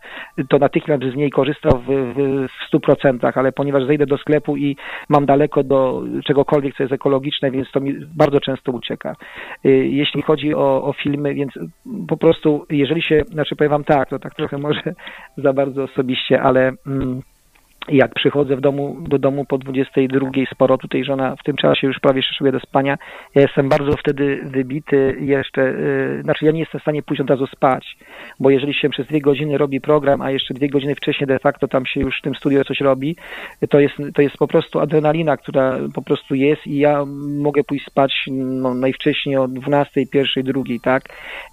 to 0.49 0.59
natychmiast 0.59 1.03
z 1.03 1.17
niej 1.17 1.31
korzystał 1.31 1.79
w, 1.79 1.87
w, 1.87 2.47
w 2.49 2.75
100%, 2.75 3.33
ale 3.35 3.53
ponieważ 3.53 3.87
zejdę 3.87 4.07
do 4.07 4.19
sklepu 4.19 4.57
i 4.57 4.77
mam 5.09 5.27
daleko 5.27 5.63
do 5.63 6.03
czegokolwiek, 6.25 6.77
co 6.77 6.83
jest 6.83 6.93
ekologiczne, 6.93 7.51
więc 7.51 7.71
to 7.73 7.81
mi 7.81 7.95
bardzo 8.17 8.41
często 8.41 8.73
ucieka. 8.73 9.17
Y, 9.65 9.69
jeśli 9.87 10.23
chodzi 10.23 10.55
o, 10.55 10.85
o 10.85 10.93
filmy, 10.93 11.35
więc 11.35 11.53
po 12.09 12.17
prostu, 12.17 12.67
jeżeli 12.71 13.03
się, 13.03 13.23
znaczy 13.31 13.57
powiem 13.57 13.71
wam 13.71 13.85
tak, 13.85 14.09
to 14.09 14.19
tak 14.19 14.35
trochę 14.35 14.59
może 14.59 14.95
za 15.37 15.53
bardzo 15.53 15.83
osobiście, 15.83 16.43
ale 16.43 16.73
mm, 16.87 17.23
jak 17.89 18.15
przychodzę 18.15 18.57
w 18.57 18.61
domu, 18.61 18.97
do 19.01 19.19
domu 19.19 19.45
po 19.45 19.59
22, 19.59 20.31
sporo 20.51 20.79
tutaj 20.79 21.05
żona 21.05 21.37
w 21.37 21.43
tym 21.43 21.57
czasie 21.57 21.87
już 21.87 21.99
prawie 22.01 22.23
szykuje 22.23 22.53
do 22.53 22.61
spania, 22.61 22.99
ja 23.35 23.43
jestem 23.43 23.69
bardzo 23.69 23.97
wtedy 23.97 24.41
wybity 24.45 25.17
jeszcze, 25.21 25.61
yy, 25.61 26.23
znaczy 26.23 26.45
ja 26.45 26.53
nie 26.53 26.61
jestem 26.61 26.79
w 26.79 26.83
stanie 26.83 27.03
pójść 27.03 27.21
od 27.21 27.31
razu 27.31 27.47
spać, 27.47 27.97
bo 28.41 28.51
jeżeli 28.51 28.75
się 28.75 28.89
przez 28.89 29.07
dwie 29.07 29.21
godziny 29.21 29.59
robi 29.59 29.81
program, 29.81 30.23
a 30.23 30.31
jeszcze 30.31 30.55
dwie 30.55 30.69
godziny 30.69 30.95
wcześniej 30.95 31.27
de 31.27 31.39
facto 31.39 31.69
tam 31.69 31.87
się 31.87 32.01
już 32.01 32.19
w 32.19 32.23
tym 32.23 32.35
studio 32.35 32.65
coś 32.65 32.81
robi, 32.81 33.17
to 33.71 33.81
jest, 33.81 33.95
to 34.15 34.23
jest 34.23 34.37
po 34.37 34.49
prostu 34.49 34.81
adrenalina, 34.81 35.37
która 35.37 35.79
po 35.95 36.03
prostu 36.03 36.35
jest 36.35 36.67
i 36.67 36.79
ja 36.79 37.05
mogę 37.39 37.65
pójść 37.65 37.87
spać 37.87 38.27
no, 38.31 38.75
najwcześniej 38.75 39.37
o 39.37 39.49
12, 39.49 40.01
1, 40.15 40.45
2, 40.45 40.63
tak? 40.83 41.03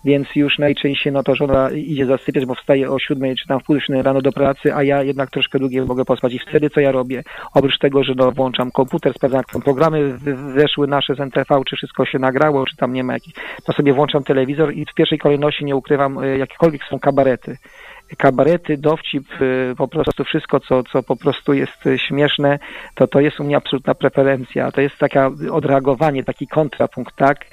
Więc 0.06 0.28
już 0.36 0.60
najczęściej 0.60 1.14
no 1.14 1.24
to 1.24 1.36
żona 1.36 1.72
idzie 1.72 2.06
zasypiać, 2.06 2.46
bo 2.46 2.56
wstaje 2.56 2.92
o 2.92 3.00
7 3.00 3.36
czy 3.36 3.48
tam 3.48 3.60
w 3.60 4.04
rano 4.04 4.22
do 4.22 4.32
pracy, 4.32 4.76
a 4.76 4.84
ja 4.84 5.04
jednak 5.04 5.32
troszkę 5.32 5.60
długiej 5.60 5.82
mogę 5.82 6.06
pospać 6.06 6.23
i 6.32 6.40
wtedy 6.40 6.70
co 6.70 6.80
ja 6.80 6.92
robię? 6.92 7.24
Oprócz 7.54 7.78
tego, 7.78 8.04
że 8.04 8.14
no, 8.16 8.32
włączam 8.32 8.72
komputer, 8.72 9.14
sprawdzam 9.14 9.38
jak 9.38 9.52
tam 9.52 9.62
programy 9.62 10.18
weszły 10.56 10.88
nasze 10.88 11.16
z 11.16 11.20
NTV, 11.20 11.62
czy 11.68 11.76
wszystko 11.76 12.06
się 12.06 12.20
nagrało, 12.20 12.66
czy 12.66 12.78
tam 12.78 12.94
nie 12.94 13.04
ma 13.04 13.14
jakichś, 13.14 13.40
to 13.66 13.74
sobie 13.74 13.94
włączam 13.94 14.24
telewizor 14.24 14.74
i 14.74 14.86
w 14.86 14.94
pierwszej 14.94 15.20
kolejności 15.20 15.66
nie 15.66 15.76
ukrywam, 15.76 16.18
e, 16.18 16.38
jakiekolwiek 16.38 16.82
są 16.90 17.00
kabarety 17.00 17.58
kabarety, 18.18 18.78
dowcip, 18.78 19.42
y, 19.42 19.74
po 19.78 19.88
prostu 19.88 20.24
wszystko, 20.24 20.60
co, 20.60 20.84
co 20.84 21.04
po 21.04 21.16
prostu 21.16 21.54
jest 21.54 21.86
y, 21.86 22.00
śmieszne, 22.00 22.60
to 22.96 23.08
to 23.08 23.20
jest 23.20 23.40
u 23.40 23.44
mnie 23.44 23.58
absolutna 23.58 23.96
preferencja. 23.96 24.72
To 24.72 24.82
jest 24.82 24.98
taka 24.98 25.32
odreagowanie, 25.52 26.24
taki 26.24 26.48
kontrapunkt, 26.48 27.16
tak? 27.16 27.46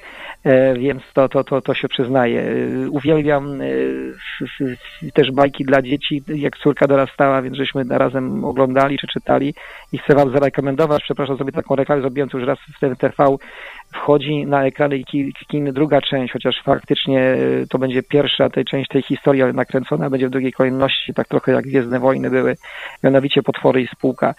E, 0.43 0.73
więc 0.73 1.03
to, 1.13 1.29
to, 1.29 1.43
to, 1.43 1.61
to 1.61 1.73
się 1.73 1.87
przyznaje. 1.87 2.41
E, 2.41 2.89
uwielbiam 2.89 3.61
e, 3.61 5.11
też 5.13 5.31
bajki 5.31 5.65
dla 5.65 5.81
dzieci, 5.81 6.23
jak 6.27 6.57
córka 6.57 6.87
dorastała, 6.87 7.41
więc 7.41 7.57
żeśmy 7.57 7.83
razem 7.89 8.45
oglądali 8.45 8.97
czy 8.97 9.07
czytali 9.07 9.53
i 9.91 9.97
chcę 9.97 10.15
wam 10.15 10.31
zarekomendować, 10.31 11.03
przepraszam, 11.03 11.37
sobie 11.37 11.51
taką 11.51 11.75
reklamę 11.75 12.01
zrobiłem 12.01 12.29
to 12.29 12.37
już 12.37 12.47
raz 12.47 12.59
w 12.77 12.79
ten 12.79 12.95
TV, 12.95 13.25
wchodzi 13.93 14.45
na 14.45 14.65
ekrany 14.65 15.03
kin 15.47 15.73
druga 15.73 16.01
część, 16.01 16.33
chociaż 16.33 16.55
faktycznie 16.63 17.35
to 17.69 17.79
będzie 17.79 18.03
pierwsza 18.03 18.49
tej 18.49 18.65
część 18.65 18.89
tej 18.89 19.01
historii, 19.01 19.41
ale 19.41 19.53
nakręcona 19.53 20.09
będzie 20.09 20.27
w 20.27 20.31
drugiej 20.31 20.53
kolejności, 20.53 21.13
tak 21.13 21.27
trochę 21.27 21.51
jak 21.51 21.65
Gwiezdne 21.65 21.99
Wojny 21.99 22.29
były, 22.29 22.55
mianowicie 23.03 23.43
Potwory 23.43 23.81
i 23.81 23.87
Spółka. 23.87 24.33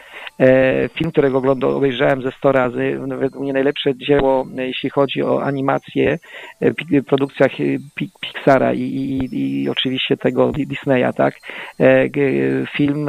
Film, 0.95 1.11
którego 1.11 1.39
oglądał, 1.39 1.77
obejrzałem 1.77 2.23
ze 2.23 2.33
100 2.33 2.53
razy, 2.53 2.99
według 3.09 3.43
mnie 3.43 3.53
najlepsze 3.53 3.97
dzieło, 3.97 4.47
jeśli 4.57 4.91
chodzi 4.91 5.23
o 5.23 5.43
animację 5.43 6.19
e, 6.61 7.03
produkcjach 7.03 7.61
e, 7.61 7.65
Pixara 8.21 8.73
i, 8.73 8.81
i, 8.81 9.29
i 9.33 9.69
oczywiście 9.69 10.17
tego 10.17 10.53
Disneya, 10.53 11.13
tak? 11.17 11.35
E, 11.81 12.09
film, 12.77 13.07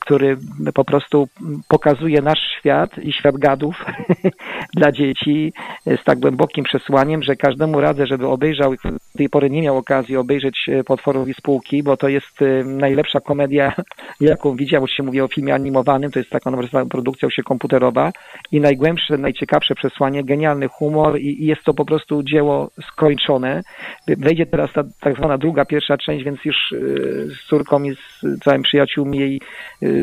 który 0.00 0.36
po 0.74 0.84
prostu 0.84 1.28
pokazuje 1.68 2.22
nasz 2.22 2.40
świat 2.58 2.98
i 2.98 3.12
świat 3.12 3.36
gadów 3.36 3.84
dla 4.78 4.92
dzieci 4.92 5.52
z 5.86 6.04
tak 6.04 6.18
głębokim 6.18 6.64
przesłaniem, 6.64 7.22
że 7.22 7.36
każdemu 7.36 7.80
radzę, 7.80 8.06
żeby 8.06 8.26
obejrzał, 8.26 8.74
do 8.84 9.18
tej 9.18 9.28
pory 9.28 9.50
nie 9.50 9.62
miał 9.62 9.76
okazji 9.76 10.16
obejrzeć 10.16 10.70
Potworów 10.86 11.28
i 11.28 11.34
Spółki, 11.34 11.82
bo 11.82 11.96
to 11.96 12.08
jest 12.08 12.40
najlepsza 12.64 13.20
komedia, 13.20 13.72
jaką 14.20 14.56
widziałem, 14.56 14.82
już 14.82 14.90
się 14.90 15.02
mówi 15.02 15.20
o 15.20 15.28
filmie 15.28 15.54
animowanym, 15.54 16.10
to 16.10 16.18
jest 16.18 16.30
taka 16.30 16.50
produkcja 16.90 17.30
się 17.30 17.42
komputerowa 17.42 18.12
i 18.52 18.60
najgłębsze, 18.60 19.18
najciekawsze 19.18 19.74
przesłanie, 19.74 20.24
genialny 20.24 20.68
humor 20.68 21.18
i, 21.18 21.46
jest 21.46 21.64
to 21.64 21.74
po 21.74 21.84
prostu 21.84 22.22
dzieło 22.22 22.70
skończone. 22.92 23.62
Wejdzie 24.08 24.46
teraz 24.46 24.72
ta 24.72 24.84
tak 25.00 25.16
zwana 25.16 25.38
druga, 25.38 25.64
pierwsza 25.64 25.98
część, 25.98 26.24
więc 26.24 26.44
już 26.44 26.72
y, 26.72 27.28
z 27.36 27.48
córką 27.48 27.82
i 27.82 27.94
z 27.94 28.38
całym 28.44 28.62
przyjaciółmi 28.62 29.40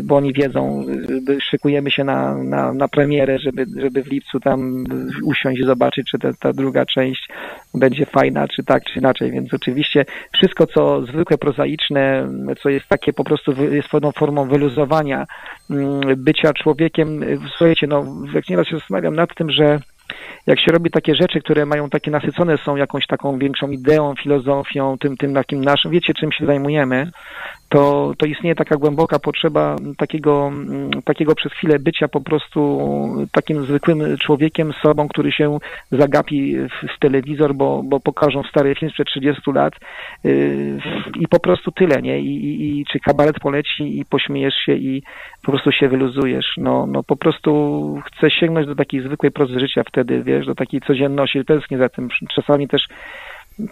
bo 0.04 0.16
oni 0.16 0.34
wiedzą, 0.34 0.86
szykujemy 1.50 1.92
się 1.92 2.04
na, 2.04 2.38
na, 2.44 2.74
na 2.74 2.88
premierę, 2.88 3.40
żeby, 3.40 3.66
żeby 3.82 4.04
w 4.04 4.12
lipcu 4.12 4.40
tam 4.40 4.84
usiąść 5.24 5.65
zobaczyć, 5.66 6.12
czy 6.12 6.20
ta, 6.20 6.34
ta 6.34 6.54
druga 6.54 6.86
część 6.86 7.30
będzie 7.74 8.06
fajna, 8.06 8.48
czy 8.48 8.64
tak, 8.64 8.84
czy 8.84 9.00
inaczej. 9.00 9.32
Więc 9.32 9.54
oczywiście 9.54 10.06
wszystko, 10.34 10.68
co 10.68 11.02
zwykłe, 11.02 11.38
prozaiczne, 11.38 12.28
co 12.62 12.70
jest 12.70 12.88
takie 12.88 13.14
po 13.14 13.24
prostu 13.24 13.54
jest 13.72 13.90
pewną 13.90 14.12
formą 14.12 14.48
wyluzowania 14.48 15.26
mm, 15.70 16.02
bycia 16.18 16.54
człowiekiem. 16.54 17.22
Słuchajcie, 17.58 17.88
no, 17.88 18.06
jak 18.34 18.50
nieraz 18.50 18.68
się 18.68 18.78
zastanawiam 18.78 19.16
nad 19.16 19.36
tym, 19.36 19.52
że 19.52 19.80
jak 20.48 20.60
się 20.60 20.72
robi 20.72 20.92
takie 20.92 21.16
rzeczy, 21.16 21.42
które 21.42 21.66
mają 21.66 21.90
takie 21.90 22.12
nasycone 22.12 22.58
są 22.58 22.76
jakąś 22.76 23.08
taką 23.08 23.40
większą 23.40 23.70
ideą, 23.70 24.14
filozofią, 24.24 24.98
tym, 24.98 25.18
tym 25.18 25.34
takim 25.34 25.64
naszym, 25.64 25.92
wiecie 25.92 26.14
czym 26.14 26.32
się 26.32 26.46
zajmujemy, 26.46 27.12
to, 27.70 28.14
to 28.18 28.26
istnieje 28.26 28.56
taka 28.56 28.78
głęboka 28.78 29.20
potrzeba 29.20 29.76
takiego, 29.98 30.52
takiego 31.06 31.36
przez 31.36 31.52
chwilę 31.52 31.80
bycia 31.80 32.08
po 32.08 32.22
prostu 32.22 32.80
takim 33.32 33.66
zwykłym 33.66 34.18
człowiekiem, 34.18 34.74
sobą, 34.74 35.08
który 35.08 35.32
się 35.32 35.58
zagapi 35.92 36.58
w, 36.58 36.96
w 36.96 37.00
telewizor, 37.00 37.56
bo, 37.56 37.84
bo 37.84 38.00
pokażą 38.00 38.44
stary 38.44 38.76
film 38.76 38.92
sprzed 38.92 39.08
30 39.08 39.52
lat 39.52 39.74
yy, 40.24 40.80
i 41.20 41.28
po 41.28 41.40
prostu 41.40 41.72
tyle, 41.72 42.02
nie? 42.02 42.20
I, 42.20 42.46
i, 42.46 42.80
I 42.80 42.86
czy 42.86 43.00
kabaret 43.00 43.40
poleci 43.40 44.00
i 44.00 44.06
pośmiejesz 44.06 44.56
się 44.56 44.74
i 44.74 45.04
po 45.44 45.52
prostu 45.52 45.72
się 45.72 45.88
wyluzujesz. 45.88 46.54
No, 46.58 46.88
no 46.88 47.04
po 47.04 47.16
prostu 47.16 48.02
chcę 48.06 48.32
sięgnąć 48.32 48.68
do 48.68 48.76
takiej 48.76 49.02
zwykłej 49.02 49.32
prozy 49.32 49.60
życia 49.60 49.84
wtedy, 49.88 50.24
wiesz, 50.24 50.46
do 50.46 50.56
takiej 50.56 50.82
codzienności, 50.82 51.46
tęsknię 51.46 51.78
za 51.78 51.90
tym. 51.90 52.10
Czasami 52.36 52.68
też 52.68 52.88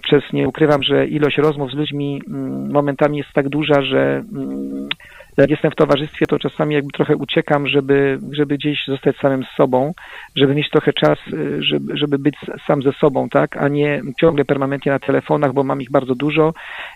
przez 0.03 0.23
nie 0.33 0.47
ukrywam, 0.47 0.83
że 0.83 1.07
ilość 1.07 1.37
rozmów 1.37 1.71
z 1.71 1.75
ludźmi 1.75 2.21
mm, 2.27 2.71
momentami 2.71 3.17
jest 3.17 3.33
tak 3.33 3.49
duża, 3.49 3.81
że 3.81 4.23
mm, 4.33 4.89
jak 5.37 5.49
jestem 5.49 5.71
w 5.71 5.75
towarzystwie, 5.75 6.25
to 6.25 6.39
czasami 6.39 6.75
jakby 6.75 6.91
trochę 6.91 7.15
uciekam, 7.15 7.67
żeby, 7.67 8.19
żeby 8.31 8.57
gdzieś 8.57 8.85
zostać 8.87 9.17
samym 9.17 9.43
z 9.43 9.57
sobą, 9.57 9.93
żeby 10.35 10.55
mieć 10.55 10.69
trochę 10.69 10.93
czas, 10.93 11.19
y, 11.33 11.63
żeby, 11.63 11.97
żeby 11.97 12.19
być 12.19 12.35
sam 12.67 12.83
ze 12.83 12.91
sobą, 12.93 13.29
tak, 13.29 13.57
a 13.57 13.67
nie 13.67 14.01
ciągle 14.19 14.45
permanentnie 14.45 14.91
na 14.91 14.99
telefonach, 14.99 15.53
bo 15.53 15.63
mam 15.63 15.81
ich 15.81 15.91
bardzo 15.91 16.15
dużo 16.15 16.53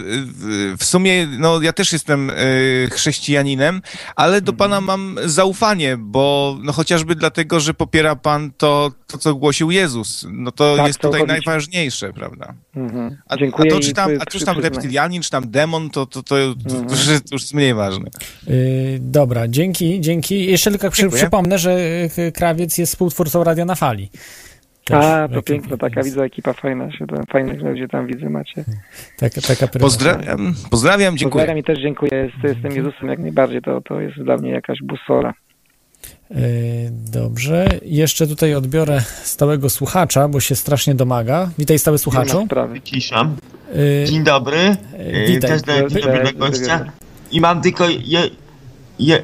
y, 0.73 0.77
w 0.77 0.85
sumie 0.85 1.27
no, 1.27 1.63
ja 1.63 1.73
też 1.73 1.93
jestem 1.93 2.31
y, 2.31 2.89
chrześcijaninem, 2.93 3.83
ale 4.17 4.41
do 4.41 4.53
Pana 4.53 4.81
mam 4.81 5.17
zaufanie, 5.25 5.97
bo 5.97 6.57
no, 6.63 6.73
chociażby 6.73 7.15
dlatego, 7.15 7.61
że 7.61 7.75
popiera 7.75 8.17
Pan 8.17 8.51
to, 8.57 8.93
to 9.07 9.19
co 9.19 9.35
głosił 9.35 9.71
Jezus. 9.71 10.27
No 10.31 10.53
to 10.53 10.77
tak, 10.77 10.87
jest 10.87 10.99
tutaj 10.99 11.27
najważniejsze, 11.27 12.13
prawda? 12.13 12.55
Mhm. 12.77 13.17
A, 13.27 13.37
Dziękuję 13.37 13.73
a 13.73 13.75
to 13.75 13.81
czy 13.81 13.93
tam, 13.93 14.11
a 14.21 14.27
czy 14.27 14.45
tam 14.45 14.59
reptylianin, 14.59 15.23
czy 15.23 15.31
tam 15.31 15.51
demon, 15.51 15.91
to, 15.91 16.07
to, 16.07 16.23
to, 16.23 16.35
to, 16.35 16.77
mhm. 16.77 16.87
to, 16.87 16.95
już, 16.95 17.07
to 17.07 17.35
już 17.35 17.43
jest 17.43 17.55
mniej 17.55 17.75
ważne. 17.75 18.11
Yy, 18.47 18.99
dobra, 19.01 19.49
dzięki, 19.49 20.01
dzięki. 20.01 20.47
Jeszcze 20.47 20.71
tylko 20.71 20.91
przy, 20.91 21.09
przypomnę, 21.09 21.59
że 21.59 21.79
Krawiec 22.35 22.79
jest 22.79 22.93
współtwórcą 22.93 23.45
Radia 23.45 23.65
na 23.65 23.75
Fali. 23.75 24.11
A, 24.97 25.29
to 25.29 25.43
piękna 25.43 25.77
taka 25.77 26.03
widzę 26.03 26.23
ekipa 26.23 26.53
fajna, 26.53 26.93
się 26.93 27.07
tam, 27.07 27.27
fajnych 27.27 27.63
ludzi 27.63 27.89
tam 27.91 28.07
widzę 28.07 28.31
macie. 28.31 28.65
Taka, 29.19 29.41
taka 29.41 29.69
pozdrawiam, 29.69 30.55
pozdrawiam, 30.71 31.17
dziękuję. 31.17 31.43
Pozdrawiam 31.43 31.59
i 31.59 31.65
też 31.65 31.79
dziękuję 31.79 32.31
tym 32.63 32.73
Jezusem 32.73 33.09
jak 33.09 33.19
najbardziej, 33.19 33.63
to, 33.63 33.81
to 33.81 34.01
jest 34.01 34.17
dla 34.17 34.37
mnie 34.37 34.51
jakaś 34.51 34.79
busola. 34.83 35.35
E, 36.31 36.37
dobrze. 36.91 37.69
Jeszcze 37.83 38.27
tutaj 38.27 38.55
odbiorę 38.55 39.01
stałego 39.23 39.71
słuchacza, 39.71 40.29
bo 40.29 40.41
się 40.41 40.57
strasznie 40.57 40.95
domaga. 40.95 41.51
Witaj 41.59 41.79
stały 41.79 41.99
słuchaczu. 41.99 42.49
Wyciszam. 42.69 43.37
E, 44.03 44.05
dzień 44.05 44.25
dobry. 44.25 44.59
E, 44.59 45.27
witaj. 45.27 45.51
Też 45.51 45.63
dzień 45.93 46.03
dobry 46.03 46.23
dla 46.23 46.33
gościa. 46.33 46.85
I 47.31 47.41
mam 47.41 47.63
tylko 47.63 47.89
je, 47.89 48.21
je, 48.99 49.23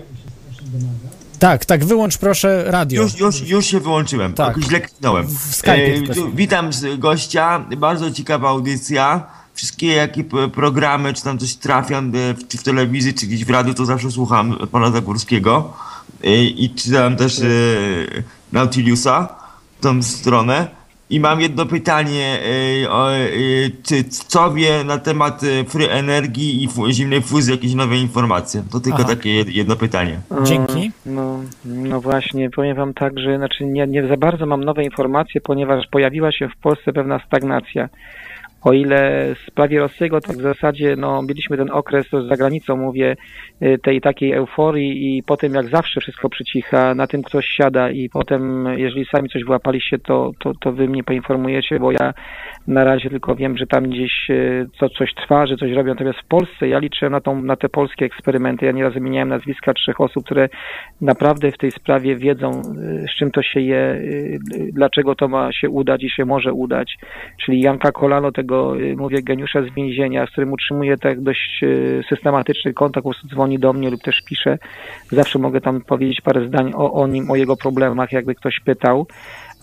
tak, 1.45 1.65
tak, 1.65 1.85
wyłącz 1.85 2.19
proszę 2.19 2.65
radio. 2.67 3.03
Już, 3.03 3.19
już, 3.19 3.41
już 3.41 3.67
się 3.67 3.81
wyłączyłem, 3.81 4.33
tak. 4.35 4.59
źle 4.59 4.81
kliknąłem. 4.81 5.27
W 5.27 5.55
Skype. 5.55 5.73
E, 5.73 6.03
witam 6.35 6.71
gościa, 6.99 7.65
bardzo 7.77 8.11
ciekawa 8.11 8.49
audycja. 8.49 9.27
wszystkie 9.55 9.87
jakie 9.87 10.25
programy, 10.55 11.15
czy 11.15 11.23
tam 11.23 11.39
coś 11.39 11.55
trafia, 11.55 11.99
e, 11.99 12.03
czy 12.49 12.59
w 12.59 12.63
telewizji, 12.63 13.15
czy 13.15 13.27
gdzieś 13.27 13.45
w 13.45 13.51
radiu, 13.51 13.75
to 13.75 13.85
zawsze 13.85 14.11
słucham 14.11 14.57
pana 14.73 14.91
Zagórskiego. 14.91 15.73
E, 16.25 16.45
I 16.45 16.71
czytałem 16.71 17.17
też 17.17 17.41
e, 17.41 17.45
Nautiliusa, 18.53 19.29
tą 19.81 20.03
stronę. 20.03 20.69
I 21.11 21.21
mam 21.21 21.41
jedno 21.41 21.67
pytanie, 21.67 22.39
e, 22.85 22.91
o, 22.91 23.17
e, 23.17 23.27
czy 23.83 24.05
co 24.05 24.53
wie 24.53 24.85
na 24.85 24.99
temat 24.99 25.43
e, 25.43 25.65
free 25.65 25.89
energii 25.89 26.65
i 26.65 26.93
zimnej 26.93 27.23
fuzji 27.23 27.53
jakieś 27.53 27.75
nowe 27.75 27.97
informacje? 27.97 28.63
To 28.73 28.81
tylko 28.81 28.99
Aha. 28.99 29.09
takie 29.09 29.29
jed- 29.45 29.51
jedno 29.51 29.77
pytanie. 29.77 30.21
Dzięki. 30.43 30.91
No, 31.07 31.41
no 31.65 32.01
właśnie, 32.01 32.51
powiem 32.51 32.77
wam 32.77 32.95
tak, 32.95 33.19
że 33.19 33.37
znaczy 33.37 33.65
nie, 33.65 33.87
nie 33.87 34.07
za 34.09 34.17
bardzo 34.17 34.47
mam 34.47 34.65
nowe 34.65 34.85
informacje, 34.85 35.41
ponieważ 35.41 35.87
pojawiła 35.87 36.33
się 36.33 36.49
w 36.49 36.57
Polsce 36.57 36.93
pewna 36.93 37.21
stagnacja. 37.27 37.89
O 38.65 38.73
ile 38.73 39.35
w 39.35 39.39
sprawie 39.39 39.79
Rosyjego, 39.79 40.21
tak 40.21 40.37
w 40.37 40.43
zasadzie 40.43 40.97
no, 40.97 41.23
mieliśmy 41.23 41.57
ten 41.57 41.71
okres, 41.71 42.07
za 42.29 42.37
granicą 42.37 42.77
mówię, 42.77 43.17
y, 43.63 43.79
tej 43.83 44.01
takiej 44.01 44.33
euforii 44.33 45.17
i 45.17 45.23
potem 45.23 45.55
jak 45.55 45.69
zawsze 45.69 46.01
wszystko 46.01 46.29
przycicha, 46.29 46.95
na 46.95 47.07
tym 47.07 47.23
ktoś 47.23 47.47
siada 47.47 47.91
i 47.91 48.09
potem 48.09 48.69
jeżeli 48.77 49.07
sami 49.07 49.29
coś 49.29 49.45
wyłapaliście, 49.45 49.99
to, 49.99 50.31
to, 50.41 50.53
to 50.61 50.73
wy 50.73 50.89
mnie 50.89 51.05
poinformujecie, 51.05 51.79
bo 51.79 51.93
ja 51.93 52.15
na 52.67 52.85
razie 52.85 53.11
tylko 53.11 53.35
wiem, 53.35 53.57
że 53.57 53.67
tam 53.67 53.85
gdzieś 53.85 54.31
y, 54.31 54.67
co, 54.79 54.89
coś 54.89 55.15
trwa, 55.15 55.47
że 55.47 55.57
coś 55.57 55.73
robią. 55.73 55.93
Natomiast 55.93 56.19
w 56.19 56.29
Polsce 56.29 56.69
ja 56.69 56.79
liczyłem 56.79 57.13
na, 57.13 57.21
tą, 57.21 57.43
na 57.43 57.57
te 57.57 57.69
polskie 57.69 58.05
eksperymenty. 58.05 58.67
Ja 58.67 58.73
nieraz 58.73 58.95
wymieniałem 58.95 59.29
nazwiska 59.29 59.75
trzech 59.75 60.01
osób, 60.01 60.25
które 60.25 60.49
naprawdę 61.01 61.53
w 61.53 61.59
tej 61.59 61.71
sprawie 61.71 62.17
wiedzą, 62.17 62.51
y, 62.51 63.07
z 63.15 63.19
czym 63.19 63.31
to 63.31 63.43
się 63.43 63.61
je, 63.61 64.01
dlaczego 64.73 65.15
to 65.15 65.29
ma 65.29 65.53
się 65.53 65.71
udać 65.71 66.05
i 66.05 66.11
się 66.11 66.25
może 66.25 66.53
udać. 66.53 66.97
Czyli 67.45 67.61
Janka 67.61 67.93
Kolano, 67.93 68.33
tego 68.33 68.54
y, 68.75 68.97
mówię 68.97 69.23
geniusza 69.23 69.63
z 69.63 69.75
więzienia, 69.75 70.27
z 70.27 70.31
którym 70.31 70.53
utrzymuję 70.53 70.97
tak 70.97 71.21
dość 71.21 71.61
y, 71.63 72.03
systematyczny 72.09 72.73
kontakt, 72.73 73.05
po 73.05 73.11
prostu 73.11 73.29
dzwoni 73.29 73.59
do 73.59 73.73
mnie 73.73 73.91
lub 73.91 74.03
też 74.03 74.21
pisze. 74.29 74.59
Zawsze 75.11 75.39
mogę 75.39 75.61
tam 75.61 75.81
powiedzieć 75.81 76.21
parę 76.21 76.49
zdań 76.49 76.73
o, 76.75 76.93
o 76.93 77.07
nim, 77.07 77.31
o 77.31 77.37
jego 77.37 77.57
problemach, 77.57 78.13
jakby 78.13 78.35
ktoś 78.35 78.61
pytał. 78.65 79.07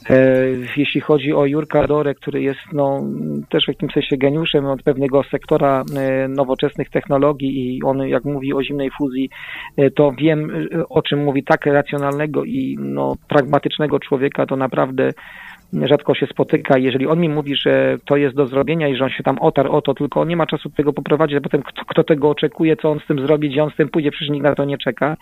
E, 0.10 0.46
Jeśli 0.78 1.02
chodzi 1.02 1.34
o 1.34 1.46
Jurka 1.46 1.88
Dorę, 1.88 2.16
który 2.16 2.42
jest 2.42 2.60
no, 2.74 3.04
też 3.50 3.66
w 3.66 3.68
jakimś 3.68 3.94
sensie 3.94 4.18
geniuszem 4.18 4.66
od 4.66 4.84
pewnego 4.84 5.24
sektora 5.24 5.84
e, 5.96 6.28
nowoczesnych 6.28 6.90
technologii 6.90 7.78
i 7.78 7.84
on 7.84 8.08
jak 8.08 8.26
mówi 8.26 8.54
o 8.54 8.64
zimnej 8.64 8.90
fuzji, 8.98 9.30
e, 9.78 9.92
to 9.92 10.12
wiem 10.12 10.68
o 10.90 11.02
czym 11.02 11.24
mówi 11.24 11.44
tak 11.44 11.66
racjonalnego 11.66 12.44
i 12.44 12.78
no, 12.80 13.16
pragmatycznego 13.28 14.00
człowieka, 14.00 14.46
to 14.46 14.56
naprawdę 14.56 15.12
rzadko 15.74 16.16
się 16.16 16.28
spotyka. 16.28 16.78
Jeżeli 16.78 17.08
on 17.08 17.20
mi 17.20 17.30
mówi, 17.30 17.56
że 17.56 17.98
to 18.06 18.18
jest 18.18 18.36
do 18.36 18.48
zrobienia 18.48 18.88
i 18.88 18.96
że 18.96 19.04
on 19.04 19.10
się 19.10 19.24
tam 19.24 19.40
otarł 19.40 19.72
o 19.72 19.82
to, 19.82 19.94
tylko 19.94 20.22
on 20.22 20.28
nie 20.28 20.36
ma 20.36 20.46
czasu 20.46 20.70
tego 20.70 20.94
poprowadzić, 20.94 21.38
a 21.38 21.42
potem 21.42 21.62
kto, 21.62 21.82
kto 21.88 22.04
tego 22.04 22.30
oczekuje, 22.30 22.76
co 22.76 22.92
on 22.92 23.00
z 23.00 23.08
tym 23.08 23.20
zrobi, 23.20 23.50
gdzie 23.50 23.64
on 23.64 23.72
z 23.72 23.76
tym 23.76 23.90
pójdzie, 23.90 24.12
przecież 24.12 24.30
nikt 24.30 24.44
na 24.44 24.56
to 24.56 24.66
nie 24.66 24.78
czeka. 24.78 25.18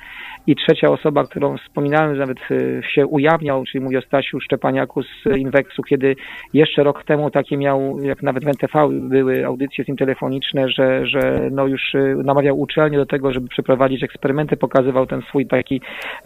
I 0.48 0.56
trzecia 0.56 0.90
osoba, 0.90 1.24
którą 1.24 1.58
wspominałem, 1.58 2.18
nawet 2.18 2.38
y, 2.52 2.82
się 2.96 3.08
ujawniał, 3.08 3.64
czyli 3.66 3.84
mówię 3.84 4.00
o 4.00 4.02
Stasiu 4.02 4.40
Szczepaniaku 4.40 5.04
z 5.04 5.38
Inwexu, 5.38 5.84
kiedy 5.84 6.16
jeszcze 6.54 6.84
rok 6.84 7.04
temu 7.04 7.32
takie 7.32 7.58
miał, 7.58 8.00
jak 8.04 8.24
nawet 8.24 8.44
w 8.44 8.48
NTV 8.48 8.90
były 8.92 9.46
audycje 9.46 9.84
z 9.84 9.88
nim 9.88 9.98
telefoniczne, 9.98 10.70
że, 10.70 11.08
że 11.08 11.50
no 11.52 11.68
już 11.68 11.94
y, 11.96 12.16
namawiał 12.24 12.60
uczelnię 12.60 12.98
do 12.98 13.06
tego, 13.06 13.34
żeby 13.34 13.48
przeprowadzić 13.48 14.04
eksperymenty, 14.04 14.58
pokazywał 14.58 15.08
ten 15.08 15.22
swój 15.22 15.48
taki, 15.48 15.82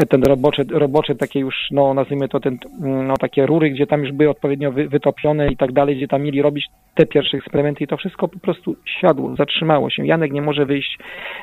ten 0.10 0.24
robocze, 0.24 0.64
robocze 0.72 1.16
takie 1.16 1.40
już, 1.40 1.56
no 1.72 1.94
nazwijmy 1.94 2.30
to 2.30 2.40
ten, 2.40 2.58
no 2.80 3.14
takie 3.18 3.46
rury, 3.46 3.70
gdzie 3.70 3.88
tam 3.88 4.02
już 4.02 4.13
były 4.14 4.30
odpowiednio 4.30 4.72
wy, 4.72 4.88
wytopione 4.88 5.48
i 5.48 5.58
tak 5.58 5.72
dalej, 5.72 5.96
gdzie 5.98 6.08
tam 6.08 6.22
mieli 6.22 6.42
robić 6.42 6.66
te 6.96 7.06
pierwsze 7.06 7.38
eksperymenty 7.38 7.84
i 7.84 7.88
to 7.88 7.98
wszystko 7.98 8.28
po 8.28 8.40
prostu 8.40 8.76
siadło, 9.02 9.36
zatrzymało 9.36 9.90
się. 9.90 10.06
Janek 10.06 10.32
nie 10.32 10.42
może 10.42 10.66
wyjść 10.66 10.98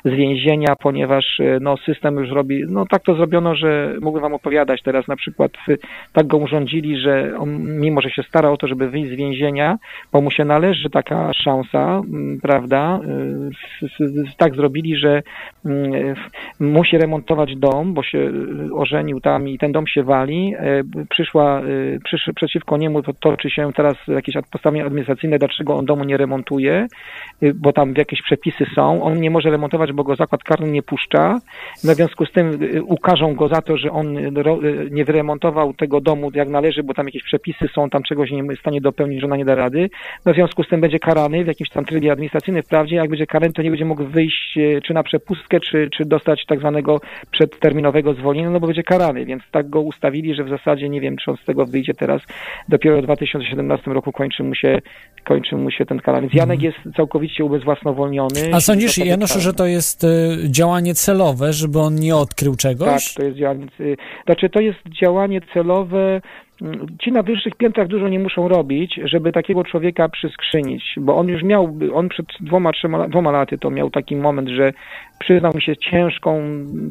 z 0.05 0.11
więzienia, 0.11 0.75
ponieważ 0.83 1.41
y, 1.41 1.59
no, 1.61 1.77
system 1.77 2.17
już 2.17 2.31
robi, 2.31 2.63
no 2.69 2.85
tak 2.91 3.03
to 3.03 3.15
zrobiono, 3.15 3.55
że 3.55 3.95
mógłbym 4.01 4.23
wam 4.23 4.35
opowiadać 4.35 4.83
teraz 4.83 5.09
na 5.09 5.17
przykład, 5.17 5.53
tak 6.13 6.27
go 6.27 6.37
urządzili, 6.37 6.99
że 7.01 7.33
on, 7.39 7.79
mimo 7.81 8.01
że 8.01 8.11
się 8.11 8.23
stara 8.23 8.51
o 8.51 8.57
to, 8.57 8.67
żeby 8.67 8.91
wyjść 8.91 9.13
z 9.13 9.17
więzienia, 9.17 9.79
bo 10.13 10.21
mu 10.21 10.31
się 10.31 10.45
należy 10.45 10.91
taka 10.91 11.33
szansa, 11.33 12.03
prawda, 12.43 13.01
s- 13.83 14.37
tak 14.37 14.55
zrobili, 14.55 14.97
że 14.97 15.23
musi 16.61 16.99
remontować 16.99 17.57
dom, 17.57 17.95
bo 17.95 18.03
się 18.03 18.19
y, 18.19 18.75
ożenił 18.75 19.21
tam 19.21 19.49
i 19.49 19.59
ten 19.59 19.73
dom 19.73 19.87
się 19.87 20.03
wali. 20.03 20.55
Przyszła, 21.11 21.63
przysz, 22.05 22.31
przeciwko 22.61 22.77
niemu 22.77 23.03
to 23.03 23.13
toczy 23.13 23.51
się 23.51 23.73
teraz 23.73 23.97
jakieś 24.09 24.35
postanowienie 24.53 24.87
administracyjne, 24.87 25.39
dlaczego 25.39 25.77
on 25.77 25.87
domu 25.87 26.05
nie 26.05 26.17
remontuje, 26.17 26.87
y, 27.43 27.55
bo 27.55 27.73
tam 27.73 27.95
jakieś 27.97 28.23
przepisy 28.23 28.67
są. 28.75 29.03
On 29.03 29.21
nie 29.21 29.31
może 29.31 29.51
remontować, 29.51 29.93
bo 29.93 30.05
go 30.05 30.17
zakład 30.17 30.43
karny 30.43 30.71
nie 30.71 30.83
puszcza. 30.83 31.39
W 31.85 31.87
związku 31.87 32.27
z 32.27 32.33
tym 32.33 32.63
y, 32.63 32.83
ukażą 32.83 33.35
go 33.35 33.49
za 33.49 33.63
to, 33.63 33.77
że 33.77 33.91
on 33.91 34.19
y, 34.19 34.33
nie 34.91 35.05
wyremontował 35.05 35.75
tego 35.75 36.01
domu 36.01 36.31
jak 36.35 36.49
należy, 36.49 36.83
bo 36.83 36.95
tam 36.95 37.07
jakieś 37.07 37.23
przepisy 37.23 37.69
są, 37.75 37.91
tam 37.91 38.03
czegoś 38.03 38.31
nie 38.31 38.39
jest 38.39 38.59
w 38.59 38.61
stanie 38.61 38.81
dopełnić, 38.81 39.21
że 39.21 39.27
ona 39.27 39.37
nie 39.37 39.45
da 39.45 39.55
rady. 39.55 39.91
No 40.27 40.33
w 40.33 40.35
związku 40.35 40.63
z 40.63 40.69
tym 40.69 40.81
będzie 40.81 40.99
karany 40.99 41.45
w 41.45 41.47
jakimś 41.47 41.71
tam 41.71 41.85
trybie 41.85 42.13
administracyjnym. 42.13 42.63
Wprawdzie 42.63 42.97
jak 42.97 43.11
będzie 43.11 43.27
karany, 43.27 43.53
to 43.53 43.63
nie 43.63 43.71
będzie 43.71 43.85
mógł 43.85 44.05
wyjść 44.05 44.59
czy 44.85 44.95
na 44.95 45.03
przepustkę, 45.03 45.61
czy, 45.61 45.89
czy 45.97 46.05
dostać 46.05 46.45
tak 46.47 46.59
zwanego 46.59 47.01
przedterminowego 47.31 48.15
zwolnienia, 48.15 48.51
no 48.51 48.61
bo 48.61 48.67
będzie 48.67 48.83
karany, 48.83 49.25
więc 49.25 49.43
tak 49.51 49.71
go 49.71 49.81
ustawili, 49.81 50.35
że 50.35 50.45
w 50.45 50.49
zasadzie 50.49 50.89
nie 50.89 51.01
wiem, 51.01 51.17
czy 51.17 51.31
on 51.31 51.37
z 51.37 51.45
tego 51.45 51.67
wyjdzie 51.67 51.95
teraz. 51.95 52.23
Dopiero 52.69 52.99
w 53.03 53.05
2017 53.05 53.91
roku 53.91 54.13
kończy 54.13 54.43
mu 54.43 54.55
się, 54.55 54.79
kończy 55.25 55.57
mu 55.57 55.71
się 55.71 55.87
ten 55.87 56.01
karany. 56.01 56.23
Więc 56.23 56.35
Janek 56.35 56.63
jest 56.63 56.79
całkowicie 56.97 57.45
ubezwłasnowolniony. 57.45 58.51
A 58.53 58.61
sądzisz, 58.61 58.95
tak 58.95 59.05
karany. 59.05 59.27
że 59.41 59.53
to 59.53 59.67
jest 59.67 60.05
y, 60.05 60.09
działanie 60.51 60.95
celowe, 60.95 61.53
żeby 61.53 61.79
on 61.79 61.95
nie 61.95 62.17
odkrył 62.17 62.53
Tak, 62.53 62.61
czegoś? 62.61 63.15
to 63.15 63.23
jest 63.23 63.37
działanie, 63.39 63.67
y, 63.81 63.97
znaczy 64.27 64.51
to 64.51 64.61
jest 64.61 64.79
działanie 65.03 65.41
celowe. 65.55 66.21
Ci 67.03 67.13
na 67.13 67.23
wyższych 67.23 67.55
piętrach 67.55 67.89
dużo 67.89 68.09
nie 68.09 68.19
muszą 68.19 68.49
robić, 68.49 69.01
żeby 69.05 69.33
takiego 69.33 69.65
człowieka 69.65 70.09
przyskrzynić, 70.09 70.95
bo 70.97 71.17
on 71.17 71.29
już 71.29 71.43
miał, 71.43 71.79
on 71.95 72.09
przed 72.09 72.27
dwoma, 72.41 72.73
trzema, 72.73 73.09
dwoma 73.09 73.31
laty 73.31 73.59
to 73.59 73.71
miał 73.71 73.91
taki 73.91 74.17
moment, 74.17 74.49
że 74.49 74.73
przyznał 75.19 75.53
mi 75.55 75.63
się 75.63 75.77
ciężką, 75.77 76.43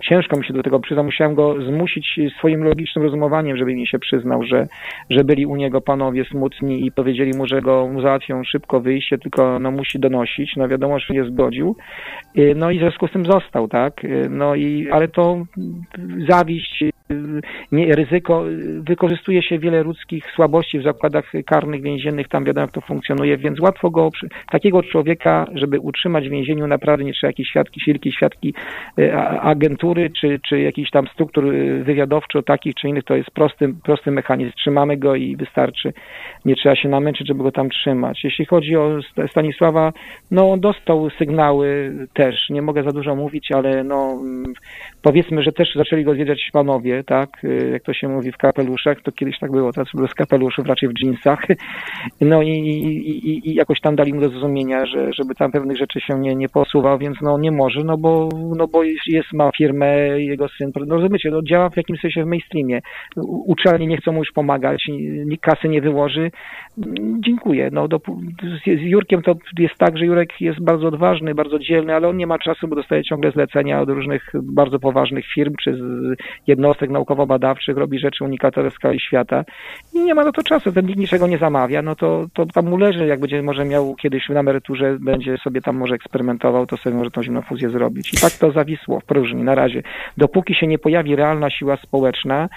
ciężko 0.10 0.38
mi 0.38 0.46
się 0.46 0.54
do 0.54 0.64
tego 0.64 0.80
przyznał, 0.80 1.06
musiałem 1.06 1.36
go 1.36 1.62
zmusić 1.62 2.20
swoim 2.38 2.64
logicznym 2.64 3.06
rozumowaniem, 3.06 3.58
żeby 3.58 3.76
mi 3.76 3.88
się 3.88 4.00
przyznał, 4.00 4.44
że, 4.44 4.68
że 5.10 5.24
byli 5.24 5.46
u 5.46 5.56
niego 5.56 5.82
panowie 5.82 6.26
smutni 6.26 6.86
i 6.86 6.92
powiedzieli 6.92 7.38
mu, 7.38 7.48
że 7.48 7.62
go 7.62 7.90
załatwią 8.02 8.44
szybko 8.44 8.82
wyjście, 8.82 9.18
tylko 9.18 9.60
no 9.60 9.72
musi 9.72 10.00
donosić, 10.00 10.56
no 10.56 10.68
wiadomo, 10.68 11.00
że 11.00 11.14
nie 11.14 11.24
zgodził. 11.24 11.76
Y, 12.38 12.54
No 12.56 12.72
i 12.72 12.78
w 12.78 12.82
związku 12.82 13.08
z 13.08 13.12
tym 13.12 13.26
został, 13.26 13.68
tak? 13.68 14.04
Y, 14.04 14.28
No 14.30 14.56
i, 14.56 14.90
ale 14.92 15.08
to 15.08 15.46
zawiść, 16.30 16.84
nie, 17.72 17.96
ryzyko, 17.96 18.50
y, 18.50 18.82
wykorzystuje 18.82 19.44
się 19.44 19.60
wiele 19.60 19.84
ludzkich 19.84 20.26
słabości 20.36 20.80
w 20.80 20.84
zakładach 20.84 21.32
karnych, 21.46 21.82
więziennych, 21.82 22.28
tam 22.28 22.46
wiadomo 22.46 22.62
jak 22.62 22.72
to 22.72 22.82
funkcjonuje, 22.82 23.38
więc 23.38 23.60
łatwo 23.60 23.90
go, 23.90 24.10
takiego 24.52 24.84
człowieka, 24.84 25.46
żeby 25.54 25.80
utrzymać 25.80 26.28
w 26.28 26.32
więzieniu 26.32 26.68
naprawdę 26.68 27.04
nie 27.04 27.14
trzeba 27.14 27.30
jakiejś 27.30 27.50
świadki, 27.50 27.80
silki, 27.80 28.12
świadki 28.12 28.54
y, 29.00 29.16
agentury, 29.42 30.10
czy, 30.22 30.40
czy 30.50 30.60
jakichś 30.60 30.92
tam 30.92 31.08
struktur 31.08 31.46
y, 31.46 31.84
wywiadowczo 31.84 32.44
takich 32.44 32.76
czy 32.76 32.88
innych, 32.88 33.04
to 33.04 33.16
jest 33.16 33.32
prosty, 33.32 33.74
prosty 33.84 34.12
mechanizm. 34.12 34.52
Trzymamy 34.52 34.98
go 34.98 35.16
i 35.16 35.36
wystarczy. 35.36 35.94
Nie 36.46 36.56
trzeba 36.56 36.76
się 36.76 36.90
namęczyć, 36.90 37.28
żeby 37.28 37.44
go 37.44 37.52
tam 37.52 37.70
trzymać. 37.70 38.24
Jeśli 38.24 38.46
chodzi 38.46 38.76
o 38.76 39.02
Sta- 39.12 39.28
Stanisława, 39.28 39.94
no 40.32 40.58
dostał 40.58 41.10
sygnały 41.10 41.94
też, 42.14 42.50
nie 42.50 42.62
mogę 42.62 42.84
za 42.84 42.92
dużo 42.92 43.16
mówić, 43.16 43.52
ale 43.52 43.84
no 43.84 44.12
mm, 44.22 44.54
powiedzmy, 45.02 45.44
że 45.44 45.52
też 45.52 45.76
zaczęli 45.76 46.04
go 46.04 46.12
odwiedzać 46.12 46.50
panowie, 46.54 46.99
tak, 47.04 47.30
y, 47.44 47.70
jak 47.74 47.84
to 47.84 47.94
się 47.94 48.08
mówi 48.08 48.32
w 48.32 48.38
kapeluszach, 48.38 49.02
to 49.02 49.12
kiedyś 49.12 49.40
tak 49.40 49.52
było, 49.52 49.74
teraz 49.74 49.88
bez 49.94 50.14
kapeluszów, 50.14 50.66
raczej 50.66 50.90
w 50.90 50.94
dżinsach, 50.94 51.40
no 52.22 52.42
i, 52.42 52.50
i, 52.50 53.50
i, 53.50 53.56
jakoś 53.56 53.82
tam 53.82 53.96
dali 53.96 54.14
mu 54.14 54.22
do 54.22 54.30
zrozumienia, 54.30 54.86
że, 54.86 55.14
żeby 55.14 55.36
tam 55.36 55.52
pewnych 55.52 55.78
rzeczy 55.78 56.02
się 56.02 56.20
nie, 56.20 56.36
nie 56.36 56.50
posuwał, 56.50 56.98
więc 56.98 57.18
no 57.22 57.38
nie 57.38 57.52
może, 57.52 57.84
no 57.84 57.98
bo, 57.98 58.30
no 58.58 58.68
bo 58.68 58.84
jest, 58.84 59.34
ma 59.34 59.52
firmę, 59.58 59.98
jego 60.22 60.48
syn, 60.50 60.72
no 60.88 60.96
rozumiecie, 60.96 61.32
no 61.32 61.42
działa 61.42 61.70
w 61.70 61.78
jakimś 61.78 62.02
sensie 62.02 62.24
w 62.24 62.28
mainstreamie, 62.28 62.80
uczelnie 63.46 63.88
nie 63.88 63.98
chcą 63.98 64.12
mu 64.12 64.20
już 64.20 64.32
pomagać, 64.32 64.88
kasy 65.42 65.70
nie 65.70 65.82
wyłoży, 65.82 66.32
dziękuję, 67.20 67.70
no 67.72 67.88
do, 67.88 68.00
z, 68.66 68.82
Jurkiem 68.82 69.22
to 69.22 69.36
jest 69.60 69.76
tak, 69.78 69.98
że 69.98 70.06
Jurek 70.06 70.42
jest 70.42 70.64
bardzo 70.64 70.88
odważny, 70.88 71.36
bardzo 71.36 71.60
dzielny, 71.60 71.96
ale 71.96 72.08
on 72.08 72.18
nie 72.18 72.28
ma 72.28 72.40
czasu, 72.40 72.68
bo 72.68 72.76
dostaje 72.76 73.04
ciągle 73.04 73.32
zlecenia 73.32 73.82
od 73.82 73.90
różnych 73.90 74.32
bardzo 74.44 74.80
poważnych 74.80 75.26
firm, 75.34 75.56
czy 75.64 75.74
z 75.74 76.20
naukowo-badawczych, 76.90 77.50
badawczych, 77.50 77.78
robi 77.78 78.00
rzeczy 78.00 78.24
unikatowe 78.24 78.72
w 78.72 78.74
skali 78.74 79.00
świata 79.00 79.46
i 79.94 80.00
nie 80.00 80.16
ma 80.16 80.24
na 80.24 80.32
to 80.32 80.44
czasu, 80.44 80.72
ten 80.72 80.86
nikt 80.86 81.00
niczego 81.00 81.28
nie 81.28 81.38
zamawia, 81.38 81.82
no 81.82 81.96
to, 81.96 82.26
to 82.34 82.46
tam 82.46 82.66
mu 82.70 82.78
leży, 82.78 83.08
jak 83.08 83.20
będzie 83.20 83.42
może 83.42 83.66
miał 83.66 83.96
kiedyś 83.96 84.30
na 84.30 84.40
emeryturze, 84.40 84.98
będzie 85.00 85.38
sobie 85.38 85.62
tam 85.62 85.78
może 85.78 85.96
eksperymentował, 85.96 86.66
to 86.66 86.78
sobie 86.78 86.96
może 86.96 87.12
tą 87.12 87.24
zimną 87.24 87.42
fuzję 87.42 87.70
zrobić. 87.70 88.14
I 88.14 88.22
tak 88.22 88.32
to 88.32 88.52
zawisło 88.52 89.00
w 89.00 89.06
próżni 89.06 89.44
na 89.44 89.56
razie. 89.56 89.84
Dopóki 90.18 90.56
się 90.56 90.68
nie 90.68 90.80
pojawi 90.80 91.16
realna 91.16 91.50
siła 91.50 91.78
społeczna, 91.78 92.50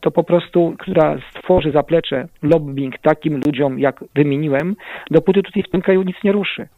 to 0.00 0.10
po 0.10 0.24
prostu, 0.24 0.74
która 0.78 1.16
stworzy 1.30 1.70
zaplecze, 1.72 2.28
lobbying 2.42 2.98
takim 2.98 3.40
ludziom, 3.46 3.78
jak 3.78 4.04
wymieniłem, 4.14 4.76
dopóty 5.10 5.42
tutaj 5.42 5.62
w 5.62 5.70
tym 5.70 5.82
kraju 5.82 6.02
nic 6.02 6.16
nie 6.24 6.32
ruszy. 6.32 6.68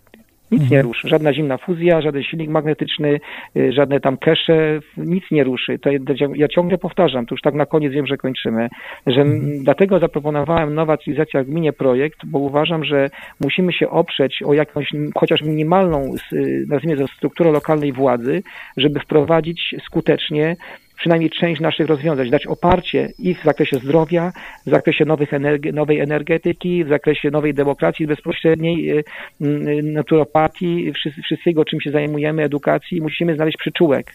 Nic 0.53 0.71
nie 0.71 0.83
ruszy. 0.83 1.09
Żadna 1.09 1.35
zimna 1.35 1.59
fuzja, 1.59 2.01
żaden 2.01 2.23
silnik 2.23 2.51
magnetyczny, 2.51 3.21
y, 3.57 3.73
żadne 3.73 4.01
tam 4.01 4.17
kesze, 4.17 4.81
nic 4.97 5.25
nie 5.31 5.45
ruszy. 5.45 5.79
To 5.79 5.91
ja 6.35 6.49
ciągle 6.49 6.79
powtarzam, 6.79 7.27
to 7.27 7.35
już 7.35 7.43
tak 7.43 7.55
na 7.55 7.67
koniec 7.67 7.93
wiem, 7.93 8.07
że 8.07 8.17
kończymy, 8.17 8.69
że 9.07 9.25
dlatego 9.61 9.99
zaproponowałem 9.99 10.75
Nowa 10.75 10.97
Cywilizacja 10.97 11.43
w 11.43 11.47
Gminie 11.47 11.73
projekt, 11.73 12.19
bo 12.27 12.39
uważam, 12.39 12.85
że 12.85 13.11
musimy 13.41 13.73
się 13.73 13.91
oprzeć 13.91 14.43
o 14.43 14.55
jakąś 14.55 14.91
chociaż 15.15 15.43
minimalną, 15.43 16.15
y, 16.33 16.65
nazwijmy 16.69 16.97
to, 16.97 17.07
strukturę 17.09 17.53
lokalnej 17.53 17.93
władzy, 17.93 18.43
żeby 18.77 19.01
wprowadzić 19.01 19.75
skutecznie 19.85 20.57
przynajmniej 20.97 21.31
część 21.31 21.61
naszych 21.61 21.87
rozwiązań, 21.87 22.31
dać 22.31 22.47
oparcie 22.47 23.09
i 23.19 23.35
w 23.35 23.43
zakresie 23.43 23.77
zdrowia, 23.77 24.33
w 24.67 24.71
zakresie 24.71 25.05
nowych 25.05 25.35
energe, 25.35 25.73
nowej 25.73 26.01
energetyki, 26.01 26.85
w 26.85 26.89
zakresie 26.89 27.31
nowej 27.31 27.55
demokracji 27.55 28.07
bezpośredniej, 28.07 28.91
y, 28.91 29.05
y, 29.41 29.83
naturopatii, 29.83 30.93
wszystkiego, 31.25 31.65
czym 31.65 31.81
się 31.81 31.91
zajmujemy, 31.91 32.43
edukacji. 32.43 33.01
Musimy 33.01 33.35
znaleźć 33.35 33.57
przyczółek 33.57 34.13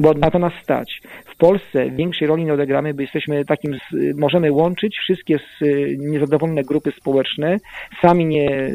bo 0.00 0.14
na 0.14 0.30
to 0.30 0.38
nas 0.38 0.52
stać. 0.62 1.00
W 1.26 1.36
Polsce 1.36 1.90
większej 1.90 2.28
roli 2.28 2.44
nie 2.44 2.54
odegramy, 2.54 2.94
bo 2.94 3.02
jesteśmy 3.02 3.44
takim, 3.44 3.78
możemy 4.16 4.52
łączyć 4.52 4.98
wszystkie 4.98 5.38
niezadowolone 5.98 6.62
grupy 6.62 6.92
społeczne, 7.00 7.56
sami 8.02 8.26
nie 8.26 8.72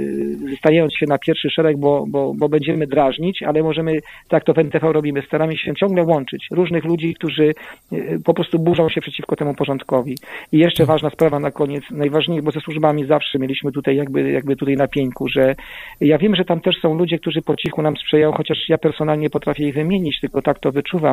stawiając 0.57 0.95
się 0.95 1.06
na 1.06 1.18
pierwszy 1.18 1.49
szereg, 1.49 1.77
bo, 1.77 2.06
bo, 2.07 2.34
bo 2.34 2.49
będziemy 2.49 2.88
drażnić, 2.88 3.44
ale 3.44 3.64
możemy, 3.64 3.98
tak 4.30 4.44
to 4.44 4.53
w 4.53 4.60
NTV 4.60 4.94
robimy, 4.94 5.22
staramy 5.22 5.57
się 5.57 5.73
ciągle 5.76 6.03
łączyć 6.03 6.48
różnych 6.52 6.85
ludzi, 6.85 7.14
którzy 7.14 7.53
e, 7.91 8.19
po 8.26 8.34
prostu 8.34 8.60
burzą 8.60 8.89
się 8.89 9.02
przeciwko 9.02 9.35
temu 9.35 9.53
porządkowi. 9.53 10.15
I 10.52 10.57
jeszcze 10.57 10.85
ważna 10.85 11.10
sprawa 11.10 11.39
na 11.39 11.52
koniec, 11.52 11.84
najważniejsza, 11.91 12.45
bo 12.45 12.52
ze 12.52 12.60
służbami 12.60 13.06
zawsze 13.06 13.39
mieliśmy 13.39 13.72
tutaj 13.72 13.95
jakby, 13.95 14.31
jakby 14.31 14.56
tutaj 14.56 14.76
na 14.76 14.88
pieńku, 14.88 15.27
że 15.30 15.56
ja 16.02 16.18
wiem, 16.18 16.35
że 16.35 16.45
tam 16.45 16.60
też 16.60 16.76
są 16.81 16.94
ludzie, 16.94 17.19
którzy 17.19 17.41
po 17.41 17.56
cichu 17.56 17.81
nam 17.81 17.98
sprzyjają, 17.98 18.31
chociaż 18.31 18.69
ja 18.69 18.77
personalnie 18.77 19.30
potrafię 19.30 19.68
ich 19.68 19.73
wymienić, 19.73 20.19
tylko 20.19 20.41
tak 20.41 20.60
to 20.60 20.72
wyczuwam, 20.72 21.06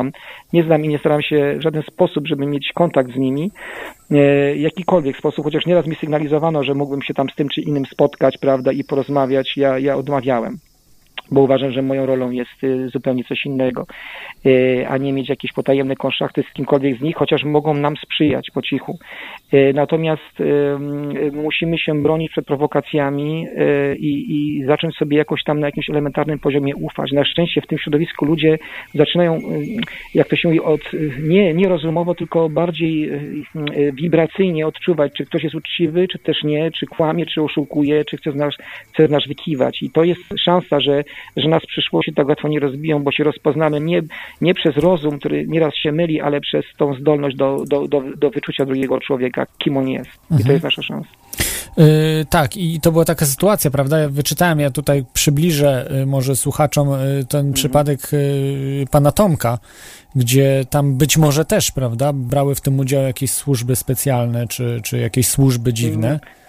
nie 0.53 0.62
znam 0.62 0.85
i 0.85 0.89
nie 0.89 0.99
staram 0.99 1.23
się 1.23 1.55
w 1.59 1.62
żaden 1.62 1.83
sposób, 1.83 2.27
żeby 2.27 2.47
mieć 2.47 2.73
kontakt 2.75 3.12
z 3.12 3.16
nimi, 3.16 3.51
e, 4.11 4.57
jakikolwiek 4.57 5.16
sposób, 5.16 5.45
chociaż 5.45 5.66
nieraz 5.66 5.87
mi 5.87 5.97
sygnalizowano, 5.97 6.65
że 6.65 6.75
mógłbym 6.75 7.03
się 7.03 7.15
tam 7.15 7.29
z 7.31 7.35
tym 7.35 7.49
czy 7.49 7.61
innym 7.61 7.87
spotkać, 7.87 8.39
prawda, 8.39 8.73
i 8.73 8.85
porozmawiać, 8.85 9.57
ja, 9.57 9.79
ja 9.79 9.97
odmawiałem 9.97 10.59
bo 11.35 11.40
uważam, 11.40 11.73
że 11.73 11.82
moją 11.82 12.06
rolą 12.06 12.31
jest 12.31 12.65
y, 12.65 12.89
zupełnie 12.89 13.24
coś 13.24 13.47
innego, 13.47 13.86
y, 14.47 14.86
a 14.89 14.98
nie 14.98 15.12
mieć 15.12 15.28
jakieś 15.28 15.52
potajemne 15.52 15.97
konszachty 15.97 16.43
z 16.51 16.52
kimkolwiek 16.52 16.98
z 16.98 17.01
nich, 17.01 17.16
chociaż 17.16 17.44
mogą 17.44 17.74
nam 17.74 17.97
sprzyjać 17.97 18.51
po 18.55 18.62
cichu. 18.62 18.98
Y, 19.55 19.73
natomiast 19.74 20.23
musimy 21.32 21.78
się 21.78 22.02
bronić 22.02 22.31
przed 22.31 22.47
prowokacjami 22.47 23.47
i, 23.98 24.36
i 24.36 24.65
zacząć 24.65 24.97
sobie 24.97 25.16
jakoś 25.16 25.44
tam 25.44 25.61
na 25.61 25.66
jakimś 25.66 25.90
elementarnym 25.90 26.39
poziomie 26.39 26.77
ufać. 26.77 27.12
Na 27.12 27.24
szczęście 27.24 27.61
w 27.61 27.66
tym 27.66 27.78
środowisku 27.78 28.24
ludzie 28.24 28.59
zaczynają, 28.94 29.39
jak 30.15 30.28
to 30.28 30.36
się 30.36 30.48
mówi, 30.48 30.61
od, 30.61 30.81
nie, 31.23 31.55
nie 31.55 31.69
rozumowo, 31.69 32.15
tylko 32.15 32.48
bardziej 32.48 33.11
wibracyjnie 33.93 34.66
odczuwać, 34.66 35.12
czy 35.16 35.27
ktoś 35.27 35.43
jest 35.43 35.55
uczciwy, 35.55 36.09
czy 36.09 36.19
też 36.19 36.43
nie, 36.44 36.70
czy 36.70 36.86
kłamie, 36.86 37.27
czy 37.27 37.43
oszukuje, 37.43 38.05
czy 38.05 38.16
chce 38.16 38.32
z 38.32 38.35
nas, 38.35 38.55
chce 38.93 39.06
z 39.06 39.11
nas 39.11 39.28
wykiwać. 39.28 39.82
I 39.82 39.90
to 39.90 40.05
jest 40.05 40.23
szansa, 40.39 40.81
że 40.81 41.05
że 41.37 41.49
nas 41.49 41.63
w 41.63 41.67
przyszłości 41.67 42.13
tak 42.13 42.29
łatwo 42.29 42.49
nie 42.49 42.61
rozbiją, 42.61 43.03
bo 43.03 43.13
się 43.13 43.25
rozpoznamy 43.25 43.81
nie, 43.81 44.03
nie 44.41 44.55
przez 44.55 44.77
rozum, 44.77 45.19
który 45.19 45.47
nieraz 45.47 45.75
się 45.75 45.93
myli, 45.93 46.21
ale 46.21 46.41
przez 46.41 46.65
tą 46.79 46.95
zdolność 46.95 47.37
do, 47.37 47.65
do, 47.69 47.89
do, 47.89 48.03
do 48.17 48.31
wyczucia 48.31 48.65
drugiego 48.65 49.01
człowieka, 49.01 49.47
kim 49.59 49.77
on 49.77 49.89
jest. 49.89 50.11
I 50.11 50.29
to 50.29 50.35
mhm. 50.35 50.53
jest 50.53 50.65
nasza 50.65 50.83
szansa. 50.83 51.11
Yy, 51.77 51.85
tak, 52.31 52.57
i 52.57 52.81
to 52.81 52.93
była 52.93 53.05
taka 53.05 53.27
sytuacja, 53.27 53.71
prawda? 53.71 53.99
Ja 53.99 54.09
wyczytałem, 54.09 54.61
ja 54.61 54.71
tutaj 54.71 55.05
przybliżę 55.13 55.91
yy, 55.91 56.07
może 56.07 56.37
słuchaczom 56.37 56.89
yy, 56.89 57.25
ten 57.25 57.41
mhm. 57.41 57.53
przypadek 57.53 58.01
y, 58.13 58.85
pana 58.91 59.13
Tomka, 59.13 59.59
gdzie 60.15 60.65
tam 60.71 60.99
być 60.99 61.17
może 61.17 61.45
też, 61.45 61.71
prawda, 61.71 62.13
brały 62.13 62.55
w 62.55 62.61
tym 62.61 62.79
udział 62.79 63.03
jakieś 63.03 63.31
służby 63.31 63.77
specjalne, 63.77 64.49
czy, 64.49 64.81
czy 64.85 64.99
jakieś 64.99 65.29
służby 65.29 65.73
dziwne. 65.73 66.09
Mhm 66.09 66.44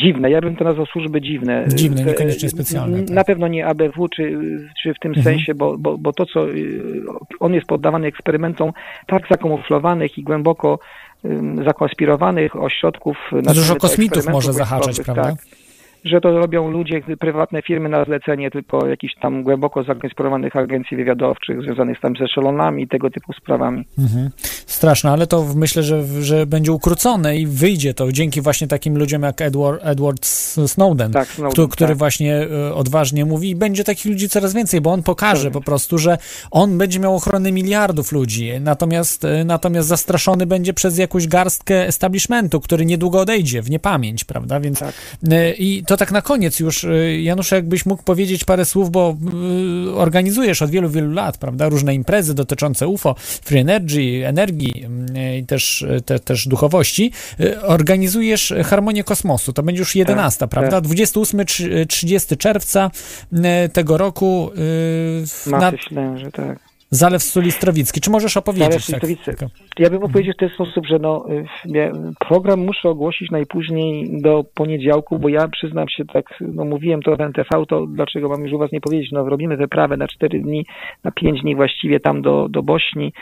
dziwne. 0.00 0.30
Ja 0.30 0.40
bym 0.40 0.56
to 0.56 0.64
nazwał 0.64 0.86
służby 0.86 1.20
dziwne. 1.20 1.64
Dziwne, 1.68 2.04
niekoniecznie 2.04 2.48
specjalne. 2.48 2.98
Tak. 2.98 3.10
Na 3.10 3.24
pewno 3.24 3.48
nie 3.48 3.66
ABW, 3.66 4.08
czy, 4.08 4.38
czy 4.82 4.94
w 4.94 4.98
tym 4.98 5.12
mhm. 5.12 5.24
sensie, 5.24 5.54
bo, 5.54 5.78
bo, 5.78 5.98
bo 5.98 6.12
to, 6.12 6.26
co 6.26 6.48
y, 6.48 7.02
on 7.40 7.54
jest 7.54 7.66
poddawany 7.66 8.06
eksperymentom 8.06 8.72
tak 9.06 9.28
zakamuflowanych 9.30 10.18
i 10.18 10.22
głęboko 10.22 10.78
zakonspirowanych 11.64 12.56
ośrodków. 12.56 13.16
Dużo 13.54 13.76
kosmitów 13.76 14.28
może 14.28 14.52
zahaczać, 14.52 15.00
prawda? 15.00 15.22
Tak 15.22 15.57
że 16.08 16.20
to 16.20 16.38
robią 16.38 16.70
ludzie, 16.70 17.02
prywatne 17.20 17.62
firmy 17.62 17.88
na 17.88 18.04
zlecenie 18.04 18.50
tylko 18.50 18.86
jakichś 18.86 19.14
tam 19.14 19.42
głęboko 19.42 19.82
zakonspirowanych 19.82 20.56
agencji 20.56 20.96
wywiadowczych 20.96 21.62
związanych 21.62 22.00
tam 22.00 22.16
ze 22.16 22.28
szelonami 22.28 22.82
i 22.82 22.88
tego 22.88 23.10
typu 23.10 23.32
sprawami. 23.32 23.84
Mhm. 23.98 24.30
Straszne, 24.66 25.10
ale 25.10 25.26
to 25.26 25.46
myślę, 25.56 25.82
że, 25.82 26.22
że 26.22 26.46
będzie 26.46 26.72
ukrócone 26.72 27.36
i 27.36 27.46
wyjdzie 27.46 27.94
to 27.94 28.12
dzięki 28.12 28.40
właśnie 28.40 28.68
takim 28.68 28.98
ludziom 28.98 29.22
jak 29.22 29.40
Edward, 29.40 29.80
Edward 29.84 30.26
Snowden, 30.66 31.12
tak, 31.12 31.28
Snowden 31.28 31.52
który, 31.52 31.68
który 31.68 31.88
tak. 31.88 31.98
właśnie 31.98 32.36
e, 32.36 32.74
odważnie 32.74 33.24
mówi 33.24 33.50
i 33.50 33.56
będzie 33.56 33.84
takich 33.84 34.06
ludzi 34.06 34.28
coraz 34.28 34.54
więcej, 34.54 34.80
bo 34.80 34.92
on 34.92 35.02
pokaże 35.02 35.44
tak. 35.44 35.52
po 35.52 35.60
prostu, 35.60 35.98
że 35.98 36.18
on 36.50 36.78
będzie 36.78 37.00
miał 37.00 37.14
ochronę 37.14 37.52
miliardów 37.52 38.12
ludzi, 38.12 38.50
natomiast, 38.60 39.24
e, 39.24 39.44
natomiast 39.44 39.88
zastraszony 39.88 40.46
będzie 40.46 40.74
przez 40.74 40.98
jakąś 40.98 41.26
garstkę 41.26 41.86
establishmentu, 41.86 42.60
który 42.60 42.86
niedługo 42.86 43.20
odejdzie 43.20 43.62
w 43.62 43.70
niepamięć, 43.70 44.24
prawda, 44.24 44.60
więc 44.60 44.78
tak. 44.78 44.94
E, 45.30 45.52
i 45.52 45.84
to 45.86 45.96
tak 45.98 46.12
na 46.12 46.22
koniec 46.22 46.60
już, 46.60 46.84
y, 46.84 47.20
Janusz, 47.22 47.50
jakbyś 47.50 47.86
mógł 47.86 48.02
powiedzieć 48.02 48.44
parę 48.44 48.64
słów, 48.64 48.90
bo 48.90 49.16
y, 49.86 49.94
organizujesz 49.94 50.62
od 50.62 50.70
wielu, 50.70 50.90
wielu 50.90 51.12
lat, 51.12 51.38
prawda, 51.38 51.68
różne 51.68 51.94
imprezy 51.94 52.34
dotyczące 52.34 52.88
UFO, 52.88 53.14
free 53.18 53.58
energy, 53.58 54.26
energii 54.26 54.84
y, 55.16 55.38
i 55.38 55.46
też, 55.46 55.86
te, 56.06 56.18
też 56.18 56.48
duchowości. 56.48 57.12
Organizujesz 57.62 58.54
Harmonię 58.64 59.04
Kosmosu, 59.04 59.52
to 59.52 59.62
będzie 59.62 59.80
już 59.80 59.94
11, 59.94 60.38
tak, 60.40 60.50
prawda? 60.50 60.80
Tak. 60.80 60.90
28-30 60.90 62.36
czerwca 62.36 62.90
tego 63.72 63.98
roku. 63.98 64.50
Myślę, 65.72 66.18
że 66.18 66.32
tak. 66.32 66.67
Zalew 66.90 67.22
Sulistrowicki. 67.22 68.00
Czy 68.00 68.10
możesz 68.10 68.36
opowiedzieć? 68.36 68.86
Zalew 68.86 69.24
tak? 69.24 69.48
Ja 69.78 69.90
bym 69.90 70.02
opowiedział 70.02 70.34
w 70.34 70.36
ten 70.36 70.48
sposób, 70.48 70.86
że 70.86 70.98
no, 70.98 71.26
program 72.28 72.60
muszę 72.60 72.88
ogłosić 72.88 73.30
najpóźniej 73.30 74.20
do 74.22 74.44
poniedziałku, 74.54 75.18
bo 75.18 75.28
ja 75.28 75.48
przyznam 75.48 75.88
się 75.88 76.04
tak, 76.04 76.24
no 76.40 76.64
mówiłem 76.64 77.02
to 77.02 77.16
w 77.16 77.20
NTV, 77.20 77.48
to 77.68 77.86
dlaczego 77.86 78.28
mam 78.28 78.42
już 78.42 78.52
u 78.52 78.58
was 78.58 78.72
nie 78.72 78.80
powiedzieć, 78.80 79.12
no 79.12 79.28
robimy 79.28 79.56
wyprawę 79.56 79.96
na 79.96 80.08
4 80.08 80.40
dni, 80.40 80.66
na 81.04 81.10
5 81.10 81.42
dni 81.42 81.56
właściwie 81.56 82.00
tam 82.00 82.22
do, 82.22 82.48
do 82.48 82.62
Bośni. 82.62 83.12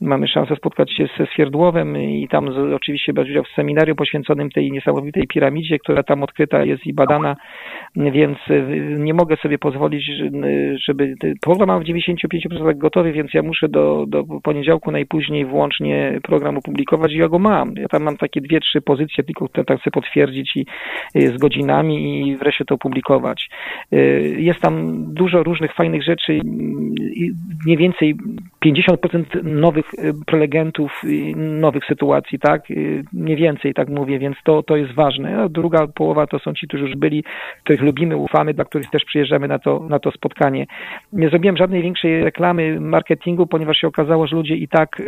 Mamy 0.00 0.28
szansę 0.28 0.56
spotkać 0.56 0.92
się 0.96 1.08
ze 1.18 1.26
Swierdłowem 1.26 1.96
i 1.96 2.28
tam 2.28 2.52
z, 2.52 2.74
oczywiście 2.74 3.12
brać 3.12 3.28
udział 3.30 3.44
w 3.44 3.54
seminarium 3.56 3.96
poświęconym 3.96 4.50
tej 4.50 4.72
niesamowitej 4.72 5.26
piramidzie, 5.26 5.78
która 5.78 6.02
tam 6.02 6.22
odkryta 6.22 6.64
jest 6.64 6.86
i 6.86 6.94
badana, 6.94 7.36
więc 7.96 8.38
y, 8.50 8.96
nie 8.98 9.14
mogę 9.14 9.36
sobie 9.36 9.58
pozwolić, 9.58 10.04
żeby 10.86 11.14
program 11.40 11.68
mam 11.68 11.82
w 11.82 11.86
95% 11.86 12.78
gotowy, 12.78 13.12
więc 13.12 13.34
ja 13.34 13.42
muszę 13.42 13.68
do, 13.68 14.04
do 14.08 14.24
poniedziałku 14.42 14.90
najpóźniej 14.90 15.44
włącznie 15.44 16.20
program 16.22 16.58
opublikować 16.58 17.12
i 17.12 17.18
ja 17.18 17.28
go 17.28 17.38
mam. 17.38 17.74
Ja 17.76 17.88
tam 17.88 18.02
mam 18.02 18.16
takie 18.16 18.40
dwie, 18.40 18.60
trzy 18.60 18.80
pozycje, 18.80 19.24
tylko 19.24 19.48
tak 19.48 19.80
chcę 19.80 19.90
potwierdzić 19.90 20.56
i 20.56 20.66
z 21.14 21.38
godzinami 21.38 22.28
i 22.28 22.36
wreszcie 22.36 22.64
to 22.64 22.74
opublikować. 22.74 23.48
Y, 23.92 24.36
jest 24.38 24.60
tam 24.60 25.04
dużo 25.14 25.42
różnych 25.42 25.74
fajnych 25.74 26.02
rzeczy 26.02 26.34
i 27.14 27.32
mniej 27.66 27.76
więcej 27.76 28.14
50% 28.66 29.44
nowych 29.44 29.94
y, 29.94 30.12
prelegentów, 30.26 31.02
nowych 31.36 31.84
sytuacji, 31.84 32.38
tak? 32.38 32.70
Y, 32.70 33.04
mniej 33.12 33.36
więcej, 33.36 33.74
tak 33.74 33.88
mówię, 33.88 34.18
więc 34.18 34.36
to, 34.44 34.62
to 34.62 34.76
jest 34.76 34.92
ważne. 34.92 35.42
A 35.42 35.48
druga 35.48 35.86
połowa 35.86 36.26
to 36.26 36.38
są 36.38 36.54
ci, 36.54 36.68
którzy 36.68 36.84
już 36.84 36.96
byli, 36.96 37.24
których 37.80 37.94
lubimy, 37.94 38.16
ufamy, 38.16 38.54
dla 38.54 38.64
których 38.64 38.90
też 38.90 39.04
przyjeżdżamy 39.04 39.48
na 39.48 39.58
to, 39.58 39.86
na 39.88 39.98
to 39.98 40.10
spotkanie. 40.10 40.66
Nie 41.12 41.28
zrobiłem 41.28 41.56
żadnej 41.56 41.82
większej 41.82 42.24
reklamy, 42.24 42.80
marketingu, 42.80 43.46
ponieważ 43.46 43.76
się 43.76 43.86
okazało, 43.86 44.26
że 44.26 44.36
ludzie 44.36 44.54
i 44.54 44.68
tak 44.68 45.00
y, 45.00 45.04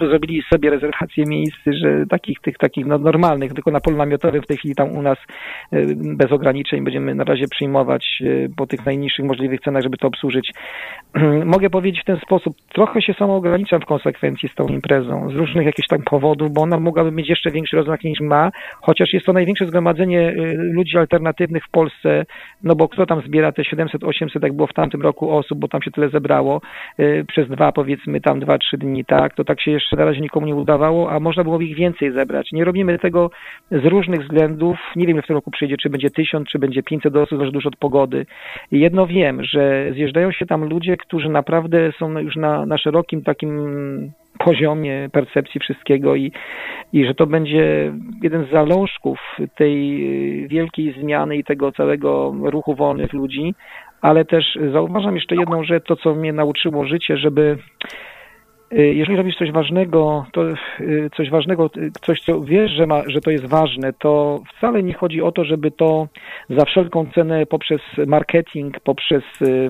zrobili 0.00 0.42
sobie 0.52 0.70
rezerwacje 0.70 1.24
miejsc, 1.26 1.58
że 1.66 2.06
takich, 2.06 2.40
tych 2.40 2.58
takich 2.58 2.86
no, 2.86 2.98
normalnych, 2.98 3.52
tylko 3.52 3.70
na 3.70 3.80
polu 3.80 3.96
namiotowym 3.96 4.42
w 4.42 4.46
tej 4.46 4.56
chwili 4.56 4.74
tam 4.74 4.96
u 4.96 5.02
nas 5.02 5.18
y, 5.72 5.96
bez 5.96 6.32
ograniczeń 6.32 6.84
będziemy 6.84 7.14
na 7.14 7.24
razie 7.24 7.48
przyjmować 7.48 8.18
y, 8.20 8.50
po 8.56 8.66
tych 8.66 8.86
najniższych 8.86 9.24
możliwych 9.24 9.60
cenach, 9.60 9.82
żeby 9.82 9.96
to 9.96 10.08
obsłużyć. 10.08 10.52
Mogę 11.54 11.70
powiedzieć 11.70 12.02
w 12.02 12.04
ten 12.04 12.16
sposób, 12.16 12.56
trochę 12.72 13.02
się 13.02 13.14
samo 13.14 13.36
ograniczam 13.36 13.80
w 13.80 13.86
konsekwencji 13.86 14.48
z 14.48 14.54
tą 14.54 14.66
imprezą, 14.66 15.30
z 15.30 15.34
różnych 15.34 15.66
jakichś 15.66 15.88
tam 15.88 16.02
powodów, 16.02 16.52
bo 16.52 16.62
ona 16.62 16.80
mogłaby 16.80 17.12
mieć 17.12 17.28
jeszcze 17.28 17.50
większy 17.50 17.76
rozmach 17.76 18.04
niż 18.04 18.20
ma, 18.20 18.50
chociaż 18.80 19.12
jest 19.12 19.26
to 19.26 19.32
największe 19.32 19.66
zgromadzenie 19.66 20.34
ludzi 20.56 20.98
alternatywnych 20.98 21.21
w 21.66 21.70
Polsce, 21.70 22.24
no 22.62 22.74
bo 22.74 22.88
kto 22.88 23.06
tam 23.06 23.22
zbiera 23.26 23.52
te 23.52 23.62
700-800, 23.62 24.42
jak 24.42 24.52
było 24.52 24.66
w 24.66 24.72
tamtym 24.72 25.02
roku 25.02 25.30
osób, 25.30 25.58
bo 25.58 25.68
tam 25.68 25.82
się 25.82 25.90
tyle 25.90 26.08
zebrało, 26.08 26.60
y, 27.00 27.24
przez 27.28 27.48
dwa 27.48 27.72
powiedzmy 27.72 28.20
tam 28.20 28.40
dwa, 28.40 28.58
trzy 28.58 28.78
dni, 28.78 29.04
tak, 29.04 29.34
to 29.34 29.44
tak 29.44 29.60
się 29.60 29.70
jeszcze 29.70 29.96
na 29.96 30.04
razie 30.04 30.20
nikomu 30.20 30.46
nie 30.46 30.54
udawało, 30.54 31.10
a 31.10 31.20
można 31.20 31.44
było 31.44 31.60
ich 31.60 31.76
więcej 31.76 32.12
zebrać. 32.12 32.52
Nie 32.52 32.64
robimy 32.64 32.98
tego 32.98 33.30
z 33.70 33.84
różnych 33.84 34.22
względów, 34.22 34.78
nie 34.96 35.06
wiem, 35.06 35.22
w 35.22 35.26
tym 35.26 35.36
roku 35.36 35.50
przyjdzie, 35.50 35.76
czy 35.76 35.90
będzie 35.90 36.10
tysiąc, 36.10 36.48
czy 36.48 36.58
będzie 36.58 36.82
500 36.82 37.16
osób, 37.16 37.38
zależy 37.38 37.52
dużo 37.52 37.68
od 37.68 37.76
pogody. 37.76 38.26
Jedno 38.72 39.06
wiem, 39.06 39.44
że 39.44 39.92
zjeżdżają 39.92 40.32
się 40.32 40.46
tam 40.46 40.64
ludzie, 40.64 40.96
którzy 40.96 41.28
naprawdę 41.28 41.92
są 41.98 42.18
już 42.18 42.36
na, 42.36 42.66
na 42.66 42.78
szerokim 42.78 43.22
takim 43.22 44.12
poziomie 44.44 45.08
percepcji 45.12 45.60
wszystkiego 45.60 46.16
i, 46.16 46.32
i 46.92 47.06
że 47.06 47.14
to 47.14 47.26
będzie 47.26 47.92
jeden 48.22 48.46
z 48.46 48.50
zalążków 48.50 49.18
tej 49.54 49.98
wielkiej 50.48 50.94
zmiany 51.00 51.36
i 51.36 51.44
tego 51.44 51.72
całego 51.72 52.34
ruchu 52.42 52.74
wolnych 52.74 53.12
ludzi, 53.12 53.54
ale 54.00 54.24
też 54.24 54.58
zauważam 54.72 55.14
jeszcze 55.14 55.36
jedną 55.36 55.64
rzecz, 55.64 55.84
to 55.86 55.96
co 55.96 56.14
mnie 56.14 56.32
nauczyło 56.32 56.86
życie, 56.86 57.16
żeby 57.16 57.58
jeżeli 58.72 59.16
robisz 59.16 59.36
coś 59.36 59.52
ważnego, 59.52 60.26
to 60.32 60.50
y, 60.80 61.10
coś 61.16 61.30
ważnego, 61.30 61.70
y, 61.76 61.90
coś, 62.06 62.20
co 62.20 62.40
wiesz, 62.40 62.70
że, 62.70 62.86
ma, 62.86 63.02
że 63.06 63.20
to 63.20 63.30
jest 63.30 63.46
ważne, 63.46 63.92
to 63.92 64.40
wcale 64.56 64.82
nie 64.82 64.94
chodzi 64.94 65.22
o 65.22 65.32
to, 65.32 65.44
żeby 65.44 65.70
to 65.70 66.08
za 66.50 66.64
wszelką 66.64 67.06
cenę 67.14 67.46
poprzez 67.46 67.80
marketing, 68.06 68.80
poprzez 68.80 69.22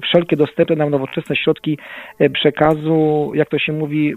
wszelkie 0.03 0.37
dostępne 0.37 0.77
nam 0.77 0.91
nowoczesne 0.91 1.37
środki 1.37 1.79
przekazu, 2.33 3.33
jak 3.35 3.49
to 3.49 3.59
się 3.59 3.73
mówi, 3.73 4.15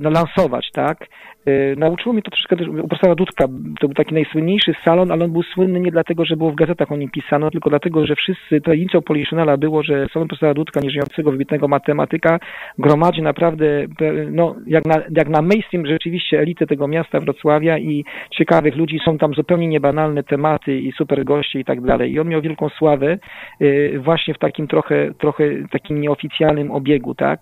no, 0.00 0.10
lansować, 0.10 0.70
tak? 0.72 1.06
E, 1.46 1.76
nauczyło 1.76 2.12
mnie 2.12 2.22
to 2.22 2.30
troszkę 2.30 2.56
też 2.56 2.68
u 2.68 2.88
profesora 2.88 3.14
Dudka. 3.14 3.44
To 3.80 3.88
był 3.88 3.94
taki 3.94 4.14
najsłynniejszy 4.14 4.74
salon, 4.84 5.12
ale 5.12 5.24
on 5.24 5.32
był 5.32 5.42
słynny 5.42 5.80
nie 5.80 5.90
dlatego, 5.90 6.24
że 6.24 6.36
było 6.36 6.50
w 6.50 6.54
gazetach 6.54 6.92
o 6.92 6.96
nim 6.96 7.10
pisano, 7.10 7.50
tylko 7.50 7.70
dlatego, 7.70 8.06
że 8.06 8.16
wszyscy, 8.16 8.60
inicjał 8.74 9.02
Poliszynela 9.02 9.56
było, 9.56 9.82
że 9.82 10.06
salon 10.12 10.28
profesora 10.28 10.54
Dudka, 10.54 10.80
nieżyjącego, 10.80 11.30
wybitnego 11.30 11.68
matematyka, 11.68 12.38
gromadzi 12.78 13.22
naprawdę, 13.22 13.86
no, 14.30 14.54
jak 14.66 14.84
na, 14.84 14.94
jak 15.16 15.28
na 15.28 15.42
mainstream 15.42 15.86
rzeczywiście 15.86 16.40
elity 16.40 16.66
tego 16.66 16.88
miasta 16.88 17.20
Wrocławia 17.20 17.78
i 17.78 18.04
ciekawych 18.30 18.76
ludzi, 18.76 19.00
są 19.04 19.18
tam 19.18 19.34
zupełnie 19.34 19.68
niebanalne 19.68 20.22
tematy 20.22 20.78
i 20.78 20.92
super 20.92 21.24
goście 21.24 21.60
i 21.60 21.64
tak 21.64 21.80
dalej. 21.80 22.12
I 22.12 22.20
on 22.20 22.28
miał 22.28 22.42
wielką 22.42 22.68
sławę 22.68 23.18
e, 23.60 23.98
właśnie 23.98 24.34
w 24.34 24.38
takim 24.38 24.68
trochę, 24.68 25.14
trochę 25.18 25.44
takim 25.70 26.00
nieoficjalnym 26.00 26.70
obiegu, 26.70 27.14
tak? 27.14 27.40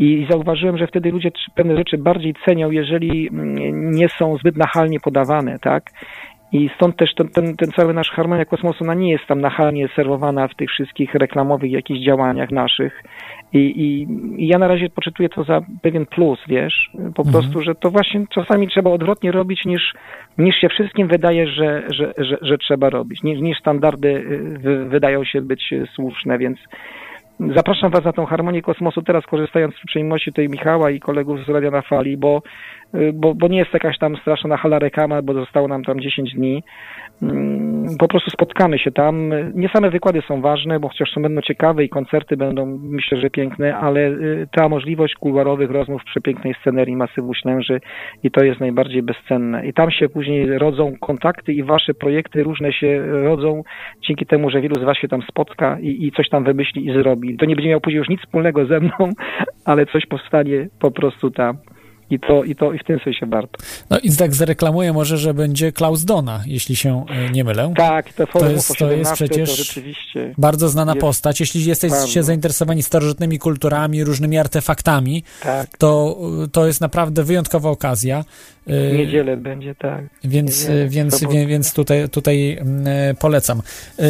I 0.00 0.26
zauważyłem, 0.30 0.78
że 0.78 0.86
wtedy 0.86 1.10
ludzie 1.10 1.30
pewne 1.54 1.76
rzeczy 1.76 1.98
bardziej 1.98 2.34
cenią, 2.46 2.70
jeżeli 2.70 3.28
mm, 3.28 3.90
nie 3.90 4.08
są 4.08 4.36
zbyt 4.36 4.56
nachalnie 4.56 5.00
podawane, 5.00 5.58
tak? 5.58 5.82
I 6.52 6.70
stąd 6.76 6.96
też 6.96 7.14
ten, 7.14 7.28
ten, 7.28 7.56
ten 7.56 7.70
cały 7.72 7.94
nasz 7.94 8.10
harmonia 8.10 8.44
kosmosu, 8.44 8.84
ona 8.84 8.94
nie 8.94 9.10
jest 9.10 9.26
tam 9.26 9.40
nachalnie 9.40 9.88
serwowana 9.96 10.48
w 10.48 10.54
tych 10.54 10.70
wszystkich 10.70 11.14
reklamowych 11.14 11.70
jakichś 11.70 12.00
działaniach 12.00 12.50
naszych. 12.50 13.02
I, 13.52 13.58
i, 13.58 14.06
I, 14.42 14.48
ja 14.48 14.58
na 14.58 14.68
razie 14.68 14.90
poczytuję 14.90 15.28
to 15.28 15.44
za 15.44 15.60
pewien 15.82 16.06
plus, 16.06 16.38
wiesz, 16.48 16.90
po 16.92 17.22
mhm. 17.22 17.32
prostu, 17.32 17.62
że 17.62 17.74
to 17.74 17.90
właśnie 17.90 18.24
czasami 18.30 18.68
trzeba 18.68 18.90
odwrotnie 18.90 19.32
robić 19.32 19.64
niż, 19.64 19.94
niż 20.38 20.56
się 20.56 20.68
wszystkim 20.68 21.08
wydaje, 21.08 21.46
że, 21.46 21.82
że, 21.90 22.12
że, 22.18 22.38
że 22.42 22.58
trzeba 22.58 22.90
robić, 22.90 23.22
niż, 23.22 23.40
niż 23.40 23.58
standardy 23.58 24.08
y, 24.08 24.84
wydają 24.88 25.24
się 25.24 25.42
być 25.42 25.74
słuszne, 25.94 26.38
więc 26.38 26.58
Zapraszam 27.48 27.90
Was 27.90 28.04
na 28.04 28.12
tą 28.12 28.26
harmonię 28.26 28.62
kosmosu 28.62 29.02
teraz, 29.02 29.26
korzystając 29.26 29.74
z 29.74 29.84
uprzejmości 29.84 30.32
tej 30.32 30.48
Michała 30.48 30.90
i 30.90 31.00
kolegów 31.00 31.44
z 31.46 31.48
Radia 31.48 31.70
na 31.70 31.82
Fali, 31.82 32.16
bo, 32.16 32.42
y, 32.94 33.12
bo, 33.14 33.34
bo 33.34 33.48
nie 33.48 33.58
jest 33.58 33.72
jakaś 33.72 33.98
tam 33.98 34.16
straszna 34.16 34.56
hala 34.56 34.78
rekama, 34.78 35.22
bo 35.22 35.34
zostało 35.34 35.68
nam 35.68 35.84
tam 35.84 36.00
10 36.00 36.34
dni. 36.34 36.62
Mm, 37.22 37.96
po 37.98 38.08
prostu 38.08 38.30
spotkamy 38.30 38.78
się 38.78 38.90
tam. 38.90 39.32
Nie 39.54 39.68
same 39.68 39.90
wykłady 39.90 40.22
są 40.28 40.40
ważne, 40.40 40.80
bo 40.80 40.88
chociaż 40.88 41.10
są 41.10 41.22
będą 41.22 41.40
ciekawe 41.40 41.84
i 41.84 41.88
koncerty 41.88 42.36
będą, 42.36 42.78
myślę, 42.82 43.20
że 43.20 43.30
piękne, 43.30 43.76
ale 43.76 44.00
y, 44.08 44.48
ta 44.52 44.68
możliwość 44.68 45.14
kuluarowych 45.14 45.70
rozmów 45.70 46.02
w 46.02 46.04
przepięknej 46.04 46.54
scenerii 46.60 46.96
masywu 46.96 47.34
Ślęży 47.34 47.80
i 48.22 48.30
to 48.30 48.44
jest 48.44 48.60
najbardziej 48.60 49.02
bezcenne. 49.02 49.66
I 49.66 49.72
tam 49.72 49.90
się 49.90 50.08
później 50.08 50.58
rodzą 50.58 50.92
kontakty 51.00 51.52
i 51.52 51.62
wasze 51.62 51.94
projekty 51.94 52.42
różne 52.42 52.72
się 52.72 53.06
rodzą 53.06 53.62
dzięki 54.08 54.26
temu, 54.26 54.50
że 54.50 54.60
wielu 54.60 54.74
z 54.74 54.84
was 54.84 54.98
się 54.98 55.08
tam 55.08 55.22
spotka 55.22 55.78
i, 55.80 56.06
i 56.06 56.12
coś 56.12 56.28
tam 56.28 56.44
wymyśli 56.44 56.86
i 56.86 56.92
zrobi. 56.92 57.36
To 57.36 57.46
nie 57.46 57.56
będzie 57.56 57.68
miało 57.68 57.80
później 57.80 57.98
już 57.98 58.08
nic 58.08 58.20
wspólnego 58.20 58.66
ze 58.66 58.80
mną, 58.80 59.12
ale 59.64 59.86
coś 59.86 60.06
powstanie 60.06 60.68
po 60.80 60.90
prostu 60.90 61.30
tam. 61.30 61.56
I 62.10 62.20
to, 62.20 62.44
i 62.44 62.54
to 62.54 62.72
i 62.72 62.78
w 62.78 62.84
tym 62.84 62.98
sensie 63.04 63.26
warto. 63.26 63.58
No 63.90 63.98
i 63.98 64.16
tak 64.16 64.34
zareklamuję 64.34 64.92
może, 64.92 65.18
że 65.18 65.34
będzie 65.34 65.72
Klaus 65.72 66.04
Dona, 66.04 66.42
jeśli 66.46 66.76
się 66.76 67.04
e, 67.08 67.30
nie 67.30 67.44
mylę. 67.44 67.72
Tak, 67.76 68.12
to, 68.12 68.26
to 68.26 68.50
jest, 68.50 68.76
to 68.78 68.92
jest 68.92 69.12
przecież 69.12 69.74
to 69.74 69.80
bardzo 70.38 70.68
znana 70.68 70.92
jest 70.92 71.00
postać. 71.00 71.40
Jeśli 71.40 71.64
jesteście 71.64 72.22
zainteresowani 72.22 72.82
starożytnymi 72.82 73.38
kulturami, 73.38 74.04
różnymi 74.04 74.38
artefaktami, 74.38 75.24
tak. 75.42 75.78
to, 75.78 76.18
to 76.52 76.66
jest 76.66 76.80
naprawdę 76.80 77.24
wyjątkowa 77.24 77.70
okazja. 77.70 78.24
W 78.70 78.74
y, 78.74 78.98
niedzielę 78.98 79.36
będzie, 79.36 79.74
tak. 79.74 80.04
Więc, 80.24 80.62
Niedzielę, 80.62 80.88
więc, 80.88 81.20
więc, 81.20 81.48
więc 81.48 81.72
tutaj, 81.72 82.08
tutaj 82.08 82.58
mm, 82.60 83.16
polecam. 83.16 83.62
Y, 83.98 84.02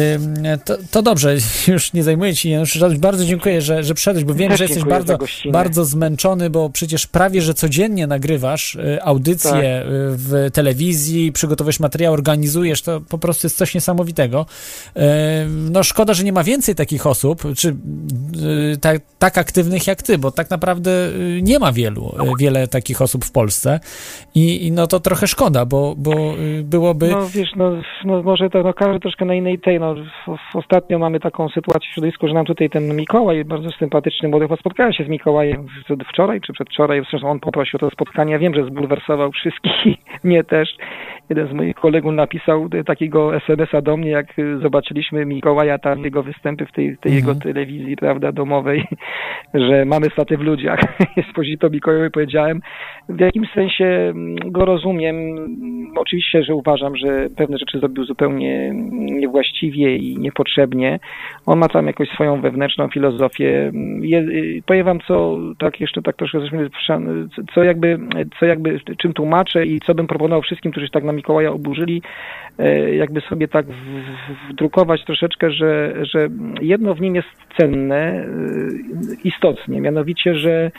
to, 0.65 0.77
to, 0.91 1.01
dobrze, 1.01 1.35
już 1.67 1.93
nie 1.93 2.03
zajmuję 2.03 2.35
Ci, 2.35 2.49
Janusz, 2.49 2.79
bardzo 2.97 3.25
dziękuję, 3.25 3.61
że, 3.61 3.83
że 3.83 3.93
przyszedłeś, 3.93 4.25
bo 4.25 4.33
wiem, 4.33 4.49
Też 4.49 4.57
że 4.57 4.63
jesteś 4.63 4.83
bardzo, 4.83 5.17
bardzo 5.51 5.85
zmęczony, 5.85 6.49
bo 6.49 6.69
przecież 6.69 7.07
prawie, 7.07 7.41
że 7.41 7.53
codziennie 7.53 8.07
nagrywasz 8.07 8.75
y, 8.75 9.03
audycje 9.03 9.51
tak. 9.51 9.61
w 9.87 10.49
telewizji, 10.53 11.31
przygotowujesz 11.31 11.79
materiał, 11.79 12.13
organizujesz, 12.13 12.81
to 12.81 13.01
po 13.01 13.17
prostu 13.17 13.47
jest 13.47 13.57
coś 13.57 13.75
niesamowitego. 13.75 14.45
No 15.71 15.83
szkoda, 15.83 16.13
że 16.13 16.23
nie 16.23 16.33
ma 16.33 16.43
więcej 16.43 16.75
takich 16.75 17.07
osób, 17.07 17.43
czy 17.57 17.75
tak, 18.81 19.01
tak 19.19 19.37
aktywnych 19.37 19.87
jak 19.87 20.03
Ty, 20.03 20.17
bo 20.17 20.31
tak 20.31 20.49
naprawdę 20.49 20.91
nie 21.41 21.59
ma 21.59 21.71
wielu, 21.71 22.15
wiele 22.39 22.67
takich 22.67 23.01
osób 23.01 23.25
w 23.25 23.31
Polsce 23.31 23.79
i 24.35 24.51
i, 24.51 24.71
no 24.71 24.87
to 24.87 24.99
trochę 24.99 25.27
szkoda, 25.27 25.65
bo, 25.65 25.95
bo 25.97 26.11
y, 26.11 26.63
byłoby... 26.63 27.07
No 27.07 27.27
wiesz, 27.29 27.55
no, 27.55 27.71
no 28.05 28.23
może 28.23 28.49
to 28.49 28.63
no, 28.63 28.73
każdy 28.73 28.99
troszkę 28.99 29.25
na 29.25 29.33
innej 29.33 29.59
tej, 29.59 29.79
no 29.79 29.95
ostatnio 30.53 30.99
mamy 30.99 31.19
taką 31.19 31.49
sytuację 31.49 31.89
w 31.89 31.93
środowisku, 31.93 32.27
że 32.27 32.33
nam 32.33 32.45
tutaj 32.45 32.69
ten 32.69 32.95
Mikołaj, 32.95 33.45
bardzo 33.45 33.69
sympatyczny 33.79 34.29
młody 34.29 34.47
spotkałem 34.59 34.93
się 34.93 35.03
z 35.03 35.07
Mikołajem 35.07 35.67
wczoraj 36.09 36.41
czy 36.41 36.53
przedwczoraj, 36.53 37.01
zresztą 37.11 37.29
on 37.29 37.39
poprosił 37.39 37.77
o 37.77 37.79
to 37.79 37.89
spotkanie, 37.89 38.33
ja 38.33 38.39
wiem, 38.39 38.53
że 38.53 38.65
zbulwersował 38.65 39.31
wszystkich, 39.31 39.95
mnie 40.23 40.43
też. 40.43 40.69
Jeden 41.29 41.47
z 41.47 41.53
moich 41.53 41.75
kolegów 41.75 42.13
napisał 42.13 42.69
takiego 42.85 43.35
SMS-a 43.35 43.81
do 43.81 43.97
mnie, 43.97 44.09
jak 44.09 44.27
zobaczyliśmy 44.61 45.25
Mikołaja, 45.25 45.77
tam 45.77 46.03
jego 46.03 46.23
występy 46.23 46.65
w 46.65 46.71
tej, 46.71 46.97
tej 46.97 47.13
jego 47.13 47.31
mhm. 47.31 47.53
telewizji, 47.53 47.95
prawda, 47.95 48.31
domowej, 48.31 48.83
że 49.53 49.85
mamy 49.85 50.07
staty 50.09 50.37
w 50.37 50.41
ludziach. 50.41 50.79
Jest 51.17 51.59
to 51.59 51.69
Mikołajowi 51.69 52.11
powiedziałem, 52.11 52.61
w 53.09 53.19
jakimś 53.19 53.51
sensie 53.53 54.13
go 54.45 54.65
rozumiem. 54.65 55.15
Oczywiście, 55.95 56.43
że 56.43 56.55
uważam, 56.55 56.95
że 56.95 57.27
pewne 57.37 57.57
rzeczy 57.57 57.79
zrobił 57.79 58.05
zupełnie 58.05 58.71
niewłaściwie 58.93 59.95
i 59.95 60.17
niepotrzebnie. 60.17 60.99
On 61.45 61.59
ma 61.59 61.67
tam 61.67 61.87
jakąś 61.87 62.09
swoją 62.09 62.41
wewnętrzną 62.41 62.87
filozofię. 62.87 63.71
Je, 64.01 64.25
powiem 64.65 64.85
wam, 64.85 64.99
co 65.07 65.37
tak 65.59 65.79
jeszcze 65.79 66.01
tak 66.01 66.15
troszkę 66.15 66.39
co 67.53 67.63
jakby, 67.63 67.99
co 68.39 68.45
jakby, 68.45 68.79
czym 68.97 69.13
tłumaczę 69.13 69.65
i 69.65 69.79
co 69.79 69.95
bym 69.95 70.07
proponował 70.07 70.41
wszystkim, 70.41 70.71
którzy 70.71 70.85
się 70.85 70.91
tak 70.91 71.03
na 71.11 71.15
Mikołaja 71.15 71.51
oburzyli, 71.51 72.01
e, 72.59 72.95
jakby 72.95 73.21
sobie 73.21 73.47
tak 73.47 73.65
wdrukować 74.49 75.05
troszeczkę, 75.05 75.51
że, 75.51 75.93
że 76.01 76.29
jedno 76.61 76.95
w 76.95 77.01
nim 77.01 77.15
jest 77.15 77.29
cenne 77.57 77.95
e, 77.95 78.25
istotnie, 79.23 79.81
mianowicie, 79.81 80.35
że 80.35 80.71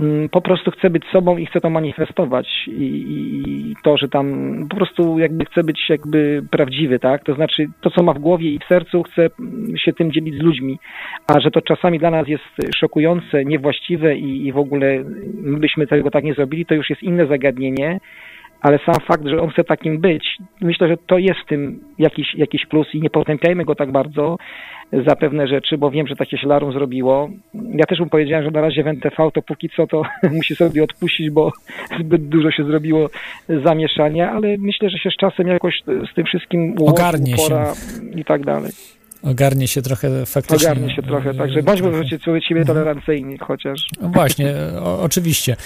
Mm, 0.00 0.28
po 0.28 0.40
prostu 0.40 0.70
chce 0.70 0.90
być 0.90 1.04
sobą 1.12 1.36
i 1.36 1.46
chce 1.46 1.60
to 1.60 1.70
manifestować 1.70 2.48
I, 2.66 2.70
i, 2.72 3.74
to, 3.82 3.96
że 3.96 4.08
tam 4.08 4.56
po 4.70 4.76
prostu 4.76 5.18
jakby 5.18 5.44
chce 5.44 5.64
być 5.64 5.88
jakby 5.88 6.42
prawdziwy, 6.50 6.98
tak? 6.98 7.24
To 7.24 7.34
znaczy 7.34 7.66
to, 7.80 7.90
co 7.90 8.02
ma 8.02 8.12
w 8.12 8.18
głowie 8.18 8.50
i 8.50 8.58
w 8.58 8.64
sercu, 8.64 9.02
chce 9.02 9.28
się 9.76 9.92
tym 9.92 10.12
dzielić 10.12 10.38
z 10.38 10.42
ludźmi, 10.42 10.78
a 11.26 11.40
że 11.40 11.50
to 11.50 11.60
czasami 11.60 11.98
dla 11.98 12.10
nas 12.10 12.28
jest 12.28 12.76
szokujące, 12.76 13.44
niewłaściwe 13.44 14.16
i, 14.16 14.46
i 14.46 14.52
w 14.52 14.58
ogóle 14.58 15.04
my 15.34 15.58
byśmy 15.58 15.86
tego 15.86 16.10
tak 16.10 16.24
nie 16.24 16.34
zrobili, 16.34 16.66
to 16.66 16.74
już 16.74 16.90
jest 16.90 17.02
inne 17.02 17.26
zagadnienie, 17.26 18.00
ale 18.60 18.78
sam 18.86 18.94
fakt, 19.06 19.26
że 19.26 19.40
on 19.40 19.50
chce 19.50 19.64
takim 19.64 20.00
być, 20.00 20.36
myślę, 20.60 20.88
że 20.88 20.96
to 20.96 21.18
jest 21.18 21.40
w 21.40 21.46
tym 21.46 21.80
jakiś, 21.98 22.34
jakiś 22.34 22.66
plus 22.66 22.94
i 22.94 23.00
nie 23.00 23.10
potępiajmy 23.10 23.64
go 23.64 23.74
tak 23.74 23.92
bardzo 23.92 24.36
za 24.92 25.16
pewne 25.16 25.48
rzeczy, 25.48 25.78
bo 25.78 25.90
wiem, 25.90 26.06
że 26.06 26.16
takie 26.16 26.38
się 26.38 26.46
Larum 26.46 26.72
zrobiło. 26.72 27.30
Ja 27.54 27.86
też 27.86 28.00
mu 28.00 28.06
powiedziałem, 28.06 28.44
że 28.44 28.50
na 28.50 28.60
razie 28.60 28.82
w 28.82 28.86
NTV 28.86 29.30
to 29.34 29.42
póki 29.42 29.68
co 29.76 29.86
to 29.86 30.02
musi 30.36 30.56
sobie 30.56 30.84
odpuścić, 30.84 31.30
bo 31.30 31.52
zbyt 32.00 32.28
dużo 32.28 32.50
się 32.50 32.64
zrobiło 32.64 33.10
zamieszania, 33.48 34.30
ale 34.30 34.56
myślę, 34.58 34.90
że 34.90 34.98
się 34.98 35.10
z 35.10 35.16
czasem 35.16 35.46
jakoś 35.46 35.82
z 36.12 36.14
tym 36.14 36.24
wszystkim 36.24 36.74
ogarnie 36.86 37.36
się 37.36 37.64
i 38.16 38.24
tak 38.24 38.44
dalej. 38.44 38.99
Ogarnie 39.22 39.68
się 39.68 39.82
trochę 39.82 40.26
faktycznie. 40.26 40.70
Ogarnie 40.70 40.94
się 40.96 41.02
trochę, 41.02 41.34
także 41.34 41.62
bądźmy 41.62 41.90
wobec 41.90 42.44
siebie 42.48 42.64
tolerancyjni 42.64 43.38
chociaż. 43.38 43.86
No 44.00 44.08
Właśnie, 44.08 44.54
o, 44.80 45.02
oczywiście. 45.02 45.56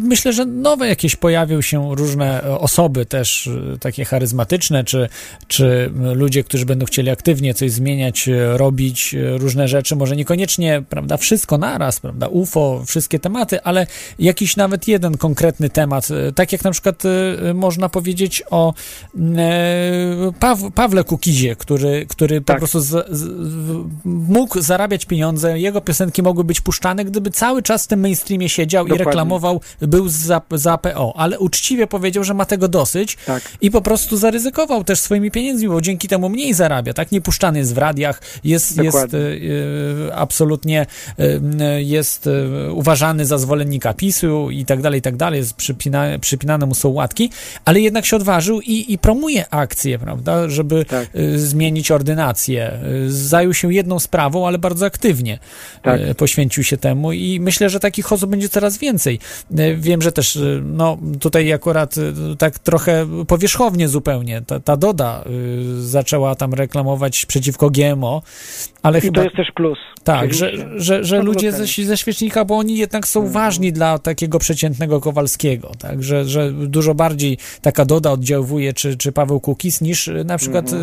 Myślę, 0.00 0.32
że 0.32 0.44
nowe 0.46 0.88
jakieś 0.88 1.16
pojawią 1.16 1.60
się 1.60 1.94
różne 1.94 2.42
osoby 2.42 3.06
też 3.06 3.46
e, 3.74 3.78
takie 3.78 4.04
charyzmatyczne, 4.04 4.84
czy, 4.84 5.08
czy 5.48 5.90
ludzie, 6.14 6.44
którzy 6.44 6.66
będą 6.66 6.86
chcieli 6.86 7.10
aktywnie 7.10 7.54
coś 7.54 7.70
zmieniać, 7.70 8.28
e, 8.28 8.58
robić 8.58 9.14
e, 9.14 9.38
różne 9.38 9.68
rzeczy, 9.68 9.96
może 9.96 10.16
niekoniecznie, 10.16 10.82
prawda, 10.88 11.16
wszystko 11.16 11.58
naraz, 11.58 12.00
prawda, 12.00 12.28
UFO, 12.28 12.82
wszystkie 12.86 13.18
tematy, 13.18 13.62
ale 13.62 13.86
jakiś 14.18 14.56
nawet 14.56 14.88
jeden 14.88 15.16
konkretny 15.16 15.70
temat, 15.70 16.08
tak 16.34 16.52
jak 16.52 16.64
na 16.64 16.70
przykład 16.70 17.02
można 17.54 17.88
powiedzieć 17.88 18.42
o 18.50 18.74
Paw 20.40 20.58
Pawle 20.74 21.04
Kukizie, 21.04 21.56
który, 21.56 22.06
który 22.08 22.40
po 22.60 22.66
prostu 22.66 22.80
z, 22.80 23.06
z, 23.10 23.28
mógł 24.04 24.60
zarabiać 24.60 25.04
pieniądze, 25.06 25.58
jego 25.58 25.80
piosenki 25.80 26.22
mogły 26.22 26.44
być 26.44 26.60
puszczane, 26.60 27.04
gdyby 27.04 27.30
cały 27.30 27.62
czas 27.62 27.84
w 27.84 27.86
tym 27.86 28.00
mainstreamie 28.00 28.48
siedział 28.48 28.84
Dokładnie. 28.84 29.02
i 29.02 29.06
reklamował, 29.06 29.60
był 29.80 30.08
za, 30.08 30.42
za 30.52 30.78
PO, 30.78 31.12
ale 31.16 31.38
uczciwie 31.38 31.86
powiedział, 31.86 32.24
że 32.24 32.34
ma 32.34 32.44
tego 32.44 32.68
dosyć 32.68 33.18
Tak. 33.26 33.42
i 33.60 33.70
po 33.70 33.80
prostu 33.80 34.16
zaryzykował 34.16 34.84
też 34.84 35.00
swoimi 35.00 35.30
pieniędzmi, 35.30 35.68
bo 35.68 35.80
dzięki 35.80 36.08
temu 36.08 36.28
mniej 36.28 36.54
zarabia, 36.54 36.92
tak? 36.94 37.12
Nie 37.12 37.20
puszczany 37.20 37.58
jest 37.58 37.74
w 37.74 37.78
radiach, 37.78 38.22
jest, 38.44 38.76
jest 38.76 38.96
Dokładnie. 38.96 39.18
e, 39.18 40.08
e, 40.08 40.14
absolutnie 40.16 40.86
e, 41.60 41.82
jest 41.82 42.26
e, 42.26 42.72
uważany 42.72 43.26
za 43.26 43.38
zwolennika 43.38 43.94
PiSu 43.94 44.50
i 44.50 44.64
tak 44.64 44.82
dalej, 44.82 44.98
i 44.98 45.02
tak 45.02 45.16
dalej, 45.16 45.38
jest 45.38 45.54
przypina, 45.54 46.04
przypinane 46.20 46.66
mu 46.66 46.74
są 46.74 46.88
łatki, 46.88 47.30
ale 47.64 47.80
jednak 47.80 48.06
się 48.06 48.16
odważył 48.16 48.60
i, 48.60 48.92
i 48.92 48.98
promuje 48.98 49.54
akcję, 49.54 49.98
prawda, 49.98 50.48
żeby 50.48 50.84
Tak. 50.84 51.08
zmienić 51.36 51.90
ordynację. 51.90 52.49
E, 52.58 52.80
Zajął 53.08 53.54
się 53.54 53.74
jedną 53.74 53.98
sprawą, 53.98 54.46
ale 54.46 54.58
bardzo 54.58 54.86
aktywnie 54.86 55.38
Tak. 55.82 56.00
e, 56.00 56.14
poświęcił 56.14 56.64
się 56.64 56.76
temu 56.76 57.12
i 57.12 57.40
myślę, 57.40 57.70
że 57.70 57.80
takich 57.80 58.12
osób 58.12 58.30
będzie 58.30 58.48
coraz 58.48 58.78
więcej. 58.78 59.18
E, 59.58 59.74
Wiem, 59.74 60.02
że 60.02 60.12
też, 60.12 60.36
e, 60.36 60.40
no 60.64 60.98
tutaj 61.20 61.52
akurat 61.52 61.94
tak 62.38 62.58
trochę 62.58 63.06
powierzchownie 63.26 63.88
zupełnie, 63.88 64.42
ta, 64.46 64.60
ta 64.60 64.76
Doda 64.76 65.24
zaczęła 65.80 66.34
tam 66.34 66.54
reklamować 66.54 67.26
przeciwko 67.26 67.70
GMO, 67.70 68.22
ale 68.82 68.98
I 68.98 69.00
chyba... 69.00 69.14
to 69.14 69.24
jest 69.24 69.36
też 69.36 69.48
plus. 69.54 69.78
Tak, 70.04 70.34
że, 70.34 70.52
że, 70.76 71.04
że 71.04 71.22
ludzie 71.22 71.52
ze, 71.52 71.84
ze 71.84 71.96
świecznika, 71.96 72.44
bo 72.44 72.56
oni 72.58 72.76
jednak 72.76 73.08
są 73.08 73.28
ważni 73.28 73.72
dla 73.72 73.98
takiego 73.98 74.38
przeciętnego 74.38 75.00
Kowalskiego, 75.00 75.72
tak, 75.78 76.02
że, 76.02 76.24
że 76.24 76.52
dużo 76.52 76.94
bardziej 76.94 77.38
taka 77.62 77.84
Doda 77.84 78.10
oddziałuje, 78.10 78.72
czy, 78.72 78.96
czy 78.96 79.12
Paweł 79.12 79.40
Kukis, 79.40 79.80
niż 79.80 80.10
na 80.24 80.38
przykład 80.38 80.72
y, 80.72 80.76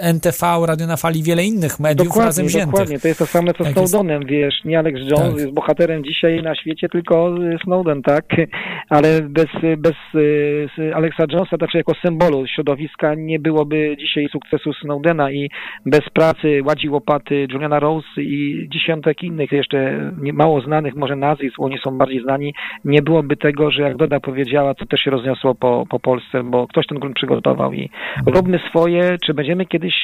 NTV, 0.00 0.66
Radio 0.66 0.86
na 0.88 0.96
Fali, 0.96 1.22
wiele 1.22 1.44
innych 1.44 1.80
mediów 1.80 2.16
razem 2.16 2.24
Dokładnie, 2.24 2.44
wziętych. 2.44 2.70
dokładnie. 2.70 2.98
To 3.00 3.08
jest 3.08 3.18
to 3.18 3.26
samo 3.26 3.52
co 3.52 3.64
Tak 3.64 3.72
Snowdenem, 3.72 4.26
wiesz. 4.26 4.64
Nie 4.64 4.78
Alex 4.78 5.00
Jones 5.00 5.30
Tak. 5.30 5.38
jest 5.38 5.52
bohaterem 5.52 6.04
dzisiaj 6.04 6.42
na 6.42 6.54
świecie, 6.54 6.88
tylko 6.88 7.36
y, 7.38 7.58
Snowden, 7.64 8.02
tak? 8.02 8.24
Ale 8.96 9.22
bez, 9.22 9.46
bez 9.78 9.94
y, 10.14 10.94
Alexa 10.94 11.24
Jonesa, 11.32 11.56
znaczy 11.56 11.78
jako 11.78 11.94
symbolu 11.94 12.46
środowiska, 12.46 13.14
nie 13.14 13.38
byłoby 13.38 13.96
dzisiaj 13.98 14.28
sukcesu 14.32 14.72
Snowdena 14.72 15.30
i 15.32 15.50
bez 15.86 16.00
pracy 16.12 16.60
Ładzi 16.66 16.88
Łopaty, 16.88 17.46
Juliana 17.52 17.80
Rose 17.80 18.08
i 18.22 18.68
dziesiątek 18.72 19.22
innych 19.22 19.52
jeszcze 19.52 20.12
mało 20.32 20.60
znanych 20.60 20.94
może 20.96 21.16
nazwisk, 21.16 21.54
oni 21.58 21.78
są 21.78 21.98
bardziej 21.98 22.22
znani, 22.22 22.54
nie 22.84 23.02
byłoby 23.02 23.36
tego, 23.36 23.70
że 23.70 23.82
jak 23.82 23.96
Doda 23.96 24.20
powiedziała, 24.20 24.74
to 24.74 24.86
też 24.86 25.00
się 25.00 25.10
rozniosło 25.10 25.54
po, 25.54 25.86
po 25.90 26.00
Polsce, 26.00 26.42
bo 26.44 26.66
ktoś 26.66 26.86
ten 26.86 26.98
grunt 26.98 27.16
przygotował 27.16 27.72
i 27.72 27.90
róbmy 28.26 28.60
swoje, 28.70 29.16
czy 29.26 29.34
będziemy 29.34 29.66
kiedyś, 29.66 29.94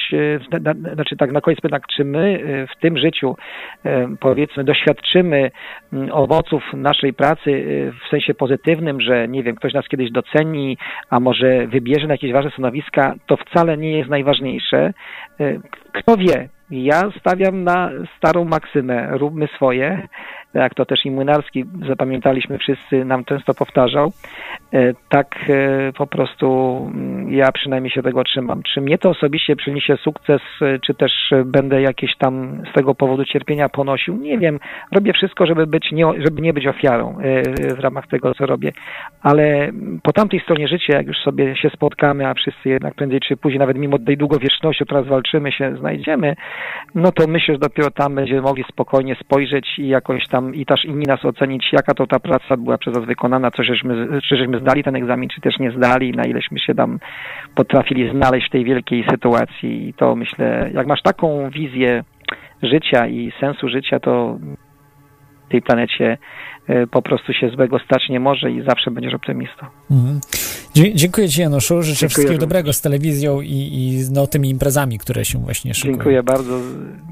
znaczy 0.93 1.17
tak 1.17 1.31
na 1.31 1.41
koniec 1.41 1.61
pytam, 1.61 1.79
czy 1.95 2.05
my 2.05 2.43
e, 2.43 2.67
w 2.67 2.79
tym 2.79 2.97
życiu 2.97 3.35
e, 3.85 4.07
powiedzmy 4.19 4.63
doświadczymy 4.63 5.51
mm, 5.93 6.09
owoców 6.11 6.63
naszej 6.73 7.13
pracy 7.13 7.51
e, 7.51 7.91
w 7.91 8.09
sensie 8.09 8.33
pozytywnym, 8.33 9.01
że 9.01 9.27
nie 9.27 9.43
wiem, 9.43 9.55
ktoś 9.55 9.73
nas 9.73 9.87
kiedyś 9.87 10.11
doceni, 10.11 10.77
a 11.09 11.19
może 11.19 11.67
wybierze 11.67 12.07
na 12.07 12.13
jakieś 12.13 12.31
ważne 12.31 12.51
stanowiska, 12.51 13.15
to 13.27 13.37
wcale 13.37 13.77
nie 13.77 13.97
jest 13.97 14.09
najważniejsze. 14.09 14.93
Kto 15.93 16.17
wie, 16.17 16.49
ja 16.83 17.11
stawiam 17.19 17.63
na 17.63 17.89
starą 18.17 18.45
maksymę, 18.45 19.17
róbmy 19.17 19.47
swoje, 19.47 20.07
jak 20.55 20.73
to 20.73 20.85
też 20.85 21.05
i 21.05 21.11
Młynarski, 21.11 21.65
zapamiętaliśmy 21.87 22.57
wszyscy, 22.57 23.05
nam 23.05 23.25
często 23.25 23.53
powtarzał. 23.53 24.11
E, 24.73 24.93
Tak 25.09 25.35
e, 25.49 25.93
po 25.97 26.07
prostu 26.07 26.77
mm, 26.93 27.33
ja 27.33 27.51
przynajmniej 27.51 27.91
się 27.91 28.03
tego 28.03 28.23
trzymam. 28.23 28.63
Czy 28.63 28.81
mnie 28.81 28.97
to 28.97 29.09
osobiście 29.09 29.55
przyniesie 29.55 29.97
sukces, 29.97 30.41
e, 30.61 30.79
czy 30.79 30.93
też 30.93 31.11
będę 31.45 31.81
jakieś 31.81 32.17
tam 32.17 32.63
z 32.71 32.73
tego 32.73 32.95
powodu 32.95 33.25
cierpienia 33.25 33.69
ponosił? 33.69 34.15
Nie 34.15 34.37
wiem. 34.37 34.59
Robię 34.91 35.13
wszystko, 35.13 35.45
żeby, 35.45 35.67
być 35.67 35.91
nie, 35.91 36.05
żeby 36.17 36.41
nie 36.41 36.53
być 36.53 36.67
ofiarą 36.67 37.17
w 37.77 37.79
ramach 37.79 38.07
tego, 38.07 38.33
co 38.33 38.45
robię. 38.45 38.71
Ale 39.21 39.71
po 40.03 40.13
tamtej 40.13 40.39
stronie 40.39 40.67
życia, 40.67 40.97
jak 40.97 41.07
już 41.07 41.17
sobie 41.17 41.55
się 41.55 41.69
spotkamy, 41.69 42.27
a 42.27 42.33
wszyscy 42.33 42.69
jednak 42.69 42.95
prędzej 42.95 43.19
czy 43.19 43.37
później, 43.37 43.59
nawet 43.59 43.77
mimo 43.77 43.99
tej 43.99 44.17
długowieczności, 44.17 44.83
o 44.83 44.85
którą 44.85 45.03
walczymy, 45.03 45.51
się 45.51 45.77
znajdziemy, 45.77 46.35
no 46.95 47.11
to 47.11 47.27
myślę, 47.27 47.53
że 47.53 47.59
dopiero 47.59 47.91
tam 47.91 48.15
będziemy 48.15 48.41
mogli 48.41 48.63
spokojnie 48.69 49.15
spojrzeć 49.15 49.79
i 49.79 49.87
jakoś 49.87 50.27
tam 50.27 50.55
i 50.55 50.65
też 50.65 50.85
inni 50.85 51.05
nas 51.07 51.25
ocenić, 51.25 51.69
jaka 51.73 51.93
to 51.93 52.07
ta 52.07 52.19
praca 52.19 52.57
była 52.57 52.77
przez 52.77 52.95
nas 52.95 53.05
wykonana, 53.05 53.51
co 53.51 53.63
żeśmy, 53.63 54.21
czy 54.21 54.37
żeśmy 54.37 54.59
zdali 54.59 54.83
ten 54.83 54.95
egzamin, 54.95 55.29
czy 55.29 55.41
też 55.41 55.59
nie 55.59 55.71
zdali, 55.71 56.11
na 56.11 56.23
ileśmy 56.23 56.59
się 56.59 56.75
tam 56.75 56.99
potrafili 57.55 58.09
znaleźć 58.09 58.47
w 58.47 58.51
tej 58.51 58.65
wielkiej 58.65 59.05
sytuacji. 59.11 59.89
I 59.89 59.93
to 59.93 60.15
myślę, 60.15 60.69
jak 60.73 60.87
masz 60.87 61.01
taką 61.01 61.49
wizję 61.49 62.03
życia 62.63 63.07
i 63.07 63.31
sensu 63.39 63.69
życia, 63.69 63.99
to 63.99 64.37
tej 65.55 65.61
planecie 65.61 66.17
e, 66.67 66.87
po 66.87 67.01
prostu 67.01 67.33
się 67.33 67.49
złego 67.49 67.79
stać 67.79 68.09
nie 68.09 68.19
może 68.19 68.51
i 68.51 68.61
zawsze 68.61 68.91
będziesz 68.91 69.13
optymistą. 69.13 69.65
Mhm. 69.91 70.19
Dziękuję 70.95 71.29
Ci, 71.29 71.41
Januszu. 71.41 71.81
Życzę 71.81 71.85
Dziękuję 71.85 72.09
wszystkiego 72.09 72.27
również. 72.27 72.39
dobrego 72.39 72.73
z 72.73 72.81
telewizją 72.81 73.41
i, 73.41 73.49
i 73.49 73.99
no, 74.13 74.27
tymi 74.27 74.49
imprezami, 74.49 74.97
które 74.99 75.25
się 75.25 75.39
właśnie 75.39 75.73
szykują. 75.73 75.93
Dziękuję 75.95 76.23
bardzo. 76.23 76.59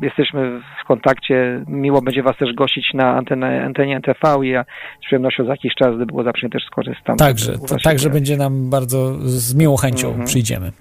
Jesteśmy 0.01 0.59
w 0.83 0.87
kontakcie. 0.87 1.63
Miło 1.67 2.01
będzie 2.01 2.23
Was 2.23 2.37
też 2.37 2.53
gościć 2.53 2.93
na 2.93 3.15
antenę, 3.17 3.63
antenie 3.65 3.95
NTV 3.95 4.45
i 4.45 4.49
ja 4.49 4.65
z 5.01 5.05
przyjemnością 5.05 5.45
za 5.45 5.51
jakiś 5.51 5.73
czas, 5.75 5.95
gdy 5.95 6.05
było 6.05 6.23
zaprzenie, 6.23 6.49
też 6.51 6.63
skorzystam. 6.65 7.17
Także, 7.17 7.57
to, 7.59 7.67
się 7.77 7.83
także 7.83 8.09
będzie 8.09 8.37
nam 8.37 8.69
bardzo 8.69 9.13
z 9.19 9.55
miłą 9.55 9.75
chęcią 9.77 10.07
Mhm. 10.07 10.25
przyjdziemy. 10.27 10.71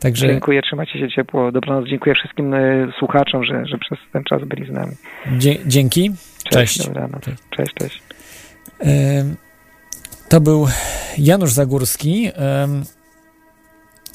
Także 0.00 0.26
Dziękuję, 0.26 0.62
trzymajcie 0.62 0.98
się 0.98 1.08
ciepło. 1.08 1.52
Dobranoc. 1.52 1.88
Dziękuję 1.88 2.14
wszystkim 2.14 2.54
e, 2.54 2.58
słuchaczom, 2.98 3.44
że, 3.44 3.66
że 3.66 3.78
przez 3.78 3.98
ten 4.12 4.24
czas 4.24 4.44
byli 4.44 4.66
z 4.66 4.70
nami. 4.70 4.92
dzie- 5.38 5.58
dzięki. 5.66 6.10
Cześć. 6.44 6.74
Cześć. 6.74 6.86
Dobranoc. 6.86 7.24
Cześć. 7.50 7.74
Cześć, 7.74 8.02
To 10.28 10.40
był 10.40 10.68
Janusz 11.18 11.52
Zagórski, 11.52 12.30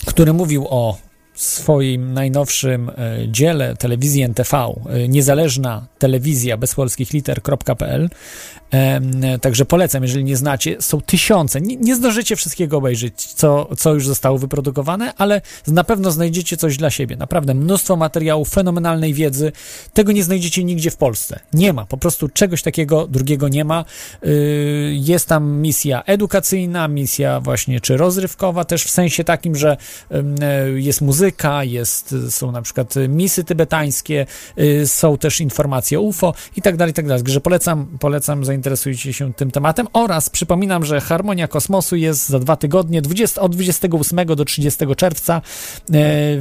który 0.05 0.33
mówił 0.33 0.67
o 0.69 0.97
swoim 1.35 2.13
najnowszym 2.13 2.89
e, 2.89 2.93
dziele 3.27 3.75
telewizji 3.75 4.23
NTV, 4.23 4.57
e, 4.57 5.07
niezależna 5.07 5.87
telewizja 5.99 6.57
bez 6.57 6.75
polskich 6.75 7.13
liter.pl. 7.13 8.09
Em, 8.71 9.11
Także 9.41 9.65
polecam, 9.65 10.03
jeżeli 10.03 10.23
nie 10.23 10.37
znacie, 10.37 10.81
są 10.81 11.01
tysiące, 11.01 11.61
nie, 11.61 11.75
nie 11.75 11.95
zdążycie 11.95 12.35
wszystkiego 12.35 12.77
obejrzeć, 12.77 13.25
co, 13.25 13.69
co 13.77 13.93
już 13.93 14.07
zostało 14.07 14.37
wyprodukowane, 14.37 15.13
ale 15.17 15.41
na 15.67 15.83
pewno 15.83 16.11
znajdziecie 16.11 16.57
coś 16.57 16.77
dla 16.77 16.89
siebie. 16.89 17.15
Naprawdę 17.15 17.53
mnóstwo 17.53 17.95
materiału, 17.95 18.45
fenomenalnej 18.45 19.13
wiedzy. 19.13 19.51
Tego 19.93 20.11
nie 20.11 20.23
znajdziecie 20.23 20.63
nigdzie 20.63 20.91
w 20.91 20.97
Polsce. 20.97 21.39
Nie 21.53 21.73
ma, 21.73 21.85
po 21.85 21.97
prostu 21.97 22.29
czegoś 22.29 22.61
takiego 22.61 23.07
drugiego 23.07 23.47
nie 23.47 23.65
ma. 23.65 23.85
Jest 24.91 25.27
tam 25.27 25.51
misja 25.51 26.03
edukacyjna, 26.03 26.87
misja 26.87 27.39
właśnie 27.39 27.81
czy 27.81 27.97
rozrywkowa, 27.97 28.65
też 28.65 28.83
w 28.83 28.89
sensie 28.89 29.23
takim, 29.23 29.55
że 29.55 29.77
e, 30.11 30.69
jest 30.69 31.01
muzyka, 31.01 31.24
jest, 31.61 32.15
są 32.29 32.51
na 32.51 32.61
przykład 32.61 32.93
misy 33.09 33.43
tybetańskie, 33.43 34.25
y, 34.59 34.87
są 34.87 35.17
też 35.17 35.41
informacje 35.41 35.99
UFO 35.99 36.33
i 36.57 36.61
tak 36.61 36.77
dalej, 36.77 36.93
tak 36.93 37.07
dalej. 37.07 37.23
Także 37.23 37.41
polecam, 37.41 37.87
polecam, 37.99 38.45
zainteresujcie 38.45 39.13
się 39.13 39.33
tym 39.33 39.51
tematem 39.51 39.87
oraz 39.93 40.29
przypominam, 40.29 40.85
że 40.85 41.01
Harmonia 41.01 41.47
Kosmosu 41.47 41.95
jest 41.95 42.29
za 42.29 42.39
dwa 42.39 42.55
tygodnie, 42.55 43.01
20, 43.01 43.41
od 43.41 43.55
28 43.55 44.25
do 44.25 44.45
30 44.45 44.85
czerwca 44.97 45.35
e, 45.35 45.41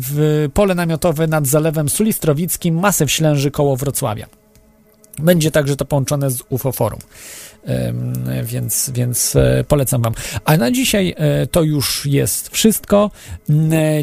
w 0.01 0.49
pole 0.55 0.75
namiotowe 0.75 1.27
nad 1.27 1.47
Zalewem 1.47 1.89
Sulistrowickim, 1.89 2.79
Masyw 2.79 3.11
Ślęży 3.11 3.51
koło 3.51 3.77
Wrocławia. 3.77 4.27
Będzie 5.19 5.51
także 5.51 5.77
to 5.77 5.85
połączone 5.85 6.31
z 6.31 6.43
UFO 6.49 6.73
Forum. 6.73 7.01
Więc, 8.45 8.91
więc 8.95 9.37
e, 9.37 9.65
polecam 9.69 10.03
Wam. 10.03 10.13
A 10.45 10.57
na 10.57 10.71
dzisiaj 10.71 11.15
e, 11.17 11.47
to 11.47 11.63
już 11.63 12.07
jest 12.07 12.49
wszystko. 12.49 13.11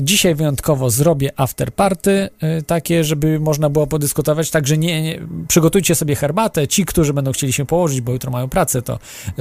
Dzisiaj 0.01 0.35
wyjątkowo 0.35 0.89
zrobię 0.89 1.31
after 1.35 1.73
party, 1.73 2.29
e, 2.39 2.61
takie, 2.61 3.03
żeby 3.03 3.39
można 3.39 3.69
było 3.69 3.87
podyskutować. 3.87 4.49
Także 4.49 4.77
nie, 4.77 5.01
nie, 5.01 5.19
przygotujcie 5.47 5.95
sobie 5.95 6.15
herbatę. 6.15 6.67
Ci, 6.67 6.85
którzy 6.85 7.13
będą 7.13 7.31
chcieli 7.31 7.53
się 7.53 7.65
położyć, 7.65 8.01
bo 8.01 8.11
jutro 8.11 8.31
mają 8.31 8.49
pracę, 8.49 8.81
to, 8.81 8.99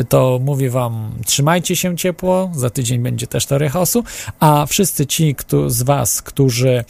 to 0.09 0.41
mówię 0.43 0.71
Wam, 0.71 1.13
trzymajcie 1.27 1.77
się 1.77 1.97
ciepło. 1.97 2.51
Za 2.55 2.71
tydzień 2.71 3.03
będzie 3.03 3.27
też 3.27 3.47
teoria 3.47 3.69
chaosu. 3.69 4.05
A 4.41 4.67
wszyscy 4.67 5.07
ci 5.07 5.35
kto, 5.35 5.71
z 5.71 5.83
Was, 5.83 6.23
którzy 6.23 6.85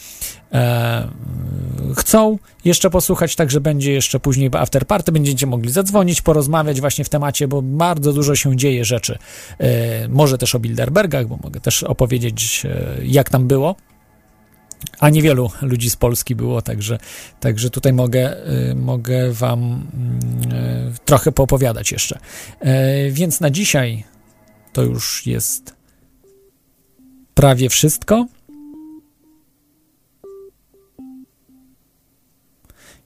e, 0.52 1.08
chcą 1.96 2.38
jeszcze 2.64 2.90
posłuchać, 2.90 3.36
także 3.36 3.60
będzie 3.60 3.92
jeszcze 3.92 4.20
później 4.20 4.50
after 4.52 4.86
party, 4.86 5.12
będziecie 5.12 5.46
mogli 5.46 5.70
zadzwonić, 5.70 6.22
porozmawiać 6.22 6.80
właśnie 6.80 7.04
w 7.04 7.08
temacie, 7.08 7.48
bo 7.48 7.62
bardzo 7.62 8.12
dużo 8.12 8.36
się 8.36 8.56
dzieje 8.56 8.84
rzeczy. 8.84 9.18
E, 9.58 10.08
może 10.08 10.38
też 10.38 10.54
o 10.54 10.58
Bilderbergach, 10.58 11.26
bo 11.26 11.36
mogę 11.42 11.60
też 11.60 11.82
opowiedzieć, 11.82 12.62
e, 12.64 12.96
jak 13.04 13.30
tam 13.30 13.46
było. 13.46 13.76
A 14.98 15.10
niewielu 15.10 15.50
ludzi 15.62 15.90
z 15.90 15.96
Polski 15.96 16.34
było, 16.34 16.62
także, 16.62 16.98
także 17.40 17.70
tutaj 17.70 17.92
mogę, 17.92 18.36
e, 18.46 18.74
mogę 18.74 19.32
Wam 19.32 19.58
mm, 19.58 20.20
e, 20.52 20.92
trochę 21.04 21.32
poopowiadać 21.32 21.92
jeszcze. 21.92 22.18
E, 22.60 23.10
Więc 23.10 23.40
na 23.40 23.50
dzisiaj 23.50 24.04
to 24.72 24.82
już 24.82 25.26
jest 25.26 25.74
prawie 27.34 27.68
wszystko. 27.68 28.26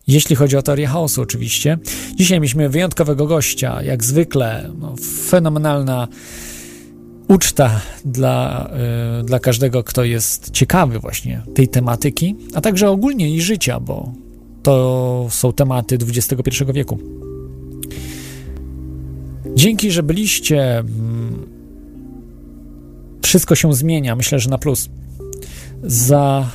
Jeśli 0.07 0.37
chodzi 0.37 0.57
o 0.57 0.63
teorię 0.63 0.87
chaosu, 0.87 1.23
oczywiście. 1.23 1.79
Dzisiaj 2.15 2.41
mieliśmy 2.41 2.69
wyjątkowego 2.69 3.27
gościa, 3.27 3.83
jak 3.83 4.05
zwykle. 4.05 4.71
No, 4.79 4.95
fenomenalna 5.27 6.09
uczta 7.29 7.81
dla, 8.05 8.71
y, 9.21 9.25
dla 9.25 9.39
każdego, 9.39 9.85
kto 9.85 10.05
jest 10.05 10.51
ciekawy 10.51 10.99
właśnie 10.99 11.43
tej 11.55 11.69
tematyki, 11.69 12.37
a 12.55 12.61
także 12.61 12.91
ogólnie 12.91 13.31
i 13.31 13.41
życia, 13.41 13.81
bo 13.81 14.13
to 14.63 15.27
są 15.31 15.53
tematy 15.53 15.99
XXI 16.09 16.65
wieku. 16.75 16.99
Dzięki, 19.55 19.91
że 19.91 20.03
byliście. 20.03 20.79
mm, 20.79 21.55
Wszystko 23.23 23.55
się 23.55 23.75
zmienia, 23.75 24.17
myślę, 24.17 24.39
że 24.39 24.51
na 24.51 24.59
plus. 24.59 24.89
Za 25.83 26.49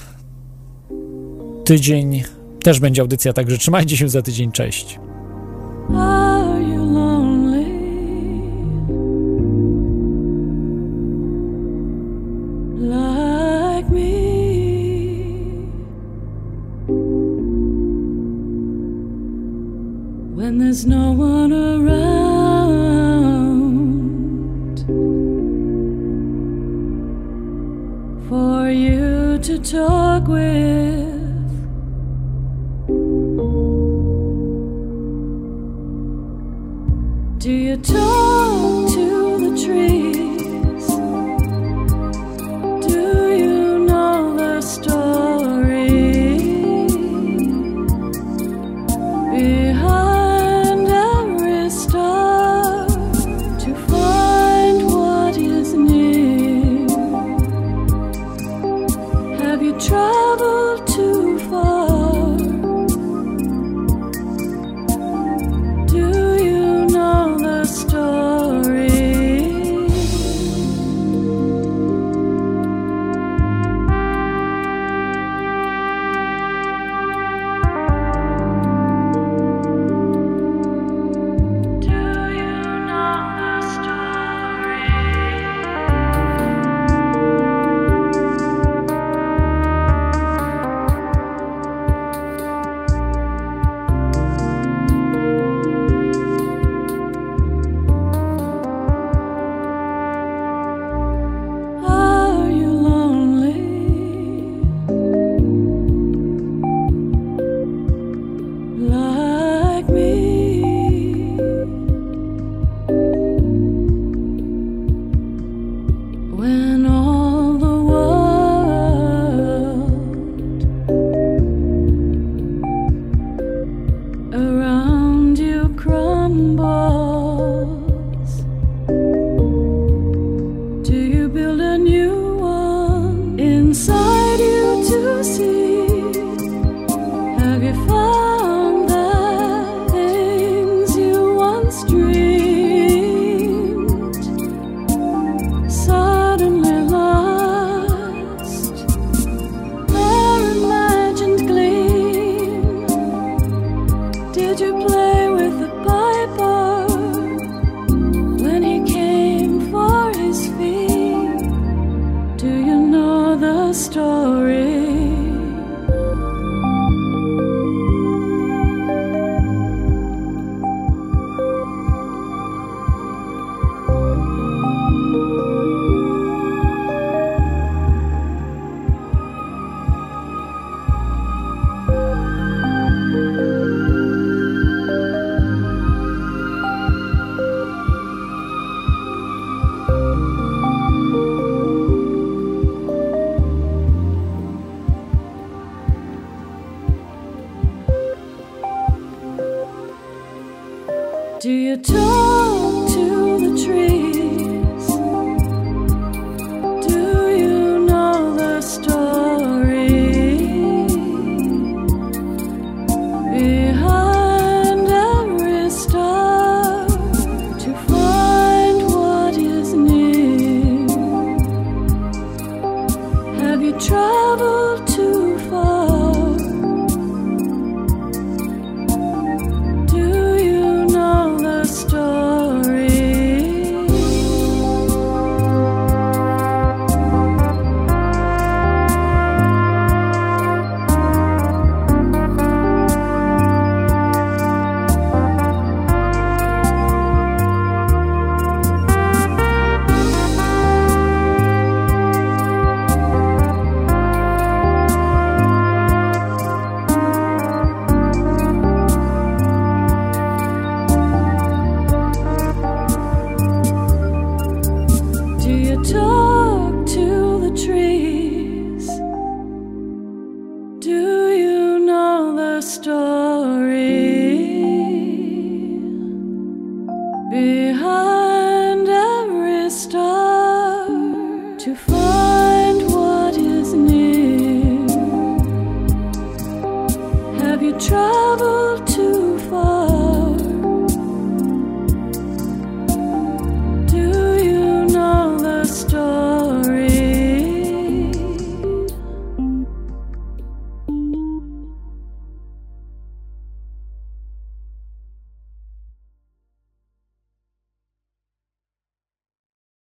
tydzień 1.66 2.24
też 2.70 2.80
będzie 2.80 3.02
audycja, 3.02 3.34
także 3.34 3.58
trzymajcie 3.58 3.98
się 3.98 4.10
za 4.10 4.22
tydzień. 4.22 4.52
Cześć. 4.52 5.00
There's 20.70 20.86
no 20.86 21.14
one 21.14 21.52
around 21.52 22.00
for 28.30 28.70
you 28.70 29.40
to 29.40 29.58
talk 29.58 30.28
with. 30.28 31.09
Do 37.50 37.56
you 37.56 37.78
talk 37.78 38.94
to 38.94 39.40
the 39.40 39.66
trees? 39.66 40.09